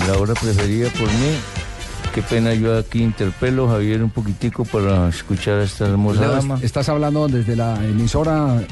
La 0.08 0.18
hora 0.18 0.34
preferida 0.36 0.90
por 0.92 1.08
mí. 1.08 1.36
Qué 2.16 2.22
pena 2.22 2.54
yo 2.54 2.78
aquí 2.78 3.04
interpelo, 3.04 3.68
Javier, 3.68 4.02
un 4.02 4.10
poquitico 4.10 4.64
para 4.66 5.10
escuchar 5.10 5.60
a 5.60 5.64
esta 5.64 5.86
hermosa 5.86 6.22
Leo, 6.22 6.32
dama. 6.32 6.60
¿Estás 6.64 6.90
hablando 6.90 7.28
desde 7.28 7.56
la 7.56 7.76
emisora 7.84 8.64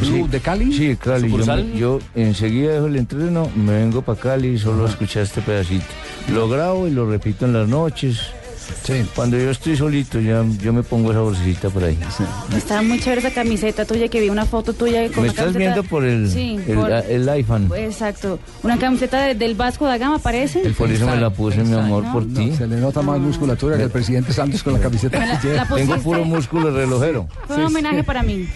Blue 0.00 0.24
Sí, 0.24 0.28
de 0.30 0.40
Cali? 0.40 0.72
Sí, 0.72 0.96
Cali. 0.96 1.30
Yo, 1.30 1.58
yo 1.74 1.98
enseguida 2.14 2.74
dejo 2.74 2.86
el 2.86 2.96
entreno, 2.96 3.50
me 3.56 3.72
vengo 3.72 4.02
para 4.02 4.18
Cali 4.20 4.56
solo 4.58 4.86
a 4.86 4.88
escuchar 4.88 5.24
este 5.24 5.42
pedacito. 5.42 5.84
Lo 6.32 6.48
grabo 6.48 6.86
y 6.86 6.92
lo 6.92 7.10
repito 7.10 7.44
en 7.44 7.52
las 7.52 7.68
noches. 7.68 8.20
Cuando 9.14 9.38
yo 9.38 9.50
estoy 9.50 9.76
solito, 9.76 10.20
ya, 10.20 10.44
yo 10.60 10.72
me 10.72 10.82
pongo 10.82 11.10
esa 11.10 11.20
bolsita 11.20 11.70
por 11.70 11.84
ahí. 11.84 11.98
Está 12.56 12.82
muy 12.82 13.00
chévere 13.00 13.20
esa 13.20 13.30
camiseta 13.32 13.84
tuya 13.84 14.08
que 14.08 14.20
vi 14.20 14.28
una 14.30 14.44
foto 14.46 14.72
tuya 14.72 15.02
con 15.08 15.16
¿Me 15.16 15.20
una 15.22 15.28
estás 15.28 15.44
camiseta- 15.46 15.58
viendo 15.58 15.82
por 15.84 16.04
el, 16.04 16.30
Sí, 16.30 16.58
el, 16.66 16.74
por- 16.76 16.90
el 16.92 17.28
iPhone? 17.28 17.70
Exacto. 17.76 18.38
Una 18.62 18.78
camiseta 18.78 19.22
de- 19.22 19.34
del 19.34 19.54
Vasco 19.54 19.86
da 19.86 19.98
Gama, 19.98 20.18
parece. 20.18 20.60
Por 20.70 20.90
eso 20.90 21.06
me 21.06 21.16
la 21.16 21.30
puse, 21.30 21.62
mi 21.62 21.74
amor, 21.74 22.04
por 22.12 22.26
ti. 22.26 22.52
Se 22.56 22.66
le 22.66 22.76
nota 22.76 23.02
más 23.02 23.18
musculatura 23.20 23.76
que 23.76 23.84
el 23.84 23.90
presidente 23.90 24.32
Santos 24.32 24.62
con 24.62 24.74
la 24.74 24.80
camiseta 24.80 25.18
la- 25.24 25.40
que 25.40 25.48
lleva. 25.48 25.64
la. 25.68 25.74
Tengo 25.76 25.96
puro 25.98 26.24
músculo 26.24 26.70
relojero. 26.70 27.26
Fue 27.46 27.56
un 27.56 27.64
homenaje 27.64 28.04
para 28.04 28.22
mí. 28.22 28.46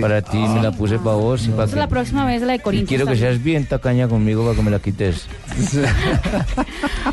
Para 0.00 0.22
ti 0.22 0.38
me 0.38 0.62
la 0.62 0.72
puse 0.72 0.98
para 0.98 1.16
vos 1.16 1.46
y 1.46 1.50
para 1.50 1.70
la 1.74 1.88
próxima 1.88 2.24
vez 2.26 2.40
la 2.42 2.48
de 2.48 2.54
Y 2.56 2.58
Corinthians. 2.60 2.88
quiero 2.88 3.06
que 3.06 3.16
seas 3.16 3.42
bien 3.42 3.66
tacaña 3.66 4.08
conmigo 4.08 4.42
para 4.44 4.56
que 4.56 4.62
me 4.62 4.70
la 4.70 4.78
quites. 4.78 5.26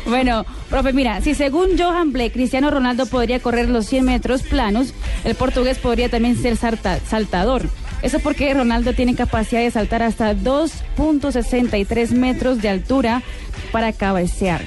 Bueno, 0.06 0.44
profe, 0.68 0.92
mira, 0.92 1.20
si 1.22 1.34
según 1.34 1.78
Johan 1.78 2.12
Blake, 2.12 2.32
Cristiano 2.32 2.70
Ronaldo 2.70 3.06
podría 3.06 3.40
correr 3.40 3.68
los 3.70 3.86
100 3.86 4.04
metros 4.04 4.42
planos, 4.42 4.92
el 5.24 5.34
portugués 5.34 5.78
podría 5.78 6.08
también 6.08 6.36
ser 6.36 6.56
salta- 6.56 6.98
saltador. 7.08 7.62
Eso 8.02 8.18
porque 8.18 8.52
Ronaldo 8.52 8.92
tiene 8.92 9.14
capacidad 9.14 9.60
de 9.62 9.70
saltar 9.70 10.02
hasta 10.02 10.34
2.63 10.34 12.10
metros 12.10 12.60
de 12.60 12.68
altura 12.68 13.22
para 13.74 13.92
cabecear. 13.92 14.60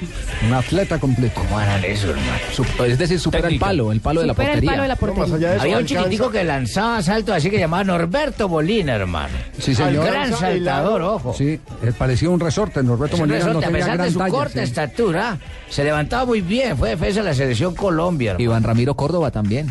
Un 0.46 0.52
atleta 0.52 0.98
completo. 0.98 1.40
¿Cómo 1.40 1.58
harán 1.58 1.82
eso, 1.82 2.10
hermano? 2.10 2.84
es 2.86 2.98
decir, 2.98 3.18
supera 3.18 3.48
el 3.48 3.58
palo, 3.58 3.90
el 3.90 4.02
palo 4.02 4.20
de 4.20 4.26
la 4.26 4.34
Supera 4.34 4.48
el 4.52 4.56
portería. 4.56 4.70
palo 4.70 4.82
de 4.82 4.88
la 4.88 4.96
portería. 4.96 5.60
Había 5.62 5.78
un 5.78 5.86
chiquitico 5.86 6.30
que 6.30 6.44
lanzaba 6.44 7.02
salto 7.02 7.32
así 7.32 7.48
que 7.48 7.58
llamaba 7.58 7.84
Norberto 7.84 8.50
Molina, 8.50 8.96
hermano. 8.96 9.32
Sí, 9.58 9.74
señor. 9.74 10.04
Gran 10.04 10.34
saltador, 10.34 11.00
ojo. 11.00 11.32
Sí, 11.32 11.58
eh, 11.82 11.92
parecía 11.96 12.28
un 12.28 12.38
resorte. 12.38 12.82
Norberto 12.82 13.16
Es 13.16 13.22
un 13.22 13.28
Molina 13.30 13.46
no 13.46 13.60
resorte, 13.60 13.64
a 13.64 13.68
tenía 13.70 13.80
pesar 13.80 13.92
de 13.92 13.96
gran 13.96 14.12
su 14.12 14.18
talla. 14.18 14.30
corta 14.30 14.52
sí. 14.52 14.60
estatura, 14.60 15.38
se 15.70 15.84
levantaba 15.84 16.26
muy 16.26 16.42
bien. 16.42 16.76
Fue 16.76 16.90
defensa 16.90 17.20
de 17.20 17.26
la 17.30 17.34
selección 17.34 17.74
Colombia. 17.74 18.32
hermano. 18.32 18.44
Iván 18.44 18.62
Ramiro 18.62 18.94
Córdoba 18.94 19.30
también. 19.30 19.68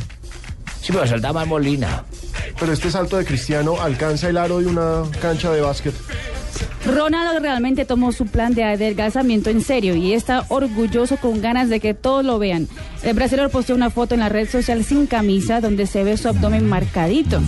Sí, 0.81 0.91
pero 0.93 1.05
saltaba 1.05 1.41
más 1.41 1.47
Molina. 1.47 2.05
Pero 2.59 2.73
este 2.73 2.89
salto 2.89 3.17
de 3.17 3.25
Cristiano 3.25 3.75
alcanza 3.79 4.29
el 4.29 4.37
aro 4.37 4.57
de 4.59 4.65
una 4.65 5.03
cancha 5.21 5.51
de 5.51 5.61
básquet. 5.61 5.93
Ronaldo 6.85 7.39
realmente 7.39 7.85
tomó 7.85 8.11
su 8.11 8.25
plan 8.25 8.53
de 8.53 8.63
adelgazamiento 8.63 9.49
en 9.49 9.61
serio 9.61 9.95
y 9.95 10.13
está 10.13 10.45
orgulloso 10.49 11.17
con 11.17 11.41
ganas 11.41 11.69
de 11.69 11.79
que 11.79 11.93
todos 11.93 12.23
lo 12.23 12.39
vean. 12.39 12.67
El 13.03 13.13
brasileño 13.13 13.49
posteó 13.49 13.75
una 13.75 13.89
foto 13.89 14.13
en 14.13 14.21
la 14.21 14.29
red 14.29 14.49
social 14.49 14.83
sin 14.83 15.07
camisa 15.07 15.61
donde 15.61 15.85
se 15.85 16.03
ve 16.03 16.17
su 16.17 16.27
abdomen 16.27 16.67
marcadito, 16.67 17.41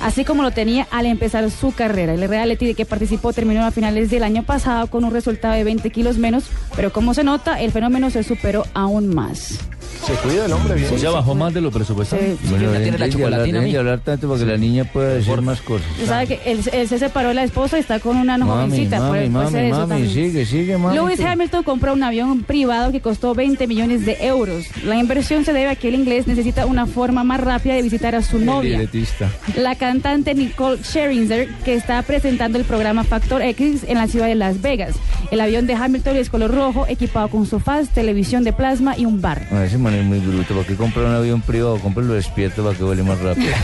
así 0.00 0.24
como 0.24 0.42
lo 0.42 0.50
tenía 0.50 0.88
al 0.90 1.06
empezar 1.06 1.50
su 1.50 1.72
carrera. 1.72 2.14
El 2.14 2.28
reality 2.28 2.66
de 2.66 2.74
que 2.74 2.84
participó 2.84 3.32
terminó 3.32 3.64
a 3.64 3.70
finales 3.70 4.10
del 4.10 4.22
año 4.22 4.42
pasado 4.42 4.88
con 4.88 5.04
un 5.04 5.12
resultado 5.12 5.54
de 5.54 5.64
20 5.64 5.90
kilos 5.90 6.18
menos, 6.18 6.44
pero 6.74 6.92
como 6.92 7.14
se 7.14 7.24
nota, 7.24 7.60
el 7.60 7.72
fenómeno 7.72 8.10
se 8.10 8.22
superó 8.22 8.64
aún 8.74 9.14
más. 9.14 9.58
Se 10.06 10.12
cuida 10.14 10.46
el 10.46 10.52
hombre 10.52 10.74
bien. 10.74 10.94
O 10.94 10.98
sea, 10.98 11.10
bajó 11.10 11.34
más 11.34 11.52
de 11.52 11.60
lo 11.60 11.70
presupuestado. 11.70 12.22
Sí. 12.22 12.36
Bueno, 12.48 12.70
tiene 12.72 12.86
la 12.86 12.94
hablar- 12.94 13.10
chocolatina, 13.10 13.60
mi. 13.60 13.76
hablar 13.76 13.98
tanto 14.00 14.28
para 14.28 14.40
que 14.40 14.46
la 14.46 14.56
niña 14.56 14.84
pueda 14.84 15.14
decir 15.14 15.40
más 15.42 15.60
cosas. 15.60 15.86
Sabe 16.06 16.26
que 16.26 16.40
él, 16.46 16.60
él 16.72 16.88
se 16.88 16.98
separó 16.98 17.28
de 17.28 17.34
la 17.34 17.44
esposa 17.44 17.76
y 17.76 17.80
está 17.80 18.00
con 18.00 18.16
una 18.16 18.38
Mami, 18.38 18.50
jovencita. 18.50 18.98
mami, 18.98 19.08
puede- 19.10 19.30
puede 19.30 19.44
mami, 19.44 19.58
eso 19.68 19.76
mami, 19.78 19.88
también. 19.88 20.14
sigue, 20.14 20.46
sigue, 20.46 20.78
mami. 20.78 20.94
Lewis 20.96 21.20
Hamilton 21.20 21.62
compró 21.62 21.92
un 21.92 22.02
avión 22.02 22.42
privado 22.42 22.90
que 22.92 23.00
costó 23.00 23.34
20 23.34 23.66
millones 23.66 24.06
de 24.06 24.16
euros. 24.20 24.66
La 24.84 24.96
inversión 24.96 25.44
se 25.44 25.52
debe 25.52 25.70
a 25.70 25.76
que 25.76 25.88
el 25.88 25.94
inglés 25.94 26.26
necesita 26.26 26.64
una 26.66 26.86
forma 26.86 27.24
más 27.24 27.40
rápida 27.40 27.74
de 27.74 27.82
visitar 27.82 28.14
a 28.14 28.22
su 28.22 28.38
novia. 28.38 28.70
Libretista. 28.78 29.28
La 29.56 29.74
cantante 29.74 30.34
Nicole 30.34 30.78
Scherzinger, 30.82 31.48
que 31.64 31.74
está 31.74 32.00
presentando 32.02 32.58
el 32.58 32.64
programa 32.64 33.04
Factor 33.04 33.42
X 33.42 33.84
en 33.86 33.96
la 33.98 34.06
ciudad 34.06 34.26
de 34.26 34.34
Las 34.36 34.62
Vegas. 34.62 34.94
El 35.30 35.40
avión 35.40 35.66
de 35.66 35.74
Hamilton 35.74 36.16
es 36.16 36.30
color 36.30 36.54
rojo, 36.54 36.86
equipado 36.88 37.28
con 37.28 37.44
sofás, 37.46 37.88
televisión 37.90 38.44
de 38.44 38.52
plasma 38.52 38.96
y 38.96 39.04
un 39.04 39.20
bar. 39.20 39.46
Ah, 39.50 39.64
ese 39.64 39.76
man 39.90 40.00
es 40.00 40.04
muy 40.04 40.18
bruto. 40.18 40.54
¿Para 40.54 40.66
qué 40.66 40.76
comprar 40.76 41.06
un 41.06 41.14
avión 41.14 41.40
privado? 41.40 41.78
Cómpralo 41.78 42.14
despierto 42.14 42.62
para 42.62 42.76
que 42.76 42.84
vuele 42.84 43.02
más 43.02 43.18
rápido. 43.20 43.52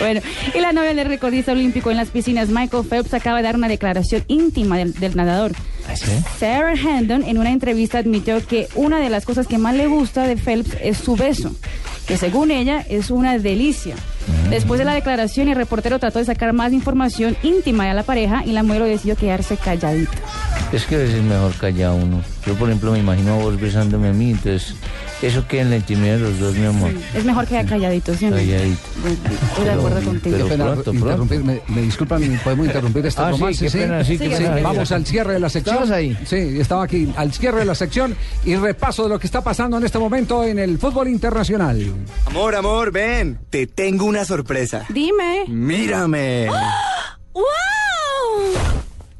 Bueno, 0.00 0.20
y 0.54 0.60
la 0.60 0.72
novia 0.72 0.92
del 0.92 1.06
recordista 1.06 1.52
olímpico 1.52 1.90
en 1.90 1.96
las 1.96 2.08
piscinas, 2.08 2.48
Michael 2.48 2.84
Phelps, 2.84 3.14
acaba 3.14 3.38
de 3.38 3.44
dar 3.44 3.56
una 3.56 3.68
declaración 3.68 4.24
íntima 4.26 4.76
del, 4.76 4.92
del 4.94 5.16
nadador. 5.16 5.52
Sarah 6.38 6.74
Handon 6.74 7.22
en 7.22 7.38
una 7.38 7.50
entrevista 7.50 7.98
admitió 7.98 8.44
que 8.46 8.68
una 8.74 8.98
de 8.98 9.10
las 9.10 9.24
cosas 9.24 9.46
que 9.46 9.58
más 9.58 9.74
le 9.74 9.86
gusta 9.86 10.26
de 10.26 10.36
Phelps 10.36 10.76
es 10.82 10.98
su 10.98 11.14
beso, 11.16 11.54
que 12.06 12.16
según 12.16 12.50
ella 12.50 12.84
es 12.88 13.10
una 13.10 13.38
delicia. 13.38 13.94
Después 14.50 14.78
de 14.78 14.84
la 14.84 14.94
declaración, 14.94 15.48
el 15.48 15.56
reportero 15.56 15.98
trató 15.98 16.18
de 16.18 16.24
sacar 16.24 16.52
más 16.52 16.72
información 16.72 17.36
íntima 17.42 17.86
de 17.86 17.94
la 17.94 18.02
pareja 18.02 18.42
y 18.44 18.52
la 18.52 18.62
mujer 18.62 18.84
decidió 18.84 19.16
quedarse 19.16 19.56
calladita. 19.56 20.12
Es 20.72 20.86
que 20.86 20.96
a 20.96 20.98
veces 20.98 21.14
es 21.16 21.22
mejor 21.22 21.54
callar 21.54 21.92
uno. 21.92 22.20
Yo, 22.46 22.54
por 22.54 22.68
ejemplo, 22.68 22.90
me 22.92 22.98
imagino 22.98 23.34
a 23.34 23.36
vos 23.36 23.60
besándome 23.60 24.08
a 24.08 24.12
mí, 24.12 24.32
entonces, 24.32 24.74
eso 25.22 25.46
queda 25.46 25.62
en 25.62 25.70
la 25.70 25.76
intimidad 25.76 26.14
de 26.14 26.20
los 26.20 26.40
dos, 26.40 26.54
mi 26.56 26.66
amor. 26.66 26.90
Es 27.14 27.24
mejor 27.24 27.46
que 27.46 27.64
calladito, 27.64 28.12
¿sí? 28.14 28.28
Calladito. 28.28 28.80
Estoy 29.50 29.64
de 29.64 29.70
acuerdo 29.70 30.02
contigo. 30.02 30.36
pero 30.36 30.44
Qué 30.48 30.50
pena 30.50 30.72
pronto, 30.72 30.92
interrumpir, 30.94 31.44
Me, 31.44 31.60
me 31.68 31.82
disculpan, 31.82 32.40
podemos 32.42 32.66
interrumpir 32.66 33.06
este 33.06 33.22
Ah, 33.22 33.32
sí, 33.32 33.64
qué 33.64 33.70
pena, 33.70 34.04
sí, 34.04 34.18
qué 34.18 34.36
Sí, 34.36 34.42
pena. 34.42 34.60
Vamos 34.62 34.90
al 34.90 35.06
cierre 35.06 35.34
de 35.34 35.40
la 35.40 35.48
sección. 35.48 35.76
¿Estabas 35.76 35.96
ahí? 35.96 36.18
Sí, 36.26 36.36
estaba 36.60 36.82
aquí. 36.84 37.12
Al 37.16 37.32
cierre 37.32 37.60
de 37.60 37.64
la 37.66 37.74
sección 37.76 38.16
y 38.44 38.56
repaso 38.56 39.04
de 39.04 39.10
lo 39.10 39.18
que 39.20 39.26
está 39.28 39.42
pasando 39.44 39.76
en 39.78 39.84
este 39.84 39.98
momento 40.00 40.42
en 40.42 40.58
el 40.58 40.78
fútbol 40.78 41.06
internacional. 41.08 41.80
Amor, 42.26 42.56
amor, 42.56 42.90
ven. 42.90 43.38
Te 43.48 43.68
tengo 43.68 44.06
una 44.06 44.24
sorpresa. 44.24 44.84
Dime. 44.88 45.44
Mírame. 45.46 46.48
¡Wow! 47.32 47.44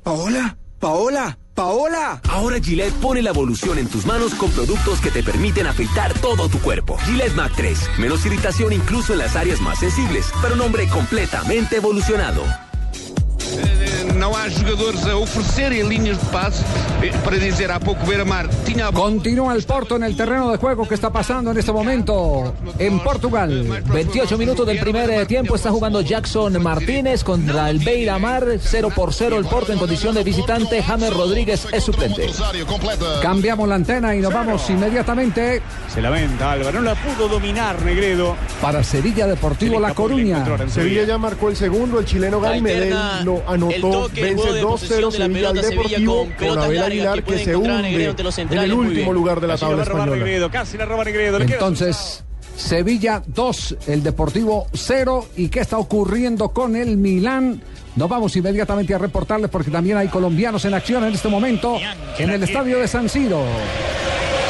Paola, 0.02 0.56
Paola, 0.84 1.38
Paola. 1.54 2.20
Ahora 2.28 2.60
Gillette 2.60 2.92
pone 3.00 3.22
la 3.22 3.30
evolución 3.30 3.78
en 3.78 3.88
tus 3.88 4.04
manos 4.04 4.34
con 4.34 4.50
productos 4.50 5.00
que 5.00 5.10
te 5.10 5.22
permiten 5.22 5.66
afeitar 5.66 6.12
todo 6.20 6.46
tu 6.50 6.60
cuerpo. 6.60 6.98
Gillette 7.06 7.34
Mac 7.34 7.52
3. 7.56 7.92
Menos 7.98 8.26
irritación 8.26 8.70
incluso 8.70 9.14
en 9.14 9.20
las 9.20 9.34
áreas 9.34 9.62
más 9.62 9.78
sensibles, 9.78 10.30
para 10.42 10.52
un 10.52 10.60
hombre 10.60 10.86
completamente 10.88 11.76
evolucionado. 11.76 12.42
Não 14.24 14.34
há 14.34 14.48
jogadores 14.48 15.06
a 15.06 15.18
oferecerem 15.18 15.82
linhas 15.82 16.16
de 16.16 16.24
passe 16.30 16.64
para 17.22 17.36
dizer 17.36 17.70
há 17.70 17.78
pouco 17.78 18.06
Beira-Mar 18.06 18.48
tinha 18.64 18.86
a 18.86 18.90
bola. 18.90 19.12
Continúa 19.12 19.54
el 19.54 19.62
Porto 19.64 19.96
en 19.96 20.02
el 20.02 20.16
terreno 20.16 20.50
de 20.50 20.56
juego 20.56 20.88
que 20.88 20.94
está 20.94 21.10
pasando 21.10 21.50
en 21.50 21.58
este 21.58 21.70
momento 21.70 22.54
en 22.78 23.00
Portugal. 23.00 23.82
28 23.92 24.38
minutos 24.38 24.66
del 24.66 24.78
primer 24.78 25.10
eh, 25.10 25.26
tiempo 25.26 25.54
está 25.54 25.70
jugando 25.70 26.00
Jackson 26.00 26.62
Martínez 26.62 27.22
contra 27.22 27.68
el 27.68 27.80
Beira 27.80 28.18
Mar 28.18 28.46
0 28.58 28.88
por 28.96 29.12
0 29.12 29.36
el 29.36 29.44
Porto 29.44 29.74
en 29.74 29.78
condición 29.78 30.14
de 30.14 30.24
visitante 30.24 30.82
James 30.82 31.12
Rodríguez 31.12 31.66
es 31.70 31.84
suplente 31.84 32.30
Cambiamos 33.20 33.68
la 33.68 33.74
antena 33.74 34.16
y 34.16 34.20
nos 34.20 34.32
vamos 34.32 34.70
inmediatamente 34.70 35.60
Se 35.92 36.00
lamenta 36.00 36.52
Álvaro, 36.52 36.80
no 36.80 36.86
la 36.86 36.94
pudo 36.94 37.28
dominar 37.28 37.82
Negredo. 37.82 38.36
para 38.62 38.82
Sevilla 38.82 39.26
Deportivo 39.26 39.78
La 39.78 39.92
Coruña. 39.92 40.46
Sevilla 40.68 41.04
ya 41.04 41.18
marcó 41.18 41.50
el 41.50 41.56
segundo, 41.56 41.98
el 41.98 42.06
chileno 42.06 42.40
Gary 42.40 42.62
Medel 42.62 42.96
lo 43.22 43.36
el 43.36 43.42
anotó, 43.46 44.08
el 44.20 44.26
vence 44.26 44.42
juego 44.42 44.54
de 44.54 44.62
2-0 44.62 44.66
posesión 44.68 45.12
de 45.12 45.18
la 45.18 45.26
Sevilla 45.26 45.48
al 45.48 45.54
Deportivo 45.56 46.28
con 46.38 46.48
con 46.48 46.58
Abel 46.58 46.82
Aguilar 46.82 47.22
que 47.22 47.34
que 47.34 47.44
se 47.44 47.56
hunde 47.56 48.14
los 48.22 48.38
en 48.38 48.52
el 48.52 48.72
último 48.72 49.12
lugar 49.12 49.40
de 49.40 49.48
la 49.48 49.54
Casi 49.54 49.64
tabla 49.64 49.82
española. 49.82 50.16
Negredo, 50.16 50.50
casi 50.50 50.78
la 50.78 50.84
roba 50.84 51.04
Negredo. 51.04 51.40
Entonces, 51.40 52.24
Sevilla 52.56 53.22
2, 53.26 53.76
el 53.88 54.02
Deportivo 54.02 54.68
0. 54.72 55.28
¿Y 55.36 55.48
qué 55.48 55.60
está 55.60 55.78
ocurriendo 55.78 56.50
con 56.50 56.76
el 56.76 56.96
Milán? 56.96 57.62
Nos 57.96 58.08
vamos 58.08 58.34
inmediatamente 58.36 58.94
a 58.94 58.98
reportarles 58.98 59.50
porque 59.50 59.70
también 59.70 59.96
hay 59.96 60.08
colombianos 60.08 60.64
en 60.64 60.74
acción 60.74 61.04
en 61.04 61.12
este 61.12 61.28
momento 61.28 61.78
en 62.18 62.30
el 62.30 62.42
estadio 62.42 62.78
de 62.78 62.88
San 62.88 63.08
Siro. 63.08 63.44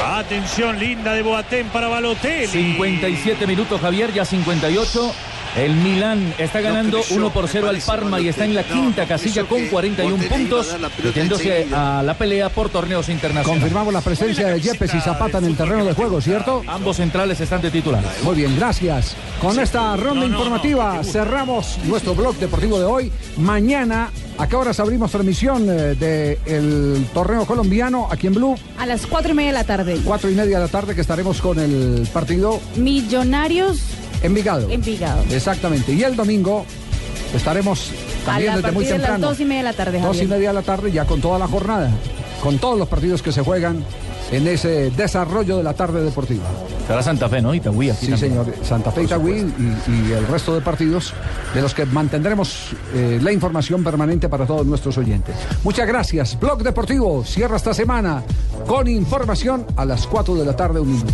Atención 0.04 0.78
linda 0.78 1.12
de 1.12 1.22
Boateng 1.22 1.68
para 1.68 1.88
Balotelli. 1.88 2.46
57 2.46 3.46
minutos, 3.46 3.80
Javier, 3.80 4.12
ya 4.12 4.24
58. 4.24 5.12
El 5.56 5.76
Milán 5.76 6.34
está 6.36 6.60
ganando 6.60 7.00
1 7.10 7.32
por 7.32 7.46
0 7.46 7.68
al 7.68 7.78
Parma 7.78 8.20
y 8.20 8.26
está 8.26 8.44
en 8.44 8.56
la 8.56 8.64
quinta 8.64 9.06
casilla 9.06 9.44
con 9.44 9.64
41 9.66 10.24
puntos, 10.24 10.76
metiéndose 11.02 11.68
a 11.72 12.02
la 12.02 12.14
pelea 12.14 12.48
por 12.48 12.70
torneos 12.70 13.08
internacionales. 13.08 13.60
Confirmamos 13.60 13.94
la 13.94 14.00
presencia 14.00 14.48
de 14.48 14.60
Yepes 14.60 14.92
y 14.94 15.00
Zapata 15.00 15.38
en 15.38 15.44
el 15.44 15.56
terreno 15.56 15.84
de 15.84 15.92
juego, 15.92 16.20
¿cierto? 16.20 16.62
Ambos 16.66 16.96
centrales 16.96 17.40
están 17.40 17.62
de 17.62 17.70
titulares. 17.70 18.10
Muy 18.24 18.34
bien, 18.34 18.56
gracias. 18.56 19.14
Con 19.40 19.60
esta 19.60 19.94
ronda 19.96 20.26
informativa 20.26 21.00
cerramos 21.04 21.78
nuestro 21.84 22.16
blog 22.16 22.34
deportivo 22.36 22.80
de 22.80 22.86
hoy. 22.86 23.12
Mañana, 23.36 24.10
¿a 24.38 24.48
qué 24.48 24.56
horas 24.56 24.80
abrimos 24.80 25.12
transmisión 25.12 25.68
del 25.68 27.06
torneo 27.14 27.46
colombiano 27.46 28.08
aquí 28.10 28.26
en 28.26 28.34
Blue? 28.34 28.56
A 28.76 28.86
las 28.86 29.06
cuatro 29.06 29.30
y 29.30 29.34
media 29.34 29.52
de 29.52 29.58
la 29.58 29.64
tarde. 29.64 30.00
Cuatro 30.04 30.28
y 30.28 30.34
media 30.34 30.56
de 30.56 30.64
la 30.64 30.68
tarde 30.68 30.96
que 30.96 31.00
estaremos 31.00 31.40
con 31.40 31.60
el 31.60 32.08
partido 32.12 32.60
Millonarios 32.74 33.82
Envigado. 34.24 34.68
Envigado. 34.70 35.22
Exactamente. 35.30 35.92
Y 35.92 36.02
el 36.02 36.16
domingo 36.16 36.64
estaremos 37.34 37.90
A 38.22 38.26
también 38.26 38.50
la 38.50 38.56
desde 38.56 38.72
muy 38.72 38.84
partir 38.84 38.92
de 38.92 38.98
las 38.98 39.06
temprano. 39.10 39.28
dos 39.28 39.40
y 39.40 39.44
media 39.44 39.58
de 39.58 39.64
la 39.64 39.72
tarde, 39.72 40.00
Dos 40.00 40.22
y 40.22 40.26
media 40.26 40.48
de 40.48 40.54
la 40.54 40.62
tarde 40.62 40.92
ya 40.92 41.04
con 41.04 41.20
toda 41.20 41.38
la 41.38 41.46
jornada, 41.46 41.90
con 42.42 42.58
todos 42.58 42.78
los 42.78 42.88
partidos 42.88 43.22
que 43.22 43.32
se 43.32 43.42
juegan 43.42 43.84
en 44.32 44.48
ese 44.48 44.90
desarrollo 44.90 45.58
de 45.58 45.62
la 45.62 45.74
tarde 45.74 46.02
deportiva. 46.02 46.44
Será 46.86 47.02
Santa 47.02 47.28
Fe, 47.28 47.40
¿no? 47.42 47.54
Itagüí. 47.54 47.90
aquí 47.90 48.06
Sí, 48.06 48.12
también. 48.12 48.30
señor. 48.32 48.54
Santa 48.62 48.90
Fe, 48.90 49.02
Itagüí 49.04 49.34
y, 49.34 49.90
y 50.08 50.12
el 50.12 50.26
resto 50.26 50.54
de 50.54 50.60
partidos 50.62 51.12
de 51.54 51.60
los 51.62 51.74
que 51.74 51.84
mantendremos 51.86 52.68
eh, 52.94 53.18
la 53.22 53.32
información 53.32 53.84
permanente 53.84 54.28
para 54.28 54.46
todos 54.46 54.66
nuestros 54.66 54.96
oyentes. 54.98 55.34
Muchas 55.62 55.86
gracias. 55.86 56.38
Blog 56.40 56.62
Deportivo 56.62 57.22
cierra 57.24 57.56
esta 57.56 57.74
semana 57.74 58.22
con 58.66 58.88
información 58.88 59.66
a 59.76 59.84
las 59.84 60.06
4 60.06 60.34
de 60.36 60.44
la 60.46 60.56
tarde, 60.56 60.80
un 60.80 60.92
minuto. 60.92 61.12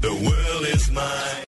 The 0.00 0.14
world. 0.24 0.39